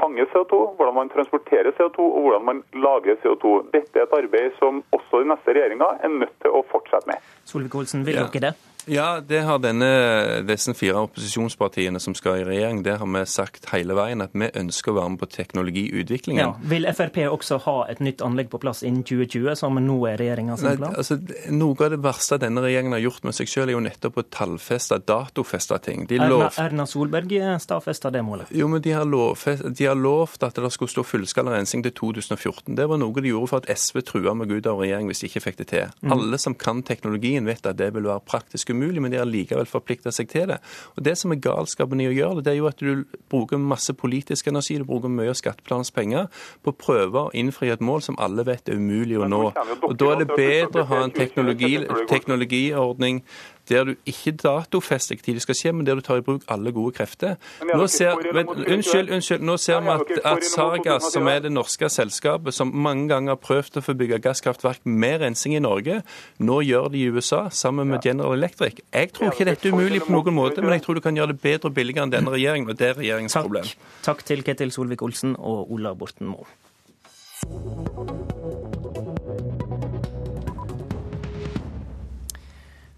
fanger 0.00 0.26
CO2, 0.32 0.60
hvordan 0.76 0.98
man 1.00 1.12
transporterer 1.12 1.70
CO2 1.78 2.08
og 2.16 2.20
hvordan 2.26 2.44
man 2.50 2.62
lager 2.86 3.20
CO2. 3.22 3.54
Dette 3.74 4.00
er 4.00 4.08
et 4.08 4.18
arbeid 4.18 4.58
som 4.58 4.82
også 4.96 5.22
den 5.22 5.32
neste 5.34 5.54
regjeringa 5.56 5.88
er 6.02 6.12
nødt 6.22 6.36
til 6.42 6.58
å 6.58 6.64
fortsette 6.72 7.10
med. 7.10 7.32
Solvik-Olsen, 7.48 8.06
vil 8.06 8.20
dere 8.20 8.46
det? 8.48 8.54
Ja, 8.90 9.20
det 9.20 9.42
har 9.46 9.60
denne, 9.62 10.42
disse 10.46 10.74
fire 10.74 11.04
opposisjonspartiene 11.06 12.00
som 12.02 12.16
skal 12.18 12.40
i 12.40 12.46
regjering, 12.46 12.82
det 12.82 12.96
har 12.98 13.06
vi 13.06 13.22
sagt 13.30 13.68
hele 13.72 13.94
veien 13.98 14.24
at 14.24 14.34
vi 14.34 14.48
ønsker 14.58 14.92
å 14.92 14.96
være 14.98 15.12
med 15.14 15.22
på 15.22 15.28
teknologiutviklingen. 15.30 16.42
Ja. 16.42 16.50
Vil 16.72 16.88
Frp 16.96 17.20
også 17.28 17.60
ha 17.66 17.76
et 17.92 18.02
nytt 18.02 18.24
anlegg 18.24 18.50
på 18.52 18.60
plass 18.62 18.82
innen 18.86 19.04
2020, 19.06 19.54
som 19.58 19.78
nå 19.78 19.98
er 20.10 20.18
regjeringa 20.20 20.58
sin 20.60 20.80
plan? 20.80 20.96
Altså, 20.98 21.18
noe 21.52 21.78
av 21.86 21.94
det 21.94 22.00
verste 22.02 22.40
denne 22.42 22.64
regjeringen 22.64 22.96
har 22.96 23.04
gjort 23.04 23.28
med 23.28 23.38
seg 23.38 23.52
selv, 23.52 23.70
er 23.70 23.78
jo 23.78 23.84
nettopp 23.86 24.18
å 24.18 24.26
tallfeste, 24.38 24.98
datofeste 25.06 25.78
ting. 25.86 26.06
De 26.10 26.18
Erna. 26.22 26.50
Erna 26.62 26.86
Solberg 26.88 27.32
stadfesta 27.62 28.10
det 28.12 28.24
målet? 28.26 28.50
Jo, 28.54 28.68
men 28.70 28.82
de 28.82 28.94
har, 28.96 29.06
lovfest, 29.08 29.64
de 29.78 29.86
har 29.88 29.98
lovt 29.98 30.42
at 30.46 30.58
det 30.58 30.72
skulle 30.74 30.92
stå 30.92 31.04
fullskala 31.06 31.54
rensing 31.54 31.84
til 31.86 31.94
2014. 31.98 32.74
Det 32.78 32.88
var 32.90 33.00
noe 33.00 33.22
de 33.22 33.32
gjorde 33.32 33.50
for 33.52 33.62
at 33.62 33.70
SV 33.78 34.02
trua 34.08 34.34
med 34.38 34.50
Gud 34.50 34.66
av 34.70 34.82
regjering 34.82 35.10
hvis 35.10 35.22
de 35.22 35.30
ikke 35.30 35.44
fikk 35.46 35.62
det 35.62 35.68
til. 35.72 35.94
Mm. 36.02 36.14
Alle 36.16 36.40
som 36.42 36.56
kan 36.58 36.82
teknologien, 36.86 37.46
vet 37.48 37.66
at 37.68 37.78
det 37.78 37.92
vil 37.94 38.08
være 38.08 38.24
praktisk 38.26 38.71
umulig, 38.72 39.02
men 39.02 39.12
de 39.12 39.20
har 39.20 39.28
likevel 39.28 39.68
forplikta 39.68 40.12
seg 40.14 40.30
til 40.32 40.48
det. 40.52 40.58
Og 40.96 41.04
Det 41.04 41.16
som 41.18 41.32
er 41.32 41.40
galskapen 41.42 42.00
i 42.00 42.08
å 42.08 42.14
gjøre 42.14 42.40
det, 42.40 42.44
det 42.46 42.52
er 42.54 42.60
jo 42.60 42.68
at 42.70 42.82
du 42.82 43.04
bruker 43.32 43.60
masse 43.60 43.94
politisk 43.94 44.48
energi, 44.50 44.78
du 44.78 44.86
bruker 44.88 45.12
mye 45.12 45.32
av 45.32 45.38
skatteplanens 45.38 45.92
penger 45.94 46.28
på 46.62 46.72
å 46.72 46.78
prøve 46.78 47.26
å 47.26 47.32
innfri 47.36 47.72
et 47.72 47.84
mål 47.84 48.02
som 48.02 48.18
alle 48.18 48.44
vet 48.48 48.68
er 48.68 48.80
umulig 48.80 49.20
å 49.20 49.30
nå. 49.30 49.44
Og 49.82 49.96
Da 49.96 50.12
er 50.12 50.24
det 50.24 50.30
bedre 50.36 50.82
å 50.82 50.90
ha 50.90 51.02
en 51.04 51.14
teknologi, 51.14 51.76
teknologiordning 52.10 53.22
der 53.68 53.84
du 53.84 53.94
ikke 54.06 54.32
datofester 54.42 55.16
når 55.16 55.34
det 55.34 55.42
skal 55.42 55.56
skje, 55.56 55.72
men 55.72 55.86
der 55.86 55.98
du 55.98 56.00
tar 56.04 56.20
i 56.20 56.24
bruk 56.24 56.42
alle 56.50 56.72
gode 56.72 56.94
krefter. 56.96 57.36
Nå 57.62 57.86
ser, 57.90 58.16
men, 58.34 58.48
unnskyld, 58.48 59.10
unnskyld, 59.12 59.44
nå 59.44 59.56
ser 59.60 59.80
vi 59.84 59.92
at, 59.92 60.12
at 60.24 60.46
Sargas, 60.46 61.10
som 61.12 61.28
er 61.30 61.44
det 61.44 61.52
norske 61.52 61.88
selskapet 61.92 62.54
som 62.54 62.72
mange 62.74 63.08
ganger 63.12 63.36
har 63.36 63.40
prøvd 63.42 63.78
å 63.78 63.84
få 63.84 63.94
bygge 63.98 64.20
gasskraftverk 64.24 64.86
med 64.86 65.20
rensing 65.22 65.56
i 65.56 65.62
Norge, 65.62 66.00
nå 66.38 66.60
gjør 66.66 66.90
det 66.92 67.02
i 67.02 67.06
USA 67.12 67.44
sammen 67.50 67.90
med 67.92 68.04
General 68.04 68.36
Electric. 68.38 68.82
Jeg 68.92 69.12
tror 69.16 69.32
ikke 69.32 69.48
dette 69.50 69.68
er 69.68 69.76
umulig 69.76 70.02
på 70.06 70.14
noen 70.14 70.36
måte, 70.36 70.64
men 70.64 70.76
jeg 70.76 70.86
tror 70.86 70.98
du 70.98 71.04
kan 71.04 71.16
gjøre 71.16 71.34
det 71.34 71.40
bedre 71.44 71.70
og 71.70 71.76
billigere 71.78 72.08
enn 72.08 72.16
denne 72.16 72.34
regjeringen, 72.34 72.70
og 72.70 72.78
det 72.80 72.92
er 72.92 72.98
regjeringens 73.00 73.38
Takk. 73.38 73.48
problem. 73.48 73.72
Takk 74.02 74.26
til 74.26 74.44
Ketil 74.46 74.74
Solvik-Olsen 74.74 75.36
og 75.38 75.72
Ola 75.72 75.94
Borten 75.98 76.32
Moe. 76.32 76.46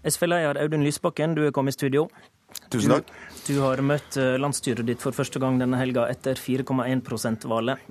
SV-leder 0.05 0.59
Audun 0.61 0.85
Lysbakken, 0.85 1.35
du 1.35 1.45
er 1.47 1.53
kommet 1.55 1.75
i 1.75 1.79
studio. 1.79 2.05
Tusen 2.71 2.93
takk. 2.93 3.09
Du, 3.45 3.55
du 3.55 3.59
har 3.63 3.81
møtt 3.85 4.17
eh, 4.21 4.35
landsstyret 4.39 4.85
ditt 4.87 5.03
for 5.03 5.15
første 5.15 5.41
gang 5.41 5.59
denne 5.59 5.79
helga 5.79 6.05
etter 6.11 6.39
4,1 6.39 7.03
%-valget. 7.03 7.81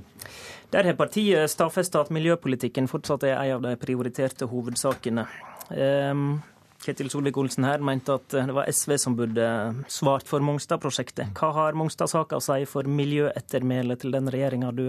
Der 0.75 0.89
har 0.89 0.97
partiet 0.99 1.51
stadfesta 1.53 2.03
at 2.03 2.11
miljøpolitikken 2.15 2.89
fortsatt 2.91 3.27
er 3.29 3.37
en 3.37 3.59
av 3.59 3.67
de 3.67 3.75
prioriterte 3.79 4.49
hovedsakene. 4.51 5.27
Um, 5.71 6.41
Ketil 6.85 7.09
Solvik-Olsen 7.13 7.65
her 7.65 7.85
mente 7.85 8.17
at 8.19 8.35
det 8.35 8.55
var 8.57 8.69
SV 8.69 8.97
som 9.01 9.15
burde 9.17 9.47
svart 9.93 10.27
for 10.29 10.45
Mongstad-prosjektet. 10.45 11.31
Hva 11.39 11.53
har 11.57 11.79
Mongstad-saka 11.79 12.41
å 12.41 12.45
si 12.45 12.67
for 12.69 12.89
miljøettermælet 12.91 14.03
til 14.03 14.17
den 14.17 14.29
regjeringa 14.33 14.73
du 14.77 14.87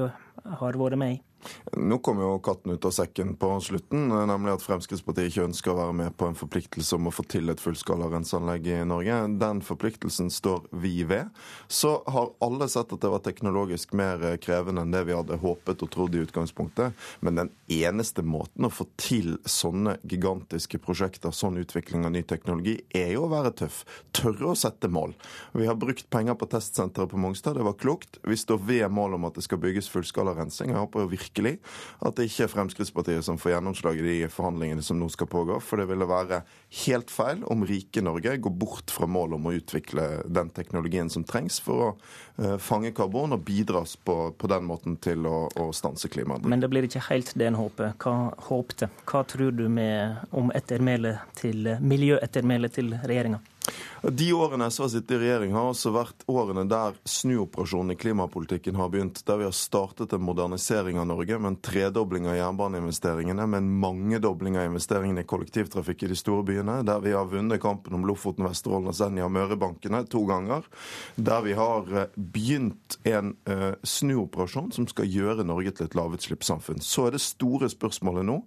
har 0.60 0.81
vært 0.81 0.99
med 0.99 1.18
i? 1.18 1.22
Nå 1.78 2.00
kom 2.06 2.20
jo 2.22 2.36
katten 2.44 2.76
ut 2.76 2.86
av 2.86 2.94
sekken 2.96 3.36
på 3.40 3.50
slutten, 3.64 4.08
nemlig 4.30 4.56
at 4.56 4.66
Fremskrittspartiet 4.66 5.32
ikke 5.32 5.48
ønsker 5.50 5.74
å 5.74 5.78
være 5.80 5.96
med 5.98 6.16
på 6.18 6.30
en 6.30 6.38
forpliktelse 6.38 6.98
om 6.98 7.10
å 7.10 7.14
få 7.14 7.26
til 7.30 7.52
et 7.52 7.62
fullskala 7.62 8.10
renseanlegg 8.12 8.68
i 8.72 8.80
Norge. 8.88 9.18
Den 9.42 9.62
forpliktelsen 9.66 10.32
står 10.34 10.66
vi 10.72 11.04
ved. 11.08 11.32
Så 11.68 11.98
har 12.12 12.32
alle 12.44 12.68
sett 12.72 12.94
at 12.94 13.02
det 13.02 13.12
var 13.12 13.24
teknologisk 13.26 13.96
mer 13.98 14.24
krevende 14.44 14.86
enn 14.86 14.94
det 14.94 15.06
vi 15.08 15.16
hadde 15.16 15.40
håpet 15.42 15.86
og 15.86 15.92
trodd 15.94 16.16
i 16.18 16.24
utgangspunktet. 16.26 16.96
Men 17.26 17.40
den 17.42 17.52
eneste 17.72 18.26
måten 18.26 18.68
å 18.68 18.74
få 18.74 18.88
til 19.00 19.38
sånne 19.50 19.98
gigantiske 20.04 20.80
prosjekter, 20.84 21.34
sånn 21.36 21.60
utvikling 21.62 22.08
av 22.08 22.16
ny 22.16 22.24
teknologi, 22.28 22.78
er 22.96 23.14
jo 23.16 23.26
å 23.28 23.32
være 23.34 23.54
tøff. 23.64 23.84
Tørre 24.16 24.52
å 24.54 24.58
sette 24.60 24.90
mål. 24.92 25.16
Vi 25.56 25.68
har 25.70 25.80
brukt 25.80 26.10
penger 26.14 26.38
på 26.40 26.50
testsenteret 26.52 27.12
på 27.12 27.20
Mongstad, 27.22 27.58
det 27.58 27.66
var 27.68 27.78
klokt. 27.80 28.20
Vi 28.24 28.38
står 28.40 28.62
ved 28.66 28.92
målet 28.94 29.20
om 29.20 29.28
at 29.30 29.38
det 29.38 29.46
skal 29.46 29.62
bygges 29.62 29.90
fullskala 29.92 30.36
rensing. 30.38 30.72
Jeg 30.72 30.82
håper 30.82 31.04
jo 31.04 31.12
virkelig 31.12 31.35
virkelig 31.36 31.60
at 31.99 32.16
det 32.16 32.28
ikke 32.30 32.45
er 32.45 32.52
Fremskrittspartiet 32.52 33.26
som 33.26 33.38
får 33.38 33.56
gjennomslag 33.56 33.99
i 33.99 34.06
de 34.06 34.30
forhandlingene 34.32 34.84
som 34.84 34.99
nå 34.99 35.10
skal 35.10 35.28
pågå. 35.28 35.60
For 35.60 35.78
det 35.78 35.88
ville 35.90 36.07
være 36.07 36.44
helt 36.86 37.12
feil 37.12 37.44
om 37.44 37.66
rike 37.66 38.02
Norge 38.02 38.38
går 38.38 38.52
bort 38.52 38.91
fra 38.91 39.07
målet 39.07 39.36
om 39.36 39.48
å 39.48 39.56
utvikle 39.56 40.24
den 40.26 40.49
teknologien 40.56 41.10
som 41.10 41.24
trengs 41.24 41.60
for 41.64 41.82
å 41.82 41.90
uh, 42.40 42.57
fange 42.57 42.94
karbon 42.95 43.36
og 43.36 43.44
bidras 43.45 43.95
på, 43.98 44.34
på 44.38 44.52
den 44.52 44.66
måten 44.66 44.98
til 44.98 45.26
å, 45.28 45.48
å 45.56 45.72
stanse 45.74 46.10
klimaendringene. 46.10 46.56
Men 46.56 46.64
det 46.64 46.72
blir 46.72 46.88
ikke 46.88 47.06
helt 47.10 47.34
det 47.36 47.49
en 47.49 47.60
håper. 47.60 47.95
Hva 48.02 48.32
håpte? 48.49 48.90
Hva 49.06 49.26
tror 49.28 49.56
du 49.56 49.68
med 49.70 50.32
om 50.36 50.52
ettermælet 50.56 51.36
til 51.40 51.76
miljøettermælet 51.82 52.80
til 52.80 52.95
regjeringa? 53.03 53.41
De 54.02 54.34
årene 54.34 54.68
SV 54.70 54.82
har 54.84 54.90
sittet 54.90 55.12
i 55.16 55.18
regjering, 55.18 55.54
har 55.56 55.72
også 55.72 55.90
vært 55.96 56.26
årene 56.30 56.68
der 56.70 56.98
snuoperasjonen 57.10 57.96
i 57.96 57.98
klimapolitikken 57.98 58.78
har 58.78 58.92
begynt. 58.94 59.24
Der 59.26 59.40
vi 59.40 59.48
har 59.48 59.56
startet 59.56 60.14
en 60.14 60.22
modernisering 60.22 61.00
av 61.02 61.08
Norge 61.10 61.40
med 61.40 61.50
en 61.50 61.58
tredobling 61.66 62.28
av 62.30 62.38
jernbaneinvesteringene, 62.38 63.48
med 63.50 63.64
en 63.64 63.72
mangedobling 63.82 64.60
av 64.60 64.68
investeringene 64.70 65.24
i 65.24 65.30
kollektivtrafikk 65.30 66.06
i 66.06 66.12
de 66.12 66.18
store 66.20 66.46
byene. 66.46 66.78
Der 66.86 67.02
vi 67.02 67.16
har 67.16 67.26
vunnet 67.32 67.64
kampen 67.64 67.98
om 67.98 68.06
Lofoten, 68.06 68.46
Vesterålen, 68.46 68.94
Senja 68.94 69.26
og 69.26 69.34
Mørebankene 69.34 70.04
to 70.12 70.22
ganger. 70.30 70.70
Der 71.18 71.42
vi 71.48 71.58
har 71.58 71.90
eh, 71.90 72.14
begynt 72.14 73.00
en 73.10 73.34
uh, 73.50 73.74
snuoperasjon 73.82 74.70
som 74.76 74.86
skal 74.92 75.10
gjøre 75.10 75.48
Norge 75.48 75.74
til 75.74 75.90
et 75.90 75.98
lavutslippssamfunn. 75.98 76.84
Så 76.84 77.08
er 77.08 77.18
det 77.18 77.24
store 77.26 77.72
spørsmålet 77.74 78.28
nå 78.30 78.38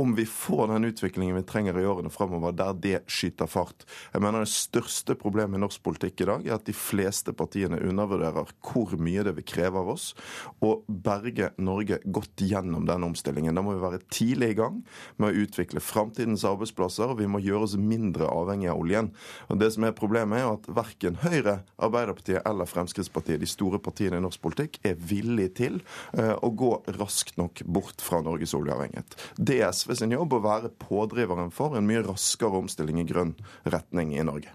om 0.00 0.16
vi 0.16 0.24
får 0.28 0.72
den 0.72 0.88
utviklingen 0.88 1.36
vi 1.36 1.44
trenger 1.48 1.76
i 1.76 1.86
årene 1.88 2.12
fremover, 2.12 2.56
der 2.56 2.72
det 2.80 2.96
skyter 3.12 3.50
fart. 3.50 3.84
Jeg 4.14 4.24
mener 4.24 4.46
det 4.46 4.52
største 4.62 5.16
problemet 5.18 5.58
i 5.58 5.62
norsk 5.62 5.82
politikk 5.84 6.22
i 6.22 6.28
dag 6.28 6.46
er 6.46 6.56
at 6.56 6.66
de 6.68 6.74
fleste 6.76 7.34
partiene 7.36 7.80
undervurderer 7.82 8.52
hvor 8.62 8.94
mye 9.00 9.24
det 9.26 9.34
vil 9.38 9.46
kreve 9.48 9.80
av 9.82 9.92
oss 9.94 10.12
å 10.62 10.74
berge 10.86 11.52
Norge 11.62 12.00
godt 12.04 12.44
gjennom 12.44 12.86
den 12.88 13.06
omstillingen. 13.06 13.56
Da 13.56 13.64
må 13.64 13.76
vi 13.76 13.84
være 13.84 14.02
tidlig 14.12 14.52
i 14.52 14.58
gang 14.58 14.80
med 15.20 15.30
å 15.30 15.44
utvikle 15.44 15.82
framtidens 15.82 16.46
arbeidsplasser, 16.48 17.12
og 17.12 17.20
vi 17.20 17.28
må 17.30 17.42
gjøre 17.42 17.68
oss 17.68 17.76
mindre 17.78 18.28
avhengig 18.30 18.70
av 18.72 18.82
oljen. 18.82 19.12
Og 19.48 19.60
Det 19.62 19.70
som 19.74 19.86
er 19.86 19.96
Problemet 20.02 20.40
er 20.40 20.48
at 20.50 20.66
verken 20.74 21.18
Høyre, 21.22 21.60
Arbeiderpartiet 21.82 22.42
eller 22.48 22.66
Fremskrittspartiet, 22.66 23.40
de 23.42 23.48
store 23.50 23.78
partiene 23.82 24.18
i 24.18 24.24
norsk 24.24 24.40
politikk, 24.42 24.80
er 24.86 24.96
villig 24.98 25.52
til 25.60 25.78
uh, 26.16 26.34
å 26.42 26.50
gå 26.50 26.72
raskt 26.98 27.38
nok 27.40 27.62
bort 27.66 28.02
fra 28.02 28.22
Norges 28.24 28.56
oljeavhengighet. 28.58 29.16
Det 29.36 29.60
er 29.60 29.70
SV 29.74 29.94
sin 30.00 30.16
jobb 30.16 30.34
å 30.36 30.42
være 30.44 30.72
pådriveren 30.82 31.52
for 31.54 31.78
en 31.78 31.86
mye 31.88 32.02
raskere 32.06 32.62
omstilling 32.64 33.02
i 33.02 33.08
grønn 33.08 33.36
retning 33.68 34.16
i 34.16 34.26
Norge. 34.26 34.51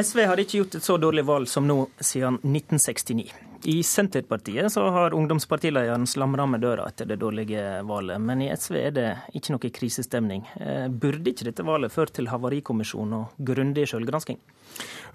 SV 0.00 0.24
har 0.30 0.40
ikke 0.40 0.60
gjort 0.60 0.74
et 0.78 0.86
så 0.86 0.96
dårlig 1.02 1.24
valg 1.26 1.48
som 1.50 1.66
nå 1.66 1.82
siden 1.98 2.38
1969. 2.46 3.30
I 3.68 3.82
Senterpartiet 3.84 4.72
så 4.72 4.86
har 4.90 5.14
ungdomspartilederen 5.14 6.06
med 6.48 6.60
døra 6.60 6.86
etter 6.88 7.04
det 7.04 7.18
dårlige 7.20 7.82
valget, 7.84 8.20
men 8.20 8.42
i 8.42 8.48
SV 8.56 8.76
er 8.76 8.90
det 8.96 9.08
ikke 9.34 9.52
noe 9.52 9.70
krisestemning. 9.70 10.46
Eh, 10.56 10.88
burde 10.88 11.28
ikke 11.30 11.44
dette 11.50 11.66
valget 11.66 11.92
ført 11.92 12.14
til 12.16 12.30
havarikommisjon 12.32 13.12
og 13.12 13.36
grundig 13.36 13.84
selvgransking? 13.90 14.38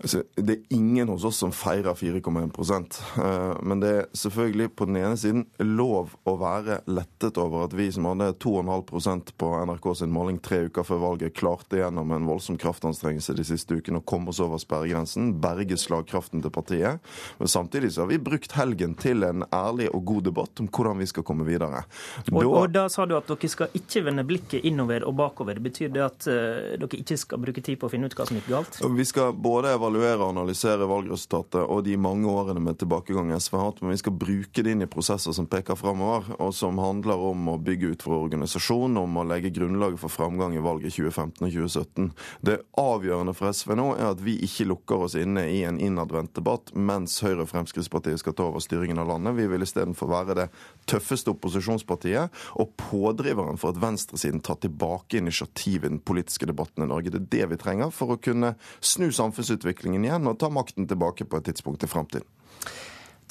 Altså, 0.02 0.24
det 0.36 0.54
er 0.54 0.76
ingen 0.76 1.10
hos 1.10 1.24
oss 1.28 1.40
som 1.44 1.54
feirer 1.56 1.96
4,1 1.96 2.98
eh, 3.18 3.62
Men 3.64 3.82
det 3.82 3.92
er 3.92 4.08
selvfølgelig 4.18 4.70
på 4.76 4.88
den 4.90 5.00
ene 5.00 5.18
siden 5.20 5.46
lov 5.64 6.16
å 6.28 6.36
være 6.40 6.82
lettet 6.90 7.40
over 7.42 7.66
at 7.68 7.76
vi 7.78 7.88
som 7.94 8.08
hadde 8.10 8.34
2,5% 8.44 9.34
på 9.40 9.52
NRK 9.70 9.88
sin 10.02 10.14
måling 10.14 10.40
tre 10.44 10.66
uker 10.68 10.86
før 10.88 11.02
valget, 11.04 11.36
klarte 11.38 11.80
gjennom 11.80 12.12
en 12.16 12.28
voldsom 12.28 12.60
kraftanstrengelse 12.62 13.36
de 13.38 13.46
siste 13.48 13.78
ukene 13.80 14.02
å 14.02 14.06
komme 14.06 14.34
oss 14.34 14.42
over 14.44 14.60
sperregrensen, 14.62 15.34
berge 15.42 15.78
slagkraften 15.80 16.44
til 16.44 16.54
partiet. 16.54 17.04
Men 17.40 17.52
samtidig 17.52 17.94
så 17.96 18.04
har 18.04 18.12
vi 18.12 18.20
brukt 18.22 18.56
helgen 18.58 18.96
til 19.00 19.24
en 19.28 19.46
ærlig 19.54 19.90
og 19.94 20.06
god 20.12 20.28
debatt 20.30 20.64
om 20.64 20.70
hvordan 20.70 21.00
vi 21.02 21.10
skal 21.10 21.26
komme 21.28 21.48
videre. 21.48 21.86
Da, 22.26 22.36
og, 22.36 22.52
og 22.52 22.70
da 22.74 22.86
sa 22.92 23.08
du 23.08 23.16
at 23.18 23.30
dere 23.30 23.52
skal 23.52 23.74
ikke 23.78 24.06
vende 24.08 24.26
blikket 24.28 24.68
innover 24.68 25.06
og 25.08 25.16
bakover. 25.20 25.60
Betyr 25.64 25.92
det 25.94 26.04
at 26.06 26.28
uh, 26.30 26.76
dere 26.76 27.02
ikke 27.02 27.20
skal 27.20 27.42
bruke 27.42 27.64
tid 27.66 27.80
på 27.82 27.90
å 27.90 27.94
finne 27.94 28.10
ut 28.10 28.18
hva 28.18 28.28
som 28.28 28.40
gikk 28.40 28.52
galt? 28.52 28.80
Vi 28.96 29.08
skal 29.08 29.36
både 29.36 29.76
evaluere 29.86 30.20
og 30.20 30.32
analysere 30.34 30.88
valgresultatet 30.90 31.62
og 31.62 31.84
de 31.86 31.95
mange 32.02 32.30
årene 32.30 32.62
med 32.64 32.80
tilbakegang 32.82 33.32
SV 33.38 33.57
har 33.57 33.68
hatt, 33.70 33.82
men 33.84 33.94
vi 33.94 34.02
skal 34.02 34.16
bruke 34.18 34.64
det 34.64 34.74
inn 34.74 34.84
i 34.86 34.90
prosesser 34.90 35.36
som 35.36 35.48
peker 35.49 35.78
framover, 35.80 36.32
og 36.41 36.53
som 36.57 36.80
handler 36.82 37.22
om 37.30 37.52
å 37.53 37.57
bygge 37.62 37.94
ut 37.94 38.06
for 38.06 38.26
organisasjon, 38.26 38.98
om 38.98 39.20
å 39.22 39.26
legge 39.28 39.53
grunnlaget 39.56 40.02
for 40.02 40.14
framgang 40.14 40.56
i 40.57 40.64
valget 40.64 40.95
2015 40.95 41.45
og 41.45 41.53
2017. 41.53 42.10
Det 42.45 42.57
avgjørende 42.82 43.36
for 43.38 43.53
SV 43.53 43.76
nå 43.80 43.88
er 43.95 44.10
at 44.10 44.24
vi 44.26 44.38
ikke 44.45 44.70
lukker 44.72 45.06
oss 45.07 45.18
inne 45.20 45.45
i 45.52 45.62
en 45.68 45.80
innadvendt 45.82 46.36
debatt 46.38 46.74
mens 46.76 47.20
Høyre 47.24 47.45
og 47.45 47.52
Fremskrittspartiet 47.52 48.22
skal 48.22 48.36
ta 48.38 48.49
over 48.49 48.64
styringen 48.64 48.99
av 49.02 49.12
landet. 49.14 49.38
Vi 49.38 49.49
vil 49.52 49.66
istedenfor 49.66 50.12
være 50.12 50.40
det 50.41 50.49
tøffeste 50.90 51.34
opposisjonspartiet 51.34 52.34
og 52.62 52.74
pådriveren 52.80 53.60
for 53.62 53.74
at 53.74 53.82
venstresiden 53.82 54.44
tar 54.45 54.60
tilbake 54.64 55.20
initiativ 55.20 55.84
i 55.84 55.91
den 55.91 55.99
politiske 55.99 56.48
debatten 56.49 56.86
i 56.86 56.90
Norge. 56.90 57.14
Det 57.14 57.22
er 57.22 57.30
det 57.36 57.52
vi 57.53 57.62
trenger 57.62 57.94
for 57.94 58.16
å 58.16 58.22
kunne 58.22 58.56
snu 58.80 59.10
samfunnsutviklingen 59.14 60.06
igjen 60.07 60.30
og 60.30 60.40
ta 60.41 60.52
makten 60.53 60.90
tilbake 60.90 61.28
på 61.30 61.41
et 61.41 61.49
tidspunkt 61.52 61.86
i 61.86 61.91
framtiden. 61.91 62.28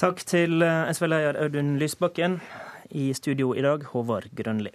Takk 0.01 0.24
til 0.26 0.64
eh, 0.66 0.90
SV-leder 0.90 1.39
Audun 1.44 1.76
Lysbakken. 1.78 2.40
I 2.90 3.12
studio 3.16 3.55
i 3.55 3.62
dag, 3.64 3.86
Håvard 3.94 4.28
Grønli. 4.36 4.72